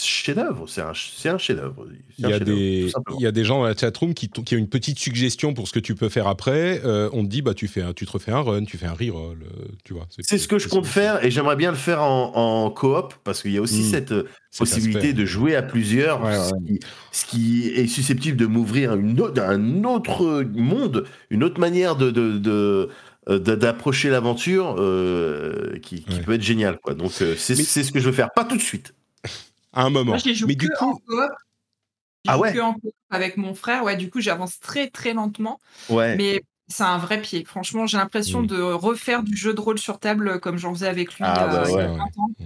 chef-d'œuvre 0.00 0.66
c'est 0.68 0.80
un 0.80 0.90
un 0.90 1.38
chef-d'œuvre 1.38 1.86
Il 2.18 2.26
il 2.26 3.20
y 3.20 3.26
a 3.26 3.32
des 3.32 3.44
gens 3.44 3.58
dans 3.60 3.64
la 3.66 3.76
chatroom 3.76 4.14
qui, 4.14 4.28
qui 4.28 4.54
ont 4.54 4.58
une 4.58 4.68
petite 4.68 4.98
suggestion 4.98 5.54
pour 5.54 5.68
ce 5.68 5.72
que 5.72 5.78
tu 5.80 5.94
peux 5.94 6.08
faire 6.08 6.26
après. 6.26 6.80
Euh, 6.84 7.08
on 7.12 7.24
te 7.24 7.28
dit, 7.28 7.42
bah, 7.42 7.54
tu, 7.54 7.68
fais 7.68 7.82
un, 7.82 7.92
tu 7.92 8.06
te 8.06 8.10
refais 8.12 8.30
un 8.32 8.40
run, 8.40 8.64
tu 8.64 8.76
fais 8.78 8.86
un 8.86 8.92
reroll, 8.94 9.38
euh, 9.42 9.64
tu 9.84 9.92
vois. 9.94 10.06
C'est 10.20 10.38
ce 10.38 10.48
que 10.48 10.58
je 10.58 10.68
compte 10.68 10.86
faire 10.86 11.24
et 11.24 11.30
j'aimerais 11.30 11.56
bien 11.56 11.70
le 11.70 11.76
faire 11.76 12.02
en, 12.02 12.32
en 12.34 12.70
coop 12.70 13.14
parce 13.24 13.42
qu'il 13.42 13.52
y 13.52 13.58
a 13.58 13.60
aussi 13.62 13.80
Mm. 13.82 13.90
cette 13.90 14.12
euh, 14.12 14.24
possibilité 14.58 15.12
de 15.12 15.24
jouer 15.24 15.54
à 15.56 15.62
plusieurs, 15.62 16.22
Ouais, 16.22 16.36
ouais. 16.36 16.38
Ce, 16.38 16.52
qui, 16.66 16.80
ce 17.12 17.24
qui 17.26 17.68
est 17.68 17.86
susceptible 17.86 18.36
de 18.36 18.46
m'ouvrir 18.46 18.92
un 18.92 19.16
autre 19.84 20.42
monde, 20.54 21.04
une 21.30 21.44
autre 21.44 21.60
manière 21.60 21.96
de, 21.96 22.10
de, 22.10 22.38
de- 22.38 22.88
d'a- 23.28 23.56
d'approcher 23.56 24.10
l'aventure 24.10 24.76
euh, 24.78 25.78
qui, 25.80 26.02
qui 26.04 26.16
Ouais. 26.16 26.22
peut 26.22 26.32
être 26.34 26.42
géniale. 26.42 26.78
Quoi. 26.82 26.94
Donc 26.94 27.12
euh, 27.22 27.34
c'est 27.36 27.54
ce 27.54 27.92
que 27.92 28.00
je 28.00 28.06
veux 28.06 28.12
faire, 28.12 28.30
pas 28.34 28.44
tout 28.44 28.56
de 28.56 28.62
suite. 28.62 28.94
À 29.74 29.84
un 29.84 29.90
moment. 29.90 30.10
Moi, 30.12 30.18
j'y 30.18 30.34
joue 30.34 30.46
Mais 30.46 30.56
que 30.56 30.66
du 30.66 30.72
en 30.80 30.92
coup, 30.92 31.00
coop. 31.06 31.30
Ah 32.26 32.38
ouais 32.38 32.52
que 32.54 32.58
en 32.60 32.74
coop 32.74 32.94
avec 33.10 33.36
mon 33.36 33.54
frère. 33.54 33.84
Ouais, 33.84 33.96
du 33.96 34.10
coup, 34.10 34.20
j'avance 34.20 34.58
très 34.60 34.88
très 34.88 35.12
lentement. 35.12 35.60
Ouais. 35.90 36.16
Mais 36.16 36.42
c'est 36.68 36.82
un 36.84 36.96
vrai 36.98 37.20
pied. 37.20 37.44
Franchement, 37.44 37.86
j'ai 37.86 37.98
l'impression 37.98 38.42
Mm. 38.42 38.46
de 38.46 38.62
refaire 38.62 39.22
du 39.22 39.36
jeu 39.36 39.52
de 39.52 39.60
rôle 39.60 39.78
sur 39.78 39.98
table 39.98 40.40
comme 40.40 40.56
j'en 40.56 40.72
faisais 40.72 40.88
avec 40.88 41.08
lui 41.14 41.18
Ah 41.20 41.44
euh, 41.44 41.62
bah 41.62 41.64
il 41.68 41.72
y 41.72 41.74
a 41.74 41.90
ouais. 41.90 41.96
20 41.98 42.04
ans. 42.04 42.30
Mm. 42.38 42.44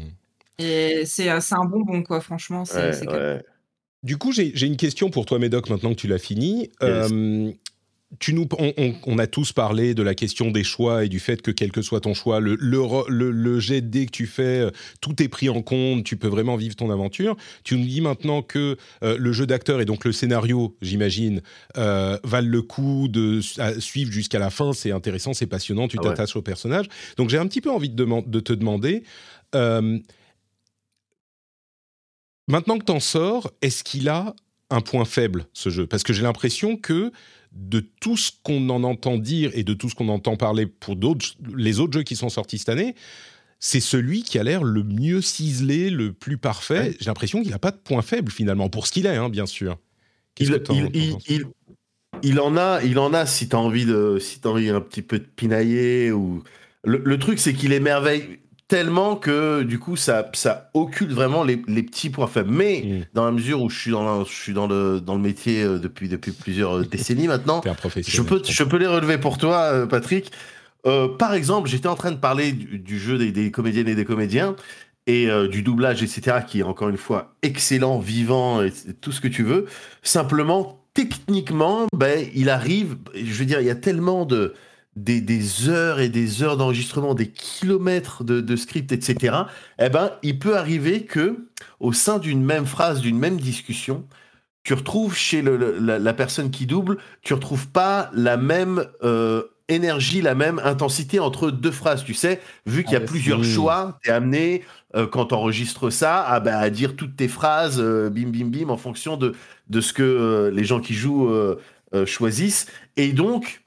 Et 0.60 1.02
c'est 1.06 1.30
euh, 1.30 1.40
c'est 1.40 1.54
un 1.54 1.64
bonbon, 1.64 2.02
quoi. 2.02 2.20
Franchement, 2.20 2.64
c'est 2.64 2.76
Ouais, 2.76 2.92
c'est 2.92 3.06
que- 3.06 3.12
ouais. 3.36 3.44
Du 4.02 4.16
coup, 4.18 4.32
j'ai 4.32 4.52
j'ai 4.54 4.66
une 4.66 4.76
question 4.76 5.10
pour 5.10 5.26
toi, 5.26 5.38
Médoc, 5.38 5.70
maintenant 5.70 5.90
que 5.90 5.94
tu 6.00 6.08
l'as 6.08 6.18
fini. 6.18 6.70
Euh, 6.82 7.52
tu 8.20 8.32
nous, 8.32 8.48
on, 8.58 8.72
on- 8.78 8.94
on 9.04 9.18
a 9.18 9.26
tous 9.26 9.52
parlé 9.52 9.94
de 9.94 10.02
la 10.02 10.14
question 10.14 10.50
des 10.50 10.64
choix 10.64 11.04
et 11.04 11.08
du 11.10 11.18
fait 11.20 11.42
que 11.42 11.50
quel 11.50 11.70
que 11.72 11.82
soit 11.82 12.00
ton 12.00 12.14
choix, 12.14 12.40
le, 12.40 12.56
le, 12.58 12.80
le, 13.08 13.30
le 13.30 13.60
jet 13.60 13.82
de 13.82 13.88
dés 13.88 14.06
que 14.06 14.10
tu 14.10 14.26
fais, 14.26 14.60
euh, 14.60 14.70
tout 15.02 15.22
est 15.22 15.28
pris 15.28 15.50
en 15.50 15.60
compte, 15.60 16.04
tu 16.04 16.16
peux 16.16 16.28
vraiment 16.28 16.56
vivre 16.56 16.74
ton 16.74 16.90
aventure. 16.90 17.36
Tu 17.64 17.76
nous 17.76 17.84
dis 17.84 18.00
maintenant 18.00 18.40
que 18.40 18.78
euh, 19.02 19.16
le 19.18 19.32
jeu 19.32 19.46
d'acteur 19.46 19.80
et 19.82 19.84
donc 19.84 20.06
le 20.06 20.12
scénario, 20.12 20.74
j'imagine, 20.80 21.42
euh, 21.76 22.18
valent 22.24 22.48
le 22.48 22.62
coup 22.62 23.08
de 23.08 23.40
suivre 23.78 24.10
jusqu'à 24.10 24.38
la 24.38 24.48
fin. 24.48 24.72
C'est 24.72 24.90
intéressant, 24.92 25.34
c'est 25.34 25.46
passionnant, 25.46 25.86
tu 25.86 25.98
Ah 25.98 26.02
ouais. 26.04 26.08
t'attaches 26.08 26.34
au 26.36 26.42
personnage. 26.42 26.86
Donc 27.18 27.28
j'ai 27.28 27.38
un 27.38 27.46
petit 27.46 27.60
peu 27.60 27.70
envie 27.70 27.90
de, 27.90 28.40
te 28.40 28.52
demander... 28.54 29.02
euh, 29.54 29.98
Maintenant 32.50 32.78
que 32.78 32.84
t'en 32.84 33.00
sors, 33.00 33.50
est-ce 33.60 33.84
qu'il 33.84 34.08
a 34.08 34.34
un 34.70 34.80
point 34.80 35.04
faible, 35.04 35.46
ce 35.52 35.68
jeu? 35.68 35.86
Parce 35.86 36.02
que 36.02 36.14
j'ai 36.14 36.22
l'impression 36.22 36.76
que 36.78 37.12
de 37.52 37.80
tout 38.00 38.16
ce 38.16 38.30
qu'on 38.42 38.68
en 38.70 38.84
entend 38.84 39.18
dire 39.18 39.50
et 39.54 39.64
de 39.64 39.74
tout 39.74 39.88
ce 39.88 39.94
qu'on 39.94 40.08
entend 40.08 40.36
parler 40.36 40.66
pour 40.66 40.96
d'autres, 40.96 41.34
les 41.56 41.80
autres 41.80 41.92
jeux 41.92 42.02
qui 42.02 42.16
sont 42.16 42.28
sortis 42.28 42.58
cette 42.58 42.68
année, 42.68 42.94
c'est 43.60 43.80
celui 43.80 44.22
qui 44.22 44.38
a 44.38 44.42
l'air 44.44 44.62
le 44.62 44.82
mieux 44.84 45.20
ciselé, 45.20 45.90
le 45.90 46.12
plus 46.12 46.38
parfait. 46.38 46.80
Ouais. 46.80 46.96
J'ai 47.00 47.06
l'impression 47.06 47.42
qu'il 47.42 47.50
n'a 47.50 47.58
pas 47.58 47.72
de 47.72 47.76
point 47.78 48.02
faible 48.02 48.30
finalement, 48.30 48.68
pour 48.68 48.86
ce 48.86 48.92
qu'il 48.92 49.06
est, 49.06 49.16
hein, 49.16 49.28
bien 49.28 49.46
sûr. 49.46 49.78
Il, 50.38 50.48
que 50.50 50.54
t'en- 50.56 50.74
il, 50.74 50.82
t'en 50.84 50.90
il, 50.94 51.10
penses 51.12 51.24
il- 51.28 51.44
il 52.22 52.40
en 52.40 52.56
a, 52.56 52.82
il 52.84 52.98
en 52.98 53.12
a 53.12 53.26
si 53.26 53.48
t'as 53.48 53.58
envie 53.58 53.84
de, 53.84 54.18
si 54.20 54.40
envie 54.44 54.68
un 54.68 54.80
petit 54.80 55.02
peu 55.02 55.18
de 55.18 55.24
pinailler 55.24 56.10
ou 56.12 56.42
le, 56.84 57.02
le 57.04 57.18
truc 57.18 57.38
c'est 57.38 57.52
qu'il 57.54 57.72
émerveille 57.72 58.38
tellement 58.68 59.16
que 59.16 59.62
du 59.62 59.78
coup 59.78 59.96
ça, 59.96 60.30
ça 60.34 60.70
occulte 60.74 61.10
vraiment 61.12 61.42
les, 61.42 61.62
les 61.68 61.82
petits 61.82 62.10
points 62.10 62.26
faibles. 62.26 62.50
Mais 62.50 62.82
Mm. 62.84 63.04
dans 63.14 63.24
la 63.24 63.32
mesure 63.32 63.62
où 63.62 63.70
je 63.70 63.78
suis 63.78 63.90
dans, 63.90 64.04
la- 64.18 64.24
je 64.24 64.32
suis 64.32 64.52
dans, 64.52 64.66
le, 64.66 65.00
dans 65.00 65.14
le 65.14 65.20
métier 65.22 65.62
euh, 65.62 65.78
depuis, 65.78 66.08
depuis 66.08 66.32
plusieurs 66.32 66.84
décennies 66.84 67.26
maintenant, 67.28 67.60
je 68.06 68.22
peux, 68.22 68.42
je 68.46 68.62
peux 68.64 68.76
les 68.76 68.86
relever 68.86 69.18
pour 69.18 69.38
toi, 69.38 69.56
euh, 69.72 69.86
Patrick. 69.86 70.30
Euh, 70.86 71.08
par 71.08 71.34
exemple, 71.34 71.68
j'étais 71.68 71.88
en 71.88 71.96
train 71.96 72.12
de 72.12 72.16
parler 72.18 72.52
du, 72.52 72.78
du 72.78 72.98
jeu 72.98 73.18
des, 73.18 73.32
des 73.32 73.50
comédiennes 73.50 73.88
et 73.88 73.94
des 73.96 74.04
comédiens 74.04 74.54
et 75.06 75.28
euh, 75.30 75.48
du 75.48 75.62
doublage, 75.62 76.02
etc., 76.02 76.38
qui 76.46 76.60
est 76.60 76.62
encore 76.62 76.90
une 76.90 76.98
fois 76.98 77.34
excellent, 77.42 77.98
vivant, 77.98 78.62
et 78.62 78.70
tout 79.00 79.10
ce 79.10 79.20
que 79.22 79.28
tu 79.28 79.42
veux. 79.42 79.64
Simplement, 80.02 80.84
techniquement, 80.94 81.86
ben, 81.96 82.26
il 82.34 82.50
arrive, 82.50 82.96
je 83.14 83.32
veux 83.32 83.44
dire, 83.46 83.60
il 83.60 83.66
y 83.66 83.70
a 83.70 83.74
tellement 83.74 84.24
de 84.26 84.52
des, 85.04 85.20
des 85.20 85.68
heures 85.68 86.00
et 86.00 86.08
des 86.08 86.42
heures 86.42 86.56
d'enregistrement, 86.56 87.14
des 87.14 87.30
kilomètres 87.30 88.24
de, 88.24 88.40
de 88.40 88.56
script, 88.56 88.92
etc. 88.92 89.48
Eh 89.80 89.88
ben, 89.88 90.12
il 90.22 90.38
peut 90.38 90.56
arriver 90.56 91.04
que 91.04 91.48
au 91.80 91.92
sein 91.92 92.18
d'une 92.18 92.42
même 92.44 92.66
phrase, 92.66 93.00
d'une 93.00 93.18
même 93.18 93.38
discussion, 93.38 94.06
tu 94.64 94.74
retrouves 94.74 95.16
chez 95.16 95.42
le- 95.42 95.56
le- 95.56 95.78
la, 95.78 95.98
la 95.98 96.14
personne 96.14 96.50
qui 96.50 96.66
double, 96.66 96.98
tu 97.22 97.34
retrouves 97.34 97.68
pas 97.68 98.10
la 98.14 98.36
même 98.36 98.84
euh, 99.02 99.42
énergie, 99.68 100.20
la 100.22 100.34
même 100.34 100.60
intensité 100.64 101.20
entre 101.20 101.50
deux 101.50 101.70
phrases. 101.70 102.04
Tu 102.04 102.14
sais, 102.14 102.40
vu 102.66 102.84
qu'il 102.84 102.94
y 102.94 102.96
a 102.96 103.00
Ah, 103.00 103.00
plusieurs 103.00 103.40
mmh. 103.40 103.44
choix, 103.44 103.98
tu 104.02 104.10
es 104.10 104.12
amené, 104.12 104.64
euh, 104.96 105.06
quand 105.06 105.26
tu 105.26 105.34
enregistres 105.34 105.90
ça, 105.92 106.22
à, 106.22 106.40
bah, 106.40 106.58
à 106.58 106.70
dire 106.70 106.96
toutes 106.96 107.16
tes 107.16 107.28
phrases, 107.28 107.80
euh, 107.80 108.10
bim, 108.10 108.28
bim, 108.30 108.46
bim, 108.46 108.68
en 108.70 108.76
fonction 108.76 109.16
de, 109.16 109.34
de 109.68 109.80
ce 109.80 109.92
que 109.92 110.50
les 110.54 110.64
gens 110.64 110.80
qui 110.80 110.94
jouent 110.94 111.30
choisissent. 112.06 112.66
Et 112.96 113.12
donc, 113.12 113.62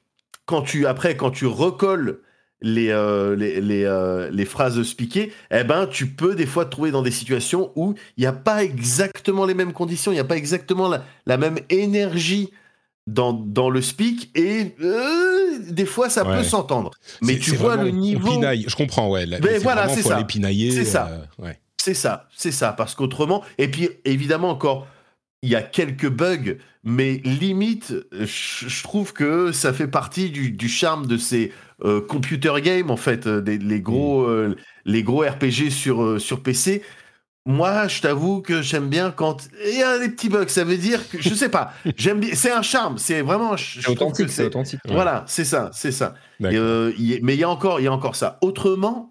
quand 0.46 0.62
tu, 0.62 0.86
après, 0.88 1.16
quand 1.18 1.32
tu 1.32 1.46
recolles 1.46 2.20
les, 2.62 2.90
euh, 2.90 3.36
les, 3.36 3.60
les, 3.60 3.86
euh, 3.86 4.30
les 4.32 4.46
phrases 4.46 4.82
speakées, 4.84 5.32
eh 5.52 5.64
ben, 5.64 5.88
tu 5.88 6.08
peux 6.08 6.36
des 6.36 6.46
fois 6.46 6.66
te 6.66 6.70
trouver 6.72 6.92
dans 6.92 7.02
des 7.02 7.12
situations 7.12 7.72
où 7.76 7.96
il 8.18 8.22
n'y 8.22 8.28
a 8.28 8.34
pas 8.34 8.64
exactement 8.64 9.46
les 9.46 9.54
mêmes 9.56 9.74
conditions, 9.74 10.12
il 10.12 10.16
n'y 10.16 10.22
a 10.22 10.26
pas 10.26 10.38
exactement 10.38 10.88
la, 10.88 11.04
la 11.26 11.38
même 11.38 11.58
énergie 11.70 12.52
dans, 13.08 13.34
dans 13.34 13.72
le 13.72 13.82
speak, 13.82 14.30
et 14.38 14.76
euh, 14.82 15.58
des 15.70 15.88
fois, 15.88 16.08
ça 16.10 16.24
Ouais. 16.24 16.38
peut 16.38 16.44
s'entendre. 16.44 16.92
Mais 17.24 17.40
tu 17.40 17.56
vois 17.56 17.76
le 17.76 17.90
niveau... 17.90 18.30
pinaille. 18.30 18.66
Je 18.68 18.76
comprends, 18.76 19.10
ouais. 19.10 19.26
là, 19.26 19.38
Mais 19.42 19.54
c'est 19.54 19.64
voilà, 19.64 19.90
c'est 19.90 20.04
ça. 20.04 20.24
C'est 20.30 20.86
ça. 20.86 21.24
ouais. 21.40 21.60
C'est 21.78 21.96
ça, 21.96 22.28
c'est 22.36 22.52
ça, 22.52 22.74
parce 22.74 22.94
qu'autrement, 22.94 23.44
et 23.58 23.68
puis 23.68 23.90
évidemment 24.06 24.50
encore, 24.52 24.86
il 25.44 25.50
y 25.50 25.56
a 25.56 25.62
quelques 25.62 26.10
bugs, 26.10 26.58
mais 26.84 27.22
limite, 27.24 27.94
je, 28.12 28.84
trouve 28.84 29.14
que 29.14 29.52
ça 29.52 29.74
fait 29.74 29.88
partie 29.88 30.30
du, 30.30 30.52
du 30.52 30.70
charme 30.70 31.08
de 31.08 31.18
ces 31.18 31.52
euh, 31.84 32.00
computer 32.02 32.54
games, 32.62 32.92
en 32.92 32.98
fait, 32.98 33.26
euh, 33.26 33.42
des, 33.42 33.58
les, 33.58 33.82
gros, 33.82 34.24
euh, 34.24 34.56
les 34.86 35.02
gros 35.04 35.22
RPG 35.22 35.72
sur, 35.72 36.04
euh, 36.04 36.20
sur 36.20 36.42
PC. 36.44 36.84
Moi, 37.48 37.88
je 37.88 38.02
t'avoue 38.02 38.42
que 38.42 38.62
j'aime 38.62 38.88
bien 38.88 39.10
quand 39.10 39.48
il 39.66 39.80
y 39.80 39.82
a 39.82 39.98
des 39.98 40.10
petits 40.10 40.30
bugs. 40.30 40.48
Ça 40.48 40.64
veut 40.64 40.78
dire 40.78 41.10
que 41.10 41.20
je 41.20 41.34
sais 41.34 41.50
pas. 41.50 41.74
J'aime 41.98 42.20
bien. 42.20 42.36
C'est 42.36 42.52
un 42.52 42.62
charme. 42.62 43.00
C'est 43.00 43.24
vraiment. 43.24 43.56
C'est 43.58 43.90
authentique, 43.90 44.30
c'est 44.30 44.46
authentique. 44.46 44.80
Ouais. 44.86 44.94
Voilà, 44.94 45.24
c'est 45.26 45.44
ça, 45.44 45.72
c'est 45.74 45.92
ça. 45.92 46.14
Et, 46.40 47.20
mais 47.24 47.34
il 47.34 47.40
y 47.40 47.44
a 47.44 47.50
encore, 47.50 47.80
il 47.80 47.86
y 47.86 47.88
a 47.88 47.92
encore 47.92 48.16
ça. 48.16 48.38
Autrement, 48.42 49.11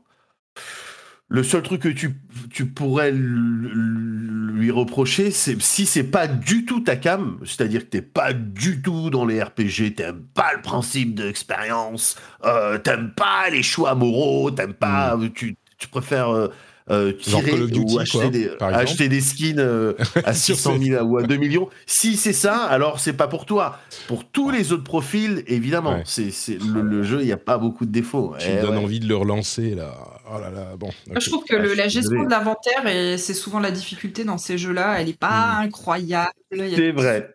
le 1.31 1.45
seul 1.45 1.62
truc 1.62 1.83
que 1.83 1.89
tu, 1.89 2.16
tu 2.51 2.66
pourrais 2.66 3.12
lui 3.12 4.70
reprocher, 4.72 5.31
c'est 5.31 5.62
si 5.62 5.87
c'est 5.87 6.05
pas 6.11 6.26
du 6.26 6.64
tout 6.64 6.81
ta 6.81 6.97
cam, 6.97 7.39
c'est-à-dire 7.45 7.83
que 7.83 7.91
t'es 7.91 8.03
pas 8.03 8.33
du 8.33 8.83
tout 8.83 9.11
dans 9.11 9.24
les 9.24 9.41
RPG, 9.41 9.95
t'aimes 9.97 10.24
pas 10.35 10.53
le 10.55 10.61
principe 10.61 11.14
de 11.14 11.24
l'expérience, 11.24 12.16
euh, 12.45 12.78
t'aimes 12.78 13.12
pas 13.14 13.49
les 13.49 13.62
choix 13.62 13.95
moraux, 13.95 14.51
t'aimes 14.51 14.74
pas, 14.74 15.16
tu, 15.33 15.57
tu 15.78 15.89
préfères 15.89 16.35
euh, 16.35 16.49
euh, 16.91 17.12
tirer 17.12 17.53
Duty, 17.66 17.81
ou 17.95 17.99
acheter, 17.99 18.18
quoi, 18.18 18.28
des, 18.31 18.51
acheter 18.61 19.09
skins 19.20 19.59
euh, 19.59 19.93
à 20.24 20.35
Sur 20.35 20.57
600 20.57 20.78
000 20.81 21.05
ou 21.05 21.18
à 21.18 21.22
2 21.22 21.37
millions. 21.37 21.68
Si 21.87 22.16
c'est 22.16 22.33
ça, 22.33 22.64
alors 22.64 23.01
c'est 23.01 23.12
pas 23.12 23.28
pour 23.28 23.47
toi. 23.47 23.78
Pour 24.09 24.24
tous 24.24 24.51
les 24.51 24.72
autres 24.72 24.85
profils, 24.85 25.43
évidemment, 25.47 25.95
Ouais. 25.97 26.03
c'est 26.05 26.31
c'est- 26.31 26.59
le, 26.62 26.83
le 26.83 27.03
jeu, 27.03 27.18
il 27.20 27.26
n'y 27.26 27.33
a 27.33 27.37
pas 27.37 27.59
beaucoup 27.59 27.87
de 27.87 27.93
défauts. 27.93 28.35
Tu 28.39 28.47
Eh 28.51 28.57
me 28.57 28.62
donnes 28.62 28.76
ouais. 28.78 28.85
envie 28.85 29.01
de 29.01 29.07
le 29.09 29.16
relancer, 29.16 29.74
là. 29.74 29.95
Oh 30.33 30.39
là 30.41 30.51
là, 30.51 30.76
bon. 30.78 30.91
Je 31.18 31.28
trouve 31.28 31.45
que 31.45 31.57
Ah, 31.57 31.59
le- 31.59 31.68
suis 31.70 31.76
la 31.78 31.89
gestion 31.89 32.24
de 32.24 32.31
l'inventaire, 32.31 32.87
et 32.87 33.18
c'est 33.18 33.35
souvent 33.35 33.59
la 33.61 33.70
difficulté 33.72 34.24
dans 34.24 34.39
ces 34.39 34.59
jeux-là, 34.59 35.01
elle 35.01 35.07
n'est 35.09 35.12
pas 35.12 35.57
incroyable. 35.61 36.31
Il 36.53 36.66
y 36.66 36.74
a 36.74 36.76
C'est 36.76 36.93
vrai, 36.93 37.35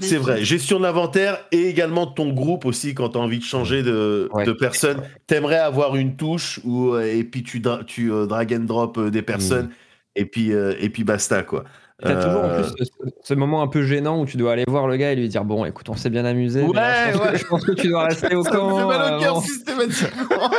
C'est 0.00 0.16
vrai. 0.16 0.44
Gestion 0.44 0.78
de 0.78 0.84
l'inventaire 0.84 1.38
et 1.52 1.68
également 1.68 2.06
de 2.06 2.14
ton 2.14 2.32
groupe 2.32 2.64
aussi 2.66 2.94
quand 2.94 3.10
tu 3.10 3.18
as 3.18 3.20
envie 3.20 3.38
de 3.38 3.44
changer 3.44 3.82
de, 3.82 4.28
Ouais. 4.32 4.44
de 4.44 4.52
personne. 4.52 5.02
T'aimerais 5.26 5.58
avoir 5.58 5.96
une 5.96 6.16
touche 6.16 6.60
où, 6.64 6.94
euh, 6.94 7.02
et 7.04 7.24
puis 7.24 7.42
tu, 7.42 7.60
dra- 7.60 7.84
tu 7.84 8.12
euh, 8.12 8.26
drag 8.26 8.52
and 8.54 8.64
drop 8.64 8.98
euh, 8.98 9.10
des 9.10 9.22
personnes 9.22 9.70
et, 10.16 10.24
puis, 10.24 10.52
euh, 10.52 10.74
et 10.80 10.88
puis 10.90 11.04
basta 11.04 11.42
quoi. 11.42 11.64
T'as 12.02 12.16
toujours 12.16 12.42
en 12.44 12.48
plus 12.60 12.64
ce, 12.84 12.84
ce 13.22 13.34
moment 13.34 13.62
un 13.62 13.68
peu 13.68 13.82
gênant 13.84 14.20
où 14.20 14.26
tu 14.26 14.36
dois 14.36 14.52
aller 14.52 14.64
voir 14.66 14.88
le 14.88 14.96
gars 14.96 15.12
et 15.12 15.16
lui 15.16 15.28
dire 15.28 15.44
bon 15.44 15.64
écoute 15.64 15.88
on 15.88 15.94
s'est 15.94 16.10
bien 16.10 16.24
amusé 16.24 16.60
mais 16.66 16.72
là, 16.74 17.06
Ouais, 17.06 17.12
je, 17.12 17.16
pense 17.16 17.22
ouais. 17.24 17.32
que, 17.32 17.38
je 17.38 17.46
pense 17.46 17.64
que 17.64 17.72
tu 17.72 17.88
dois 17.88 18.04
rester 18.08 18.34
au 18.34 18.42
Ça 18.42 18.50
me 18.50 18.56
camp 18.56 18.78
fait 18.78 18.84
mal 18.98 19.14
au 19.14 19.20
cœur 19.20 19.40
systématiquement. 19.40 20.50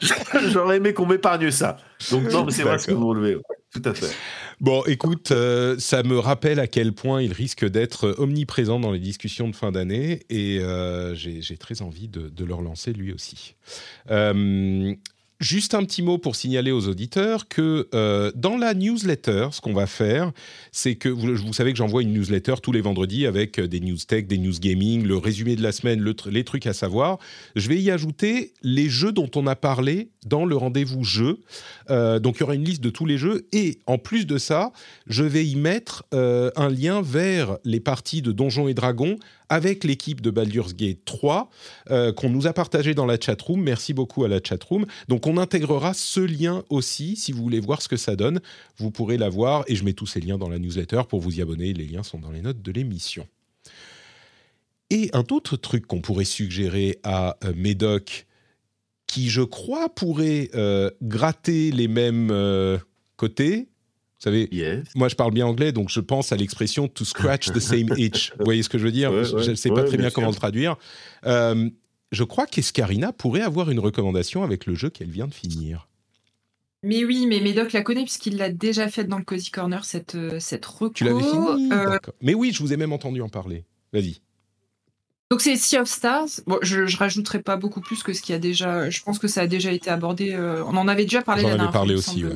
J'aurais 0.50 0.76
aimé 0.78 0.92
qu'on 0.92 1.06
m'épargne 1.06 1.50
ça. 1.50 1.76
Donc 2.10 2.30
non, 2.32 2.44
mais 2.44 2.50
c'est 2.52 2.62
vrai 2.62 2.78
ce 2.78 2.88
que 2.88 2.92
vous 2.92 3.06
relevez. 3.08 3.38
Tout 3.72 3.82
à 3.88 3.94
fait. 3.94 4.14
Bon, 4.60 4.82
écoute, 4.86 5.32
euh, 5.32 5.78
ça 5.78 6.02
me 6.02 6.18
rappelle 6.18 6.60
à 6.60 6.66
quel 6.66 6.94
point 6.94 7.20
il 7.20 7.32
risque 7.32 7.66
d'être 7.66 8.14
omniprésent 8.18 8.80
dans 8.80 8.90
les 8.90 8.98
discussions 8.98 9.48
de 9.48 9.54
fin 9.54 9.70
d'année 9.70 10.22
et 10.30 10.60
euh, 10.60 11.14
j'ai 11.14 11.58
très 11.58 11.82
envie 11.82 12.08
de, 12.08 12.30
de 12.30 12.44
le 12.44 12.54
relancer 12.54 12.94
lui 12.94 13.12
aussi. 13.12 13.54
Euh, 14.10 14.94
Juste 15.38 15.74
un 15.74 15.84
petit 15.84 16.00
mot 16.00 16.16
pour 16.16 16.34
signaler 16.34 16.72
aux 16.72 16.88
auditeurs 16.88 17.46
que 17.46 17.88
euh, 17.94 18.32
dans 18.34 18.56
la 18.56 18.72
newsletter, 18.72 19.48
ce 19.52 19.60
qu'on 19.60 19.74
va 19.74 19.86
faire, 19.86 20.32
c'est 20.72 20.94
que 20.94 21.10
vous, 21.10 21.34
vous 21.36 21.52
savez 21.52 21.72
que 21.72 21.78
j'envoie 21.78 22.00
une 22.00 22.14
newsletter 22.14 22.54
tous 22.62 22.72
les 22.72 22.80
vendredis 22.80 23.26
avec 23.26 23.58
euh, 23.58 23.68
des 23.68 23.80
news 23.80 23.98
tech, 23.98 24.26
des 24.26 24.38
news 24.38 24.58
gaming, 24.58 25.04
le 25.04 25.18
résumé 25.18 25.54
de 25.54 25.62
la 25.62 25.72
semaine, 25.72 26.02
les 26.30 26.44
trucs 26.44 26.66
à 26.66 26.72
savoir. 26.72 27.18
Je 27.54 27.68
vais 27.68 27.76
y 27.76 27.90
ajouter 27.90 28.54
les 28.62 28.88
jeux 28.88 29.12
dont 29.12 29.30
on 29.34 29.46
a 29.46 29.56
parlé 29.56 30.08
dans 30.24 30.46
le 30.46 30.56
rendez-vous 30.56 31.04
jeu. 31.04 31.40
Euh, 31.90 32.18
donc 32.18 32.36
il 32.36 32.40
y 32.40 32.42
aura 32.44 32.54
une 32.54 32.64
liste 32.64 32.82
de 32.82 32.90
tous 32.90 33.04
les 33.04 33.18
jeux 33.18 33.46
et 33.52 33.80
en 33.84 33.98
plus 33.98 34.26
de 34.26 34.38
ça, 34.38 34.72
je 35.06 35.22
vais 35.22 35.44
y 35.44 35.56
mettre 35.56 36.04
un 36.12 36.70
lien 36.70 37.02
vers 37.02 37.58
les 37.64 37.80
parties 37.80 38.22
de 38.22 38.32
Donjons 38.32 38.68
et 38.68 38.74
Dragons 38.74 39.18
avec 39.48 39.84
l'équipe 39.84 40.20
de 40.20 40.30
Baldur's 40.30 40.74
Gate 40.74 41.04
3 41.04 41.50
euh, 41.90 42.12
qu'on 42.12 42.30
nous 42.30 42.46
a 42.46 42.52
partagé 42.52 42.94
dans 42.94 43.06
la 43.06 43.18
chatroom. 43.20 43.62
Merci 43.62 43.94
beaucoup 43.94 44.24
à 44.24 44.28
la 44.28 44.40
chatroom. 44.42 44.86
Donc 45.08 45.26
on 45.26 45.36
intégrera 45.36 45.94
ce 45.94 46.20
lien 46.20 46.64
aussi 46.68 47.16
si 47.16 47.32
vous 47.32 47.42
voulez 47.42 47.60
voir 47.60 47.82
ce 47.82 47.88
que 47.88 47.96
ça 47.96 48.16
donne. 48.16 48.40
Vous 48.78 48.90
pourrez 48.90 49.18
la 49.18 49.28
voir 49.28 49.64
et 49.68 49.76
je 49.76 49.84
mets 49.84 49.92
tous 49.92 50.06
ces 50.06 50.20
liens 50.20 50.38
dans 50.38 50.48
la 50.48 50.58
newsletter 50.58 51.02
pour 51.08 51.20
vous 51.20 51.38
y 51.38 51.42
abonner. 51.42 51.72
Les 51.72 51.86
liens 51.86 52.02
sont 52.02 52.18
dans 52.18 52.30
les 52.30 52.42
notes 52.42 52.62
de 52.62 52.72
l'émission. 52.72 53.26
Et 54.90 55.10
un 55.12 55.24
autre 55.30 55.56
truc 55.56 55.86
qu'on 55.86 56.00
pourrait 56.00 56.24
suggérer 56.24 56.98
à 57.02 57.36
euh, 57.44 57.52
Médoc, 57.56 58.26
qui 59.06 59.30
je 59.30 59.42
crois 59.42 59.88
pourrait 59.88 60.50
euh, 60.54 60.90
gratter 61.02 61.72
les 61.72 61.88
mêmes 61.88 62.32
côtés. 63.16 63.68
Vous 64.18 64.22
savez, 64.24 64.48
Yes. 64.50 64.84
moi, 64.94 65.08
je 65.08 65.14
parle 65.14 65.32
bien 65.32 65.46
anglais, 65.46 65.72
donc 65.72 65.90
je 65.90 66.00
pense 66.00 66.32
à 66.32 66.36
l'expression 66.36 66.88
to 66.88 67.04
scratch 67.04 67.52
the 67.52 67.60
same 67.60 67.88
itch. 67.98 68.32
Vous 68.38 68.44
voyez 68.46 68.62
ce 68.62 68.68
que 68.68 68.78
je 68.78 68.84
veux 68.84 68.92
dire? 68.92 69.12
Ouais, 69.12 69.24
Je 69.24 69.34
ouais. 69.36 69.48
ne 69.48 69.54
sais 69.54 69.68
pas 69.68 69.76
Ouais, 69.76 69.84
très 69.84 69.96
bien 69.98 70.06
bien 70.06 70.10
comment 70.10 70.28
le 70.30 70.34
traduire. 70.34 70.76
Euh, 71.26 71.68
je 72.12 72.24
crois 72.24 72.46
qu'Escarina 72.46 73.12
pourrait 73.12 73.42
avoir 73.42 73.70
une 73.70 73.78
recommandation 73.80 74.42
avec 74.42 74.64
le 74.66 74.74
jeu 74.74 74.88
qu'elle 74.90 75.10
vient 75.10 75.26
de 75.26 75.34
finir. 75.34 75.88
Mais 76.82 77.04
oui, 77.04 77.26
mais 77.26 77.40
Médoc 77.40 77.72
la 77.72 77.82
connaît 77.82 78.04
puisqu'il 78.04 78.36
l'a 78.36 78.48
déjà 78.50 78.88
faite 78.88 79.08
dans 79.08 79.18
le 79.18 79.24
Cozy 79.24 79.50
Corner, 79.50 79.84
cette, 79.84 80.14
euh, 80.14 80.38
cette 80.40 80.64
reco. 80.64 80.90
Tu 80.90 81.04
l'avais 81.04 81.22
fini 81.22 81.72
Euh, 81.72 81.90
D'accord. 81.90 82.14
Mais 82.22 82.32
oui, 82.34 82.52
je 82.52 82.60
vous 82.62 82.72
ai 82.72 82.76
même 82.76 82.92
entendu 82.92 83.20
en 83.22 83.28
parler. 83.28 83.64
Vas-y. 83.92 84.20
Donc 85.30 85.40
c'est 85.40 85.56
Sea 85.56 85.78
of 85.78 85.88
Stars. 85.88 86.28
Bon, 86.46 86.58
je, 86.62 86.86
je 86.86 86.96
rajouterai 86.96 87.42
pas 87.42 87.56
beaucoup 87.56 87.80
plus 87.80 88.02
que 88.04 88.12
ce 88.12 88.22
qui 88.22 88.32
a 88.32 88.38
déjà. 88.38 88.88
Je 88.88 89.02
pense 89.02 89.18
que 89.18 89.26
ça 89.26 89.40
a 89.42 89.46
déjà 89.48 89.72
été 89.72 89.90
abordé. 89.90 90.32
euh, 90.32 90.62
on 90.64 90.76
en 90.76 90.86
avait 90.86 91.02
déjà 91.04 91.20
parlé. 91.22 91.40
Avais 91.42 91.50
dernière 91.54 91.66
fois, 91.66 91.80
parlé 91.80 91.94
aussi. 91.96 92.24
ouais. 92.24 92.32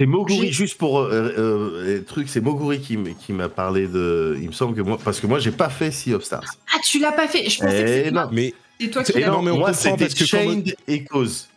C'est 0.00 0.06
Moguri, 0.06 0.50
juste 0.50 0.78
pour 0.78 1.00
euh, 1.00 1.10
euh, 1.36 1.84
les 1.98 2.04
trucs, 2.04 2.30
c'est 2.30 2.40
Moguri 2.40 2.80
qui, 2.80 2.96
m'a 3.34 3.50
parlé 3.50 3.86
de. 3.86 4.34
Il 4.40 4.46
me 4.46 4.52
semble 4.52 4.74
que 4.74 4.80
moi, 4.80 4.98
parce 5.04 5.20
que 5.20 5.26
moi, 5.26 5.40
j'ai 5.40 5.50
pas 5.50 5.68
fait 5.68 5.90
Sea 5.90 6.14
of 6.14 6.24
Stars. 6.24 6.42
Ah, 6.74 6.78
tu 6.82 7.00
l'as 7.00 7.12
pas 7.12 7.28
fait. 7.28 7.50
Je 7.50 7.58
pensais 7.58 7.82
que 7.82 7.82
Eh 7.82 7.96
c'était 7.98 8.10
non. 8.10 8.22
toi, 8.22 8.30
Mais 8.32 8.54
c'est 8.80 8.88
toi 8.88 9.02
qui 9.04 9.20
l'as. 9.20 9.26
non, 9.26 9.42
mais 9.42 9.50
on 9.50 9.58
moi, 9.58 9.72
comprend 9.72 9.82
c'était 9.82 10.04
parce 10.06 10.14
que 10.14 10.24
Chained 10.24 10.74
et 10.88 11.04
Cause. 11.04 11.49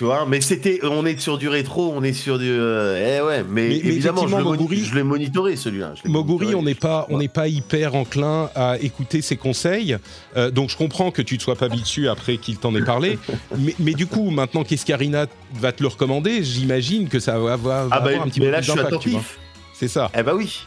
Tu 0.00 0.04
vois, 0.06 0.24
mais 0.24 0.40
c'était, 0.40 0.80
on 0.82 1.04
est 1.04 1.20
sur 1.20 1.36
du 1.36 1.46
rétro, 1.50 1.92
on 1.94 2.02
est 2.02 2.14
sur 2.14 2.38
du, 2.38 2.48
euh, 2.48 3.18
eh 3.18 3.20
ouais, 3.20 3.44
mais, 3.46 3.68
Mais- 3.68 3.80
mais 3.84 3.90
évidemment, 3.90 4.26
je 4.26 4.34
le, 4.34 4.82
je 4.82 4.94
l'ai 4.94 5.02
monitoré 5.02 5.56
celui-là. 5.56 5.92
Moguri, 6.06 6.54
on 6.54 6.62
n'est 6.62 6.74
pas, 6.74 7.06
on 7.10 7.18
n'est 7.18 7.28
pas 7.28 7.48
hyper 7.48 7.94
enclin 7.94 8.48
à 8.54 8.78
écouter 8.80 9.20
ses 9.20 9.36
conseils. 9.36 9.98
Euh, 10.38 10.50
donc 10.50 10.70
je 10.70 10.78
comprends 10.78 11.10
que 11.10 11.20
tu 11.20 11.34
ne 11.34 11.40
sois 11.40 11.54
pas 11.54 11.68
dessus 11.68 12.08
après 12.08 12.38
qu'il 12.38 12.56
t'en 12.56 12.74
ait 12.76 12.82
parlé. 12.82 13.18
mais, 13.58 13.74
mais 13.78 13.92
du 13.92 14.06
coup, 14.06 14.30
maintenant 14.30 14.64
qu'Escarina 14.64 15.26
va 15.52 15.72
te 15.72 15.82
le 15.82 15.88
recommander, 15.90 16.42
j'imagine 16.44 17.06
que 17.10 17.18
ça 17.20 17.38
va, 17.38 17.56
va- 17.58 17.84
va 17.84 17.88
Ah 17.90 18.00
bah, 18.00 18.08
avoir 18.08 18.22
un 18.22 18.28
petit 18.30 18.40
mais 18.40 18.46
peu 18.46 18.52
là, 18.52 18.58
plus 18.60 18.66
je 18.68 18.70
suis 18.72 18.80
d'impact. 18.82 19.08
C'est 19.74 19.88
ça. 19.88 20.10
Eh 20.18 20.22
bah 20.22 20.32
oui. 20.34 20.64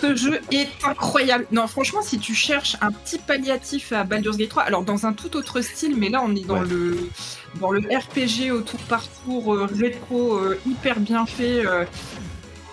Ce 0.00 0.14
jeu 0.16 0.40
est 0.50 0.68
incroyable. 0.84 1.46
Non, 1.52 1.66
franchement, 1.66 2.02
si 2.02 2.18
tu 2.18 2.34
cherches 2.34 2.76
un 2.80 2.90
petit 2.92 3.18
palliatif 3.18 3.92
à 3.92 4.04
Baldur's 4.04 4.36
Gate 4.36 4.50
3, 4.50 4.62
alors 4.64 4.82
dans 4.82 5.06
un 5.06 5.12
tout 5.12 5.36
autre 5.36 5.60
style, 5.60 5.96
mais 5.96 6.08
là 6.08 6.22
on 6.24 6.34
est 6.34 6.44
dans 6.46 6.60
Ouais. 6.62 6.68
le 6.68 6.98
dans 7.60 7.70
le 7.70 7.80
RPG 7.80 8.50
au 8.52 8.60
tour 8.60 8.80
par 8.88 9.04
tour 9.24 9.54
euh, 9.54 9.66
rétro 9.72 10.34
euh, 10.36 10.58
hyper 10.66 11.00
bien 11.00 11.24
fait. 11.26 11.64
euh. 11.66 11.84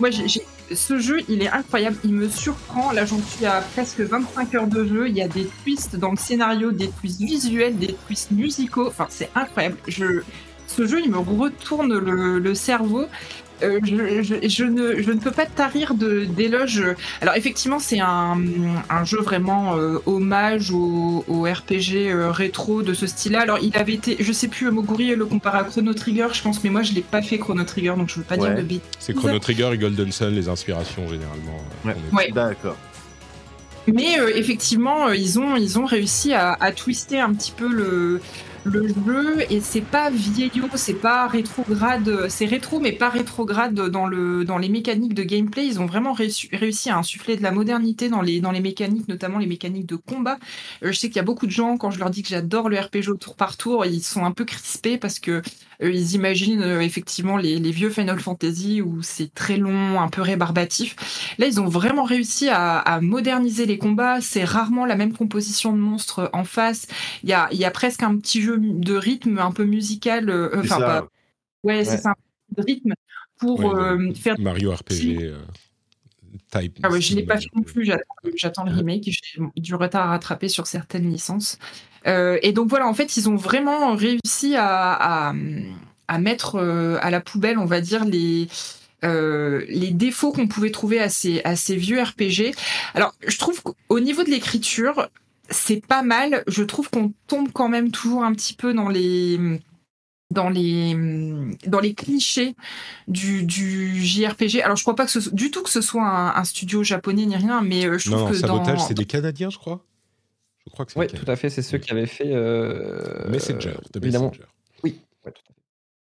Moi, 0.00 0.10
j'ai, 0.10 0.26
ce 0.74 0.98
jeu, 0.98 1.20
il 1.28 1.42
est 1.42 1.48
incroyable. 1.48 1.96
Il 2.04 2.12
me 2.12 2.28
surprend. 2.28 2.90
Là, 2.92 3.06
j'en 3.06 3.20
suis 3.22 3.46
à 3.46 3.60
presque 3.74 4.00
25 4.00 4.54
heures 4.54 4.66
de 4.66 4.84
jeu. 4.84 5.08
Il 5.08 5.16
y 5.16 5.22
a 5.22 5.28
des 5.28 5.48
twists 5.62 5.96
dans 5.96 6.10
le 6.10 6.16
scénario, 6.18 6.70
des 6.72 6.88
twists 6.90 7.20
visuels, 7.20 7.78
des 7.78 7.94
twists 8.06 8.30
musicaux. 8.32 8.88
Enfin, 8.88 9.06
c'est 9.08 9.30
incroyable. 9.34 9.76
Je, 9.88 10.22
ce 10.66 10.86
jeu, 10.86 11.00
il 11.02 11.10
me 11.10 11.18
retourne 11.18 11.96
le, 11.96 12.38
le 12.40 12.54
cerveau. 12.54 13.06
Euh, 13.62 13.80
je, 13.84 14.22
je- 14.22 14.48
je 14.48 14.64
ne, 14.64 15.00
je 15.02 15.10
ne 15.12 15.18
peux 15.18 15.30
pas 15.30 15.46
tarir 15.46 15.94
de- 15.94 16.24
d'éloges. 16.24 16.82
Alors 17.22 17.36
effectivement, 17.36 17.78
c'est 17.78 18.00
un, 18.00 18.38
un 18.90 19.04
jeu 19.04 19.20
vraiment 19.20 19.76
euh, 19.76 19.98
hommage 20.06 20.70
au, 20.72 21.24
au 21.26 21.42
RPG 21.44 22.08
euh, 22.10 22.30
rétro 22.30 22.82
de 22.82 22.92
ce 22.92 23.06
style-là. 23.06 23.40
Alors 23.40 23.58
il 23.62 23.74
avait 23.76 23.94
été, 23.94 24.16
je 24.20 24.32
sais 24.32 24.48
plus, 24.48 24.70
Moguri 24.70 25.14
le 25.16 25.24
compare 25.26 25.54
à 25.54 25.64
Chrono 25.64 25.94
Trigger, 25.94 26.28
je 26.32 26.42
pense, 26.42 26.62
mais 26.62 26.70
moi 26.70 26.82
je 26.82 26.92
l'ai 26.92 27.00
pas 27.00 27.22
fait 27.22 27.38
Chrono 27.38 27.64
Trigger, 27.64 27.94
donc 27.96 28.08
je 28.10 28.16
veux 28.16 28.24
pas 28.24 28.36
dire 28.36 28.50
de 28.56 28.62
bêtises. 28.62 28.80
C'est 28.98 29.14
Chrono 29.14 29.38
Trigger 29.38 29.70
et 29.72 29.78
Golden 29.78 30.12
Sun, 30.12 30.34
les 30.34 30.48
inspirations 30.48 31.08
généralement. 31.08 31.58
Ouais. 32.12 32.30
D'accord. 32.32 32.76
Mais 33.92 34.18
euh, 34.18 34.32
effectivement, 34.34 35.10
ils 35.10 35.38
ont, 35.38 35.54
ils 35.56 35.78
ont 35.78 35.84
réussi 35.86 36.32
à, 36.34 36.54
à 36.58 36.72
twister 36.72 37.20
un 37.20 37.32
petit 37.32 37.52
peu 37.52 37.68
le, 37.68 38.20
le 38.66 38.88
jeu 38.88 39.44
et 39.50 39.60
c'est 39.60 39.80
pas 39.80 40.10
vieillot, 40.10 40.68
c'est 40.74 40.94
pas 40.94 41.26
rétrograde, 41.28 42.28
c'est 42.28 42.46
rétro 42.46 42.80
mais 42.80 42.92
pas 42.92 43.08
rétrograde 43.08 43.74
dans, 43.74 44.06
le, 44.06 44.44
dans 44.44 44.58
les 44.58 44.68
mécaniques 44.68 45.14
de 45.14 45.22
gameplay. 45.22 45.66
Ils 45.66 45.80
ont 45.80 45.86
vraiment 45.86 46.12
réussi, 46.12 46.90
à 46.90 46.98
insuffler 46.98 47.36
de 47.36 47.42
la 47.42 47.52
modernité 47.52 48.08
dans 48.08 48.22
les, 48.22 48.40
dans 48.40 48.50
les 48.50 48.60
mécaniques, 48.60 49.08
notamment 49.08 49.38
les 49.38 49.46
mécaniques 49.46 49.86
de 49.86 49.96
combat. 49.96 50.38
Euh, 50.82 50.92
je 50.92 50.98
sais 50.98 51.08
qu'il 51.08 51.16
y 51.16 51.20
a 51.20 51.24
beaucoup 51.24 51.46
de 51.46 51.52
gens, 51.52 51.76
quand 51.76 51.90
je 51.90 51.98
leur 51.98 52.10
dis 52.10 52.22
que 52.22 52.28
j'adore 52.28 52.68
le 52.68 52.78
RPG 52.78 53.08
au 53.08 53.16
tour 53.16 53.36
par 53.36 53.56
tour, 53.56 53.86
ils 53.86 54.02
sont 54.02 54.24
un 54.24 54.32
peu 54.32 54.44
crispés 54.44 54.98
parce 54.98 55.18
que 55.18 55.42
ils 55.82 56.14
imaginent 56.14 56.62
euh, 56.62 56.80
effectivement 56.80 57.36
les, 57.36 57.58
les 57.58 57.70
vieux 57.70 57.90
Final 57.90 58.18
Fantasy 58.20 58.80
où 58.82 59.02
c'est 59.02 59.32
très 59.34 59.56
long, 59.56 60.00
un 60.00 60.08
peu 60.08 60.22
rébarbatif. 60.22 60.96
Là, 61.38 61.46
ils 61.46 61.60
ont 61.60 61.68
vraiment 61.68 62.04
réussi 62.04 62.48
à, 62.48 62.78
à 62.78 63.00
moderniser 63.00 63.66
les 63.66 63.78
combats. 63.78 64.20
C'est 64.20 64.44
rarement 64.44 64.86
la 64.86 64.96
même 64.96 65.12
composition 65.12 65.72
de 65.72 65.78
monstres 65.78 66.30
en 66.32 66.44
face. 66.44 66.86
Il 67.22 67.28
y 67.28 67.32
a, 67.32 67.48
il 67.52 67.58
y 67.58 67.64
a 67.64 67.70
presque 67.70 68.02
un 68.02 68.16
petit 68.18 68.40
jeu 68.42 68.58
de 68.60 68.94
rythme 68.94 69.38
un 69.38 69.52
peu 69.52 69.64
musical. 69.64 70.30
euh, 70.30 70.48
C'est 70.52 70.58
Enfin, 70.60 70.78
ça. 70.78 70.86
pas- 70.86 71.08
ouais, 71.64 71.84
c'est 71.84 71.90
Ouais. 71.92 71.96
ça, 71.98 72.10
un 72.58 72.62
rythme 72.62 72.94
pour 73.38 73.60
Ouais, 73.60 73.74
euh, 73.74 74.14
faire. 74.14 74.38
Mario 74.38 74.72
RPG 74.72 75.18
euh, 75.20 75.38
type. 76.50 76.78
Ah 76.82 76.90
ouais, 76.90 77.00
je 77.00 77.14
l'ai 77.14 77.24
pas 77.24 77.38
fait 77.38 77.48
non 77.54 77.62
plus. 77.62 77.90
J'attends, 78.36 78.64
le 78.64 78.72
remake. 78.72 79.04
J'ai 79.04 79.42
du 79.56 79.74
retard 79.74 80.06
à 80.06 80.10
rattraper 80.10 80.48
sur 80.48 80.66
certaines 80.66 81.10
licences. 81.10 81.58
Euh, 82.06 82.38
et 82.42 82.52
donc 82.52 82.68
voilà, 82.68 82.86
en 82.86 82.94
fait, 82.94 83.16
ils 83.16 83.28
ont 83.28 83.36
vraiment 83.36 83.94
réussi 83.94 84.54
à, 84.56 85.28
à, 85.28 85.34
à 86.08 86.18
mettre 86.18 86.56
euh, 86.56 86.98
à 87.00 87.10
la 87.10 87.20
poubelle, 87.20 87.58
on 87.58 87.64
va 87.64 87.80
dire, 87.80 88.04
les, 88.04 88.48
euh, 89.04 89.64
les 89.68 89.90
défauts 89.90 90.32
qu'on 90.32 90.48
pouvait 90.48 90.70
trouver 90.70 91.00
à 91.00 91.08
ces, 91.08 91.40
à 91.44 91.56
ces 91.56 91.76
vieux 91.76 92.00
RPG. 92.00 92.54
Alors, 92.94 93.14
je 93.26 93.38
trouve 93.38 93.62
qu'au 93.62 94.00
niveau 94.00 94.22
de 94.22 94.30
l'écriture, 94.30 95.08
c'est 95.50 95.84
pas 95.84 96.02
mal. 96.02 96.44
Je 96.46 96.62
trouve 96.62 96.90
qu'on 96.90 97.12
tombe 97.26 97.50
quand 97.52 97.68
même 97.68 97.90
toujours 97.90 98.24
un 98.24 98.32
petit 98.32 98.54
peu 98.54 98.72
dans 98.72 98.88
les 98.88 99.60
dans 100.30 100.48
les 100.48 100.94
dans 101.66 101.78
les 101.80 101.94
clichés 101.94 102.56
du, 103.08 103.44
du 103.44 104.00
JRPG. 104.04 104.60
Alors 104.62 104.76
je 104.76 104.82
crois 104.82 104.96
pas 104.96 105.04
que 105.04 105.10
ce, 105.12 105.20
soit- 105.20 105.32
du 105.34 105.50
tout 105.50 105.62
que 105.62 105.70
ce 105.70 105.80
soit 105.80 106.02
un, 106.06 106.34
un 106.34 106.44
studio 106.44 106.82
japonais 106.82 107.26
ni 107.26 107.36
rien, 107.36 107.62
mais 107.62 107.86
euh, 107.86 107.98
je 107.98 108.10
trouve 108.10 108.20
Non, 108.22 108.24
non, 108.26 108.30
que 108.32 108.36
Sabotage, 108.36 108.78
dans 108.78 108.84
c'est 108.86 108.94
des 108.94 109.04
Canadiens, 109.04 109.50
je 109.50 109.58
crois. 109.58 109.84
Je 110.66 110.70
crois 110.72 110.84
que 110.84 110.92
c'est 110.92 110.98
Oui, 110.98 111.06
tout 111.06 111.30
à 111.30 111.36
fait. 111.36 111.48
C'est 111.48 111.62
ceux 111.62 111.78
qui 111.78 111.92
avaient 111.92 112.06
fait. 112.06 112.32
euh, 112.34 113.28
Messenger, 113.30 113.74
de 113.92 114.00
évidemment. 114.00 114.30
Messenger. 114.30 114.48
Oui. 114.82 114.98
ouais, 115.24 115.30
tout 115.32 115.42
à 115.48 115.52
fait. 115.54 115.60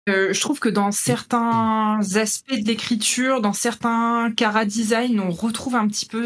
Euh, 0.10 0.34
je 0.34 0.41
trouve 0.41 0.60
que 0.60 0.68
dans 0.68 0.91
certains 0.91 1.99
aspects 2.16 2.54
de 2.54 2.68
l'écriture, 2.68 3.39
dans 3.39 3.54
certains 3.54 4.34
cara 4.36 4.66
design, 4.66 5.20
on 5.22 5.30
retrouve 5.30 5.76
un 5.76 5.88
petit 5.88 6.06
peu 6.06 6.26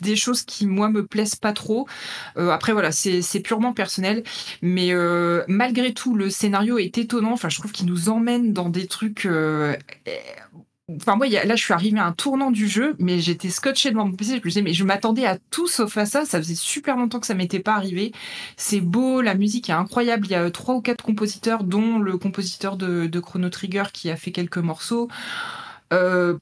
des 0.00 0.14
choses 0.14 0.42
qui 0.42 0.66
moi 0.66 0.90
me 0.90 1.06
plaisent 1.06 1.36
pas 1.36 1.54
trop. 1.54 1.88
Euh, 2.36 2.50
après 2.50 2.72
voilà, 2.72 2.92
c'est 2.92 3.40
purement 3.40 3.72
personnel, 3.72 4.22
mais 4.60 4.92
euh, 4.92 5.42
malgré 5.48 5.94
tout 5.94 6.14
le 6.14 6.28
scénario 6.28 6.76
est 6.78 6.98
étonnant. 6.98 7.32
Enfin, 7.32 7.48
je 7.48 7.58
trouve 7.58 7.72
qu'il 7.72 7.86
nous 7.86 8.10
emmène 8.10 8.52
dans 8.52 8.68
des 8.68 8.86
trucs. 8.86 9.26
Euh, 10.92 10.96
Enfin 11.00 11.16
moi, 11.16 11.26
là, 11.28 11.56
je 11.56 11.62
suis 11.62 11.72
arrivée 11.72 11.98
à 11.98 12.06
un 12.06 12.12
tournant 12.12 12.50
du 12.50 12.68
jeu, 12.68 12.94
mais 12.98 13.20
j'étais 13.20 13.50
scotché 13.50 13.90
devant 13.90 14.06
mon 14.06 14.12
PC. 14.12 14.32
Je 14.32 14.36
me 14.36 14.42
disais, 14.42 14.62
mais 14.62 14.72
je 14.72 14.84
m'attendais 14.84 15.26
à 15.26 15.38
tout 15.50 15.66
sauf 15.66 15.96
à 15.96 16.06
ça. 16.06 16.24
Ça 16.24 16.38
faisait 16.38 16.54
super 16.54 16.96
longtemps 16.96 17.20
que 17.20 17.26
ça 17.26 17.34
m'était 17.34 17.60
pas 17.60 17.74
arrivé. 17.74 18.12
C'est 18.56 18.80
beau, 18.80 19.20
la 19.20 19.34
musique 19.34 19.70
est 19.70 19.74
incroyable. 19.74 20.26
Il 20.26 20.32
y 20.32 20.34
a 20.34 20.42
euh, 20.42 20.50
trois 20.50 20.74
ou 20.74 20.80
quatre 20.80 21.04
compositeurs, 21.04 21.64
dont 21.64 21.98
le 21.98 22.16
compositeur 22.18 22.76
de, 22.76 23.20
Chrono 23.20 23.50
Trigger 23.50 23.84
qui 23.92 24.10
a 24.10 24.16
fait 24.16 24.32
quelques 24.32 24.58
morceaux. 24.58 25.08
Euh, 25.92 26.38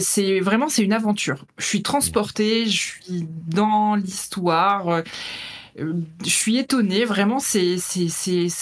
c'est 0.00 0.40
vraiment 0.40 0.68
c'est 0.68 0.82
une 0.82 0.92
aventure. 0.92 1.44
Je 1.56 1.66
suis 1.66 1.82
transportée, 1.82 2.66
je 2.66 2.76
suis 2.76 3.26
dans 3.48 3.96
l'histoire. 3.96 5.02
Je 5.78 6.28
suis 6.30 6.58
étonnée, 6.58 7.04
vraiment, 7.04 7.38
c'est 7.38 7.76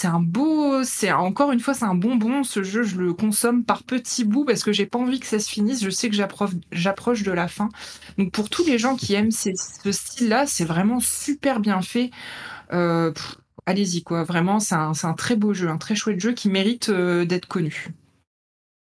un 0.03 0.19
beau, 0.19 0.83
c'est 0.83 1.11
encore 1.11 1.51
une 1.51 1.59
fois 1.59 1.73
c'est 1.73 1.85
un 1.85 1.95
bonbon. 1.95 2.43
Ce 2.43 2.63
jeu, 2.63 2.83
je 2.83 2.97
le 2.97 3.13
consomme 3.13 3.63
par 3.63 3.83
petits 3.83 4.23
bouts 4.23 4.45
parce 4.45 4.63
que 4.63 4.71
j'ai 4.71 4.85
pas 4.85 4.99
envie 4.99 5.19
que 5.19 5.25
ça 5.25 5.39
se 5.39 5.49
finisse. 5.49 5.83
Je 5.83 5.89
sais 5.89 6.09
que 6.09 6.15
j'approche 6.15 7.23
de 7.23 7.31
la 7.31 7.47
fin. 7.47 7.69
Donc 8.17 8.31
pour 8.31 8.49
tous 8.49 8.65
les 8.65 8.77
gens 8.77 8.95
qui 8.95 9.13
aiment 9.13 9.31
ces- 9.31 9.55
ce 9.55 9.91
style-là, 9.91 10.45
c'est 10.45 10.65
vraiment 10.65 10.99
super 10.99 11.59
bien 11.59 11.81
fait. 11.81 12.11
Euh, 12.73 13.11
Allez-y 13.67 14.01
quoi, 14.01 14.23
vraiment, 14.23 14.61
c'est 14.61 14.75
un, 14.75 15.13
très 15.13 15.35
beau 15.35 15.53
jeu, 15.53 15.67
un 15.67 15.77
très 15.77 15.93
chouette 15.93 16.21
jeu 16.21 16.31
qui 16.31 16.47
mérite 16.47 16.87
euh, 16.87 17.25
d'être 17.25 17.47
connu. 17.47 17.87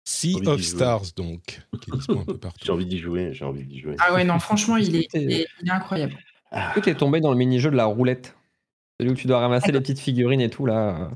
Sea 0.03 0.41
of. 0.47 0.61
Stars, 0.63 1.13
donc. 1.15 1.61
J'ai 2.63 2.71
envie 2.71 2.87
d'y 2.87 2.97
jouer, 2.97 3.33
j'ai 3.33 3.45
envie 3.45 3.65
d'y 3.65 3.79
jouer. 3.79 3.95
Ah 3.99 4.15
ouais, 4.15 4.23
non, 4.23 4.39
franchement, 4.39 4.77
il 4.77 4.95
est, 4.95 5.01
Est-ce 5.01 5.07
que 5.13 5.17
il 5.19 5.31
est, 5.31 5.47
il 5.61 5.69
est 5.69 5.71
incroyable. 5.71 6.17
Ah, 6.53 6.69
Est-ce 6.69 6.79
que 6.79 6.85
t'es 6.85 6.95
tombé 6.95 7.19
dans 7.19 7.31
le 7.31 7.37
mini-jeu 7.37 7.71
de 7.71 7.75
la 7.75 7.85
roulette? 7.85 8.35
Celui 8.99 9.11
où 9.11 9.15
tu 9.15 9.27
dois 9.27 9.39
ramasser 9.39 9.71
les 9.71 9.79
petites 9.81 9.99
figurines 9.99 10.41
et 10.41 10.49
tout 10.49 10.65
là. 10.65 11.09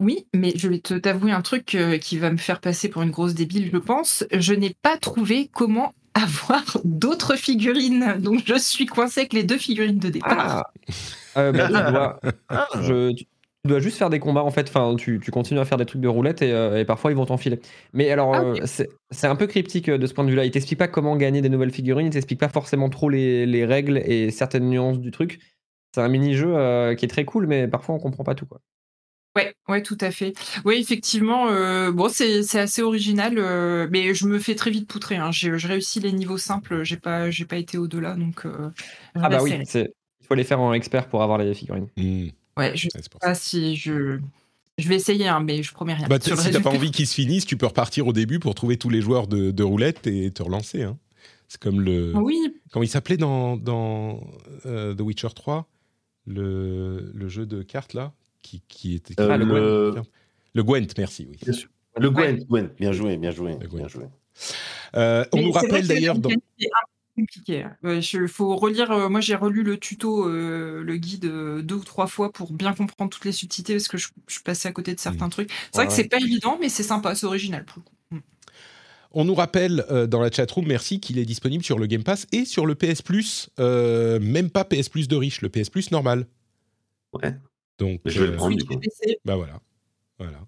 Oui, 0.00 0.26
mais 0.34 0.52
je 0.56 0.68
vais 0.68 0.80
te 0.80 0.94
t'avouer 0.94 1.32
un 1.32 1.42
truc 1.42 1.74
euh, 1.74 1.96
qui 1.98 2.18
va 2.18 2.30
me 2.30 2.36
faire 2.36 2.60
passer 2.60 2.88
pour 2.88 3.02
une 3.02 3.10
grosse 3.10 3.34
débile, 3.34 3.70
je 3.72 3.78
pense. 3.78 4.24
Je 4.32 4.52
n'ai 4.52 4.74
pas 4.82 4.96
trouvé 4.98 5.48
comment 5.52 5.92
avoir 6.14 6.62
d'autres 6.84 7.36
figurines. 7.36 8.16
Donc 8.18 8.42
je 8.46 8.58
suis 8.58 8.86
coincée 8.86 9.20
avec 9.20 9.32
les 9.32 9.44
deux 9.44 9.58
figurines 9.58 9.98
de 9.98 10.10
départ. 10.10 10.70
Euh, 11.38 11.52
bah, 11.52 11.66
tu, 11.68 11.72
dois, 11.72 12.20
ah, 12.50 12.68
je- 12.82 13.12
tu- 13.14 13.24
tu 13.64 13.68
dois 13.68 13.80
juste 13.80 13.96
faire 13.98 14.10
des 14.10 14.18
combats 14.18 14.42
en 14.42 14.50
fait. 14.50 14.68
Enfin, 14.68 14.94
tu, 14.96 15.20
tu 15.22 15.30
continues 15.30 15.60
à 15.60 15.64
faire 15.64 15.78
des 15.78 15.86
trucs 15.86 16.00
de 16.00 16.08
roulette 16.08 16.42
et, 16.42 16.52
euh, 16.52 16.78
et 16.80 16.84
parfois 16.84 17.10
ils 17.12 17.16
vont 17.16 17.26
t'enfiler. 17.26 17.60
Mais 17.92 18.10
alors, 18.10 18.34
Ah, 18.34 18.42
euh, 18.42 18.66
c'est 19.10 19.26
un 19.26 19.36
peu 19.36 19.46
cryptique 19.46 19.88
euh, 19.88 19.98
de 19.98 20.06
ce 20.06 20.14
point 20.14 20.24
de 20.24 20.30
vue-là. 20.30 20.44
Il 20.44 20.50
t'explique 20.50 20.78
pas 20.78 20.88
comment 20.88 21.16
gagner 21.16 21.42
des 21.42 21.48
nouvelles 21.48 21.72
figurines. 21.72 22.06
Il 22.06 22.12
t'explique 22.12 22.40
pas 22.40 22.48
forcément 22.48 22.90
trop 22.90 23.08
les, 23.08 23.46
les 23.46 23.64
règles 23.64 23.98
et 23.98 24.30
certaines 24.30 24.68
nuances 24.68 24.98
du 24.98 25.10
truc. 25.10 25.40
C'est 25.94 26.00
un 26.00 26.08
mini-jeu 26.08 26.56
euh, 26.56 26.94
qui 26.94 27.04
est 27.04 27.08
très 27.08 27.24
cool, 27.24 27.46
mais 27.46 27.68
parfois 27.68 27.94
on 27.94 27.98
comprend 27.98 28.24
pas 28.24 28.34
tout 28.34 28.46
quoi. 28.46 28.60
Ouais, 29.34 29.54
ouais, 29.66 29.82
tout 29.82 29.96
à 30.02 30.10
fait. 30.10 30.34
Oui, 30.66 30.76
effectivement, 30.78 31.48
euh, 31.48 31.90
bon, 31.90 32.10
c'est 32.10 32.58
assez 32.58 32.82
original, 32.82 33.38
euh, 33.38 33.88
mais 33.90 34.12
je 34.12 34.26
me 34.26 34.38
fais 34.38 34.54
très 34.54 34.70
vite 34.70 34.86
poutrer. 34.86 35.16
Hein. 35.16 35.30
J'ai 35.30 35.56
je 35.56 35.68
réussis 35.68 36.00
les 36.00 36.12
niveaux 36.12 36.36
simples, 36.36 36.82
j'ai 36.84 36.98
pas, 36.98 37.30
j'ai 37.30 37.46
pas 37.46 37.56
été 37.56 37.78
au-delà, 37.78 38.14
donc. 38.14 38.44
euh, 38.44 38.68
Ah 39.14 39.30
bah 39.30 39.42
oui, 39.42 39.54
il 39.74 40.26
faut 40.26 40.34
les 40.34 40.44
faire 40.44 40.60
en 40.60 40.74
expert 40.74 41.08
pour 41.08 41.22
avoir 41.22 41.38
les 41.38 41.54
figurines. 41.54 41.88
Hmm, 41.96 42.28
Ouais, 42.56 42.76
je 42.76 42.88
sais 42.90 43.00
pas 43.20 43.34
si 43.34 43.76
je. 43.76 44.18
Je 44.78 44.88
vais 44.88 44.96
essayer, 44.96 45.28
hein, 45.28 45.40
mais 45.40 45.62
je 45.62 45.72
promets 45.74 45.92
rien. 45.92 46.06
Bah, 46.08 46.16
si 46.20 46.30
t'as 46.30 46.60
pas 46.60 46.70
envie 46.70 46.90
qu'ils 46.90 47.06
se 47.06 47.14
finissent, 47.14 47.44
tu 47.44 47.56
peux 47.58 47.66
repartir 47.66 48.06
au 48.06 48.12
début 48.14 48.38
pour 48.38 48.54
trouver 48.54 48.78
tous 48.78 48.88
les 48.88 49.02
joueurs 49.02 49.26
de, 49.26 49.50
de 49.50 49.62
roulette 49.62 50.06
et 50.06 50.30
te 50.30 50.42
relancer. 50.42 50.82
hein. 50.82 50.98
C'est 51.46 51.60
comme 51.60 51.82
le. 51.82 52.12
Oui, 52.16 52.38
Comment 52.72 52.82
il 52.82 52.88
s'appelait 52.88 53.18
dans, 53.18 53.58
dans 53.58 54.20
euh, 54.64 54.94
The 54.94 55.00
Witcher 55.02 55.28
3 55.34 55.68
le, 56.26 57.10
le 57.14 57.28
jeu 57.28 57.44
de 57.44 57.62
cartes 57.62 57.92
là 57.92 58.12
qui, 58.42 58.62
qui 58.68 58.94
était. 58.94 59.20
Euh, 59.20 59.28
Ah, 59.30 59.36
le 59.36 59.44
le- 59.44 60.02
Le 60.54 60.62
Gwent, 60.62 60.86
merci, 60.96 61.26
oui. 61.28 61.36
Bien 61.42 61.52
sûr. 61.52 61.68
Le 61.98 62.08
Ouais. 62.08 62.34
Gwent, 62.36 62.46
Gwent, 62.48 62.68
bien 62.78 62.92
joué, 62.92 63.16
bien 63.18 63.30
joué, 63.30 63.56
Gwent. 63.60 63.76
bien 63.76 63.88
joué. 63.88 64.04
Euh, 64.96 65.24
on 65.32 65.36
Mais 65.36 65.42
nous 65.44 65.52
rappelle 65.52 65.86
d'ailleurs 65.86 66.18
dans. 66.18 66.30
Compliquée. 67.16 67.64
Il 67.84 68.28
faut 68.28 68.56
relire. 68.56 68.90
euh, 68.90 69.08
moi, 69.08 69.20
j'ai 69.20 69.34
relu 69.34 69.62
le 69.62 69.78
tuto, 69.78 70.28
euh, 70.28 70.82
le 70.82 70.96
guide 70.96 71.24
euh, 71.26 71.62
deux 71.62 71.74
ou 71.76 71.84
trois 71.84 72.06
fois 72.06 72.32
pour 72.32 72.52
bien 72.52 72.72
comprendre 72.74 73.10
toutes 73.10 73.24
les 73.24 73.32
subtilités 73.32 73.74
parce 73.74 73.88
que 73.88 73.98
je, 73.98 74.08
je 74.26 74.34
suis 74.34 74.42
passée 74.42 74.68
à 74.68 74.72
côté 74.72 74.94
de 74.94 75.00
certains 75.00 75.28
trucs. 75.28 75.50
C'est 75.72 75.76
vrai 75.78 75.86
que 75.86 75.90
Ouais. 75.90 75.96
c'est 75.96 76.08
pas 76.08 76.18
évident, 76.18 76.58
mais 76.60 76.68
c'est 76.68 76.82
sympa, 76.82 77.14
c'est 77.14 77.26
original 77.26 77.64
pour 77.64 77.78
le 77.78 77.82
coup. 77.82 77.94
Mm. 78.10 78.18
On 79.12 79.24
nous 79.26 79.34
rappelle 79.34 79.84
euh, 79.90 80.06
dans 80.06 80.20
la 80.22 80.30
chatroom, 80.30 80.66
merci, 80.66 80.98
qu'il 81.00 81.18
est 81.18 81.24
disponible 81.26 81.62
sur 81.64 81.78
le 81.78 81.86
Game 81.86 82.02
Pass 82.04 82.26
et 82.32 82.44
sur 82.46 82.64
le 82.66 82.74
PS 82.74 83.02
Plus, 83.02 83.50
euh, 83.60 84.18
même 84.20 84.48
pas 84.50 84.64
PS 84.64 84.88
Plus 84.88 85.06
de 85.08 85.16
riche, 85.16 85.42
le 85.42 85.48
PS 85.50 85.68
Plus 85.70 85.90
normal. 85.90 86.26
Ouais. 87.12 87.34
Donc, 87.78 88.00
Je 88.06 88.20
vais 88.20 88.26
le 88.28 88.32
euh, 88.32 88.36
prendre. 88.36 88.56
Du 88.56 88.64
coup. 88.64 88.78
PC. 88.78 89.18
bah 89.24 89.36
voilà, 89.36 89.60
voilà. 90.18 90.38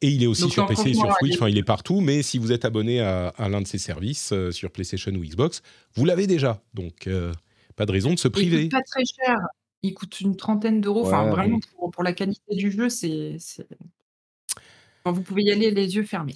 Et 0.00 0.08
il 0.08 0.22
est 0.22 0.26
aussi 0.26 0.42
Donc, 0.42 0.52
sur 0.52 0.66
PC 0.66 0.90
et 0.90 0.94
sur 0.94 1.12
Switch, 1.14 1.32
il- 1.32 1.36
enfin 1.36 1.48
il 1.48 1.58
est 1.58 1.62
partout, 1.62 2.00
mais 2.00 2.22
si 2.22 2.38
vous 2.38 2.52
êtes 2.52 2.64
abonné 2.64 3.00
à, 3.00 3.28
à 3.28 3.48
l'un 3.48 3.60
de 3.60 3.66
ces 3.66 3.78
services 3.78 4.32
euh, 4.32 4.50
sur 4.50 4.70
PlayStation 4.70 5.12
ou 5.12 5.20
Xbox, 5.24 5.62
vous 5.94 6.04
l'avez 6.04 6.26
déjà. 6.26 6.62
Donc 6.74 7.06
euh, 7.06 7.32
pas 7.76 7.86
de 7.86 7.92
raison 7.92 8.12
de 8.14 8.18
se 8.18 8.28
Il 8.28 8.32
priver. 8.32 8.62
coûte 8.64 8.70
pas 8.72 8.82
très 8.82 9.04
cher. 9.04 9.36
Il 9.82 9.92
coûte 9.94 10.20
une 10.20 10.36
trentaine 10.36 10.80
d'euros. 10.80 11.06
Enfin, 11.06 11.28
vraiment, 11.28 11.58
pour, 11.76 11.90
pour 11.90 12.02
la 12.02 12.12
qualité 12.14 12.54
du 12.54 12.70
jeu, 12.70 12.88
c'est. 12.88 13.36
Enfin, 15.04 15.14
vous 15.14 15.22
pouvez 15.22 15.42
y 15.42 15.50
aller 15.52 15.70
les 15.70 15.96
yeux 15.96 16.04
fermés. 16.04 16.34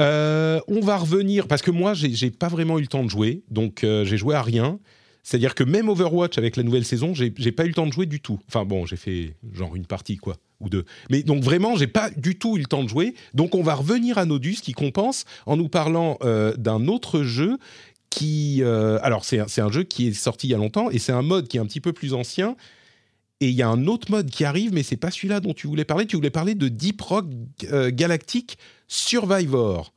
Euh, 0.00 0.60
on 0.66 0.80
va 0.80 0.96
revenir 0.96 1.46
parce 1.46 1.62
que 1.62 1.70
moi 1.70 1.94
j'ai 1.94 2.10
j'ai 2.12 2.30
pas 2.32 2.48
vraiment 2.48 2.78
eu 2.78 2.82
le 2.82 2.88
temps 2.88 3.04
de 3.04 3.08
jouer, 3.10 3.44
donc 3.50 3.84
euh, 3.84 4.04
j'ai 4.04 4.16
joué 4.16 4.34
à 4.34 4.42
rien. 4.42 4.80
C'est-à-dire 5.24 5.54
que 5.54 5.64
même 5.64 5.88
Overwatch 5.88 6.36
avec 6.36 6.56
la 6.56 6.62
nouvelle 6.62 6.84
saison, 6.84 7.14
j'ai 7.14 7.32
j'ai 7.36 7.50
pas 7.50 7.64
eu 7.64 7.68
le 7.68 7.74
temps 7.74 7.86
de 7.86 7.92
jouer 7.92 8.04
du 8.04 8.20
tout. 8.20 8.38
Enfin 8.46 8.64
bon, 8.64 8.84
j'ai 8.84 8.96
fait 8.96 9.34
genre 9.52 9.74
une 9.74 9.86
partie 9.86 10.18
quoi 10.18 10.36
ou 10.60 10.68
deux. 10.68 10.84
Mais 11.10 11.22
donc 11.22 11.42
vraiment, 11.42 11.76
j'ai 11.76 11.86
pas 11.86 12.10
du 12.10 12.38
tout 12.38 12.56
eu 12.58 12.60
le 12.60 12.66
temps 12.66 12.84
de 12.84 12.88
jouer. 12.88 13.14
Donc 13.32 13.54
on 13.54 13.62
va 13.62 13.74
revenir 13.74 14.18
à 14.18 14.26
Nodus 14.26 14.56
qui 14.62 14.74
compense 14.74 15.24
en 15.46 15.56
nous 15.56 15.70
parlant 15.70 16.18
euh, 16.22 16.54
d'un 16.56 16.88
autre 16.88 17.22
jeu 17.22 17.58
qui, 18.10 18.62
euh, 18.62 18.98
alors 19.02 19.24
c'est 19.24 19.40
un, 19.40 19.48
c'est 19.48 19.62
un 19.62 19.72
jeu 19.72 19.82
qui 19.82 20.08
est 20.08 20.12
sorti 20.12 20.46
il 20.46 20.50
y 20.50 20.54
a 20.54 20.58
longtemps 20.58 20.90
et 20.90 20.98
c'est 20.98 21.12
un 21.12 21.22
mode 21.22 21.48
qui 21.48 21.56
est 21.56 21.60
un 21.60 21.66
petit 21.66 21.80
peu 21.80 21.94
plus 21.94 22.12
ancien. 22.12 22.54
Et 23.40 23.48
il 23.48 23.54
y 23.54 23.62
a 23.62 23.68
un 23.68 23.86
autre 23.86 24.10
mode 24.10 24.30
qui 24.30 24.44
arrive, 24.44 24.72
mais 24.72 24.82
c'est 24.82 24.96
pas 24.96 25.10
celui-là 25.10 25.40
dont 25.40 25.54
tu 25.54 25.66
voulais 25.66 25.84
parler. 25.84 26.06
Tu 26.06 26.16
voulais 26.16 26.30
parler 26.30 26.54
de 26.54 26.68
Deep 26.68 27.00
Rock 27.00 27.24
euh, 27.72 27.90
Galactic 27.92 28.58
Survivor. 28.88 29.92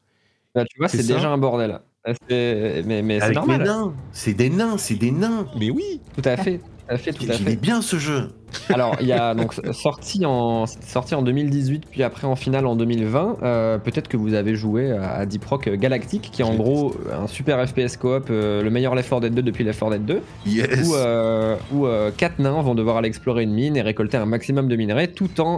Bah, 0.55 0.65
tu 0.65 0.79
vois, 0.79 0.87
C'est 0.87 1.05
déjà 1.05 1.29
un 1.29 1.37
bordel. 1.37 1.79
Euh, 2.07 2.13
c'est- 2.29 2.83
Mais, 2.85 3.01
mais 3.01 3.19
c'est 3.19 3.25
Avec 3.25 3.35
des 3.41 3.47
normal. 3.47 3.63
nains. 3.67 3.93
C'est 4.11 4.33
des 4.33 4.49
nains, 4.49 4.77
c'est 4.77 4.95
des 4.95 5.11
nains. 5.11 5.47
Mais 5.59 5.69
oui, 5.69 6.01
Tout 6.15 6.21
à 6.27 6.37
fait. 6.37 6.57
Tout 6.59 6.93
à 6.93 6.97
fait, 6.97 7.11
tout 7.11 7.23
à 7.29 7.33
Il 7.33 7.43
fait. 7.43 7.51
est 7.51 7.61
bien 7.61 7.81
ce 7.81 7.97
jeu. 7.97 8.29
Alors, 8.69 8.95
il 9.01 9.07
y 9.07 9.11
a 9.11 9.35
donc 9.35 9.53
sorti 9.73 10.25
en, 10.25 10.65
sorti 10.65 11.15
en 11.15 11.21
2018, 11.21 11.83
puis 11.91 12.01
après 12.01 12.27
en 12.27 12.37
finale 12.37 12.65
en 12.65 12.77
2020. 12.77 13.39
euh, 13.43 13.77
Peut-être 13.77 14.07
que 14.07 14.15
vous 14.15 14.33
avez 14.35 14.55
joué 14.55 14.93
à, 14.93 15.15
à 15.15 15.25
Deep 15.25 15.43
Rock 15.43 15.67
Galactic, 15.67 16.29
qui 16.31 16.41
est 16.43 16.45
en 16.45 16.55
gros 16.55 16.95
un 17.11 17.27
super 17.27 17.59
FPS 17.67 17.97
coop, 17.97 18.27
euh, 18.29 18.63
le 18.63 18.69
meilleur 18.69 18.95
Left 18.95 19.09
4 19.09 19.19
Dead 19.19 19.33
2 19.33 19.41
depuis 19.41 19.65
Left 19.65 19.77
4 19.81 19.91
Dead 19.91 20.05
2, 20.05 20.21
Yes. 20.45 20.87
où, 20.87 20.95
euh, 20.95 21.57
où 21.73 21.87
euh, 21.87 22.09
quatre 22.15 22.39
nains 22.39 22.61
vont 22.61 22.73
devoir 22.73 22.95
aller 22.95 23.09
explorer 23.09 23.43
une 23.43 23.53
mine 23.53 23.75
et 23.75 23.81
récolter 23.81 24.15
un 24.15 24.25
maximum 24.25 24.69
de 24.69 24.77
minerais, 24.77 25.09
tout 25.09 25.41
en 25.41 25.57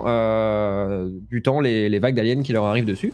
butant 1.29 1.59
les, 1.61 1.89
les 1.89 1.99
vagues 1.99 2.15
d'aliens 2.15 2.41
qui 2.41 2.53
leur 2.53 2.65
arrivent 2.65 2.85
dessus. 2.85 3.13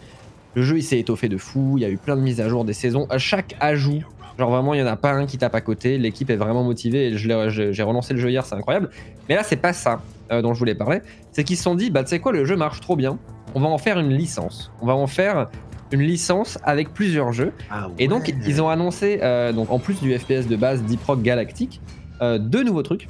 Le 0.56 0.62
jeu 0.62 0.78
il 0.78 0.84
s'est 0.84 1.00
étoffé 1.00 1.30
de 1.30 1.38
fou, 1.38 1.76
il 1.78 1.82
y 1.82 1.86
a 1.86 1.90
eu 1.90 1.98
plein 1.98 2.16
de 2.16 2.22
mises 2.22 2.42
à 2.42 2.50
jour 2.50 2.66
des 2.66 2.74
saisons. 2.74 3.08
À 3.10 3.18
chaque 3.18 3.56
ajout, 3.60 4.04
genre 4.40 4.50
vraiment 4.50 4.74
il 4.74 4.82
n'y 4.82 4.88
en 4.88 4.92
a 4.92 4.96
pas 4.96 5.12
un 5.12 5.26
qui 5.26 5.38
tape 5.38 5.56
à 5.56 5.62
côté, 5.62 5.98
l'équipe 5.98 6.30
est 6.30 6.36
vraiment 6.38 6.64
motivée 6.64 7.08
et 7.08 7.18
j'ai 7.18 7.84
relancé 7.84 8.14
le 8.14 8.20
jeu 8.20 8.30
hier, 8.30 8.46
c'est 8.46 8.56
incroyable. 8.56 8.90
Mais 9.30 9.36
là 9.36 9.44
c'est 9.44 9.58
pas 9.58 9.74
ça 9.74 10.02
euh, 10.32 10.42
dont 10.42 10.54
je 10.54 10.60
voulais 10.60 10.76
parler, 10.76 11.02
c'est 11.32 11.44
qu'ils 11.44 11.58
se 11.58 11.64
sont 11.64 11.76
dit, 11.76 11.92
bah 11.92 12.04
tu 12.04 12.10
sais 12.10 12.20
quoi, 12.20 12.32
le 12.32 12.46
jeu 12.46 12.56
marche 12.56 12.80
trop 12.80 12.96
bien, 12.96 13.20
on 13.54 13.60
va 13.60 13.68
en 13.68 13.78
faire 13.78 14.00
une 14.00 14.14
licence. 14.14 14.72
On 14.82 14.86
va 14.86 14.96
en 14.96 15.08
faire 15.08 15.50
une 15.92 16.02
licence 16.02 16.60
avec 16.64 16.94
plusieurs 16.94 17.32
jeux. 17.32 17.54
Ah 17.70 17.90
Et 17.98 18.08
donc, 18.08 18.34
ils 18.46 18.62
ont 18.62 18.70
annoncé, 18.70 19.20
euh, 19.22 19.54
donc 19.54 19.72
en 19.72 19.80
plus 19.80 20.02
du 20.02 20.18
FPS 20.18 20.48
de 20.48 20.56
base 20.56 20.84
Deep 20.84 21.04
Rock 21.04 21.22
Galactic, 21.22 21.82
euh, 22.22 22.38
deux 22.38 22.64
nouveaux 22.64 22.84
trucs. 22.84 23.08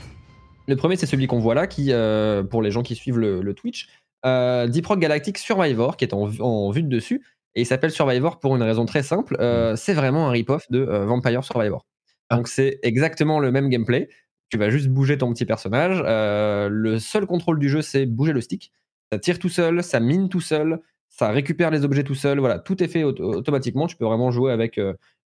Le 0.68 0.76
premier, 0.76 0.96
c'est 0.96 1.06
celui 1.06 1.28
qu'on 1.28 1.40
voit 1.40 1.56
là, 1.56 1.68
qui, 1.68 1.92
euh, 1.92 2.44
pour 2.44 2.62
les 2.62 2.72
gens 2.72 2.84
qui 2.84 2.96
suivent 2.96 3.18
le, 3.18 3.42
le 3.42 3.54
Twitch, 3.54 3.88
Deep 4.24 4.88
Rock 4.88 5.00
Galactic 5.00 5.38
Survivor, 5.38 5.98
qui 5.98 6.06
est 6.06 6.14
en, 6.14 6.28
en 6.40 6.72
vue 6.72 6.82
de 6.82 6.90
dessus. 6.90 7.22
Et 7.56 7.62
il 7.62 7.66
s'appelle 7.66 7.92
Survivor 7.92 8.40
pour 8.40 8.56
une 8.56 8.64
raison 8.64 8.86
très 8.86 9.04
simple. 9.04 9.38
euh, 9.40 9.76
c'est 9.76 9.94
vraiment 9.94 10.28
un 10.28 10.32
rip-off 10.32 10.70
de 10.70 10.80
euh, 10.80 11.06
Vampire 11.06 11.44
Survivor. 11.44 11.86
Donc, 12.32 12.48
c'est 12.48 12.80
exactement 12.84 13.40
le 13.40 13.52
même 13.52 13.70
gameplay. 13.70 14.10
Tu 14.50 14.58
vas 14.58 14.70
juste 14.70 14.88
bouger 14.90 15.18
ton 15.18 15.32
petit 15.34 15.46
personnage. 15.46 16.02
Euh, 16.06 16.68
le 16.70 17.00
seul 17.00 17.26
contrôle 17.26 17.60
du 17.60 17.70
jeu, 17.70 17.82
c'est 17.82 18.06
bouger 18.06 18.34
le 18.34 18.42
stick. 18.42 18.72
Ça 19.12 19.20
tire 19.20 19.40
tout 19.40 19.50
seul, 19.50 19.84
ça 19.84 20.00
mine 20.00 20.30
tout 20.30 20.42
seul, 20.42 20.80
ça 21.10 21.30
récupère 21.30 21.72
les 21.72 21.86
objets 21.86 22.04
tout 22.04 22.16
seul. 22.16 22.40
Voilà, 22.40 22.60
tout 22.60 22.84
est 22.84 22.88
fait 22.88 23.04
auto- 23.04 23.36
automatiquement. 23.36 23.88
Tu 23.88 23.96
peux 23.96 24.06
vraiment 24.06 24.32
jouer 24.32 24.52
avec 24.52 24.80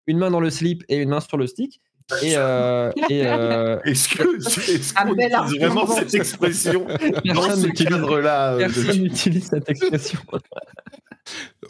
une 0.08 0.18
main 0.18 0.30
dans 0.30 0.40
le 0.40 0.50
slip 0.50 0.84
et 0.90 0.98
une 0.98 1.10
main 1.10 1.20
sur 1.20 1.38
le 1.38 1.48
stick. 1.48 1.82
Et, 2.24 2.34
euh, 2.36 2.92
et, 3.10 3.22
euh, 3.28 3.80
Est-ce 3.86 4.10
que 4.10 4.24
est-ce 4.38 4.94
qu'on 4.94 5.14
utilise 5.14 5.60
vraiment 5.60 5.88
cette 5.88 6.14
expression 6.16 6.86
dans 6.88 7.34
Personne 7.34 7.62
ce 7.62 7.68
n'utilise- 7.68 7.90
cadre-là 7.92 8.54
euh, 8.54 8.58
personne 8.60 8.98
n'utilise 8.98 9.48
cette 9.48 9.70
expression. 9.70 10.20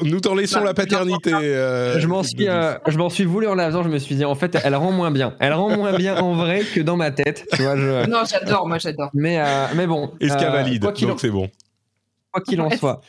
nous 0.02 0.20
t'en 0.22 0.36
laissons 0.36 0.60
Bah, 0.60 0.66
la 0.68 0.74
paternité. 0.74 1.34
euh, 1.34 2.00
je 2.00 2.08
m'en 2.08 2.24
suis, 2.24 2.48
euh, 2.48 2.76
je 2.88 2.98
m'en 2.98 3.10
suis 3.10 3.26
voulu 3.26 3.48
en 3.48 3.56
la 3.56 3.68
faisant. 3.68 3.84
Je 3.84 3.90
me 3.90 3.98
suis 4.00 4.16
dit, 4.16 4.24
en 4.24 4.36
fait, 4.36 4.58
elle 4.64 4.76
rend 4.76 4.92
moins 4.92 5.12
bien. 5.12 5.36
Elle 5.40 5.54
rend 5.54 5.76
moins 5.76 5.92
bien 5.94 6.16
en 6.18 6.34
vrai 6.36 6.62
que 6.62 6.80
dans 6.80 6.96
ma 6.96 7.12
tête. 7.12 7.46
Tu 7.54 7.64
vois, 7.64 7.76
je... 7.76 8.08
Non, 8.10 8.20
j'adore, 8.30 8.68
moi 8.68 8.78
j'adore. 8.78 9.10
Mais, 9.14 9.40
euh, 9.42 9.66
mais 9.76 9.88
bon. 9.88 10.14
Et 10.22 10.30
ce 10.30 10.38
qui 10.38 10.46
euh, 10.46 10.52
valide, 10.52 10.84
quoi 10.84 10.94
qu'il 10.94 11.08
en- 11.08 11.10
donc 11.10 11.20
c'est 11.20 11.30
bon. 11.32 11.50
quoi 12.32 12.42
qu'il 12.42 12.62
en 12.62 12.70
soit. 12.70 13.02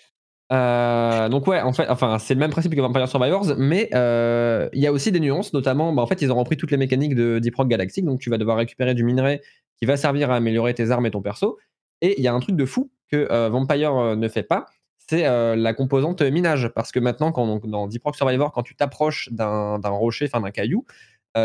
Euh, 0.53 1.29
donc 1.29 1.47
ouais, 1.47 1.61
en 1.61 1.73
fait, 1.73 1.89
enfin, 1.89 2.19
c'est 2.19 2.35
le 2.35 2.41
même 2.41 2.51
principe 2.51 2.75
que 2.75 2.81
Vampire 2.81 3.09
Survivors, 3.09 3.55
mais 3.57 3.89
euh, 3.95 4.69
il 4.73 4.83
y 4.83 4.87
a 4.87 4.93
aussi 4.93 5.13
des 5.13 5.21
nuances, 5.21 5.53
notamment, 5.53 5.93
bah, 5.93 6.03
en 6.03 6.07
fait, 6.07 6.23
ils 6.23 6.33
ont 6.33 6.37
repris 6.37 6.57
toutes 6.57 6.73
les 6.73 6.77
mécaniques 6.77 7.15
de 7.15 7.39
Deep 7.39 7.55
Rock 7.55 7.69
donc 8.03 8.21
tu 8.21 8.31
vas 8.31 8.39
devoir 8.39 8.57
récupérer 8.57 8.95
du 8.95 9.05
minerai 9.05 9.43
qui 9.79 9.87
va 9.87 9.97
servir 9.97 10.31
à 10.31 10.37
améliorer 10.37 10.75
tes 10.75 10.91
armes 10.91 11.07
et 11.07 11.11
ton 11.11 11.23
perso. 11.23 11.59
Et 12.01 12.19
il 12.19 12.25
y 12.25 12.29
a 12.29 12.35
un 12.35 12.41
truc 12.41 12.57
de 12.57 12.65
fou 12.65 12.91
que 13.11 13.29
euh, 13.31 13.49
Vampire 13.49 14.17
ne 14.17 14.29
fait 14.29 14.43
pas, 14.43 14.67
c'est 15.09 15.23
la 15.57 15.75
composante 15.75 16.23
minage, 16.23 16.69
parce 16.75 16.93
que 16.93 17.01
maintenant, 17.01 17.33
quand, 17.33 17.67
dans 17.67 17.89
Deep 17.89 18.05
Rock 18.05 18.17
Survivor, 18.17 18.53
quand 18.53 18.63
tu 18.63 18.77
t'approches 18.77 19.29
d'un 19.33 19.79
rocher, 19.85 20.27
enfin 20.27 20.41
d'un 20.41 20.53
caillou, 20.53 20.85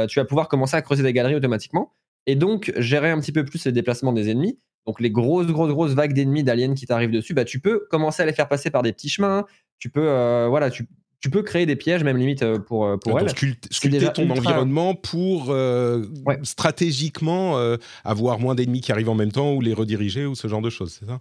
tu 0.07 0.19
vas 0.19 0.25
pouvoir 0.25 0.47
commencer 0.47 0.77
à 0.77 0.81
creuser 0.81 1.01
des 1.01 1.13
galeries 1.13 1.35
automatiquement, 1.35 1.91
et 2.27 2.35
donc 2.35 2.71
gérer 2.77 3.09
un 3.09 3.19
petit 3.19 3.31
peu 3.31 3.43
plus 3.43 3.65
les 3.65 3.71
déplacements 3.71 4.13
des 4.13 4.29
ennemis. 4.29 4.59
Donc 4.85 4.99
les 4.99 5.09
grosses, 5.09 5.47
grosses, 5.47 5.71
grosses 5.71 5.93
vagues 5.93 6.13
d'ennemis, 6.13 6.43
d'aliens 6.43 6.73
qui 6.73 6.85
t'arrivent 6.85 7.11
dessus, 7.11 7.33
bah, 7.33 7.45
tu 7.45 7.59
peux 7.59 7.85
commencer 7.89 8.21
à 8.23 8.25
les 8.25 8.33
faire 8.33 8.47
passer 8.47 8.69
par 8.69 8.83
des 8.83 8.93
petits 8.93 9.09
chemins. 9.09 9.45
Tu 9.79 9.89
peux, 9.89 10.07
euh, 10.07 10.47
voilà, 10.47 10.69
tu, 10.69 10.87
tu 11.19 11.29
peux 11.29 11.41
créer 11.41 11.65
des 11.65 11.75
pièges, 11.75 12.03
même 12.03 12.17
limite 12.17 12.43
euh, 12.43 12.59
pour, 12.59 12.85
euh, 12.85 12.97
pour 12.97 13.19
elles. 13.19 13.29
sculpter, 13.29 14.13
ton 14.13 14.23
ultra- 14.23 14.37
environnement 14.37 14.93
pour 14.95 15.47
euh, 15.49 16.05
Ouais. 16.25 16.37
stratégiquement 16.43 17.57
euh, 17.57 17.77
avoir 18.03 18.39
moins 18.39 18.53
d'ennemis 18.55 18.81
qui 18.81 18.91
arrivent 18.91 19.09
en 19.09 19.15
même 19.15 19.31
temps 19.31 19.53
ou 19.53 19.61
les 19.61 19.73
rediriger 19.73 20.25
ou 20.25 20.35
ce 20.35 20.47
genre 20.47 20.61
de 20.61 20.69
choses, 20.69 20.95
c'est 20.99 21.05
ça? 21.07 21.19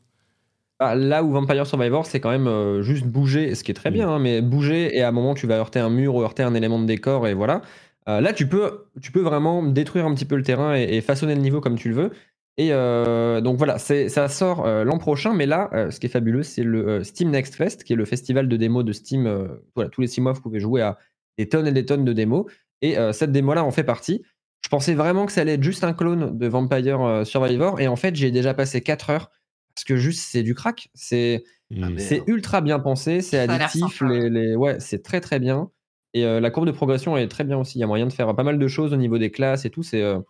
Bah, 0.80 0.94
là 0.94 1.22
où 1.22 1.30
Vampire 1.30 1.66
Survivor, 1.66 2.04
c'est 2.04 2.20
quand 2.20 2.30
même 2.30 2.48
euh, 2.48 2.82
juste 2.82 3.06
bouger, 3.06 3.54
ce 3.54 3.62
qui 3.64 3.70
est 3.70 3.74
très 3.74 3.90
Mm. 3.90 3.94
bien, 3.94 4.08
hein, 4.08 4.18
mais 4.18 4.42
bouger 4.42 4.94
et 4.96 5.02
à 5.02 5.08
un 5.08 5.12
moment 5.12 5.34
tu 5.34 5.46
vas 5.46 5.54
heurter 5.56 5.78
un 5.78 5.88
mur 5.90 6.14
ou 6.16 6.22
heurter 6.22 6.42
un 6.42 6.54
élément 6.54 6.80
de 6.80 6.86
décor 6.86 7.26
et 7.28 7.34
voilà. 7.34 7.62
Là, 8.06 8.34
tu 8.34 8.46
peux, 8.46 8.84
tu 9.00 9.12
peux 9.12 9.22
vraiment 9.22 9.62
détruire 9.62 10.04
un 10.04 10.14
petit 10.14 10.26
peu 10.26 10.36
le 10.36 10.42
terrain 10.42 10.76
et, 10.76 10.82
et 10.82 11.00
façonner 11.00 11.34
le 11.34 11.40
niveau 11.40 11.62
comme 11.62 11.76
tu 11.76 11.88
le 11.88 11.94
veux. 11.94 12.10
Et 12.56 12.72
euh, 12.72 13.40
donc 13.40 13.58
voilà, 13.58 13.78
ça 13.78 14.28
sort 14.28 14.64
euh, 14.64 14.84
l'an 14.84 14.98
prochain, 14.98 15.34
mais 15.34 15.46
là, 15.46 15.70
euh, 15.72 15.90
ce 15.90 15.98
qui 15.98 16.06
est 16.06 16.10
fabuleux, 16.10 16.44
c'est 16.44 16.62
le 16.62 16.86
euh, 16.88 17.02
Steam 17.04 17.30
Next 17.30 17.56
Fest, 17.56 17.82
qui 17.82 17.92
est 17.92 17.96
le 17.96 18.04
festival 18.04 18.48
de 18.48 18.56
démos 18.56 18.84
de 18.84 18.92
Steam. 18.92 19.26
euh, 19.26 19.48
voilà, 19.74 19.90
tous 19.90 20.00
les 20.00 20.06
six 20.06 20.20
mois, 20.20 20.32
vous 20.32 20.40
pouvez 20.40 20.60
jouer 20.60 20.80
à 20.82 20.96
des 21.36 21.48
tonnes 21.48 21.66
et 21.66 21.72
des 21.72 21.84
tonnes 21.84 22.04
de 22.04 22.12
démos. 22.12 22.44
Et 22.80 22.96
euh, 22.96 23.12
cette 23.12 23.32
démo-là 23.32 23.64
en 23.64 23.70
fait 23.72 23.82
partie. 23.84 24.22
Je 24.64 24.68
pensais 24.68 24.94
vraiment 24.94 25.26
que 25.26 25.32
ça 25.32 25.40
allait 25.42 25.54
être 25.54 25.62
juste 25.62 25.84
un 25.84 25.92
clone 25.92 26.38
de 26.38 26.46
Vampire 26.46 27.00
euh, 27.02 27.24
Survivor, 27.24 27.80
et 27.80 27.88
en 27.88 27.96
fait, 27.96 28.14
j'ai 28.14 28.30
déjà 28.30 28.54
passé 28.54 28.80
4 28.80 29.10
heures 29.10 29.30
parce 29.74 29.84
que 29.84 29.96
juste 29.96 30.20
c'est 30.20 30.42
du 30.44 30.54
crack. 30.54 30.88
C'est 30.94 31.42
Ah, 31.82 31.88
c'est 31.98 32.22
ultra 32.28 32.60
bien 32.60 32.78
pensé, 32.78 33.20
c'est 33.20 33.38
addictif, 33.40 33.98
sympa. 33.98 34.12
les, 34.12 34.30
les- 34.30 34.54
ouais, 34.56 34.78
c'est 34.78 35.02
très 35.02 35.20
très 35.20 35.40
bien. 35.40 35.70
Et 36.14 36.24
euh, 36.24 36.38
la 36.38 36.50
courbe 36.52 36.66
de 36.66 36.70
progression 36.72 37.16
est 37.16 37.26
très 37.26 37.42
bien 37.42 37.58
aussi. 37.58 37.78
Il 37.78 37.80
y 37.80 37.84
a 37.84 37.88
moyen 37.88 38.06
de 38.06 38.12
faire 38.12 38.32
pas 38.36 38.44
mal 38.44 38.58
de 38.60 38.68
choses 38.68 38.92
au 38.92 38.96
niveau 38.96 39.18
des 39.18 39.32
classes 39.32 39.64
et 39.64 39.70
tout. 39.70 39.82
C'est 39.82 40.00
euh, 40.02 40.20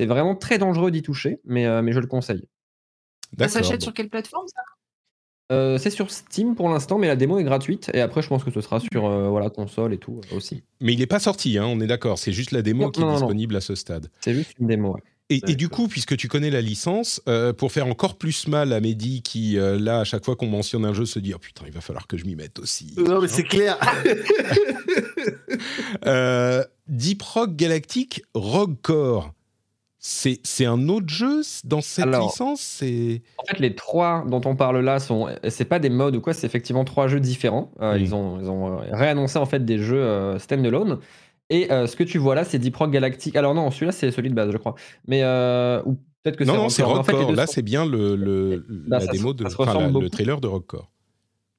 c'est 0.00 0.06
vraiment 0.06 0.34
très 0.34 0.56
dangereux 0.56 0.90
d'y 0.90 1.02
toucher, 1.02 1.40
mais, 1.44 1.66
euh, 1.66 1.82
mais 1.82 1.92
je 1.92 2.00
le 2.00 2.06
conseille. 2.06 2.48
Ça 3.38 3.48
s'achète 3.48 3.80
bon. 3.80 3.84
sur 3.84 3.92
quelle 3.92 4.08
plateforme 4.08 4.46
ça? 4.48 4.62
Euh, 5.52 5.76
c'est 5.76 5.90
sur 5.90 6.10
Steam 6.10 6.54
pour 6.54 6.70
l'instant, 6.70 6.96
mais 6.96 7.06
la 7.06 7.16
démo 7.16 7.38
est 7.38 7.44
gratuite. 7.44 7.90
Et 7.92 8.00
après, 8.00 8.22
je 8.22 8.28
pense 8.28 8.42
que 8.42 8.50
ce 8.50 8.62
sera 8.62 8.80
sur 8.80 9.04
euh, 9.04 9.28
voilà, 9.28 9.50
console 9.50 9.92
et 9.92 9.98
tout 9.98 10.22
euh, 10.32 10.36
aussi. 10.36 10.62
Mais 10.80 10.94
il 10.94 11.00
n'est 11.00 11.06
pas 11.06 11.18
sorti, 11.18 11.58
hein, 11.58 11.66
on 11.66 11.80
est 11.80 11.86
d'accord. 11.86 12.18
C'est 12.18 12.32
juste 12.32 12.52
la 12.52 12.62
démo 12.62 12.84
Non, 12.84 12.90
qui 12.90 13.00
est 13.00 13.04
non, 13.04 13.10
non. 13.10 13.16
disponible 13.18 13.56
à 13.56 13.60
ce 13.60 13.74
stade. 13.74 14.08
C'est 14.22 14.32
juste 14.32 14.54
une 14.58 14.68
démo. 14.68 14.94
ouais. 14.94 15.02
Et, 15.30 15.40
et 15.46 15.54
du 15.54 15.68
coup, 15.68 15.86
puisque 15.86 16.16
tu 16.16 16.26
connais 16.26 16.50
la 16.50 16.60
licence, 16.60 17.22
euh, 17.28 17.52
pour 17.52 17.70
faire 17.70 17.86
encore 17.86 18.18
plus 18.18 18.48
mal 18.48 18.72
à 18.72 18.80
Mehdi, 18.80 19.22
qui 19.22 19.58
euh, 19.58 19.78
là, 19.78 20.00
à 20.00 20.04
chaque 20.04 20.24
fois 20.24 20.34
qu'on 20.34 20.48
mentionne 20.48 20.84
un 20.84 20.92
jeu, 20.92 21.06
se 21.06 21.20
dit 21.20 21.32
oh 21.34 21.38
putain, 21.38 21.64
il 21.66 21.72
va 21.72 21.80
falloir 21.80 22.08
que 22.08 22.16
je 22.18 22.24
m'y 22.24 22.34
mette 22.34 22.58
aussi. 22.58 22.94
Non, 22.98 23.20
mais 23.22 23.28
c'est 23.28 23.44
clair. 23.44 23.78
Euh, 26.06 26.64
Deep 26.88 27.22
Rock 27.22 27.54
Galactic 27.56 28.22
Rogue 28.34 28.76
Core. 28.80 29.34
C'est 30.02 30.64
un 30.64 30.88
autre 30.88 31.08
jeu 31.10 31.42
dans 31.64 31.82
cette 31.82 32.06
Alors, 32.06 32.28
licence 32.28 32.62
C'est 32.62 33.20
En 33.36 33.44
fait, 33.44 33.58
les 33.60 33.74
trois 33.74 34.24
dont 34.26 34.40
on 34.46 34.56
parle 34.56 34.80
là 34.80 34.98
sont, 34.98 35.28
c'est 35.48 35.66
pas 35.66 35.78
des 35.78 35.90
modes 35.90 36.16
ou 36.16 36.22
quoi, 36.22 36.32
c'est 36.32 36.46
effectivement 36.46 36.84
trois 36.84 37.06
jeux 37.06 37.20
différents. 37.20 37.70
Euh. 37.82 37.98
Ils 38.00 38.14
ont, 38.14 38.40
ils 38.40 38.48
ont 38.48 38.78
euh, 38.78 38.82
réannoncé 38.92 39.38
en 39.38 39.44
fait 39.44 39.62
des 39.62 39.76
jeux 39.78 40.02
euh, 40.02 40.38
standalone. 40.38 41.00
Et 41.50 41.70
euh, 41.70 41.86
ce 41.86 41.96
que 41.96 42.04
tu 42.04 42.16
vois 42.16 42.34
là, 42.34 42.44
c'est 42.44 42.58
Deep 42.58 42.76
Rock 42.76 42.90
Galactic. 42.92 43.36
Alors 43.36 43.54
non, 43.54 43.70
celui-là 43.70 43.92
c'est 43.92 44.10
celui 44.10 44.30
de 44.30 44.34
base, 44.34 44.50
je 44.52 44.56
crois. 44.56 44.74
Mais 45.06 45.22
ou 45.22 45.98
peut-être 46.22 46.36
que 46.36 46.44
non 46.44 46.52
c'est 46.54 46.58
non, 46.58 46.68
c'est 46.70 46.82
Core. 46.82 46.90
Mais 46.92 46.98
Rogue 46.98 47.00
en 47.00 47.26
fait, 47.28 47.34
Là, 47.36 47.46
sont- 47.46 47.52
c'est 47.52 47.62
bien 47.62 47.84
le, 47.84 48.16
le- 48.16 48.64
Bah, 48.88 49.00
la 49.00 49.06
démo 49.06 49.30
se- 49.32 49.34
de, 49.34 49.44
enfin, 49.44 49.80
la- 49.80 49.88
le 50.00 50.08
trailer 50.08 50.40
de 50.40 50.46
Rogue 50.46 50.66
Core. 50.66 50.90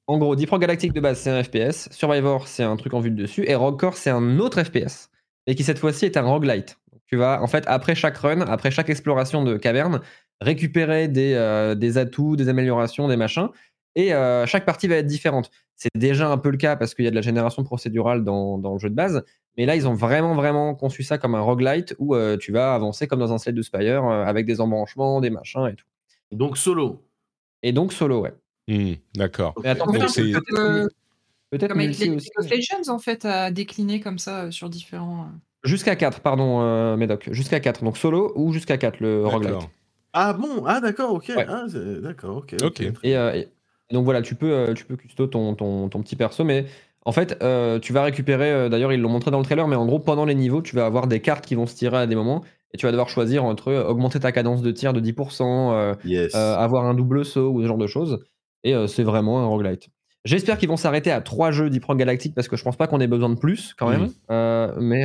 En 0.08 0.18
gros, 0.18 0.34
Deep 0.34 0.50
Rock 0.50 0.62
Galactic 0.62 0.92
de 0.92 1.00
base, 1.00 1.20
c'est 1.20 1.30
un 1.30 1.40
FPS. 1.44 1.88
Survivor, 1.92 2.48
c'est 2.48 2.64
un 2.64 2.74
truc 2.76 2.92
en 2.92 2.98
vue 2.98 3.12
de 3.12 3.22
dessus. 3.22 3.44
Et 3.46 3.54
Rogue 3.54 3.78
Core, 3.78 3.96
c'est 3.96 4.10
un 4.10 4.40
autre 4.40 4.60
FPS. 4.64 5.10
Et 5.46 5.54
qui 5.54 5.62
cette 5.62 5.78
fois-ci 5.78 6.06
est 6.06 6.16
un 6.16 6.22
roguelite. 6.22 6.76
Tu 7.12 7.18
vas, 7.18 7.42
en 7.42 7.46
fait, 7.46 7.64
après 7.66 7.94
chaque 7.94 8.16
run, 8.16 8.40
après 8.40 8.70
chaque 8.70 8.88
exploration 8.88 9.44
de 9.44 9.58
caverne, 9.58 10.00
récupérer 10.40 11.08
des, 11.08 11.34
euh, 11.34 11.74
des 11.74 11.98
atouts, 11.98 12.36
des 12.36 12.48
améliorations, 12.48 13.06
des 13.06 13.18
machins. 13.18 13.50
Et 13.96 14.14
euh, 14.14 14.46
chaque 14.46 14.64
partie 14.64 14.88
va 14.88 14.94
être 14.94 15.06
différente. 15.06 15.50
C'est 15.76 15.90
déjà 15.94 16.30
un 16.30 16.38
peu 16.38 16.48
le 16.48 16.56
cas 16.56 16.74
parce 16.74 16.94
qu'il 16.94 17.04
y 17.04 17.08
a 17.08 17.10
de 17.10 17.14
la 17.14 17.20
génération 17.20 17.64
procédurale 17.64 18.24
dans, 18.24 18.56
dans, 18.56 18.72
le 18.72 18.78
jeu 18.78 18.88
de 18.88 18.94
base. 18.94 19.22
Mais 19.58 19.66
là, 19.66 19.76
ils 19.76 19.86
ont 19.86 19.92
vraiment, 19.92 20.34
vraiment 20.34 20.74
conçu 20.74 21.02
ça 21.02 21.18
comme 21.18 21.34
un 21.34 21.42
roguelite 21.42 21.94
où 21.98 22.14
euh, 22.14 22.38
tu 22.38 22.50
vas 22.50 22.74
avancer 22.74 23.06
comme 23.06 23.18
dans 23.18 23.34
un 23.34 23.36
Slade 23.36 23.56
de 23.56 23.62
Spire 23.62 24.06
euh, 24.06 24.24
avec 24.24 24.46
des 24.46 24.62
embranchements, 24.62 25.20
des 25.20 25.28
machins 25.28 25.66
et 25.66 25.76
tout. 25.76 25.84
Donc 26.30 26.56
solo. 26.56 27.04
Et 27.62 27.72
donc 27.72 27.92
solo, 27.92 28.22
ouais. 28.22 28.32
Mmh, 28.68 28.94
D'accord. 29.16 29.52
Mais 29.62 29.68
attends, 29.68 29.92
peut-être 29.92 31.68
comme 31.68 31.78
avec 31.78 31.98
les 31.98 32.08
of 32.08 32.50
Legends, 32.50 32.90
en 32.90 32.98
fait, 32.98 33.26
à 33.26 33.50
décliner 33.50 34.00
comme 34.00 34.18
ça 34.18 34.50
sur 34.50 34.70
différents. 34.70 35.28
Jusqu'à 35.64 35.96
4, 35.96 36.20
pardon, 36.20 36.60
euh, 36.62 36.96
Médoc. 36.96 37.28
Jusqu'à 37.30 37.60
4. 37.60 37.84
Donc 37.84 37.96
solo 37.96 38.32
ou 38.34 38.52
jusqu'à 38.52 38.78
4, 38.78 39.00
le 39.00 39.26
roguelite. 39.26 39.68
Ah 40.12 40.32
bon? 40.34 40.64
Ah 40.66 40.80
d'accord, 40.80 41.14
ok. 41.14 41.32
Ah, 41.36 41.64
d'accord, 42.02 42.38
ok. 42.38 42.56
ok. 42.62 42.82
Euh, 43.04 43.32
et, 43.34 43.48
donc 43.90 44.04
voilà, 44.04 44.22
tu 44.22 44.34
peux, 44.34 44.52
euh, 44.52 44.74
tu 44.74 44.84
peux 44.84 44.96
custo 44.96 45.26
ton, 45.26 45.54
ton, 45.54 45.88
ton, 45.88 46.02
petit 46.02 46.16
perso, 46.16 46.44
mais 46.44 46.66
en 47.04 47.12
fait, 47.12 47.38
euh, 47.42 47.78
tu 47.78 47.92
vas 47.92 48.02
récupérer, 48.02 48.68
d'ailleurs 48.70 48.92
ils 48.92 49.00
l'ont 49.00 49.08
montré 49.08 49.30
dans 49.30 49.38
le 49.38 49.44
trailer, 49.44 49.66
mais 49.68 49.76
en 49.76 49.86
gros, 49.86 49.98
pendant 49.98 50.24
les 50.24 50.34
niveaux, 50.34 50.62
tu 50.62 50.76
vas 50.76 50.86
avoir 50.86 51.06
des 51.06 51.20
cartes 51.20 51.46
qui 51.46 51.54
vont 51.54 51.66
se 51.66 51.74
tirer 51.74 51.96
à 51.96 52.06
des 52.06 52.14
moments, 52.14 52.44
et 52.72 52.78
tu 52.78 52.86
vas 52.86 52.92
devoir 52.92 53.08
choisir 53.08 53.44
entre 53.44 53.72
augmenter 53.72 54.20
ta 54.20 54.32
cadence 54.32 54.62
de 54.62 54.70
tir 54.70 54.92
de 54.92 55.00
10%, 55.00 55.96
avoir 56.34 56.84
un 56.86 56.94
double 56.94 57.24
saut 57.24 57.50
ou 57.50 57.62
ce 57.62 57.66
genre 57.66 57.78
de 57.78 57.86
choses. 57.86 58.24
Et 58.64 58.74
c'est 58.86 59.02
vraiment 59.02 59.42
un 59.42 59.46
roguelite. 59.46 59.88
J'espère 60.24 60.58
qu'ils 60.58 60.68
vont 60.68 60.76
s'arrêter 60.76 61.10
à 61.10 61.20
3 61.20 61.50
jeux 61.50 61.70
d'Hypron 61.70 61.94
Galactic 61.96 62.34
parce 62.34 62.48
que 62.48 62.56
je 62.56 62.62
pense 62.62 62.76
pas 62.76 62.86
qu'on 62.86 63.00
ait 63.00 63.08
besoin 63.08 63.30
de 63.30 63.38
plus 63.38 63.74
quand 63.74 63.88
même. 63.88 64.10
mais 64.80 65.04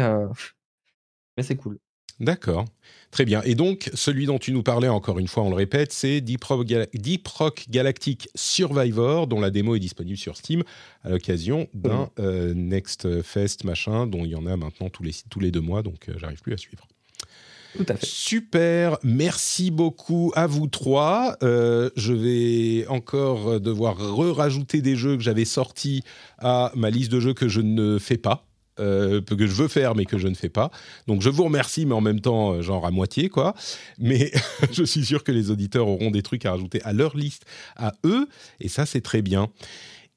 mais 1.38 1.44
c'est 1.44 1.56
cool. 1.56 1.78
D'accord. 2.20 2.66
Très 3.12 3.26
bien. 3.26 3.42
Et 3.44 3.54
donc, 3.54 3.92
celui 3.94 4.26
dont 4.26 4.40
tu 4.40 4.52
nous 4.52 4.64
parlais, 4.64 4.88
encore 4.88 5.20
une 5.20 5.28
fois, 5.28 5.44
on 5.44 5.50
le 5.50 5.56
répète, 5.56 5.92
c'est 5.92 6.20
Deep 6.20 6.44
Rock, 6.44 7.66
Galactic 7.70 8.28
Survivor, 8.34 9.28
dont 9.28 9.40
la 9.40 9.52
démo 9.52 9.76
est 9.76 9.80
disponible 9.80 10.18
sur 10.18 10.36
Steam 10.36 10.64
à 11.04 11.10
l'occasion 11.10 11.68
d'un 11.76 12.10
euh, 12.20 12.54
Next 12.56 13.22
Fest, 13.22 13.64
machin, 13.66 14.08
dont 14.08 14.26
il 14.26 14.32
y 14.32 14.36
en 14.36 14.48
a 14.48 14.58
maintenant 14.58 14.90
tous 14.90 15.04
les, 15.04 15.12
tous 15.30 15.40
les 15.40 15.52
deux 15.52 15.62
mois, 15.62 15.84
donc 15.84 16.10
euh, 16.10 16.14
j'arrive 16.18 16.42
plus 16.42 16.54
à 16.54 16.58
suivre. 16.58 16.88
Super, 18.02 18.98
merci 19.04 19.72
beaucoup 19.72 20.32
à 20.36 20.48
vous 20.48 20.68
trois. 20.68 21.38
Euh, 21.44 21.90
je 21.96 22.14
vais 22.14 22.88
encore 22.88 23.60
devoir 23.60 23.98
re-rajouter 23.98 24.82
des 24.82 24.96
jeux 24.96 25.18
que 25.18 25.24
j'avais 25.24 25.46
sortis 25.46 26.04
à 26.38 26.72
ma 26.76 26.90
liste 26.90 27.12
de 27.12 27.20
jeux 27.20 27.34
que 27.34 27.48
je 27.48 27.62
ne 27.62 28.00
fais 28.00 28.18
pas 28.18 28.48
euh, 28.80 29.22
que 29.22 29.48
je 29.48 29.54
veux 29.54 29.68
faire 29.68 29.96
mais 29.96 30.06
que 30.06 30.18
je 30.18 30.28
ne 30.28 30.36
fais 30.36 30.50
pas. 30.50 30.72
Donc 31.08 31.22
je 31.22 31.30
vous 31.30 31.44
remercie, 31.44 31.86
mais 31.86 31.96
en 31.96 32.02
même 32.02 32.22
temps, 32.22 32.54
euh, 32.54 32.62
genre 32.62 32.86
à 32.86 32.92
moitié, 32.92 33.30
quoi. 33.30 33.56
Mais 33.98 34.32
je 34.72 34.84
suis 34.84 35.06
sûr 35.06 35.24
que 35.24 35.32
les 35.32 35.52
auditeurs 35.52 35.88
auront 35.88 36.12
des 36.12 36.22
trucs 36.22 36.46
à 36.46 36.52
rajouter 36.52 36.82
à 36.84 36.94
leur 36.94 37.18
liste, 37.18 37.46
à 37.76 37.94
eux, 38.06 38.28
et 38.60 38.68
ça 38.68 38.86
c'est 38.86 39.02
très 39.02 39.22
bien. 39.22 39.50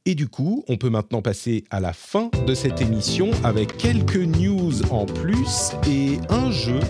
Et 0.06 0.14
du 0.14 0.28
coup, 0.28 0.64
on 0.68 0.77
peut 0.77 0.89
maintenant 0.90 1.22
passer 1.22 1.64
à 1.70 1.81
la 1.81 1.93
fin 1.93 2.31
de 2.47 2.55
cette 2.55 2.81
émission 2.81 3.31
avec 3.44 3.77
quelques 3.77 4.16
news 4.16 4.82
en 4.90 5.05
plus 5.06 5.72
et 5.86 6.18
un 6.31 6.51
jeu 6.51 6.81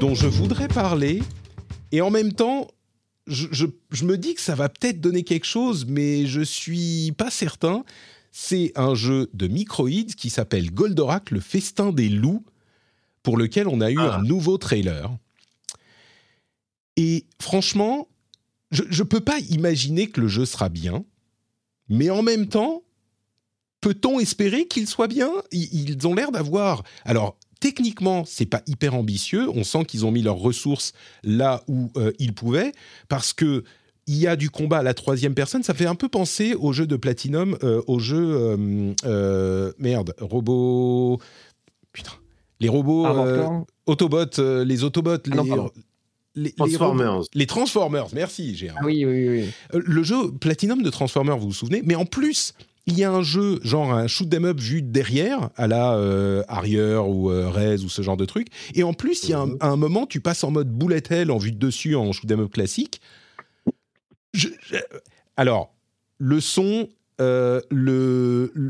dont 0.00 0.14
je 0.14 0.26
voudrais 0.26 0.68
parler. 0.68 1.22
Et 1.90 2.00
en 2.00 2.10
même 2.10 2.32
temps, 2.32 2.68
je, 3.26 3.48
je, 3.50 3.66
je 3.90 4.04
me 4.04 4.16
dis 4.16 4.34
que 4.34 4.40
ça 4.40 4.54
va 4.54 4.68
peut-être 4.68 5.00
donner 5.00 5.24
quelque 5.24 5.46
chose, 5.46 5.86
mais 5.86 6.26
je 6.26 6.40
suis 6.40 7.12
pas 7.16 7.30
certain 7.30 7.84
c'est 8.30 8.72
un 8.76 8.94
jeu 8.94 9.30
de 9.34 9.48
Microids 9.48 10.14
qui 10.16 10.30
s'appelle 10.30 10.70
Goldorak, 10.70 11.32
le 11.32 11.40
festin 11.40 11.92
des 11.92 12.08
loups, 12.08 12.44
pour 13.22 13.36
lequel 13.36 13.66
on 13.68 13.80
a 13.80 13.90
eu 13.90 13.98
un 13.98 14.20
ah. 14.20 14.22
nouveau 14.22 14.58
trailer. 14.58 15.10
Et 16.96 17.26
franchement, 17.40 18.08
je 18.70 18.82
ne 18.84 19.02
peux 19.08 19.20
pas 19.20 19.38
imaginer 19.50 20.08
que 20.08 20.20
le 20.20 20.28
jeu 20.28 20.44
sera 20.44 20.68
bien, 20.68 21.04
mais 21.88 22.10
en 22.10 22.22
même 22.22 22.48
temps, 22.48 22.82
peut-on 23.80 24.20
espérer 24.20 24.66
qu'il 24.66 24.86
soit 24.86 25.08
bien? 25.08 25.30
Ils 25.52 26.06
ont 26.06 26.14
l'air 26.14 26.32
d'avoir... 26.32 26.82
Alors, 27.04 27.36
techniquement, 27.60 28.24
c'est 28.26 28.46
pas 28.46 28.62
hyper 28.66 28.94
ambitieux. 28.94 29.48
On 29.54 29.64
sent 29.64 29.84
qu'ils 29.84 30.06
ont 30.06 30.10
mis 30.10 30.22
leurs 30.22 30.36
ressources 30.38 30.92
là 31.22 31.62
où 31.68 31.90
euh, 31.96 32.12
ils 32.18 32.34
pouvaient, 32.34 32.72
parce 33.08 33.32
que 33.32 33.64
il 34.08 34.16
y 34.16 34.26
a 34.26 34.36
du 34.36 34.48
combat 34.48 34.78
à 34.78 34.82
la 34.82 34.94
troisième 34.94 35.34
personne. 35.34 35.62
Ça 35.62 35.74
fait 35.74 35.86
un 35.86 35.94
peu 35.94 36.08
penser 36.08 36.54
au 36.54 36.72
jeu 36.72 36.86
de 36.86 36.96
Platinum, 36.96 37.56
euh, 37.62 37.82
au 37.86 37.98
jeu. 37.98 38.16
Euh, 38.16 38.94
euh, 39.04 39.72
merde, 39.78 40.14
robots. 40.18 41.20
Putain. 41.92 42.12
Les 42.58 42.70
robots. 42.70 43.66
Autobots, 43.86 44.64
les 44.64 44.82
Autobots, 44.82 45.16
ah 45.30 45.42
les. 45.44 45.52
Transformers. 46.56 47.22
Les, 47.34 47.46
Transformers, 47.46 48.06
merci, 48.12 48.56
Gérard. 48.56 48.78
Ah 48.82 48.86
oui, 48.86 49.04
oui, 49.04 49.28
oui. 49.28 49.44
le 49.72 50.02
jeu 50.02 50.32
Platinum 50.32 50.82
de 50.82 50.90
Transformers, 50.90 51.38
vous 51.38 51.48
vous 51.48 51.52
souvenez 51.52 51.82
Mais 51.84 51.94
en 51.94 52.06
plus, 52.06 52.54
il 52.86 52.98
y 52.98 53.04
a 53.04 53.12
un 53.12 53.22
jeu, 53.22 53.60
genre 53.62 53.92
un 53.92 54.06
shoot 54.06 54.32
'em 54.32 54.44
up 54.46 54.58
vu 54.58 54.82
derrière, 54.82 55.50
à 55.56 55.66
la 55.66 55.94
euh, 55.94 56.42
Arrière 56.48 57.08
ou 57.08 57.26
Rez 57.26 57.84
ou 57.84 57.88
ce 57.88 58.02
genre 58.02 58.16
de 58.16 58.24
truc. 58.24 58.48
Et 58.74 58.82
en 58.82 58.94
plus, 58.94 59.24
il 59.24 59.30
y 59.30 59.32
a 59.34 59.40
un, 59.40 59.50
un, 59.60 59.76
moment, 59.76 60.06
tu 60.06 60.20
passes 60.20 60.44
en 60.44 60.50
mode 60.50 60.70
bullet 60.70 61.02
hell 61.10 61.30
en 61.30 61.38
vue 61.38 61.52
de 61.52 61.58
dessus 61.58 61.94
en 61.96 62.12
shoot 62.12 62.30
'em 62.30 62.40
up 62.40 62.52
classique 62.52 63.00
alors, 65.36 65.74
le 66.18 66.40
son, 66.40 66.88
euh, 67.20 67.60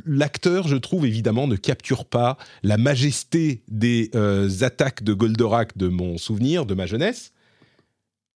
l'acteur, 0.07 0.69
je 0.69 0.77
trouve 0.77 1.07
évidemment, 1.07 1.47
ne 1.47 1.57
capture 1.57 2.05
pas 2.05 2.37
la 2.63 2.77
majesté 2.77 3.63
des 3.69 4.11
euh, 4.15 4.49
attaques 4.61 5.03
de 5.03 5.13
Goldorak 5.13 5.77
de 5.77 5.89
mon 5.89 6.19
souvenir, 6.19 6.67
de 6.67 6.75
ma 6.75 6.87
jeunesse. 6.87 7.33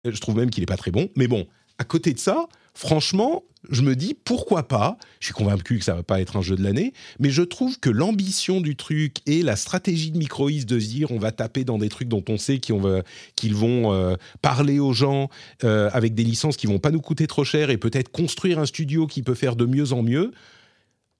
Je 0.06 0.20
trouve 0.20 0.36
même 0.36 0.50
qu'il 0.50 0.62
n'est 0.62 0.68
pas 0.68 0.78
très 0.78 0.92
bon. 0.92 1.10
Mais 1.16 1.28
bon, 1.28 1.48
à 1.78 1.84
côté 1.84 2.14
de 2.14 2.20
ça, 2.20 2.48
franchement, 2.74 3.44
je 3.70 3.82
me 3.82 3.96
dis 3.96 4.14
pourquoi 4.14 4.68
pas? 4.68 4.98
Je 5.20 5.26
suis 5.26 5.34
convaincu 5.34 5.78
que 5.78 5.86
ça 5.86 5.94
va 5.94 6.04
pas 6.04 6.22
être 6.22 6.38
un 6.38 6.42
jeu 6.42 6.56
de 6.56 6.64
l'année, 6.64 6.94
mais 7.20 7.30
je 7.30 7.44
trouve 7.44 7.80
que 7.80 7.90
l'ambition 7.90 8.62
du 8.62 8.76
truc 8.76 9.18
et 9.28 9.44
la 9.44 9.56
stratégie 9.56 10.12
de 10.12 10.18
Microïs 10.18 10.66
de 10.66 10.80
dire 10.80 11.12
on 11.12 11.20
va 11.20 11.32
taper 11.32 11.64
dans 11.64 11.78
des 11.78 11.90
trucs 11.90 12.08
dont 12.08 12.24
on 12.30 12.38
sait 12.38 12.60
qu'ils 12.60 12.76
vont 13.56 13.94
euh, 13.94 14.16
parler 14.42 14.80
aux 14.80 14.94
gens 14.94 15.30
euh, 15.64 15.90
avec 15.94 16.16
des 16.16 16.24
licences 16.24 16.58
qui 16.58 16.68
vont 16.68 16.80
pas 16.80 16.92
nous 16.92 17.02
coûter 17.02 17.28
trop 17.28 17.44
cher 17.44 17.70
et 17.70 17.78
peut-être 17.78 18.10
construire 18.10 18.60
un 18.60 18.66
studio 18.66 19.06
qui 19.06 19.22
peut 19.22 19.36
faire 19.36 19.56
de 19.56 19.66
mieux 19.66 19.94
en 19.94 20.02
mieux. 20.02 20.32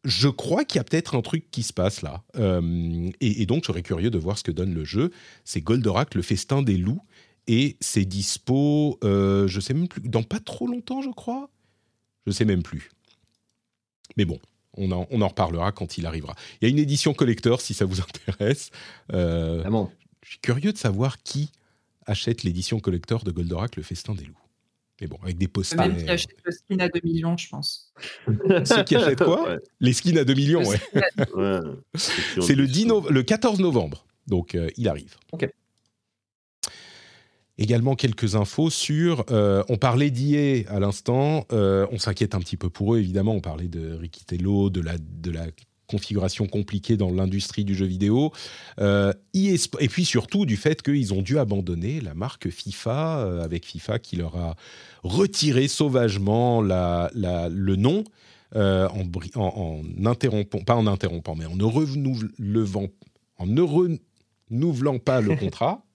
Je 0.04 0.30
crois 0.30 0.66
qu'il 0.66 0.80
y 0.80 0.82
a 0.82 0.84
peut-être 0.84 1.16
un 1.16 1.22
truc 1.22 1.52
qui 1.52 1.62
se 1.62 1.74
passe 1.74 2.02
là. 2.02 2.24
Euh, 2.36 3.12
et, 3.20 3.44
et, 3.44 3.46
donc, 3.46 3.64
je 3.64 3.68
serais 3.68 3.84
curieux 3.84 4.10
de 4.10 4.18
voir 4.18 4.36
ce 4.36 4.44
que 4.44 4.52
donne 4.52 4.74
le 4.74 4.84
jeu. 4.84 5.12
C'est 5.46 5.62
Goldorak, 5.62 6.16
le 6.16 6.24
festin 6.24 6.64
des 6.64 6.78
loups. 6.78 7.04
Et 7.48 7.78
c'est 7.80 8.06
dispo, 8.06 9.00
euh, 9.04 9.48
je 9.48 9.60
sais 9.60 9.74
même 9.74 9.88
plus, 9.88 10.02
dans 10.02 10.24
pas 10.24 10.40
trop 10.40 10.68
longtemps, 10.68 11.02
je 11.02 11.10
crois. 11.10 11.50
Je 12.28 12.32
sais 12.32 12.46
même 12.46 12.64
plus. 12.64 12.92
Mais 14.16 14.26
bon, 14.26 14.40
on 14.78 14.92
en, 14.92 15.08
on 15.10 15.22
en 15.22 15.28
reparlera 15.28 15.72
quand 15.72 15.98
il 15.98 16.06
arrivera. 16.06 16.36
Il 16.62 16.66
y 16.66 16.68
a 16.68 16.70
une 16.70 16.80
édition 16.80 17.14
collector 17.14 17.62
si 17.62 17.74
ça 17.74 17.86
vous 17.86 18.00
intéresse. 18.30 18.70
Euh, 19.14 19.64
ah 19.66 19.88
je 20.24 20.30
suis 20.30 20.40
curieux 20.40 20.72
de 20.72 20.78
savoir 20.78 21.22
qui 21.24 21.52
achète 22.06 22.44
l'édition 22.44 22.80
collector 22.80 23.24
de 23.24 23.32
Goldorak, 23.32 23.76
le 23.76 23.84
festin 23.84 24.14
des 24.14 24.26
loups. 24.26 24.38
Mais 25.02 25.08
bon, 25.08 25.18
avec 25.24 25.40
des 25.40 25.48
posters. 25.48 25.80
Même 25.80 25.98
qui 25.98 26.10
achète 26.10 26.38
le 26.44 26.52
skin 26.52 26.80
à 26.80 26.90
2 26.90 27.00
millions, 27.04 27.36
je 27.36 27.50
pense. 27.50 27.92
Ceux 28.66 28.84
qui 28.84 28.96
achètent 28.96 29.24
quoi 29.24 29.58
Les 29.80 29.94
skins 29.94 30.20
à 30.20 30.24
2 30.24 30.34
millions, 30.36 30.64
ouais. 30.64 30.80
C'est 31.96 32.54
le, 32.56 33.10
le 33.10 33.24
14 33.24 33.60
novembre, 33.60 34.06
donc 34.28 34.54
euh, 34.54 34.70
il 34.78 34.88
arrive. 34.88 35.16
Ok 35.32 35.50
également 37.62 37.96
quelques 37.96 38.36
infos 38.36 38.70
sur. 38.70 39.24
Euh, 39.30 39.64
on 39.70 39.78
parlait 39.78 40.10
d'IA 40.10 40.70
à 40.70 40.80
l'instant. 40.80 41.46
Euh, 41.52 41.86
on 41.92 42.00
s'inquiète 42.00 42.36
un 42.36 42.40
petit 42.40 42.58
peu 42.58 42.70
pour 42.70 42.96
eux, 42.96 43.00
évidemment. 43.00 43.34
On 43.34 43.42
parlait 43.42 43.68
de 43.68 43.94
Rikitello, 43.94 44.70
de 44.70 44.82
la, 44.82 44.96
de 44.98 45.32
la 45.32 45.46
configuration 45.88 46.48
compliquée 46.48 46.98
dans 46.98 47.12
l'industrie 47.12 47.64
du 47.64 47.76
jeu 47.76 47.86
vidéo. 47.86 48.32
Euh, 48.80 49.14
et 49.34 49.88
puis 49.90 50.06
surtout 50.06 50.46
du 50.46 50.58
fait 50.58 50.82
qu'ils 50.82 51.14
ont 51.14 51.22
dû 51.22 51.38
abandonner 51.38 52.02
la 52.02 52.14
marque 52.14 52.50
FIFA, 52.50 53.42
avec 53.44 53.66
FIFA 53.66 54.00
qui 54.00 54.16
leur 54.16 54.36
a 54.38 54.56
retiré 55.04 55.68
sauvagement 55.68 56.62
la, 56.62 57.12
la, 57.14 57.48
le 57.50 57.76
nom. 57.76 58.04
En, 58.54 58.90
en, 59.36 59.40
en, 59.40 60.06
interrompant, 60.06 60.60
pas 60.60 60.76
en 60.76 60.86
interrompant, 60.86 61.36
mais 61.36 61.46
en 61.46 61.56
ne 61.56 61.64
renouvelant, 61.64 62.88
en 63.38 63.46
ne 63.46 63.62
renouvelant 63.62 65.00
pas 65.00 65.22
le 65.22 65.36
contrat, 65.38 65.86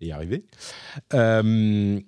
y 0.00 0.12
arriver. 0.12 0.44
Euh, 1.14 2.00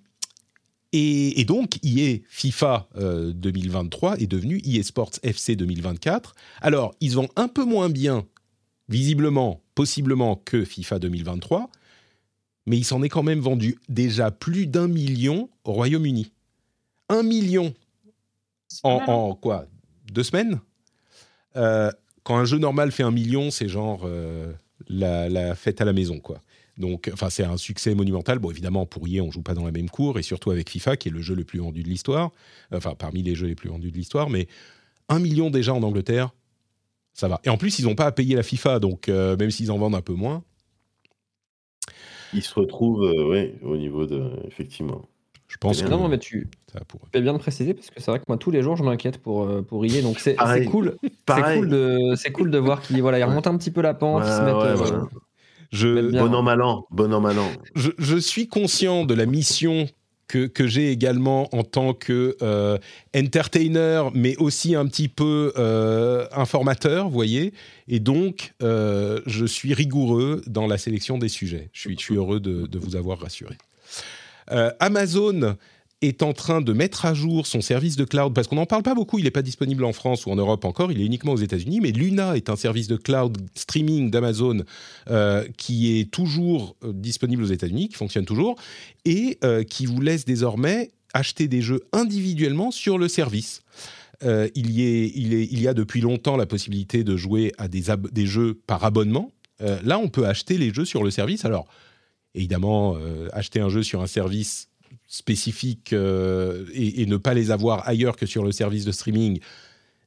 et, 0.92 1.44
donc, 1.44 1.78
EA 1.84 2.18
FIFA 2.28 2.88
2023 3.34 4.12
euh, 4.12 4.16
est 4.16 4.26
devenu 4.26 4.60
EA 4.64 4.82
Sports 4.82 5.12
FC 5.22 5.56
2024. 5.56 6.34
Alors, 6.60 6.94
ils 7.00 7.14
vont 7.14 7.28
un 7.36 7.48
peu 7.48 7.64
moins 7.64 7.90
bien, 7.90 8.26
visiblement, 8.88 9.62
possiblement, 9.74 10.36
que 10.36 10.64
FIFA 10.64 10.98
2023, 10.98 11.70
mais 12.66 12.78
il 12.78 12.84
s'en 12.84 13.02
est 13.02 13.08
quand 13.08 13.22
même 13.22 13.40
vendu 13.40 13.78
déjà 13.88 14.30
plus 14.30 14.66
d'un 14.66 14.88
million 14.88 15.50
au 15.64 15.72
Royaume-Uni. 15.72 16.32
Un 17.08 17.22
million 17.22 17.74
en, 18.82 19.34
quoi? 19.34 19.66
Deux 20.12 20.22
semaines? 20.22 20.60
Euh, 21.56 21.90
Quand 22.22 22.36
un 22.36 22.44
jeu 22.44 22.58
normal 22.58 22.92
fait 22.92 23.02
un 23.02 23.10
million, 23.10 23.50
c'est 23.50 23.68
genre 23.68 24.06
la, 24.88 25.28
la, 25.28 25.54
fête 25.54 25.80
à 25.80 25.84
la 25.84 25.94
maison, 25.94 26.20
quoi. 26.20 26.42
Donc, 26.78 27.10
enfin, 27.12 27.28
c'est 27.28 27.44
un 27.44 27.56
succès 27.56 27.94
monumental. 27.94 28.38
Bon, 28.38 28.50
évidemment, 28.50 28.86
pour 28.86 29.06
EA, 29.08 29.20
on 29.20 29.30
joue 29.30 29.42
pas 29.42 29.54
dans 29.54 29.64
la 29.64 29.72
même 29.72 29.90
cour, 29.90 30.18
et 30.18 30.22
surtout 30.22 30.50
avec 30.50 30.70
FIFA, 30.70 30.96
qui 30.96 31.08
est 31.08 31.12
le 31.12 31.20
jeu 31.20 31.34
le 31.34 31.44
plus 31.44 31.58
vendu 31.58 31.82
de 31.82 31.88
l'histoire. 31.88 32.30
Enfin, 32.72 32.94
parmi 32.94 33.22
les 33.22 33.34
jeux 33.34 33.48
les 33.48 33.54
plus 33.54 33.68
vendus 33.68 33.90
de 33.90 33.96
l'histoire. 33.96 34.30
Mais 34.30 34.46
un 35.08 35.18
million 35.18 35.50
déjà 35.50 35.74
en 35.74 35.82
Angleterre, 35.82 36.30
ça 37.12 37.28
va. 37.28 37.40
Et 37.44 37.50
en 37.50 37.56
plus, 37.56 37.78
ils 37.78 37.84
n'ont 37.84 37.96
pas 37.96 38.06
à 38.06 38.12
payer 38.12 38.36
la 38.36 38.42
FIFA, 38.42 38.78
donc 38.78 39.08
euh, 39.08 39.36
même 39.36 39.50
s'ils 39.50 39.72
en 39.72 39.78
vendent 39.78 39.96
un 39.96 40.02
peu 40.02 40.14
moins. 40.14 40.44
Ils 42.32 42.42
se 42.42 42.54
retrouvent, 42.54 43.04
euh, 43.04 43.28
ouais, 43.28 43.54
au 43.62 43.76
niveau 43.76 44.06
de. 44.06 44.30
Effectivement. 44.46 45.08
Je 45.48 45.56
pense 45.56 45.82
que. 45.82 45.88
Non, 45.88 46.08
mais 46.08 46.18
tu 46.18 46.46
ça 46.72 46.80
fais 47.12 47.22
bien 47.22 47.32
de 47.32 47.38
préciser 47.38 47.72
parce 47.72 47.88
que 47.88 48.00
c'est 48.00 48.10
vrai 48.10 48.18
que 48.18 48.26
moi 48.28 48.36
tous 48.36 48.50
les 48.50 48.62
jours 48.62 48.76
je 48.76 48.84
m'inquiète 48.84 49.16
pour 49.16 49.44
euh, 49.44 49.62
pour 49.62 49.86
EA 49.86 50.02
donc 50.02 50.18
c'est 50.18 50.36
cool 50.66 50.96
c'est 51.26 51.56
cool 51.56 51.68
de 51.70 52.14
c'est 52.14 52.30
cool 52.30 52.50
de 52.50 52.58
voir 52.58 52.82
qu'ils 52.82 53.00
voilà 53.00 53.18
ils 53.18 53.24
remontent 53.24 53.50
un 53.50 53.56
petit 53.56 53.70
peu 53.70 53.80
la 53.80 53.94
pente 53.94 54.24
ils 54.26 54.30
se 54.30 54.40
Ouais, 54.40 54.44
mettent 54.44 54.56
ouais, 54.56 54.68
euh, 54.68 54.74
voilà. 54.74 55.08
Je. 55.70 56.10
Bon 56.10 56.32
an, 56.34 56.42
mal 56.42 56.62
an. 56.62 56.86
Bon 56.90 57.12
an, 57.12 57.20
mal 57.20 57.38
an. 57.38 57.48
je, 57.74 57.90
je 57.98 58.16
suis 58.16 58.48
conscient 58.48 59.04
de 59.04 59.14
la 59.14 59.26
mission 59.26 59.88
que, 60.28 60.46
que 60.46 60.66
j'ai 60.66 60.92
également 60.92 61.52
en 61.54 61.64
tant 61.64 61.94
que 61.94 62.36
euh, 62.42 62.78
entertainer, 63.16 64.10
mais 64.14 64.36
aussi 64.36 64.74
un 64.74 64.86
petit 64.86 65.08
peu 65.08 65.52
euh, 65.56 66.26
informateur, 66.32 67.06
vous 67.06 67.14
voyez. 67.14 67.54
Et 67.88 67.98
donc, 67.98 68.52
euh, 68.62 69.20
je 69.26 69.46
suis 69.46 69.74
rigoureux 69.74 70.42
dans 70.46 70.66
la 70.66 70.78
sélection 70.78 71.18
des 71.18 71.28
sujets. 71.28 71.70
Je 71.72 71.80
suis, 71.80 71.98
je 71.98 72.02
suis 72.04 72.16
heureux 72.16 72.40
de, 72.40 72.66
de 72.66 72.78
vous 72.78 72.94
avoir 72.94 73.18
rassuré. 73.18 73.56
Euh, 74.50 74.70
Amazon 74.80 75.56
est 76.00 76.22
en 76.22 76.32
train 76.32 76.60
de 76.60 76.72
mettre 76.72 77.06
à 77.06 77.14
jour 77.14 77.46
son 77.46 77.60
service 77.60 77.96
de 77.96 78.04
cloud, 78.04 78.32
parce 78.32 78.46
qu'on 78.46 78.56
n'en 78.56 78.66
parle 78.66 78.84
pas 78.84 78.94
beaucoup, 78.94 79.18
il 79.18 79.24
n'est 79.24 79.32
pas 79.32 79.42
disponible 79.42 79.84
en 79.84 79.92
France 79.92 80.26
ou 80.26 80.30
en 80.30 80.36
Europe 80.36 80.64
encore, 80.64 80.92
il 80.92 81.00
est 81.00 81.04
uniquement 81.04 81.32
aux 81.32 81.38
États-Unis, 81.38 81.80
mais 81.80 81.90
Luna 81.90 82.36
est 82.36 82.50
un 82.50 82.56
service 82.56 82.86
de 82.86 82.96
cloud 82.96 83.36
streaming 83.56 84.10
d'Amazon 84.10 84.62
euh, 85.10 85.44
qui 85.56 85.98
est 85.98 86.10
toujours 86.10 86.76
euh, 86.84 86.92
disponible 86.92 87.42
aux 87.42 87.46
États-Unis, 87.46 87.88
qui 87.88 87.96
fonctionne 87.96 88.26
toujours, 88.26 88.54
et 89.04 89.38
euh, 89.42 89.64
qui 89.64 89.86
vous 89.86 90.00
laisse 90.00 90.24
désormais 90.24 90.90
acheter 91.14 91.48
des 91.48 91.62
jeux 91.62 91.80
individuellement 91.92 92.70
sur 92.70 92.96
le 92.98 93.08
service. 93.08 93.62
Il, 94.22 94.72
y 94.72 94.82
est, 94.82 95.12
il, 95.14 95.32
est- 95.32 95.46
il 95.50 95.60
y 95.60 95.68
a 95.68 95.74
depuis 95.74 96.00
longtemps 96.00 96.36
la 96.36 96.44
possibilité 96.46 97.04
de 97.04 97.16
jouer 97.16 97.52
à 97.56 97.68
des, 97.68 97.84
des 98.10 98.26
jeux 98.26 98.54
par 98.66 98.84
abonnement. 98.84 99.30
Là, 99.60 99.98
on 100.00 100.08
peut 100.08 100.26
acheter 100.26 100.58
les 100.58 100.74
jeux 100.74 100.84
sur 100.84 101.04
le 101.04 101.10
service. 101.12 101.44
Alors, 101.44 101.66
évidemment, 102.34 102.96
acheter 103.32 103.60
un 103.60 103.68
jeu 103.68 103.84
sur 103.84 104.02
un 104.02 104.08
service 104.08 104.67
spécifique 105.08 105.92
euh, 105.92 106.66
et, 106.72 107.02
et 107.02 107.06
ne 107.06 107.16
pas 107.16 107.34
les 107.34 107.50
avoir 107.50 107.88
ailleurs 107.88 108.16
que 108.16 108.26
sur 108.26 108.44
le 108.44 108.52
service 108.52 108.84
de 108.84 108.92
streaming, 108.92 109.40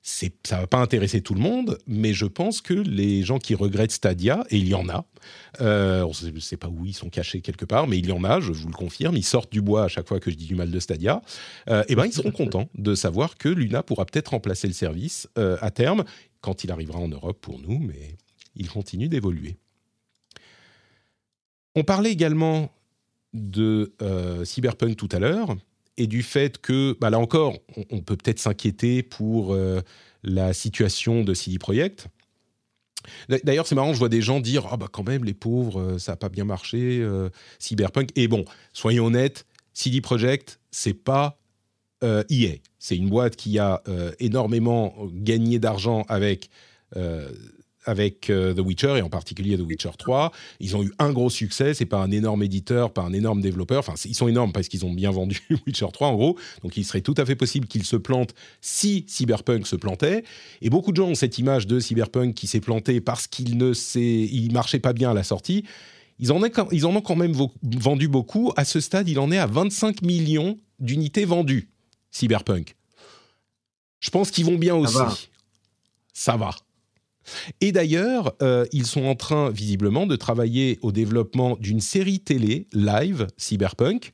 c'est, 0.03 0.33
ça 0.47 0.59
va 0.59 0.67
pas 0.67 0.79
intéresser 0.79 1.21
tout 1.21 1.35
le 1.35 1.41
monde, 1.41 1.77
mais 1.85 2.13
je 2.13 2.25
pense 2.25 2.61
que 2.61 2.73
les 2.73 3.21
gens 3.23 3.37
qui 3.37 3.53
regrettent 3.53 3.91
Stadia, 3.91 4.43
et 4.49 4.57
il 4.57 4.67
y 4.67 4.73
en 4.73 4.89
a, 4.89 5.05
euh, 5.61 6.01
on 6.01 6.27
ne 6.27 6.39
sait 6.39 6.57
pas 6.57 6.69
où 6.69 6.85
ils 6.85 6.95
sont 6.95 7.09
cachés 7.09 7.41
quelque 7.41 7.65
part, 7.65 7.87
mais 7.87 7.99
il 7.99 8.07
y 8.07 8.11
en 8.11 8.23
a, 8.23 8.39
je 8.39 8.51
vous 8.51 8.67
le 8.67 8.73
confirme, 8.73 9.15
ils 9.15 9.25
sortent 9.25 9.51
du 9.51 9.61
bois 9.61 9.83
à 9.83 9.87
chaque 9.87 10.07
fois 10.07 10.19
que 10.19 10.31
je 10.31 10.35
dis 10.35 10.47
du 10.47 10.55
mal 10.55 10.71
de 10.71 10.79
Stadia, 10.79 11.21
euh, 11.69 11.83
et 11.87 11.95
ben 11.95 12.05
ils 12.05 12.13
seront 12.13 12.31
contents 12.31 12.69
de 12.75 12.95
savoir 12.95 13.37
que 13.37 13.49
Luna 13.49 13.83
pourra 13.83 14.05
peut-être 14.05 14.29
remplacer 14.29 14.67
le 14.67 14.73
service 14.73 15.29
euh, 15.37 15.57
à 15.61 15.69
terme, 15.69 16.03
quand 16.41 16.63
il 16.63 16.71
arrivera 16.71 16.99
en 16.99 17.07
Europe 17.07 17.39
pour 17.39 17.59
nous, 17.59 17.77
mais 17.77 18.17
il 18.55 18.69
continue 18.69 19.07
d'évoluer. 19.07 19.57
On 21.75 21.83
parlait 21.83 22.11
également 22.11 22.71
de 23.33 23.93
euh, 24.01 24.43
Cyberpunk 24.45 24.95
tout 24.95 25.09
à 25.11 25.19
l'heure 25.19 25.55
et 25.97 26.07
du 26.07 26.23
fait 26.23 26.59
que, 26.59 26.97
bah 26.99 27.09
là 27.09 27.19
encore, 27.19 27.57
on, 27.91 28.01
peut 28.01 28.15
peut-être 28.15 28.39
s'inquiéter 28.39 29.03
pour 29.03 29.53
euh, 29.53 29.81
la 30.23 30.53
situation 30.53 31.23
de 31.23 31.33
CD 31.33 31.59
Projekt. 31.59 32.07
D'a- 33.29 33.39
D'ailleurs, 33.43 33.67
c'est 33.67 33.75
marrant, 33.75 33.93
je 33.93 33.99
vois 33.99 34.09
des 34.09 34.21
gens 34.21 34.39
dire 34.39 34.67
Ah, 34.71 34.77
bah 34.77 34.87
quand 34.91 35.07
même, 35.07 35.23
les 35.23 35.33
pauvres, 35.33 35.79
euh, 35.79 35.97
ça 35.97 36.13
n'a 36.13 36.15
pas 36.15 36.29
bien 36.29 36.45
marché, 36.45 37.05
Cyberpunk. 37.59 38.09
Et 38.15 38.27
bon, 38.27 38.45
soyons 38.73 39.07
honnêtes, 39.07 39.45
CD 39.73 40.01
Projekt, 40.01 40.59
c'est 40.71 40.93
pas 40.93 41.37
euh, 42.03 42.23
EA. 42.29 42.55
C'est 42.79 42.97
une 42.97 43.09
boîte 43.09 43.35
qui 43.35 43.59
a 43.59 43.83
énormément 44.19 44.95
gagné 45.13 45.59
d'argent 45.59 46.03
avec, 46.07 46.49
avec 47.85 48.29
euh, 48.29 48.53
The 48.53 48.59
Witcher 48.59 48.97
et 48.97 49.01
en 49.01 49.09
particulier 49.09 49.57
The 49.57 49.61
Witcher 49.61 49.89
3. 49.97 50.31
Ils 50.59 50.75
ont 50.75 50.83
eu 50.83 50.91
un 50.99 51.11
gros 51.11 51.29
succès. 51.29 51.73
C'est 51.73 51.85
pas 51.85 52.01
un 52.01 52.11
énorme 52.11 52.43
éditeur, 52.43 52.91
pas 52.93 53.01
un 53.01 53.13
énorme 53.13 53.41
développeur. 53.41 53.79
Enfin, 53.79 53.93
ils 54.05 54.13
sont 54.15 54.27
énormes 54.27 54.51
parce 54.51 54.67
qu'ils 54.67 54.85
ont 54.85 54.93
bien 54.93 55.11
vendu 55.11 55.41
Witcher 55.67 55.87
3 55.91 56.07
en 56.09 56.15
gros. 56.15 56.37
Donc, 56.63 56.77
il 56.77 56.83
serait 56.85 57.01
tout 57.01 57.15
à 57.17 57.25
fait 57.25 57.35
possible 57.35 57.67
qu'ils 57.67 57.85
se 57.85 57.95
plantent 57.95 58.33
si 58.61 59.05
Cyberpunk 59.07 59.65
se 59.67 59.75
plantait. 59.75 60.23
Et 60.61 60.69
beaucoup 60.69 60.91
de 60.91 60.97
gens 60.97 61.07
ont 61.09 61.15
cette 61.15 61.37
image 61.39 61.65
de 61.67 61.79
Cyberpunk 61.79 62.33
qui 62.35 62.47
s'est 62.47 62.61
planté 62.61 63.01
parce 63.01 63.27
qu'il 63.27 63.57
ne 63.57 63.73
il 63.95 64.51
marchait 64.53 64.79
pas 64.79 64.93
bien 64.93 65.11
à 65.11 65.13
la 65.13 65.23
sortie. 65.23 65.63
Ils 66.19 66.31
en, 66.31 66.43
est 66.43 66.51
quand- 66.51 66.67
ils 66.71 66.85
en 66.85 66.95
ont 66.95 67.01
quand 67.01 67.15
même 67.15 67.33
vendu 67.63 68.07
beaucoup. 68.07 68.51
À 68.55 68.63
ce 68.63 68.79
stade, 68.79 69.09
il 69.09 69.17
en 69.17 69.31
est 69.31 69.39
à 69.39 69.47
25 69.47 70.03
millions 70.03 70.59
d'unités 70.79 71.25
vendues, 71.25 71.69
Cyberpunk. 72.11 72.75
Je 73.99 74.09
pense 74.11 74.29
qu'ils 74.31 74.45
vont 74.45 74.57
bien 74.57 74.75
aussi. 74.75 74.93
va. 74.93 75.15
Ça 76.13 76.37
va. 76.37 76.51
Et 77.59 77.71
d'ailleurs, 77.71 78.33
euh, 78.41 78.65
ils 78.71 78.85
sont 78.85 79.05
en 79.05 79.15
train, 79.15 79.49
visiblement, 79.49 80.07
de 80.07 80.15
travailler 80.15 80.79
au 80.81 80.91
développement 80.91 81.57
d'une 81.59 81.81
série 81.81 82.19
télé 82.19 82.67
live, 82.73 83.27
Cyberpunk. 83.37 84.11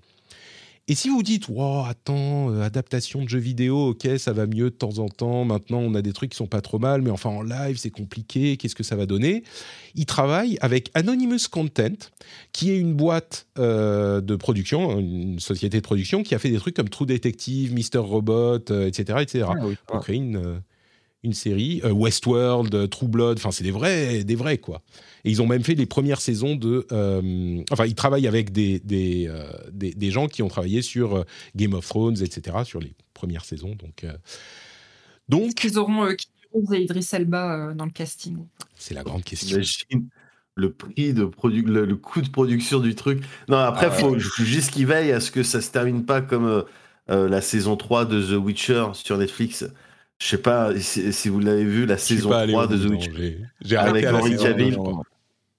Et 0.89 0.95
si 0.95 1.09
vous 1.09 1.21
dites, 1.21 1.49
wow, 1.49 1.84
attends, 1.84 2.49
euh, 2.49 2.61
adaptation 2.61 3.21
de 3.21 3.27
jeux 3.27 3.39
vidéo, 3.39 3.89
ok, 3.89 4.07
ça 4.17 4.31
va 4.31 4.47
mieux 4.47 4.69
de 4.69 4.75
temps 4.75 4.99
en 4.99 5.09
temps, 5.09 5.43
maintenant 5.43 5.79
on 5.79 5.93
a 5.95 6.01
des 6.01 6.13
trucs 6.13 6.31
qui 6.31 6.38
sont 6.38 6.47
pas 6.47 6.61
trop 6.61 6.79
mal, 6.79 7.01
mais 7.01 7.09
enfin 7.09 7.29
en 7.29 7.41
live 7.41 7.75
c'est 7.75 7.89
compliqué, 7.89 8.55
qu'est-ce 8.55 8.75
que 8.75 8.84
ça 8.84 8.95
va 8.95 9.05
donner? 9.05 9.43
Ils 9.95 10.05
travaillent 10.05 10.57
avec 10.61 10.89
Anonymous 10.93 11.49
Content, 11.51 11.97
qui 12.53 12.71
est 12.71 12.77
une 12.77 12.93
boîte 12.93 13.47
euh, 13.59 14.21
de 14.21 14.38
production, 14.38 14.97
une 14.97 15.41
société 15.41 15.75
de 15.77 15.84
production 15.84 16.23
qui 16.23 16.34
a 16.35 16.39
fait 16.39 16.49
des 16.49 16.57
trucs 16.57 16.77
comme 16.77 16.89
True 16.89 17.05
Detective, 17.05 17.73
Mr. 17.73 17.99
Robot, 17.99 18.71
euh, 18.71 18.88
etc. 18.88 19.19
etc 19.21 19.45
Ah 19.49 19.55
oui. 19.61 19.75
pour 19.88 19.99
créer 19.99 20.15
une, 20.15 20.61
une 21.23 21.34
série. 21.34 21.81
Euh, 21.84 21.91
Westworld, 21.91 22.73
euh, 22.76 22.88
True 22.88 23.07
Blood, 23.07 23.38
enfin, 23.38 23.52
c'est 23.52 23.64
des 23.64 23.72
vrais, 23.72 24.23
des 24.23 24.35
vrais, 24.35 24.57
quoi. 24.57 24.81
Et 25.26 25.31
ils 25.31 25.41
ont 25.41 25.48
même 25.48 25.64
fait 25.64 25.76
les 25.76 25.85
premières 25.85 26.22
saisons 26.22 26.56
de. 26.56 26.85
euh, 26.91 27.61
enfin, 27.72 27.85
ils 27.85 27.95
travaillent 27.95 28.27
avec 28.27 28.52
des, 28.52 28.80
des, 28.80 29.27
euh, 29.30 29.52
des, 29.72 29.94
des 29.94 30.11
gens 30.11 30.27
qui 30.27 30.44
ont 30.44 30.48
travaillé 30.48 30.81
sur 30.81 31.26
Game 31.56 31.73
of 31.73 31.88
Thrones, 31.88 32.22
etc., 32.23 32.57
sur 32.64 32.80
les 32.80 32.94
premières 33.14 33.45
saisons. 33.45 33.76
Donc, 33.76 34.03
euh, 34.03 34.14
donc 35.30 35.64
Ils 35.64 35.77
auront 35.77 36.06
euh, 36.06 36.15
et 36.73 36.81
Idris 36.81 37.07
Elba 37.11 37.69
euh, 37.69 37.73
dans 37.73 37.85
le 37.85 37.91
casting? 37.91 38.48
c'est 38.76 38.94
la 38.94 39.03
grande 39.03 39.23
question. 39.23 39.57
Imagine 39.57 40.10
le 40.56 40.73
prix 40.73 41.14
de 41.14 41.26
produ 41.26 41.61
le, 41.61 41.85
le 41.85 41.95
coût 41.98 42.22
de 42.22 42.30
production 42.30 42.80
du 42.80 42.95
truc. 42.95 43.23
Non, 43.48 43.57
après, 43.57 43.89
Ah 43.89 43.95
ouais. 43.95 43.98
faut 43.99 44.18
juste 44.19 44.72
qu'ils 44.72 44.88
veillent 44.88 45.11
à 45.11 45.19
ce 45.19 45.30
que 45.31 45.44
ça 45.44 45.61
se 45.61 45.72
termine 45.72 46.06
pas 46.06 46.22
comme 46.22 46.45
euh, 46.45 46.64
euh, 47.10 47.30
la 47.30 47.41
saison 47.41 47.77
3 47.77 48.06
de 48.06 48.22
The 48.22 48.39
Witcher 48.44 48.88
sur 48.94 49.18
Netflix. 49.18 49.65
Je 50.19 50.27
sais 50.27 50.38
pas 50.39 50.72
si, 50.80 51.14
si 51.14 51.30
vous 51.30 51.39
l'avez 51.39 51.64
vu, 51.64 51.85
la 51.85 51.98
saison 51.98 52.30
pas 52.30 52.39
allé 52.39 52.53
3 52.53 52.64
au 52.64 52.68
de 52.68 52.76
bout, 52.77 52.84
The 52.88 52.89
Witcher. 52.91 53.77
Avec 53.77 54.06
saison 54.06 54.44
Cavill. 54.44 54.77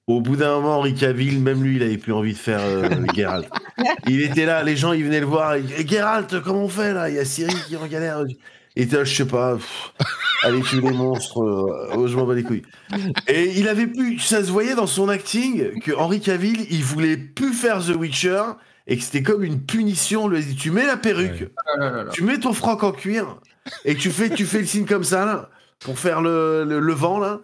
Au 0.08 0.20
bout 0.22 0.36
d'un 0.36 0.52
moment, 0.56 0.78
Henri 0.78 0.94
Cavill, 0.94 1.38
même 1.40 1.62
lui, 1.62 1.76
il 1.76 1.82
avait 1.82 1.98
plus 1.98 2.14
envie 2.14 2.32
de 2.32 2.38
faire 2.38 2.60
euh, 2.62 2.88
Geralt. 3.14 3.46
Il 4.08 4.22
était 4.22 4.46
là, 4.46 4.62
les 4.62 4.74
gens, 4.74 4.92
ils 4.94 5.04
venaient 5.04 5.20
le 5.20 5.26
voir. 5.26 5.54
Et, 5.54 5.62
Eh, 5.78 5.86
Geralt, 5.86 6.40
comment 6.42 6.64
on 6.64 6.68
fait 6.68 6.94
là? 6.94 7.10
Il 7.10 7.16
y 7.16 7.18
a 7.18 7.24
Ciri 7.26 7.54
qui 7.68 7.74
est 7.74 7.76
en 7.76 7.86
galère. 7.86 8.22
Il 8.74 8.84
était 8.84 8.96
là, 8.96 9.04
je 9.04 9.14
sais 9.14 9.26
pas. 9.26 9.56
pff, 9.56 9.92
allez 10.44 10.62
tuer 10.62 10.80
les 10.80 10.92
monstres. 10.92 11.42
euh, 11.42 11.90
oh, 11.94 12.06
je 12.08 12.16
m'en 12.16 12.24
bats 12.24 12.34
les 12.34 12.42
couilles. 12.42 12.62
Et 13.28 13.52
il 13.58 13.68
avait 13.68 13.86
plus. 13.86 14.18
Ça 14.18 14.42
se 14.42 14.50
voyait 14.50 14.74
dans 14.74 14.86
son 14.86 15.10
acting 15.10 15.78
que 15.80 15.92
Henri 15.92 16.20
Cavill, 16.20 16.66
il 16.70 16.82
voulait 16.82 17.18
plus 17.18 17.52
faire 17.52 17.84
The 17.84 17.94
Witcher 17.94 18.42
et 18.86 18.96
que 18.96 19.02
c'était 19.04 19.22
comme 19.22 19.44
une 19.44 19.60
punition. 19.60 20.24
On 20.24 20.28
lui 20.28 20.38
a 20.38 20.40
dit 20.40 20.56
Tu 20.56 20.70
mets 20.70 20.86
la 20.86 20.96
perruque, 20.96 21.50
Ouais. 21.78 21.88
Tu 22.12 22.24
mets 22.24 22.38
ton 22.38 22.54
froc 22.54 22.82
en 22.82 22.92
cuir 22.92 23.36
et 23.84 23.94
tu 23.94 24.10
fais, 24.10 24.30
tu 24.30 24.44
fais 24.46 24.60
le 24.60 24.66
signe 24.66 24.86
comme 24.86 25.04
ça 25.04 25.24
là 25.24 25.50
pour 25.80 25.98
faire 25.98 26.20
le, 26.20 26.64
le, 26.64 26.80
le 26.80 26.92
vent 26.92 27.18
là. 27.18 27.40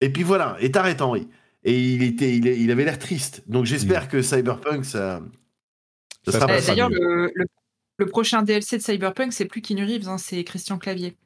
Et 0.00 0.10
puis 0.10 0.22
voilà, 0.22 0.56
et 0.60 0.70
t'arrêtes 0.70 1.00
Henri. 1.02 1.28
Et 1.64 1.80
il 1.94 2.02
était, 2.02 2.36
il, 2.36 2.46
il 2.46 2.70
avait 2.70 2.84
l'air 2.84 2.98
triste. 2.98 3.42
Donc 3.46 3.64
j'espère 3.64 4.08
que 4.08 4.22
Cyberpunk 4.22 4.84
ça, 4.84 5.20
ça, 6.24 6.32
sera 6.32 6.46
pas. 6.46 6.60
D'ailleurs, 6.60 6.90
le, 6.90 7.30
le- 7.34 7.46
le 7.98 8.06
prochain 8.06 8.42
DLC 8.42 8.76
de 8.76 8.82
Cyberpunk, 8.82 9.32
c'est 9.32 9.46
plus 9.46 9.62
Keanu 9.62 9.84
Reeves, 9.84 10.06
hein, 10.06 10.18
c'est 10.18 10.44
Christian 10.44 10.76
Clavier. 10.78 11.16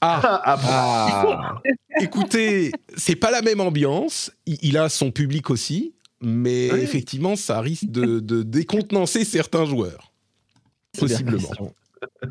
Ah, 0.00 0.20
Ah, 0.44 0.58
Ah, 0.68 1.62
écoutez, 2.00 2.72
c'est 2.96 3.14
pas 3.14 3.30
la 3.30 3.42
même 3.42 3.60
ambiance. 3.60 4.32
Il, 4.44 4.58
il 4.60 4.76
a 4.76 4.88
son 4.88 5.12
public 5.12 5.50
aussi, 5.50 5.94
mais 6.20 6.68
Oui. 6.72 6.80
effectivement, 6.80 7.36
ça 7.36 7.60
risque 7.60 7.86
de, 7.86 8.18
de 8.18 8.42
décontenancer 8.42 9.24
certains 9.24 9.66
joueurs. 9.66 10.12
Possiblement. 10.98 11.72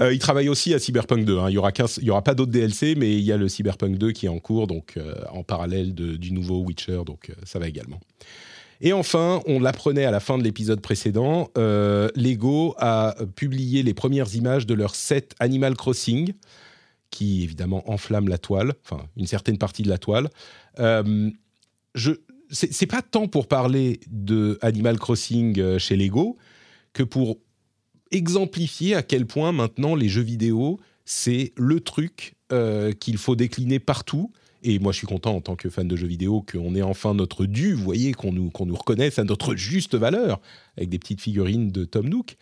Euh, 0.00 0.12
il 0.12 0.18
travaille 0.18 0.48
aussi 0.48 0.74
à 0.74 0.78
Cyberpunk 0.78 1.24
2. 1.24 1.38
hein. 1.38 1.48
Il 1.48 1.54
y 1.54 2.10
aura 2.10 2.22
pas 2.22 2.34
d'autres 2.34 2.52
DLC, 2.52 2.94
mais 2.96 3.14
il 3.14 3.22
y 3.22 3.32
a 3.32 3.36
le 3.36 3.48
Cyberpunk 3.48 3.96
2 3.96 4.12
qui 4.12 4.26
est 4.26 4.28
en 4.28 4.38
cours, 4.38 4.66
donc 4.66 4.94
euh, 4.96 5.14
en 5.30 5.42
parallèle 5.42 5.94
du 5.94 6.32
nouveau 6.32 6.60
Witcher, 6.60 7.02
donc 7.06 7.30
euh, 7.30 7.34
ça 7.44 7.58
va 7.58 7.66
également. 7.66 8.00
Et 8.82 8.92
enfin, 8.92 9.40
on 9.46 9.58
l'apprenait 9.58 10.04
à 10.04 10.10
la 10.10 10.20
fin 10.20 10.36
de 10.36 10.42
l'épisode 10.42 10.82
précédent, 10.82 11.48
Lego 11.56 12.74
a 12.78 13.14
publié 13.36 13.82
les 13.82 13.94
premières 13.94 14.34
images 14.34 14.66
de 14.66 14.74
leur 14.74 14.94
set 14.94 15.34
Animal 15.38 15.76
Crossing, 15.76 16.34
qui 17.10 17.42
évidemment 17.42 17.90
enflamme 17.90 18.28
la 18.28 18.36
toile, 18.36 18.74
enfin 18.84 19.06
une 19.16 19.26
certaine 19.26 19.56
partie 19.56 19.82
de 19.82 19.88
la 19.88 19.98
toile. 19.98 20.28
Je, 20.78 22.12
c'est 22.50 22.86
pas 22.86 23.00
tant 23.00 23.28
pour 23.28 23.48
parler 23.48 24.00
de 24.08 24.58
Animal 24.60 24.98
Crossing 24.98 25.78
chez 25.78 25.96
Lego 25.96 26.36
que 26.92 27.02
pour 27.02 27.38
exemplifier 28.10 28.94
à 28.94 29.02
quel 29.02 29.26
point 29.26 29.52
maintenant 29.52 29.94
les 29.94 30.08
jeux 30.08 30.22
vidéo 30.22 30.78
c'est 31.04 31.52
le 31.56 31.78
truc 31.80 32.34
euh, 32.52 32.92
qu'il 32.92 33.16
faut 33.16 33.36
décliner 33.36 33.78
partout. 33.78 34.32
Et 34.64 34.80
moi, 34.80 34.90
je 34.90 34.98
suis 34.98 35.06
content 35.06 35.36
en 35.36 35.40
tant 35.40 35.54
que 35.54 35.68
fan 35.70 35.86
de 35.86 35.94
jeux 35.94 36.08
vidéo 36.08 36.42
qu'on 36.50 36.74
ait 36.74 36.82
enfin 36.82 37.14
notre 37.14 37.46
dû, 37.46 37.74
vous 37.74 37.84
voyez, 37.84 38.12
qu'on 38.12 38.32
nous, 38.32 38.50
qu'on 38.50 38.66
nous 38.66 38.74
reconnaisse 38.74 39.20
à 39.20 39.24
notre 39.24 39.54
juste 39.54 39.94
valeur, 39.94 40.40
avec 40.76 40.88
des 40.88 40.98
petites 40.98 41.20
figurines 41.20 41.70
de 41.70 41.84
Tom 41.84 42.08
Nook. 42.08 42.36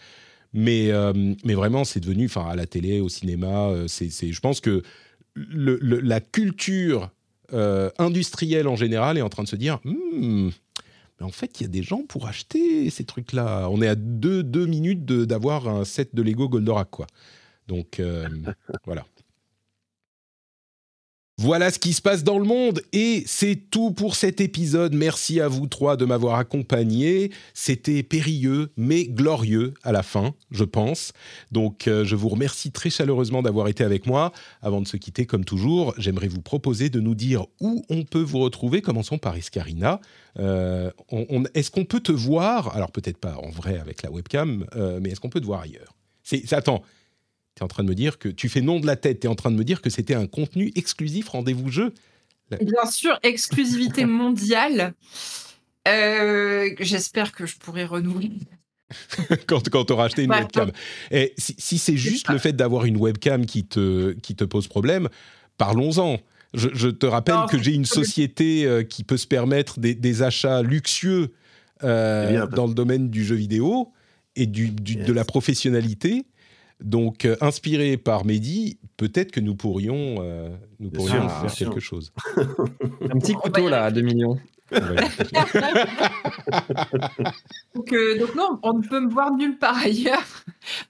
Mais, 0.55 0.91
euh, 0.93 1.13
mais 1.45 1.53
vraiment, 1.53 1.85
c'est 1.85 2.01
devenu, 2.01 2.25
enfin, 2.27 2.47
à 2.49 2.57
la 2.57 2.65
télé, 2.65 3.01
au 3.01 3.11
cinéma, 3.11 3.69
euh, 3.69 3.87
c'est, 3.89 4.09
c'est- 4.09 4.33
je 4.33 4.41
pense 4.41 4.61
que 4.63 4.83
la 5.37 6.21
culture 6.21 7.11
industrielle 7.99 8.67
en 8.69 8.77
général 8.77 9.19
est 9.19 9.23
en 9.23 9.29
train 9.29 9.43
de 9.43 9.49
se 9.49 9.57
dire, 9.57 9.79
Hmm, 9.85 10.49
mais 11.21 11.27
en 11.27 11.31
fait, 11.31 11.61
il 11.61 11.65
y 11.65 11.67
a 11.67 11.69
des 11.69 11.83
gens 11.83 12.03
pour 12.07 12.27
acheter 12.27 12.91
ces 12.91 13.05
trucs-là. 13.05 13.69
On 13.71 13.81
est 13.83 13.89
à 13.89 13.95
deux, 13.95 14.43
deux 14.43 14.67
minutes 14.67 15.05
de- 15.05 15.25
d'avoir 15.25 15.69
un 15.69 15.85
set 15.85 16.15
de 16.15 16.23
Lego 16.23 16.49
Goldorak, 16.49 16.91
quoi. 16.91 17.07
Donc, 17.69 18.01
euh, 18.01 18.29
voilà. 18.87 19.05
Voilà 21.37 21.73
ce 21.73 21.81
qui 21.81 21.93
se 21.95 22.01
passe 22.01 22.23
dans 22.23 22.39
le 22.39 22.45
monde 22.45 22.81
et 22.93 23.25
c'est 23.27 23.57
tout 23.57 23.91
pour 23.91 24.15
cet 24.15 24.41
épisode. 24.41 24.95
Merci 24.95 25.41
à 25.41 25.49
vous 25.49 25.67
trois 25.67 25.97
de 25.97 26.05
m'avoir 26.05 26.39
accompagné. 26.39 27.33
C'était 27.55 28.05
périlleux 28.05 28.71
mais 28.77 29.05
glorieux 29.07 29.75
à 29.83 29.91
la 29.91 30.05
fin, 30.05 30.35
je 30.53 30.63
pense. 30.63 31.13
Donc 31.51 31.89
euh, 31.89 32.05
je 32.05 32.15
vous 32.15 32.29
remercie 32.29 32.71
très 32.71 32.89
chaleureusement 32.89 33.43
d'avoir 33.43 33.67
été 33.67 33.83
avec 33.83 34.07
moi. 34.07 34.33
Avant 34.63 34.81
de 34.81 34.87
se 34.87 34.97
quitter, 34.97 35.27
comme 35.27 35.45
toujours, 35.45 35.93
j'aimerais 35.99 36.29
vous 36.29 36.41
proposer 36.41 36.89
de 36.89 37.01
nous 37.01 37.17
dire 37.17 37.47
où 37.61 37.83
on 37.91 38.05
peut 38.05 38.23
vous 38.23 38.39
retrouver. 38.39 38.81
Commençons 38.81 39.19
par 39.19 39.35
Escarina. 39.35 40.01
Euh, 40.39 40.93
est-ce 41.55 41.73
qu'on 41.73 41.85
peut 41.85 42.01
te 42.01 42.13
voir? 42.13 42.77
Alors 42.77 42.93
peut-être 42.93 43.19
pas 43.19 43.37
en 43.43 43.51
vrai 43.51 43.81
avec 43.81 44.03
la 44.05 44.13
webcam, 44.13 44.67
euh, 44.77 45.01
mais 45.03 45.11
est-ce 45.11 45.21
qu'on 45.21 45.31
peut 45.31 45.41
te 45.41 45.47
voir 45.47 45.63
ailleurs? 45.63 45.95
C'est, 46.23 46.47
c'est- 46.47 46.55
Attends, 46.55 46.83
tu 47.55 47.61
es 47.61 47.65
en 47.65 47.69
train 47.69 47.83
de 47.85 47.89
me 47.89 47.95
dire 47.95 48.19
que 48.19 48.29
tu 48.29 48.49
fais 48.49 48.61
nom 48.61 48.81
de 48.81 48.87
la 48.87 48.97
tête, 48.97 49.21
tu 49.21 49.27
es 49.27 49.31
en 49.31 49.35
train 49.35 49.51
de 49.51 49.57
me 49.57 49.65
dire 49.65 49.81
que 49.83 49.91
c'était 49.91 50.15
un 50.15 50.27
contenu 50.27 50.73
exclusif 50.75 51.29
rendez-vous 51.29 51.71
jeu. 51.71 51.93
Bien 52.61 52.87
sûr, 52.91 53.19
exclusivité 53.23 54.05
mondiale. 54.07 54.95
Euh, 55.89 56.71
J'espère 56.81 57.33
que 57.33 57.47
je 57.47 57.57
pourrai 57.57 57.85
renouveler. 57.85 58.33
quand, 59.47 59.69
quand 59.71 59.85
tu 59.87 59.93
auras 59.93 60.07
acheté 60.07 60.23
une 60.25 60.31
Ouais, 60.31 60.41
webcam. 60.41 60.71
Et 61.11 61.35
si, 61.39 61.55
si 61.59 61.79
c'est 61.79 61.97
juste 61.97 62.29
le 62.31 62.39
fait 62.39 62.53
d'avoir 62.53 62.85
une 62.85 62.97
webcam 62.97 63.45
qui 63.47 63.65
te, 63.65 64.13
qui 64.13 64.35
te 64.35 64.45
pose 64.45 64.69
problème, 64.69 65.09
parlons-en. 65.59 66.19
Je, 66.53 66.69
je 66.73 66.89
te 66.89 67.07
rappelle 67.07 67.35
Non, 67.35 67.47
que 67.47 67.61
j'ai 67.61 67.73
une 67.75 67.85
société 67.87 68.65
euh, 68.65 68.85
qui 68.85 69.03
peut 69.03 69.17
se 69.17 69.27
permettre 69.27 69.81
des, 69.81 69.95
des 69.95 70.23
achats 70.23 70.63
luxueux 70.63 71.33
euh, 71.83 72.31
bien. 72.31 72.47
dans 72.47 72.67
le 72.69 72.75
domaine 72.75 73.11
du 73.11 73.25
jeu 73.25 73.35
vidéo 73.35 73.93
et 74.37 74.47
du, 74.47 74.71
du- 74.71 74.97
de 74.97 75.13
la 75.13 75.25
professionnalité. 75.25 76.25
Donc, 76.81 77.25
euh, 77.25 77.37
inspiré 77.41 77.97
par 77.97 78.25
Mehdi, 78.25 78.79
peut-être 78.97 79.33
que 79.33 79.41
nous 79.41 79.55
pourrions, 79.57 80.17
euh, 80.21 80.51
nous 80.81 80.91
pourrions 80.91 81.29
sûr, 81.29 81.41
faire 81.41 81.51
sûr. 81.51 81.71
quelque 81.71 81.81
chose. 81.81 82.13
Un 83.11 83.19
petit 83.19 83.35
couteau 83.35 83.69
là 83.69 83.85
à 83.85 83.91
2 83.91 84.03
millions. 84.03 84.39
Donc, 87.75 87.93
euh, 87.93 88.19
donc 88.19 88.35
non, 88.35 88.59
on 88.63 88.75
ne 88.79 88.83
peut 88.89 89.01
me 89.01 89.11
voir 89.11 89.33
nulle 89.35 89.59
part 89.59 89.77
ailleurs. 89.79 90.23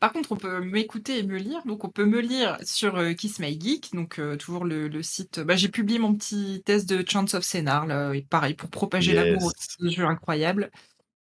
Par 0.00 0.12
contre, 0.12 0.32
on 0.32 0.36
peut 0.36 0.60
m'écouter 0.60 1.18
et 1.18 1.22
me 1.22 1.36
lire. 1.38 1.60
Donc, 1.66 1.84
on 1.84 1.88
peut 1.88 2.04
me 2.04 2.20
lire 2.20 2.58
sur 2.62 2.96
euh, 2.96 3.12
Kiss 3.14 3.38
My 3.40 3.58
Geek, 3.60 3.92
donc 3.94 4.18
euh, 4.18 4.36
toujours 4.36 4.64
le, 4.64 4.88
le 4.88 5.02
site. 5.02 5.40
Bah, 5.40 5.56
J'ai 5.56 5.68
publié 5.68 5.98
mon 5.98 6.14
petit 6.14 6.62
test 6.64 6.88
de 6.88 7.04
Chance 7.08 7.34
of 7.34 7.44
Scénar, 7.44 7.86
là, 7.86 8.12
et 8.14 8.22
pareil, 8.22 8.54
pour 8.54 8.70
propager 8.70 9.12
Yes. 9.12 9.14
l'amour 9.14 9.50
de 9.50 9.56
ce 9.58 9.94
jeu 9.94 10.04
incroyable. 10.04 10.70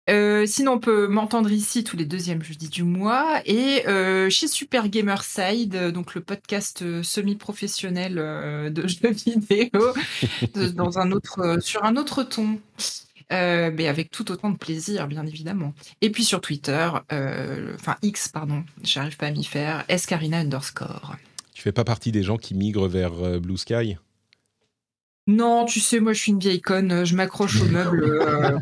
Euh, 0.09 0.47
sinon, 0.47 0.75
on 0.75 0.79
peut 0.79 1.09
m'entendre 1.09 1.51
ici 1.51 1.83
tous 1.83 1.97
les 1.97 2.05
deuxièmes 2.05 2.43
jeudis 2.43 2.69
du 2.69 2.85
mois 2.85 3.41
et 3.45 3.87
euh, 3.89 4.31
chez 4.31 4.47
Super 4.47 4.89
Gamerside, 4.89 5.75
euh, 5.75 5.91
donc 5.91 6.15
le 6.15 6.21
podcast 6.21 7.03
semi-professionnel 7.03 8.15
de 8.73 8.87
jeux 8.87 9.11
vidéo, 9.11 9.93
sur 11.61 11.85
un 11.85 11.97
autre 11.97 12.23
ton. 12.23 12.61
Mais 13.31 13.89
avec 13.89 14.11
tout 14.13 14.31
autant 14.31 14.51
de 14.51 14.57
plaisir, 14.57 15.09
bien 15.09 15.27
évidemment. 15.27 15.75
Et 16.01 16.11
puis 16.11 16.25
sur 16.25 16.41
Twitter, 16.41 16.89
enfin 17.11 17.97
X, 18.03 18.29
pardon, 18.29 18.65
j'arrive 18.83 19.17
pas 19.17 19.27
à 19.27 19.31
m'y 19.33 19.45
faire, 19.45 19.85
Escarina 19.89 20.39
underscore. 20.39 21.17
tu 21.53 21.63
fais 21.63 21.73
pas 21.73 21.85
partie 21.85 22.13
des 22.13 22.23
gens 22.23 22.37
qui 22.37 22.55
migrent 22.55 22.87
vers 22.87 23.41
Blue 23.41 23.59
Sky? 23.59 23.97
Non, 25.29 25.65
tu 25.65 25.81
sais, 25.81 25.99
moi 25.99 26.13
je 26.13 26.21
suis 26.21 26.33
une 26.33 26.39
vieille 26.39 26.61
conne, 26.61 26.93
euh, 26.93 27.05
je 27.05 27.17
m'accroche 27.17 27.61
au 27.61 27.65
meuble. 27.65 28.05
euh, 28.05 28.59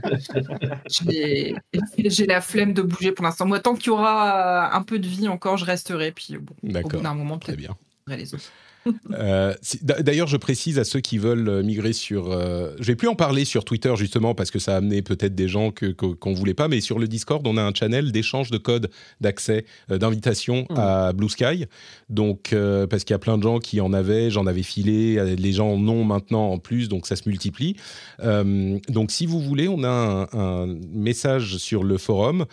j'ai 0.89 2.27
la 2.27 2.41
flemme 2.41 2.73
de 2.73 2.81
bouger 2.81 3.13
pour 3.13 3.25
l'instant. 3.25 3.45
Moi, 3.47 3.61
tant 3.61 3.75
qu'il 3.75 3.89
y 3.89 3.91
aura 3.91 4.71
euh, 4.73 4.77
un 4.77 4.83
peu 4.83 4.99
de 4.99 5.07
vie 5.07 5.29
encore, 5.29 5.59
je 5.59 5.67
resterai. 5.67 6.13
Puis 6.13 6.39
bon, 6.39 6.55
au 6.63 6.89
bout 6.89 7.01
d'un 7.03 7.15
moment, 7.15 7.39
Très 7.39 7.53
peut-être 7.53 7.59
bien. 7.69 7.77
je 8.07 8.13
verrai 8.13 8.23
les 8.23 8.35
autres. 8.35 8.51
Euh, 9.13 9.55
D'ailleurs, 9.83 10.27
je 10.27 10.37
précise 10.37 10.79
à 10.79 10.85
ceux 10.85 11.01
qui 11.01 11.19
veulent 11.19 11.49
euh, 11.49 11.63
migrer 11.63 11.93
sur. 11.93 12.31
euh, 12.33 12.75
je 12.81 12.85
vais 12.85 12.97
plus 12.97 13.09
en 13.09 13.15
parler 13.15 13.45
sur 13.45 13.65
Twitter 13.65 13.93
justement 13.97 14.35
parce 14.35 14.51
que 14.51 14.59
ça 14.59 14.75
a 14.75 14.77
amené 14.79 15.03
peut-être 15.03 15.35
des 15.35 15.49
gens 15.49 15.71
que 15.71 15.87
que- 15.87 16.07
qu'on 16.15 16.33
voulait 16.35 16.55
pas, 16.55 16.69
mais 16.69 16.81
sur 16.81 16.99
le 16.99 17.07
Discord, 17.09 17.47
on 17.47 17.57
a 17.57 17.63
un 17.63 17.73
channel 17.73 18.13
d'échange 18.13 18.51
de 18.51 18.59
codes 18.59 18.91
d'accès, 19.21 19.65
euh, 19.91 19.99
d'invitation 19.99 20.67
Mhm. 20.71 20.77
à 20.79 21.13
Blue 21.13 21.29
Sky. 21.29 21.67
Donc, 22.11 22.53
euh, 22.53 22.87
parce 22.87 23.05
qu'il 23.05 23.15
y 23.15 23.17
a 23.17 23.19
plein 23.21 23.39
de 23.39 23.43
gens 23.43 23.59
qui 23.59 23.81
en 23.81 23.93
avaient, 23.93 24.31
j'en 24.31 24.47
avais 24.47 24.63
filé, 24.63 25.37
les 25.37 25.53
gens 25.53 25.71
en 25.73 25.89
ont 25.89 26.05
maintenant 26.05 26.51
en 26.51 26.59
plus, 26.59 26.89
donc 26.89 27.07
ça 27.07 27.17
se 27.17 27.29
multiplie. 27.29 27.77
Donc, 28.23 29.11
si 29.11 29.27
vous 29.27 29.41
voulez, 29.41 29.69
on 29.69 29.83
a 29.85 29.89
un, 29.89 30.39
un 30.39 30.67
message 30.93 31.57
sur 31.59 31.85
le 31.85 31.99
forum, 31.99 32.45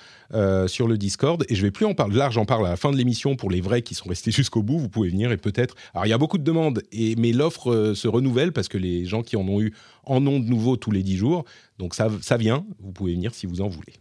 sur 0.67 0.87
le 0.87 0.97
Discord, 0.97 1.43
et 1.49 1.55
je 1.55 1.61
vais 1.61 1.71
plus 1.71 1.85
en 1.85 1.93
parler. 1.93 2.15
Là, 2.15 2.29
j'en 2.29 2.45
parle 2.45 2.65
à 2.67 2.69
la 2.71 2.77
fin 2.77 2.91
de 2.91 2.97
l'émission 2.97 3.35
pour 3.35 3.49
les 3.49 3.61
vrais 3.61 3.81
qui 3.81 3.95
sont 3.95 4.07
restés 4.09 4.31
jusqu'au 4.41 4.63
bout. 4.63 4.79
Vous 4.79 4.89
pouvez 4.89 5.09
venir 5.09 5.31
et 5.31 5.37
peut-être. 5.37 5.75
Alors, 5.93 6.05
il 6.05 6.09
y 6.09 6.13
a 6.13 6.17
beaucoup 6.21 6.37
de 6.37 6.43
demandes, 6.43 6.83
et, 6.91 7.15
mais 7.17 7.31
l'offre 7.33 7.71
euh, 7.71 7.95
se 7.95 8.07
renouvelle 8.07 8.53
parce 8.53 8.67
que 8.67 8.77
les 8.77 9.05
gens 9.05 9.23
qui 9.23 9.35
en 9.35 9.47
ont 9.47 9.59
eu 9.59 9.73
en 10.05 10.25
ont 10.27 10.39
de 10.39 10.45
nouveau 10.45 10.77
tous 10.77 10.91
les 10.91 11.03
10 11.03 11.17
jours. 11.17 11.45
Donc, 11.79 11.95
ça, 11.95 12.09
ça 12.21 12.37
vient. 12.37 12.65
Vous 12.79 12.91
pouvez 12.91 13.13
venir 13.13 13.33
si 13.33 13.45
vous 13.47 13.61
en 13.61 13.67
voulez. 13.67 13.93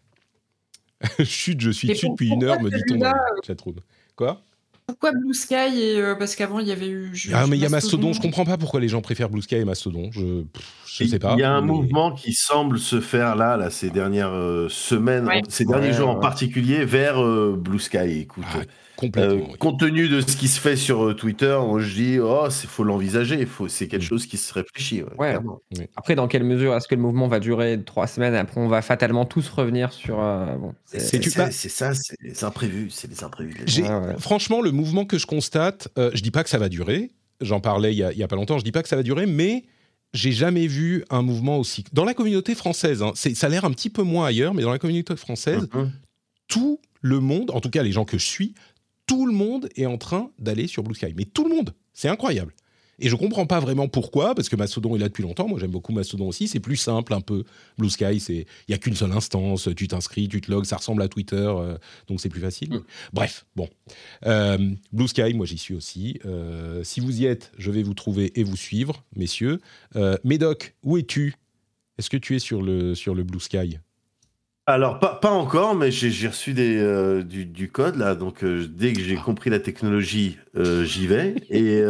Chut, 1.25 1.61
je 1.61 1.71
suis 1.71 1.89
dessus 1.89 2.09
depuis 2.11 2.29
une 2.29 2.45
heure, 2.45 2.61
me 2.61 2.69
dit-on 2.71 2.97
dans 2.99 3.11
celui-là, 3.11 3.25
le 3.37 3.43
chatroom. 3.47 3.77
Quoi? 4.17 4.43
Pourquoi 4.87 5.13
Blue 5.13 5.33
Sky 5.35 5.55
et, 5.55 5.97
euh, 6.01 6.15
Parce 6.17 6.35
qu'avant, 6.35 6.59
il 6.59 6.67
y 6.67 6.73
avait 6.73 6.89
eu. 6.89 7.13
Ah, 7.33 7.47
mais 7.47 7.57
il 7.57 7.63
y 7.63 7.65
a 7.67 7.69
Mastodon. 7.69 8.13
Je 8.13 8.21
comprends 8.21 8.45
pas 8.45 8.59
pourquoi 8.59 8.81
les 8.81 8.89
gens 8.89 9.01
préfèrent 9.01 9.31
Blue 9.31 9.41
Sky 9.41 9.55
et 9.57 9.65
Mastodon. 9.65 10.11
Je, 10.11 10.43
je 10.87 11.05
sais 11.05 11.19
pas. 11.21 11.35
Il 11.39 11.41
y 11.41 11.45
a 11.45 11.53
un 11.53 11.61
mais- 11.61 11.69
mouvement 11.69 12.13
qui 12.13 12.33
semble 12.35 12.79
se 12.79 13.01
faire 13.01 13.37
là, 13.37 13.57
là 13.57 13.71
ces 13.71 13.89
dernières 13.91 14.33
euh, 14.35 14.69
semaines, 14.69 15.27
Ouais. 15.27 15.43
ces 15.49 15.65
derniers 15.65 15.89
Ouais, 15.89 15.93
jours 15.95 16.09
en 16.11 16.17
particulier, 16.19 16.85
vers 16.85 17.23
euh, 17.23 17.57
Blue 17.57 17.79
Sky. 17.79 18.21
Écoute, 18.21 18.45
Ah, 18.53 18.63
complètement. 19.01 19.47
oui. 19.51 19.57
compte 19.59 19.81
tenu 19.81 20.09
de 20.09 20.21
ce 20.21 20.37
qui 20.37 20.47
se 20.49 20.61
fait 20.61 20.77
sur 20.77 21.05
euh, 21.09 21.15
Twitter, 21.15 21.59
moi 21.67 21.81
je 21.81 21.95
dis, 21.95 22.19
oh, 22.21 22.47
il 22.49 22.69
faut 22.69 22.85
l'envisager, 22.85 23.45
faut, 23.47 23.67
c'est 23.69 23.89
quelque 23.89 24.03
Mm. 24.05 24.09
chose 24.09 24.27
qui 24.27 24.37
se 24.37 24.53
réfléchit. 24.55 25.03
ouais, 25.03 25.09
Ouais. 25.19 25.29
clairement. 25.31 25.61
Après, 25.97 26.15
dans 26.15 26.29
quelle 26.29 26.45
mesure 26.45 26.75
est-ce 26.77 26.87
que 26.87 26.95
le 26.95 27.01
mouvement 27.01 27.27
va 27.29 27.41
durer 27.41 27.83
trois 27.85 28.07
semaines 28.07 28.35
Après, 28.35 28.61
on 28.61 28.69
va 28.69 28.83
fatalement 28.83 29.25
tous 29.25 29.49
revenir 29.49 29.93
sur. 29.93 30.21
euh, 30.23 30.55
bon, 30.57 30.75
C'est 30.85 30.99
c'est- 31.01 31.05
C'est- 31.05 31.11
c'est- 31.17 31.21
tu- 31.23 31.31
c'est- 31.31 31.51
c'est 31.53 31.69
ça, 31.69 31.95
c'est 31.95 32.17
les 32.21 32.45
imprévus, 32.45 32.91
c'est 32.91 33.09
les 33.11 33.25
imprévus. 33.25 33.57
Ouais. 33.83 34.15
Franchement, 34.19 34.61
le 34.61 34.71
mouvement 34.71 35.05
que 35.05 35.19
je 35.19 35.27
constate, 35.27 35.89
euh, 35.99 36.11
je 36.15 36.23
dis 36.23 36.31
pas 36.31 36.45
que 36.45 36.51
ça 36.51 36.59
va 36.59 36.69
durer. 36.69 37.11
J'en 37.41 37.61
parlais 37.61 37.93
il 37.93 37.99
y, 37.99 38.03
a, 38.05 38.13
il 38.13 38.19
y 38.19 38.23
a 38.23 38.29
pas 38.29 38.37
longtemps. 38.37 38.59
Je 38.59 38.65
dis 38.65 38.73
pas 38.73 38.83
que 38.83 38.89
ça 38.89 38.97
va 38.97 39.03
durer, 39.03 39.25
mais 39.27 39.65
j'ai 40.13 40.33
jamais 40.33 40.67
vu 40.67 41.05
un 41.09 41.23
mouvement 41.23 41.57
aussi. 41.59 41.85
Dans 41.93 42.05
la 42.05 42.13
communauté 42.15 42.55
française, 42.55 43.03
hein, 43.03 43.13
c'est- 43.15 43.35
ça 43.35 43.47
a 43.47 43.51
l'air 43.51 43.65
un 43.65 43.71
petit 43.71 43.89
peu 43.91 44.03
moins 44.03 44.27
ailleurs, 44.27 44.53
mais 44.55 44.63
dans 44.63 44.71
la 44.73 44.79
communauté 44.79 45.15
française, 45.17 45.69
Mhm. 45.73 45.91
tout 46.49 46.81
le 47.01 47.21
monde, 47.21 47.51
en 47.53 47.61
tout 47.61 47.71
cas 47.71 47.83
les 47.83 47.93
gens 47.93 48.05
que 48.05 48.19
je 48.19 48.27
suis, 48.27 48.55
tout 49.11 49.27
le 49.27 49.33
monde 49.33 49.69
est 49.75 49.87
en 49.87 49.99
train 49.99 50.31
d'aller 50.39 50.69
sur 50.69 50.85
Blue 50.85 50.95
Sky. 50.95 51.13
Mais 51.17 51.25
tout 51.25 51.43
le 51.43 51.53
monde, 51.53 51.75
c'est 51.93 52.07
incroyable. 52.07 52.55
Et 53.01 53.09
je 53.09 53.17
comprends 53.17 53.45
pas 53.45 53.59
vraiment 53.59 53.89
pourquoi, 53.89 54.37
parce 54.37 54.49
que 54.49 54.55
Mastodon 54.55 54.95
est 54.95 55.01
là 55.01 55.09
depuis 55.09 55.25
longtemps. 55.25 55.49
Moi, 55.49 55.59
j'aime 55.59 55.73
beaucoup 55.73 55.93
Mastodon 55.93 56.29
aussi. 56.29 56.47
C'est 56.47 56.61
plus 56.61 56.77
simple 56.77 57.13
un 57.13 57.21
peu. 57.21 57.43
Blue 57.77 57.91
Sky, 57.91 58.21
c'est 58.21 58.47
il 58.69 58.71
y 58.71 58.75
a 58.75 58.79
qu'une 58.79 58.95
seule 58.95 59.11
instance. 59.11 59.69
Tu 59.77 59.89
t'inscris, 59.89 60.29
tu 60.29 60.41
te 60.41 60.49
logs, 60.49 60.65
ça 60.65 60.77
ressemble 60.77 61.03
à 61.03 61.09
Twitter, 61.09 61.35
euh, 61.35 61.77
donc 62.07 62.21
c'est 62.21 62.29
plus 62.29 62.41
facile. 62.41 62.73
Mm. 62.73 62.83
Bref, 63.13 63.47
bon. 63.57 63.69
Euh, 64.27 64.59
Blue 64.93 65.09
Sky, 65.09 65.35
moi 65.35 65.45
j'y 65.45 65.59
suis 65.59 65.75
aussi. 65.75 66.21
Euh, 66.25 66.85
si 66.85 67.01
vous 67.01 67.21
y 67.21 67.25
êtes, 67.25 67.51
je 67.59 67.73
vais 67.73 67.83
vous 67.83 67.95
trouver 67.95 68.39
et 68.39 68.45
vous 68.45 68.57
suivre, 68.57 69.03
messieurs. 69.17 69.59
Médoc, 70.23 70.77
où 70.85 70.99
es-tu? 70.99 71.35
Est-ce 71.99 72.11
que 72.11 72.17
tu 72.17 72.37
es 72.37 72.39
sur 72.39 72.63
le 72.63 72.95
sur 72.95 73.17
le 73.17 73.25
Blue 73.25 73.41
Sky? 73.41 73.81
Alors, 74.71 75.01
pas, 75.01 75.17
pas 75.17 75.31
encore, 75.31 75.75
mais 75.75 75.91
j'ai 75.91 76.29
reçu 76.29 76.53
des, 76.55 76.79
euh, 76.79 77.23
du, 77.25 77.45
du 77.45 77.71
code 77.71 77.97
là, 77.97 78.15
donc 78.15 78.45
euh, 78.45 78.67
dès 78.69 78.93
que 78.93 79.01
j'ai 79.01 79.17
Ah. 79.17 79.23
compris 79.25 79.51
la 79.51 79.59
technologie, 79.59 80.39
euh, 80.57 80.85
j'y 80.85 81.07
vais. 81.09 81.35
Et 81.51 81.83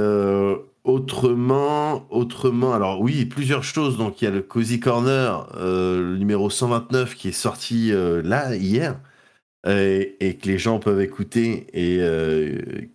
autrement, 0.85 2.07
autrement, 2.11 2.73
alors 2.73 3.01
oui, 3.03 3.27
plusieurs 3.27 3.65
choses. 3.65 3.99
Donc, 3.99 4.23
il 4.23 4.25
y 4.25 4.29
a 4.29 4.31
le 4.31 4.41
Cozy 4.43 4.81
Corner, 4.81 5.47
le 5.59 6.17
numéro 6.17 6.49
129 6.49 7.15
qui 7.17 7.29
est 7.29 7.33
sorti 7.33 7.93
là, 7.93 8.57
hier, 8.57 8.99
et, 9.67 10.17
et 10.21 10.37
que 10.39 10.47
les 10.49 10.59
gens 10.59 10.79
peuvent 10.79 11.01
écouter, 11.03 11.67
et 11.75 12.01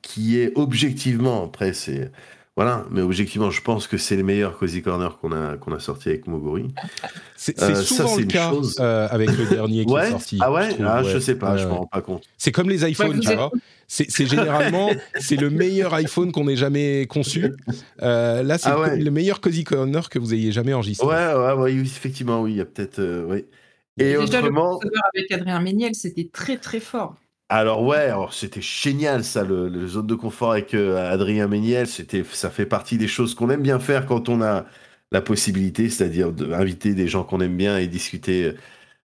qui 0.01 0.39
est 0.39 0.51
objectivement, 0.55 1.45
après, 1.45 1.73
c'est. 1.73 2.11
Voilà, 2.57 2.85
mais 2.89 3.01
objectivement, 3.01 3.51
je 3.51 3.61
pense 3.61 3.85
que 3.85 3.97
c'est 3.97 4.15
le 4.15 4.23
meilleur 4.23 4.57
Cozy 4.57 4.81
Corner 4.81 5.17
qu'on 5.19 5.33
a, 5.33 5.57
qu'on 5.57 5.73
a 5.73 5.79
sorti 5.79 6.07
avec 6.07 6.25
Moguri. 6.25 6.73
C'est 7.35 7.61
Euh, 7.61 7.75
ça, 7.75 7.81
souvent 7.83 8.07
c'est 8.07 8.15
le 8.17 8.21
une 8.23 8.27
cas 8.31 8.49
chose- 8.49 8.77
euh, 8.79 9.09
avec 9.11 9.29
le 9.37 9.45
dernier 9.49 9.85
qui 9.85 9.91
Ouais 9.91 10.07
est 10.07 10.11
sorti. 10.11 10.37
Ah 10.41 10.53
ouais, 10.53 10.69
je 10.69 10.73
trouve, 10.75 10.85
ah, 10.87 11.03
ouais. 11.03 11.09
Je 11.11 11.19
sais 11.19 11.35
pas, 11.35 11.57
je 11.57 11.63
Ouais, 11.63 11.67
me 11.67 11.71
ouais. 11.73 11.79
rends 11.79 11.87
pas 11.87 12.01
compte. 12.01 12.23
C'est 12.37 12.53
comme 12.53 12.69
les 12.69 12.89
iPhones, 12.89 13.19
tu 13.19 13.35
vois. 13.35 13.51
C'est 13.87 14.09
c'est 14.09 14.25
généralement 14.25 14.89
c'est 15.19 15.35
le 15.35 15.49
meilleur 15.49 15.93
iPhone 15.95 16.31
qu'on 16.31 16.47
ait 16.47 16.55
jamais 16.55 17.05
conçu. 17.07 17.51
Euh, 18.01 18.41
là, 18.41 18.57
c'est 18.57 18.69
Ah 18.69 18.79
ouais. 18.79 18.97
le, 18.97 19.03
le 19.03 19.11
meilleur 19.11 19.41
Cozy 19.41 19.65
Corner 19.65 20.07
que 20.09 20.17
vous 20.17 20.33
ayez 20.33 20.53
jamais 20.53 20.73
enregistré. 20.73 21.05
Ouais, 21.05 21.13
ouais, 21.13 21.53
ouais, 21.61 21.73
oui, 21.73 21.81
effectivement, 21.81 22.41
oui, 22.41 22.53
il 22.53 22.57
y 22.57 22.61
a 22.61 22.65
peut-être. 22.65 22.99
euh, 22.99 23.25
oui. 23.29 23.45
Et 23.97 24.13
Déjà, 24.13 24.17
le 24.17 24.23
autrement. 24.47 24.77
crossover 24.79 24.95
avec 25.13 25.31
Adrien 25.31 25.59
Méniel, 25.59 25.93
c'était 25.93 26.29
très 26.31 26.55
très 26.57 26.79
fort. 26.79 27.15
Alors 27.49 27.83
ouais, 27.83 28.11
c'était 28.31 28.61
génial 28.61 29.23
ça, 29.23 29.43
le, 29.43 29.87
zone 29.87 30.07
de 30.07 30.15
confort 30.15 30.53
avec 30.53 30.73
euh, 30.73 31.11
Adrien 31.11 31.47
Méniel, 31.47 31.87
c'était, 31.87 32.23
ça 32.23 32.49
fait 32.49 32.65
partie 32.65 32.97
des 32.97 33.07
choses 33.07 33.35
qu'on 33.35 33.49
aime 33.51 33.61
bien 33.61 33.79
faire 33.79 34.07
quand 34.07 34.29
on 34.29 34.41
a 34.41 34.65
la 35.11 35.21
possibilité, 35.21 35.89
c'est-à-dire 35.89 36.31
d'inviter 36.31 36.95
des 36.95 37.07
gens 37.07 37.23
qu'on 37.23 37.41
aime 37.41 37.55
bien 37.55 37.77
et 37.77 37.87
discuter 37.87 38.55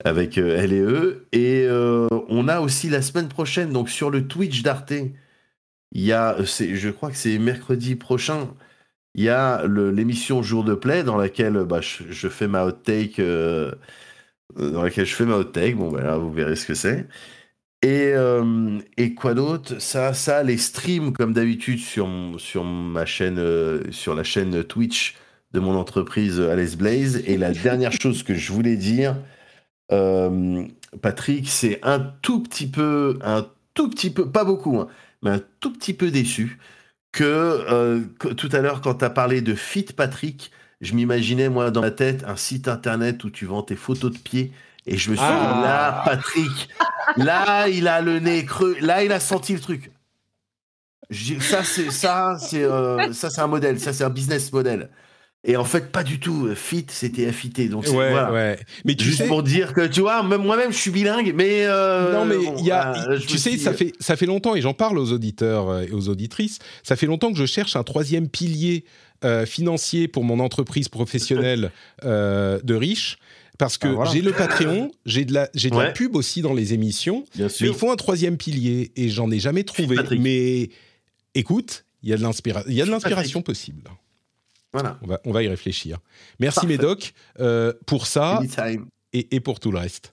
avec 0.06 0.38
euh, 0.38 0.58
elle 0.60 0.74
et 0.74 0.80
eux. 0.82 1.28
Et 1.32 1.66
euh, 1.68 2.08
on 2.30 2.48
a 2.48 2.62
aussi 2.62 2.90
la 2.90 3.02
semaine 3.02 3.28
prochaine, 3.30 3.72
donc 3.72 3.90
sur 3.90 4.10
le 4.10 4.28
Twitch 4.28 4.64
d'Arte, 4.64 4.94
il 5.92 6.02
y 6.02 6.14
a, 6.14 6.38
je 6.44 6.90
crois 6.90 7.10
que 7.12 7.18
c'est 7.18 7.38
mercredi 7.38 7.96
prochain, 7.96 8.54
il 9.16 9.24
y 9.24 9.30
a 9.30 9.66
l'émission 9.68 10.42
Jour 10.44 10.64
de 10.64 10.74
Play 10.76 11.04
dans 11.04 11.18
laquelle 11.18 11.66
bah, 11.66 11.82
je, 11.82 12.30
fais 12.30 12.48
ma 12.48 12.66
hot 12.66 12.72
take, 12.74 13.22
euh, 13.22 13.74
dans 14.56 14.84
laquelle 14.84 15.06
je 15.06 15.16
fais 15.16 15.26
ma 15.26 15.44
take. 15.44 15.76
Bon, 15.76 15.90
voilà, 15.90 16.18
vous 16.18 16.32
verrez 16.32 16.56
ce 16.56 16.66
que 16.66 16.74
c'est. 16.74 17.08
Et, 17.84 18.12
euh, 18.14 18.80
et 18.98 19.16
quoi 19.16 19.34
d'autre? 19.34 19.80
Ça, 19.80 20.14
ça, 20.14 20.44
les 20.44 20.58
streams 20.58 21.14
comme 21.14 21.34
d'habitude 21.34 21.80
sur, 21.80 22.08
sur 22.38 22.64
ma 22.64 23.06
chaîne, 23.06 23.40
euh, 23.40 23.82
sur 23.92 24.14
la 24.14 24.24
chaîne 24.24 24.64
Twitch 24.64 25.16
de 25.54 25.60
mon 25.60 25.76
entreprise 25.76 26.40
euh, 26.40 26.52
Alice 26.52 26.78
Blaze. 26.78 27.24
Et 27.26 27.38
la 27.38 27.52
dernière 27.52 27.92
chose 27.92 28.22
que 28.24 28.36
je 28.36 28.52
voulais 28.52 28.78
dire, 28.78 29.16
Patrick, 31.02 31.50
c'est 31.50 31.80
un 31.84 32.00
tout 32.22 32.42
petit 32.44 32.68
peu, 32.68 33.20
un 33.24 33.48
tout 33.74 33.90
petit 33.90 34.10
peu, 34.10 34.30
pas 34.30 34.46
beaucoup, 34.46 34.78
hein, 34.80 34.88
mais 35.22 35.32
un 35.32 35.42
tout 35.60 35.74
petit 35.74 35.94
peu 35.94 36.12
déçu 36.12 36.60
que, 37.12 38.02
tout 38.34 38.50
à 38.54 38.60
l'heure 38.62 38.80
quand 38.82 38.96
tu 38.96 39.06
as 39.06 39.10
parlé 39.10 39.42
de 39.42 39.54
Fit 39.54 39.84
Patrick, 39.84 40.52
je 40.80 40.94
m'imaginais 40.96 41.50
moi 41.50 41.72
dans 41.72 41.82
ma 41.82 41.92
tête 41.92 42.24
un 42.26 42.38
site 42.38 42.68
internet 42.70 43.24
où 43.26 43.30
tu 43.30 43.46
vends 43.46 43.64
tes 43.64 43.76
photos 43.76 44.12
de 44.12 44.18
pieds. 44.18 44.54
Et 44.88 44.98
je 44.98 45.12
me 45.12 45.16
suis 45.16 45.26
dit, 45.26 45.32
Ah. 45.32 45.62
là, 45.64 46.02
Patrick, 46.06 46.70
là, 47.18 47.68
il 47.70 47.88
a 47.88 48.02
le 48.02 48.20
nez 48.20 48.44
creux, 48.46 48.76
là, 48.82 49.04
il 49.04 49.12
a 49.12 49.20
senti 49.20 49.54
le 49.54 49.60
truc. 49.60 49.92
Ça, 51.42 51.64
c'est 51.64 51.92
ça, 51.92 52.38
c'est 52.40 52.64
euh, 52.64 53.12
ça, 53.12 53.30
c'est 53.30 53.42
un 53.42 53.48
modèle, 53.48 53.80
ça, 53.80 53.92
c'est 53.92 54.04
un 54.06 54.10
business 54.10 54.52
model. 54.54 54.90
Et 55.44 55.58
en 55.58 55.66
fait, 55.66 55.92
pas 55.92 56.04
du 56.04 56.20
tout. 56.20 56.54
Fit, 56.56 56.86
c'était 56.90 57.32
FIT. 57.32 57.68
Donc, 57.68 57.84
Ouais, 57.86 58.12
voilà. 58.12 58.32
ouais. 58.32 58.60
Mais 58.86 58.94
tu 58.96 59.06
Juste 59.06 59.18
sais, 59.24 59.28
pour 59.28 59.42
dire 59.44 59.74
que, 59.74 59.86
tu 59.88 60.02
vois, 60.02 60.22
même 60.24 60.44
moi-même, 60.44 60.72
je 60.72 60.78
suis 60.78 60.92
bilingue, 60.92 61.34
mais. 61.36 61.66
euh, 61.66 62.14
non, 62.14 62.26
mais 62.26 62.38
bon, 62.38 62.64
y 62.64 62.70
a, 62.72 62.94
tu 63.28 63.38
sais, 63.40 63.58
ça 63.58 63.74
fait, 63.74 63.94
ça 64.00 64.16
fait 64.16 64.28
longtemps, 64.28 64.56
et 64.56 64.62
j'en 64.62 64.76
parle 64.76 65.00
aux 65.00 65.12
auditeurs 65.12 65.70
euh, 65.70 65.82
et 65.82 65.92
aux 65.92 66.10
auditrices, 66.10 66.60
ça 66.84 66.96
fait 66.96 67.08
longtemps 67.08 67.32
que 67.34 67.40
je 67.40 67.46
cherche 67.48 67.76
un 67.76 67.84
troisième 67.84 68.30
pilier 68.30 68.86
euh, 69.26 69.46
financier 69.48 70.08
pour 70.08 70.24
mon 70.24 70.40
entreprise 70.40 70.90
professionnelle 70.90 71.72
euh, 72.06 72.60
de 72.64 72.76
riche. 72.76 73.18
Parce 73.62 73.78
que 73.78 73.88
Ah, 73.88 73.92
voilà. 73.94 74.12
j'ai 74.12 74.22
le 74.24 74.32
Patreon, 74.32 74.90
j'ai 75.06 75.24
de, 75.24 75.34
la, 75.36 75.48
j'ai 75.54 75.70
de 75.70 75.76
la 75.76 75.82
Ouais. 75.90 75.94
pub 75.94 76.16
aussi 76.16 76.42
dans 76.42 76.56
les 76.56 76.74
émissions, 76.74 77.26
Bien 77.36 77.46
mais 77.46 77.50
sûr. 77.50 77.68
il 77.68 77.74
faut 77.78 77.92
un 77.92 77.96
troisième 77.96 78.36
pilier 78.36 78.92
et 78.96 79.10
j'en 79.10 79.30
ai 79.30 79.38
jamais 79.38 79.64
trouvé. 79.64 79.96
Mais 80.18 80.70
écoute, 81.36 81.86
il 82.02 82.10
y 82.10 82.14
a 82.14 82.18
de 82.18 82.24
l'inspira- 82.24 82.64
il 82.68 82.74
y 82.74 82.82
a 82.82 82.86
de 82.86 82.88
Phil 82.88 82.92
l'inspiration 82.94 83.44
possible. 83.44 83.84
Voilà. 84.74 84.98
On 85.04 85.08
va, 85.08 85.22
on 85.26 85.32
va 85.32 85.44
y 85.44 85.48
réfléchir. 85.48 86.00
Merci 86.40 86.56
Parfait. 86.62 86.68
Médoc 86.70 87.14
euh, 87.40 87.72
pour 87.86 88.08
ça 88.08 88.42
et, 89.14 89.36
et 89.36 89.40
pour 89.42 89.60
tout 89.60 89.72
le 89.72 89.78
reste. 89.78 90.12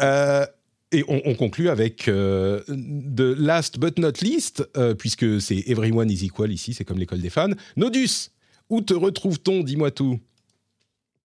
Euh, 0.00 0.44
et 0.92 1.04
on, 1.08 1.20
on 1.26 1.34
conclut 1.34 1.68
avec 1.68 2.08
euh, 2.08 2.60
The 2.66 3.36
Last 3.38 3.78
But 3.78 3.98
Not 3.98 4.12
Least, 4.22 4.68
euh, 4.76 4.94
puisque 4.94 5.40
c'est 5.40 5.62
Everyone 5.68 6.10
is 6.10 6.24
Equal 6.24 6.50
ici, 6.52 6.74
c'est 6.74 6.84
comme 6.84 6.98
l'école 6.98 7.20
des 7.20 7.30
fans. 7.30 7.50
Nodus, 7.76 8.30
où 8.70 8.80
te 8.80 8.94
retrouve-t-on? 8.94 9.62
Dis-moi 9.62 9.90
tout. 9.90 10.18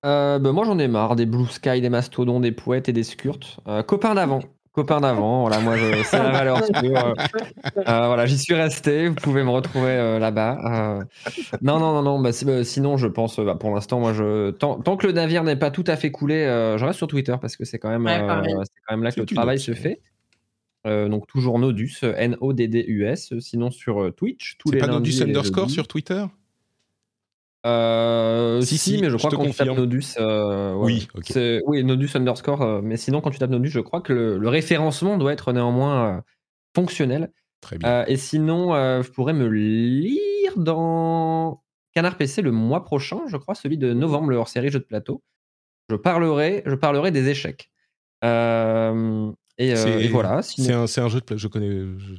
Euh, 0.05 0.39
bah, 0.39 0.51
moi 0.51 0.65
j'en 0.65 0.79
ai 0.79 0.87
marre 0.87 1.15
des 1.15 1.25
Blue 1.25 1.45
Sky, 1.47 1.79
des 1.81 1.89
mastodons, 1.89 2.39
des 2.39 2.51
poètes 2.51 2.89
et 2.89 2.93
des 2.93 3.03
skurts. 3.03 3.61
Euh, 3.67 3.83
copain 3.83 4.15
d'avant. 4.15 4.41
Copain 4.73 5.01
d'avant, 5.01 5.41
voilà, 5.41 5.59
moi 5.59 5.75
je- 5.75 6.01
c'est 6.05 6.17
la 6.17 6.31
valeur 6.31 6.63
sûre. 6.63 6.73
Euh, 6.97 7.13
euh, 7.77 8.07
voilà, 8.07 8.25
j'y 8.25 8.37
suis 8.37 8.53
resté, 8.53 9.09
vous 9.09 9.15
pouvez 9.15 9.43
me 9.43 9.49
retrouver 9.49 9.89
euh, 9.91 10.17
là-bas. 10.17 10.97
Euh, 10.97 11.03
non, 11.61 11.77
non, 11.77 11.91
non, 11.93 12.01
non, 12.03 12.19
bah, 12.21 12.29
bah, 12.45 12.63
sinon 12.63 12.95
je 12.95 13.07
pense, 13.07 13.37
bah, 13.41 13.55
pour 13.55 13.71
l'instant, 13.75 13.99
moi 13.99 14.13
je. 14.13 14.51
Tant, 14.51 14.79
tant 14.79 14.95
que 14.95 15.07
le 15.07 15.13
navire 15.13 15.43
n'est 15.43 15.57
pas 15.57 15.71
tout 15.71 15.83
à 15.87 15.97
fait 15.97 16.09
coulé, 16.09 16.35
euh, 16.35 16.77
je 16.77 16.85
reste 16.85 16.97
sur 16.97 17.07
Twitter 17.07 17.35
parce 17.41 17.57
que 17.57 17.65
c'est 17.65 17.79
quand, 17.79 17.89
même, 17.89 18.05
Ouais, 18.05 18.21
euh, 18.23 18.27
pareil. 18.27 18.53
c'est 18.63 18.81
quand 18.87 18.95
même 18.95 19.03
là 19.03 19.09
que 19.11 19.15
C'est 19.15 19.29
le 19.29 19.35
travail 19.35 19.59
se 19.59 19.73
fait. 19.73 20.01
Euh, 20.87 21.09
donc 21.09 21.27
toujours 21.27 21.59
Nodus, 21.59 21.97
N-O-D-D-U-S, 22.03 23.37
sinon 23.39 23.71
sur 23.71 24.15
Twitch, 24.15 24.55
tous 24.57 24.69
C'est 24.69 24.75
les 24.75 24.81
pas 24.81 24.87
Nodus 24.87 25.21
underscore 25.21 25.69
sur 25.69 25.87
Twitter? 25.87 26.23
Euh, 27.65 28.61
Si, 28.61 28.77
si, 28.77 28.95
si, 28.95 29.01
mais 29.01 29.09
je 29.09 29.17
crois 29.17 29.29
qu'on 29.31 29.51
tape. 29.51 29.67
Nodus. 29.67 30.15
euh, 30.19 30.73
ouais. 30.75 30.85
Oui, 30.85 31.07
Oui, 31.65 31.83
Nodus 31.83 32.09
underscore. 32.15 32.61
euh, 32.61 32.81
mais 32.83 32.97
sinon, 32.97 33.21
quand 33.21 33.29
tu 33.31 33.39
tapes 33.39 33.51
Nodus, 33.51 33.69
je 33.69 33.79
crois 33.79 34.01
que 34.01 34.13
le, 34.13 34.37
le 34.37 34.49
référencement 34.49 35.17
doit 35.17 35.33
être 35.33 35.53
néanmoins 35.53 36.17
euh, 36.17 36.21
fonctionnel. 36.75 37.31
Très 37.61 37.77
bien. 37.77 37.87
Euh, 37.89 38.05
et 38.07 38.17
sinon, 38.17 38.73
euh, 38.73 39.03
je 39.03 39.11
pourrais 39.11 39.33
me 39.33 39.47
lire 39.47 40.57
dans 40.57 41.61
Canard 41.93 42.17
PC 42.17 42.41
le 42.41 42.51
mois 42.51 42.83
prochain, 42.83 43.19
je 43.27 43.37
crois, 43.37 43.53
celui 43.53 43.77
de 43.77 43.93
novembre, 43.93 44.29
le 44.31 44.37
hors-série 44.37 44.69
jeu 44.71 44.79
de 44.79 44.85
plateau. 44.85 45.21
Je 45.89 45.95
parlerai, 45.95 46.63
je 46.65 46.73
parlerai 46.75 47.11
des 47.11 47.29
échecs. 47.29 47.69
Et, 49.57 50.07
voilà. 50.07 50.41
sinon- 50.41 50.87
C'est 50.87 51.01
un, 51.01 51.07
jeu 51.09 51.19
de 51.19 51.25
pla- 51.25 51.37
je 51.37 51.47
connais. 51.47 51.69
je- 51.69 52.15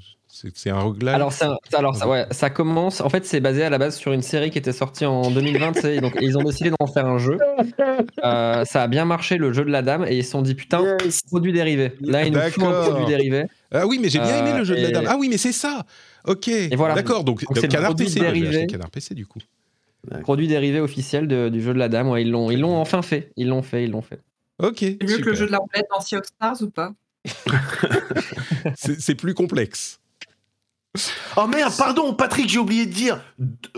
c'est 0.55 0.70
un 0.70 0.81
roguelike. 0.81 1.14
alors, 1.14 1.32
ça, 1.32 1.56
ça- 1.70 1.78
alors 1.78 1.94
ça, 1.97 2.09
ouais, 2.09 2.27
ça 2.31 2.51
commence. 2.51 3.01
En 3.01 3.09
fait, 3.09 3.24
c'est 3.24 3.40
basé 3.40 3.62
à 3.62 3.70
la 3.70 3.78
base 3.78 3.97
sur 3.97 4.12
une 4.12 4.23
série 4.23 4.51
qui 4.51 4.59
était 4.59 4.73
sortie 4.73 5.05
en 5.06 5.31
2020. 5.31 5.73
tu 5.73 5.81
sais, 5.81 6.01
donc, 6.01 6.16
ils 6.20 6.36
ont 6.39 6.43
décidé 6.43 6.70
d'en 6.78 6.86
faire 6.86 7.06
un 7.06 7.19
jeu. 7.19 7.39
Euh, 8.24 8.64
ça 8.64 8.82
a 8.82 8.89
bien 8.89 9.05
marché, 9.05 9.36
le 9.39 9.52
jeu 9.52 9.64
de 9.64 9.70
la 9.70 9.82
dame, 9.82 10.05
et 10.09 10.16
ils 10.19 10.24
se 10.24 10.31
sont 10.32 10.43
dit 10.43 10.55
putain, 10.55 10.97
produit 11.28 11.52
dérivé. 11.52 11.93
Là, 12.01 12.24
ils 12.24 12.32
nous 12.32 12.40
font 12.40 12.69
un 12.69 12.82
produit 12.89 13.06
dérivé. 13.06 13.44
Ah 13.70 13.86
oui, 13.86 13.98
mais 14.01 14.09
j'ai 14.09 14.19
bien 14.19 14.39
aimé 14.39 14.51
Euh, 14.52 14.59
le 14.59 14.64
jeu 14.64 14.77
de 14.77 14.82
la 14.82 14.89
et- 14.89 14.93
dame. 14.93 15.05
Ah 15.09 15.16
oui, 15.19 15.28
mais 15.28 15.39
c'est 15.39 15.52
ça. 15.52 15.85
Ok. 16.27 16.51
voilà. 16.77 16.94
D'accord. 16.94 17.24
Donc, 17.24 17.43
Donc, 17.44 17.56
c'est 17.56 17.62
le 17.62 17.69
Canard 17.69 17.90
produit 17.90 18.06
PC. 18.06 18.20
dérivé. 18.20 18.66
Canard 18.66 18.90
PC 18.90 19.14
du 19.14 19.27
coup. 19.27 19.40
Produit 20.23 20.48
dérivé 20.48 20.81
officiel 20.81 21.28
de- 21.28 21.48
du 21.48 21.62
jeu 21.62 21.73
de 21.73 21.78
la 21.78 21.89
dame. 21.89 22.09
Ouais, 22.09 22.23
ils 22.23 22.31
l'ont, 22.31 22.51
ils 22.51 22.59
l'ont 22.60 22.77
enfin 22.77 23.02
fait. 23.02 23.31
Ils 23.36 23.48
l'ont 23.48 23.62
fait, 23.62 23.85
ils 23.85 23.90
l'ont 23.90 24.02
fait. 24.02 24.19
Ok. 24.60 24.78
C'est 24.81 24.98
mieux 25.09 25.19
que 25.19 25.31
le 25.31 25.35
jeu 25.35 25.47
de 25.47 25.52
la 25.52 25.59
roulette 25.59 25.86
dans 25.94 26.01
Sea 26.01 26.16
of 26.16 26.27
Stars 26.27 26.60
ou 26.62 26.70
pas? 26.70 26.93
C'est 28.77 29.14
plus 29.14 29.35
complexe. 29.35 29.98
Oh 31.39 31.47
merde, 31.47 31.73
pardon, 31.78 32.12
Patrick, 32.12 32.51
j'ai 32.51 32.59
oublié 32.59 32.85
de 32.85 32.93
dire 32.93 33.19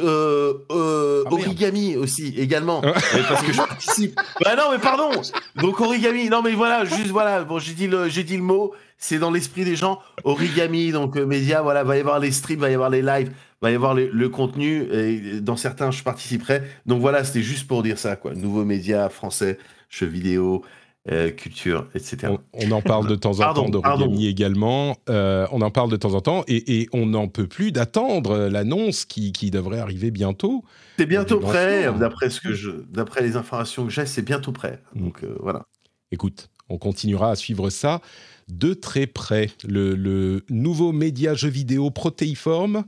euh, 0.01 0.53
euh, 0.73 1.23
Ah, 1.27 1.31
merde. 1.31 1.47
origami 1.47 1.97
aussi 1.97 2.35
également, 2.36 2.81
parce 2.81 3.43
que 3.45 3.53
je 3.53 3.57
participe. 3.57 4.20
Bah 4.45 4.57
non, 4.57 4.65
mais 4.73 4.78
pardon. 4.81 5.11
Donc 5.57 5.81
origami, 5.81 6.28
non 6.28 6.43
mais 6.43 6.53
voilà, 6.55 6.85
juste 6.85 7.09
voilà. 7.11 7.45
Bon, 7.45 7.61
j'ai 7.61 7.74
dit 7.74 7.86
le, 7.86 8.09
j'ai 8.09 8.24
dit 8.24 8.36
le 8.36 8.43
mot. 8.43 8.73
C'est 8.99 9.19
dans 9.20 9.31
l'esprit 9.31 9.65
des 9.65 9.77
gens. 9.77 10.01
Origami, 10.24 10.91
donc 10.91 11.16
euh, 11.16 11.24
média, 11.24 11.62
voilà, 11.62 11.85
va 11.85 11.97
y 11.97 12.01
avoir 12.01 12.19
les 12.19 12.32
streams, 12.32 12.59
va 12.61 12.70
y 12.70 12.74
avoir 12.74 12.91
les 12.91 13.03
lives, 13.03 13.31
va 13.62 13.70
y 13.70 13.74
avoir 13.77 13.95
les- 13.95 14.09
le 14.12 14.28
contenu. 14.28 14.82
Et 14.93 15.41
dans 15.41 15.57
certains, 15.57 15.93
je 15.93 16.03
participerai. 16.03 16.62
Donc 16.86 17.01
voilà, 17.01 17.23
c'était 17.23 17.43
juste 17.43 17.69
pour 17.69 17.85
dire 17.85 17.99
ça, 17.99 18.16
quoi. 18.16 18.35
Nouveaux 18.35 18.65
médias 18.65 19.09
français, 19.09 19.59
jeux 19.89 20.07
vidéo, 20.07 20.65
euh, 21.10 21.31
culture, 21.31 21.86
etc. 21.94 22.28
On, 22.31 22.39
on 22.55 22.70
en 22.70 22.81
parle 22.81 23.06
de 23.09 23.14
temps 23.14 23.32
en 23.35 23.39
Pardon, 23.39 23.64
temps 23.64 23.68
d'origami 23.68 24.26
également. 24.26 24.97
Euh, 25.10 25.47
on 25.52 25.60
en 25.60 25.70
parle 25.70 25.90
de 25.90 25.97
temps 25.97 26.14
en 26.14 26.20
temps 26.22 26.44
et, 26.48 26.81
et 26.81 26.89
on 26.94 27.06
n'en 27.06 27.28
peut 27.28 27.47
plus 27.47 27.72
d'attendre 27.72 28.48
l'annonce 28.48 29.05
qui, 29.05 29.32
qui 29.32 29.51
devrait 29.51 29.81
arriver 29.81 30.10
bientôt. 30.10 30.64
C'est 30.98 31.05
bientôt 31.06 31.40
prêt, 31.40 31.93
d'après 31.98 32.31
ce 32.31 32.40
que 32.40 32.55
je, 32.55 32.70
d'après 32.70 33.20
les 33.22 33.36
informations 33.36 33.85
que 33.85 33.90
j'ai, 33.90 34.06
c'est 34.06 34.22
bientôt 34.22 34.52
prêt. 34.52 34.82
Donc 34.94 35.24
euh, 35.24 35.36
voilà. 35.40 35.66
Écoute, 36.10 36.48
on 36.70 36.78
continuera 36.78 37.31
à 37.32 37.36
suivre 37.36 37.68
ça 37.70 38.01
de 38.48 38.72
très 38.72 39.06
près. 39.06 39.51
Le, 39.66 39.94
le 39.94 40.44
nouveau 40.48 40.93
média 40.93 41.35
jeu 41.35 41.48
vidéo 41.51 41.90
protéiforme. 41.90 42.85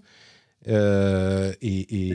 et, 0.66 0.72
et- 1.60 2.14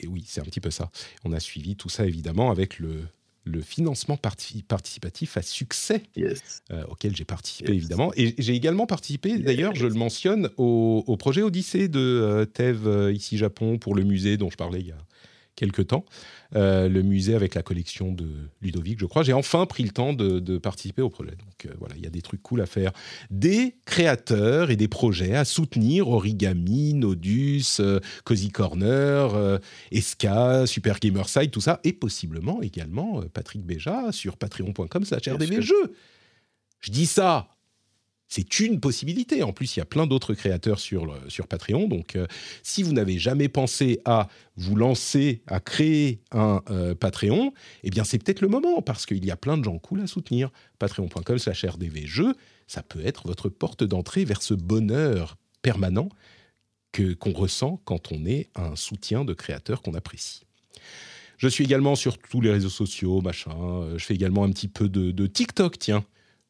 et 0.00 0.06
oui, 0.08 0.24
c'est 0.26 0.40
un 0.40 0.44
petit 0.44 0.60
peu 0.60 0.70
ça. 0.70 0.90
On 1.24 1.32
a 1.32 1.40
suivi 1.40 1.76
tout 1.76 1.88
ça 1.88 2.04
évidemment 2.04 2.50
avec 2.50 2.78
le, 2.78 3.02
le 3.44 3.60
financement 3.60 4.16
parti- 4.16 4.62
participatif 4.62 5.36
à 5.36 5.42
succès 5.42 6.02
Yes. 6.16 6.62
euh, 6.70 6.82
auquel 6.88 7.14
j'ai 7.14 7.24
participé 7.24 7.72
Yes. 7.72 7.76
évidemment. 7.78 8.10
Et 8.16 8.34
j'ai 8.38 8.54
également 8.54 8.86
participé, 8.86 9.38
d'ailleurs, 9.38 9.74
je 9.74 9.86
le 9.86 9.94
mentionne, 9.94 10.48
au, 10.56 11.04
au 11.06 11.16
projet 11.16 11.42
Odyssée 11.42 11.88
de 11.88 11.98
euh, 12.00 12.46
euh, 12.86 13.12
ici 13.12 13.36
Japon 13.36 13.78
pour 13.78 13.94
le 13.94 14.02
musée 14.02 14.36
dont 14.36 14.50
je 14.50 14.56
parlais 14.56 14.80
il 14.80 14.86
y 14.88 14.92
a, 14.92 14.98
quelque 15.56 15.82
temps. 15.82 16.04
Euh, 16.56 16.88
le 16.88 17.02
musée 17.02 17.34
avec 17.34 17.54
la 17.54 17.62
collection 17.62 18.12
de 18.12 18.28
Ludovic, 18.62 19.00
je 19.00 19.06
crois. 19.06 19.22
J'ai 19.22 19.32
enfin 19.32 19.66
pris 19.66 19.82
le 19.82 19.90
temps 19.90 20.12
de, 20.12 20.58
participer 20.58 21.02
au 21.02 21.10
projet. 21.10 21.32
Donc 21.32 21.66
euh, 21.66 21.74
voilà, 21.78 21.94
il 21.96 22.02
y 22.02 22.06
a 22.06 22.10
des 22.10 22.22
trucs 22.22 22.42
cool 22.42 22.60
à 22.60 22.66
faire. 22.66 22.92
Des 23.30 23.76
créateurs 23.84 24.70
et 24.70 24.76
des 24.76 24.88
projets 24.88 25.34
à 25.34 25.44
soutenir 25.44 26.08
Origami, 26.08 26.94
Nodus, 26.94 27.78
euh, 27.80 28.00
Cozy 28.24 28.50
Corner, 28.50 29.60
Esca, 29.90 30.66
Super 30.66 30.98
Gamerside, 30.98 31.50
tout 31.50 31.60
ça. 31.60 31.80
Et 31.84 31.92
possiblement 31.92 32.62
également 32.62 33.22
Patrick 33.32 33.64
Béja 33.64 34.12
sur 34.12 34.36
patreon.com/slash 34.36 35.28
rdvjeux. 35.28 35.94
Je 36.80 36.90
dis 36.90 37.06
ça 37.06 37.53
c'est 38.28 38.60
une 38.60 38.80
possibilité. 38.80 39.42
En 39.42 39.52
plus, 39.52 39.76
il 39.76 39.80
y 39.80 39.82
a 39.82 39.84
plein 39.84 40.06
d'autres 40.06 40.34
créateurs 40.34 40.80
sur, 40.80 41.16
sur 41.28 41.46
Patreon. 41.46 41.88
Donc, 41.88 42.16
euh, 42.16 42.26
si 42.62 42.82
vous 42.82 42.92
n'avez 42.92 43.18
jamais 43.18 43.48
pensé 43.48 44.00
à 44.04 44.28
vous 44.56 44.76
lancer, 44.76 45.42
à 45.46 45.60
créer 45.60 46.20
un 46.32 46.62
euh, 46.70 46.94
Patreon, 46.94 47.52
eh 47.82 47.90
bien, 47.90 48.04
c'est 48.04 48.18
peut-être 48.18 48.40
le 48.40 48.48
moment 48.48 48.82
parce 48.82 49.06
qu'il 49.06 49.24
y 49.24 49.30
a 49.30 49.36
plein 49.36 49.58
de 49.58 49.64
gens 49.64 49.78
cool 49.78 50.00
à 50.00 50.06
soutenir. 50.06 50.50
Patreon.com 50.78 51.38
slash 51.38 51.64
rdvjeux, 51.64 52.34
ça 52.66 52.82
peut 52.82 53.04
être 53.04 53.26
votre 53.26 53.48
porte 53.48 53.84
d'entrée 53.84 54.24
vers 54.24 54.42
ce 54.42 54.54
bonheur 54.54 55.36
permanent 55.62 56.08
que, 56.92 57.12
qu'on 57.14 57.32
ressent 57.32 57.80
quand 57.84 58.12
on 58.12 58.24
est 58.24 58.48
un 58.54 58.76
soutien 58.76 59.24
de 59.24 59.34
créateurs 59.34 59.82
qu'on 59.82 59.94
apprécie. 59.94 60.42
Je 61.36 61.48
suis 61.48 61.64
également 61.64 61.94
sur 61.94 62.18
tous 62.18 62.40
les 62.40 62.50
réseaux 62.50 62.68
sociaux, 62.70 63.20
machin. 63.20 63.52
Euh, 63.52 63.98
je 63.98 64.04
fais 64.04 64.14
également 64.14 64.44
un 64.44 64.50
petit 64.50 64.68
peu 64.68 64.88
de, 64.88 65.10
de 65.10 65.26
TikTok, 65.26 65.78
tiens. 65.78 66.04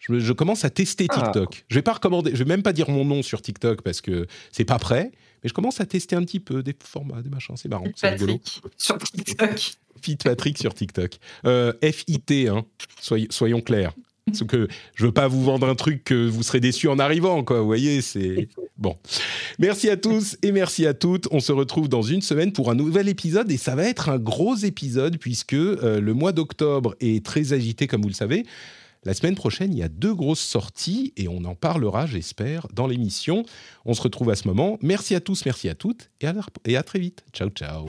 Je, 0.08 0.32
commence 0.32 0.64
à 0.64 0.70
tester 0.70 1.06
ah. 1.10 1.20
TikTok. 1.20 1.64
Je 1.68 1.74
vais 1.74 1.82
pas 1.82 1.94
recommander, 1.94 2.32
je 2.32 2.38
vais 2.38 2.48
même 2.48 2.62
pas 2.62 2.72
dire 2.72 2.90
mon 2.90 3.04
nom 3.04 3.22
sur 3.22 3.40
TikTok 3.40 3.82
parce 3.82 4.00
que 4.00 4.26
c'est 4.52 4.64
pas 4.64 4.78
prêt, 4.78 5.10
mais 5.42 5.48
je 5.48 5.54
commence 5.54 5.80
à 5.80 5.86
tester 5.86 6.16
un 6.16 6.24
petit 6.24 6.40
peu 6.40 6.62
des 6.62 6.74
formats, 6.78 7.22
des 7.22 7.30
machins, 7.30 7.56
c'est 7.56 7.68
marrant, 7.68 7.86
c'est 7.96 8.10
rigolo. 8.10 8.40
Sur 8.76 8.98
TikTok. 8.98 9.76
Fit 10.02 10.16
Patrick 10.16 10.58
sur 10.58 10.74
TikTok. 10.74 11.18
Euh, 11.46 11.72
FIT, 11.82 12.48
hein. 12.48 12.66
soyons 13.30 13.62
clairs. 13.62 13.94
Parce 14.26 14.44
que 14.44 14.68
je 14.94 15.06
veux 15.06 15.12
pas 15.12 15.28
vous 15.28 15.44
vendre 15.44 15.68
un 15.68 15.74
truc 15.74 16.04
que 16.04 16.28
vous 16.28 16.42
serez 16.42 16.60
déçus 16.60 16.88
en 16.88 16.98
arrivant, 16.98 17.44
quoi. 17.44 17.60
Vous 17.60 17.66
voyez, 17.66 18.00
c'est 18.00 18.48
bon. 18.78 18.96
Merci 19.58 19.90
à 19.90 19.96
tous 19.96 20.36
et 20.42 20.50
merci 20.50 20.86
à 20.86 20.94
toutes. 20.94 21.28
On 21.30 21.40
se 21.40 21.52
retrouve 21.52 21.88
dans 21.88 22.02
une 22.02 22.22
semaine 22.22 22.52
pour 22.52 22.70
un 22.70 22.74
nouvel 22.74 23.08
épisode 23.08 23.50
et 23.50 23.56
ça 23.56 23.74
va 23.74 23.84
être 23.84 24.08
un 24.08 24.18
gros 24.18 24.56
épisode 24.56 25.18
puisque 25.18 25.54
euh, 25.54 26.00
le 26.00 26.14
mois 26.14 26.32
d'octobre 26.32 26.94
est 27.00 27.24
très 27.24 27.52
agité, 27.52 27.86
comme 27.86 28.02
vous 28.02 28.08
le 28.08 28.14
savez. 28.14 28.44
La 29.04 29.14
semaine 29.14 29.34
prochaine, 29.34 29.72
il 29.72 29.78
y 29.78 29.82
a 29.82 29.88
deux 29.88 30.14
grosses 30.14 30.40
sorties 30.40 31.12
et 31.16 31.28
on 31.28 31.44
en 31.44 31.54
parlera, 31.54 32.06
j'espère, 32.06 32.66
dans 32.72 32.86
l'émission. 32.86 33.44
On 33.84 33.94
se 33.94 34.02
retrouve 34.02 34.30
à 34.30 34.36
ce 34.36 34.48
moment. 34.48 34.78
Merci 34.82 35.14
à 35.14 35.20
tous, 35.20 35.44
merci 35.44 35.68
à 35.68 35.74
toutes 35.74 36.10
et 36.20 36.76
à, 36.76 36.82
très 36.82 36.98
vite. 36.98 37.24
Ciao, 37.32 37.50
ciao. 37.50 37.86